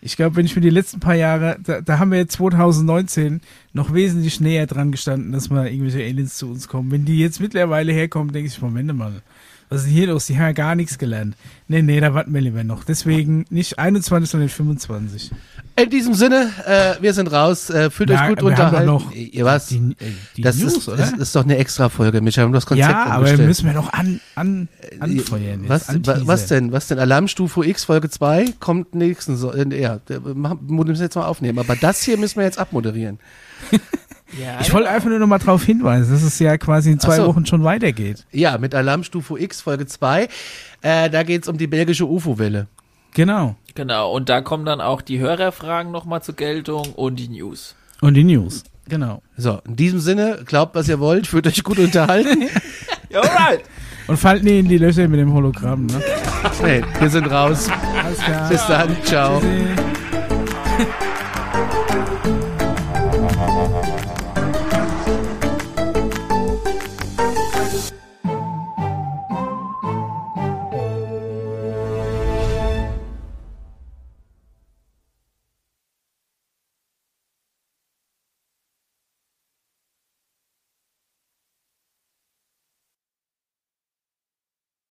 Ich 0.00 0.16
glaube, 0.16 0.36
wenn 0.36 0.46
ich 0.46 0.54
mir 0.54 0.62
die 0.62 0.70
letzten 0.70 1.00
paar 1.00 1.16
Jahre, 1.16 1.58
da, 1.64 1.80
da 1.80 1.98
haben 1.98 2.12
wir 2.12 2.18
jetzt 2.18 2.34
2019 2.34 3.40
noch 3.72 3.92
wesentlich 3.92 4.38
näher 4.38 4.66
dran 4.66 4.92
gestanden, 4.92 5.32
dass 5.32 5.50
mal 5.50 5.66
irgendwelche 5.66 6.04
Aliens 6.04 6.36
zu 6.36 6.48
uns 6.48 6.68
kommen. 6.68 6.92
Wenn 6.92 7.04
die 7.04 7.18
jetzt 7.18 7.40
mittlerweile 7.40 7.92
herkommen, 7.92 8.32
denke 8.32 8.48
ich, 8.48 8.60
Moment 8.60 8.94
mal, 8.96 9.22
was 9.68 9.80
ist 9.80 9.86
denn 9.86 9.94
hier 9.94 10.06
los? 10.08 10.26
Die 10.26 10.34
haben 10.36 10.42
ja 10.46 10.52
gar 10.52 10.74
nichts 10.74 10.98
gelernt. 10.98 11.36
Nee, 11.68 11.82
nee, 11.82 12.00
da 12.00 12.14
warten 12.14 12.32
wir 12.32 12.40
lieber 12.40 12.64
noch. 12.64 12.84
Deswegen 12.84 13.44
nicht 13.50 13.78
21, 13.78 14.30
sondern 14.30 14.48
25. 14.48 15.30
In 15.76 15.90
diesem 15.90 16.14
Sinne, 16.14 16.50
äh, 16.66 16.94
wir 17.02 17.12
sind 17.14 17.30
raus. 17.30 17.70
Äh, 17.70 17.90
fühlt 17.90 18.08
Na, 18.08 18.22
euch 18.24 18.28
gut 18.30 18.38
wir 18.40 18.46
unterhalten. 18.46 18.86
noch 18.86 19.12
Ihr 19.12 19.44
was? 19.44 19.66
Die, 19.66 19.76
äh, 19.76 19.94
die 20.36 20.42
das 20.42 20.56
News, 20.56 20.76
ist, 20.78 20.88
oder? 20.88 20.96
Das 20.96 21.12
ist 21.12 21.36
doch 21.36 21.44
eine 21.44 21.56
extra 21.58 21.88
Folge, 21.88 22.20
Micha. 22.20 22.40
Wir 22.40 22.44
haben 22.46 22.52
das 22.52 22.66
Konzept 22.66 22.90
ja, 22.90 23.04
aber 23.04 23.18
umgestellt. 23.18 23.48
müssen 23.48 23.66
wir 23.66 23.74
noch 23.74 23.92
an, 23.92 24.20
an, 24.34 24.68
anfeuern. 24.98 25.60
jetzt, 25.60 25.68
was, 25.68 25.88
anteasern. 25.88 26.26
was 26.26 26.46
denn? 26.46 26.72
Was 26.72 26.88
denn? 26.88 26.98
Alarmstufe 26.98 27.64
X 27.64 27.84
Folge 27.84 28.10
2 28.10 28.54
kommt 28.58 28.94
nächsten 28.94 29.36
so 29.36 29.52
äh, 29.52 29.80
ja, 29.80 30.00
mach- 30.34 30.56
müssen 30.60 30.94
wir 30.94 31.04
jetzt 31.04 31.14
mal 31.14 31.26
aufnehmen, 31.26 31.58
aber 31.60 31.76
das 31.76 32.02
hier 32.02 32.16
müssen 32.18 32.36
wir 32.38 32.44
jetzt 32.44 32.58
abmoderieren. 32.58 33.18
ja, 34.36 34.60
Ich 34.60 34.72
wollte 34.72 34.90
einfach 34.90 35.08
nur 35.08 35.18
noch 35.18 35.26
mal 35.26 35.38
darauf 35.38 35.64
hinweisen, 35.64 36.12
dass 36.12 36.22
es 36.22 36.38
ja 36.38 36.58
quasi 36.58 36.92
in 36.92 37.00
zwei 37.00 37.16
so. 37.16 37.26
Wochen 37.26 37.46
schon 37.46 37.64
weitergeht. 37.64 38.26
Ja, 38.30 38.58
mit 38.58 38.74
Alarmstufe 38.74 39.38
X 39.40 39.60
Folge 39.60 39.86
2. 39.86 40.28
Äh, 40.82 41.10
da 41.10 41.22
geht's 41.22 41.48
um 41.48 41.56
die 41.56 41.66
belgische 41.66 42.06
UFO-Welle. 42.06 42.66
Genau. 43.14 43.56
genau, 43.74 44.12
und 44.12 44.28
da 44.28 44.42
kommen 44.42 44.64
dann 44.64 44.80
auch 44.80 45.00
die 45.02 45.18
Hörerfragen 45.18 45.90
nochmal 45.90 46.22
zur 46.22 46.36
Geltung 46.36 46.92
und 46.94 47.16
die 47.16 47.28
News. 47.28 47.74
Und 48.00 48.14
die 48.14 48.22
News. 48.22 48.64
Genau. 48.88 49.22
So, 49.36 49.60
in 49.66 49.76
diesem 49.76 49.98
Sinne, 49.98 50.40
glaubt, 50.44 50.74
was 50.74 50.88
ihr 50.88 51.00
wollt, 51.00 51.26
fühlt 51.26 51.46
euch 51.46 51.64
gut 51.64 51.78
unterhalten. 51.78 52.48
Alright! 53.12 53.62
Und 54.06 54.18
fallt 54.18 54.44
nie 54.44 54.60
in 54.60 54.68
die 54.68 54.78
Löcher 54.78 55.08
mit 55.08 55.20
dem 55.20 55.32
Hologramm, 55.32 55.86
ne? 55.86 56.00
nee, 56.62 56.82
wir 56.98 57.10
sind 57.10 57.26
raus. 57.26 57.68
Alles 58.04 58.18
klar. 58.18 58.48
Bis 58.48 58.66
dann. 58.66 58.96
Ciao. 59.04 59.40
Tschüssi. 59.40 61.04